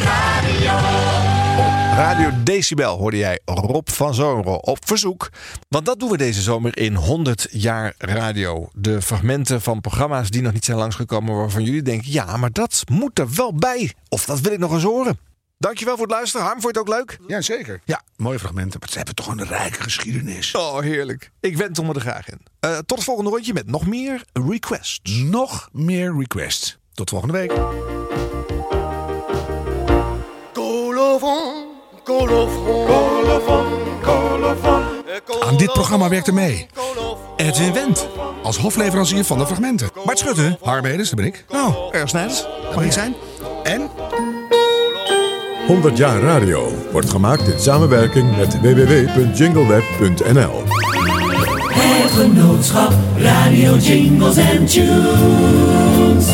Radio. 0.05 0.73
Radio 1.97 2.31
Decibel 2.43 2.99
hoorde 2.99 3.17
jij 3.17 3.41
Rob 3.45 3.89
van 3.89 4.15
Zomeren 4.15 4.65
op 4.65 4.79
verzoek. 4.87 5.29
Want 5.69 5.87
dat 5.87 6.01
doen 6.01 6.11
we 6.11 6.17
deze 6.17 6.43
zomer 6.43 6.79
in 6.79 6.95
100 6.95 7.47
jaar 7.51 7.95
radio. 7.99 8.69
De 8.73 9.03
fragmenten 9.03 9.63
van 9.63 9.81
programma's 9.81 10.31
die 10.31 10.43
nog 10.43 10.53
niet 10.53 10.65
zijn 10.65 10.79
langsgekomen... 10.79 11.37
waarvan 11.37 11.63
jullie 11.63 11.83
denken, 11.83 12.13
ja, 12.13 12.37
maar 12.37 12.53
dat 12.53 12.83
moet 12.91 13.19
er 13.19 13.35
wel 13.35 13.55
bij. 13.55 13.93
Of 14.09 14.25
dat 14.25 14.41
wil 14.41 14.53
ik 14.53 14.59
nog 14.59 14.73
eens 14.73 14.83
horen. 14.83 15.19
Dankjewel 15.59 15.97
voor 15.97 16.07
het 16.07 16.15
luisteren. 16.15 16.47
Harm, 16.47 16.61
vond 16.61 16.75
je 16.75 16.81
het 16.81 16.91
ook 16.91 16.97
leuk? 16.97 17.19
Ja, 17.27 17.41
zeker. 17.41 17.81
Ja, 17.85 18.03
mooie 18.17 18.39
fragmenten. 18.39 18.81
Maar 18.81 18.89
ze 18.89 18.97
hebben 18.97 19.15
toch 19.15 19.27
een 19.27 19.45
rijke 19.45 19.83
geschiedenis. 19.83 20.55
Oh, 20.55 20.79
heerlijk. 20.79 21.31
Ik 21.41 21.57
wend 21.57 21.83
me 21.83 21.95
er 21.95 22.01
graag 22.01 22.29
in. 22.29 22.41
Uh, 22.61 22.79
tot 22.79 22.97
het 22.97 23.05
volgende 23.05 23.31
rondje 23.31 23.53
met 23.53 23.67
nog 23.67 23.87
meer 23.87 24.25
requests. 24.33 25.01
Nog 25.23 25.69
meer 25.73 26.17
requests. 26.19 26.79
Tot 26.93 27.11
volgende 27.11 27.33
week. 27.33 27.53
Colofon, 31.13 31.67
colofon, 32.05 32.87
colofon, 32.87 33.67
colofon. 34.03 34.83
Aan 35.47 35.57
dit 35.57 35.73
programma 35.73 36.09
werkte 36.09 36.33
mee 36.33 36.67
Edwin 37.37 37.73
Wendt 37.73 38.09
als 38.43 38.59
hofleverancier 38.59 39.25
van 39.25 39.39
de 39.39 39.47
fragmenten. 39.47 39.91
Bart 40.05 40.19
Schutte, 40.19 40.59
Harmedes, 40.63 41.09
dat 41.09 41.19
ben 41.19 41.27
ik. 41.27 41.45
Nou, 41.51 41.75
erg 41.91 42.09
snel. 42.09 42.29
Mag 42.75 42.85
ik 42.85 42.93
zijn? 42.93 43.15
En? 43.63 43.91
100 45.67 45.97
jaar 45.97 46.21
radio 46.21 46.73
wordt 46.93 47.11
gemaakt 47.11 47.49
in 47.49 47.61
samenwerking 47.61 48.37
met 48.37 48.61
www.jingleweb.nl. 48.61 50.63
Het 51.73 52.11
genootschap 52.11 52.93
Radio 53.17 53.77
Jingles 53.77 54.39
and 54.39 54.73
Tunes. 54.73 56.27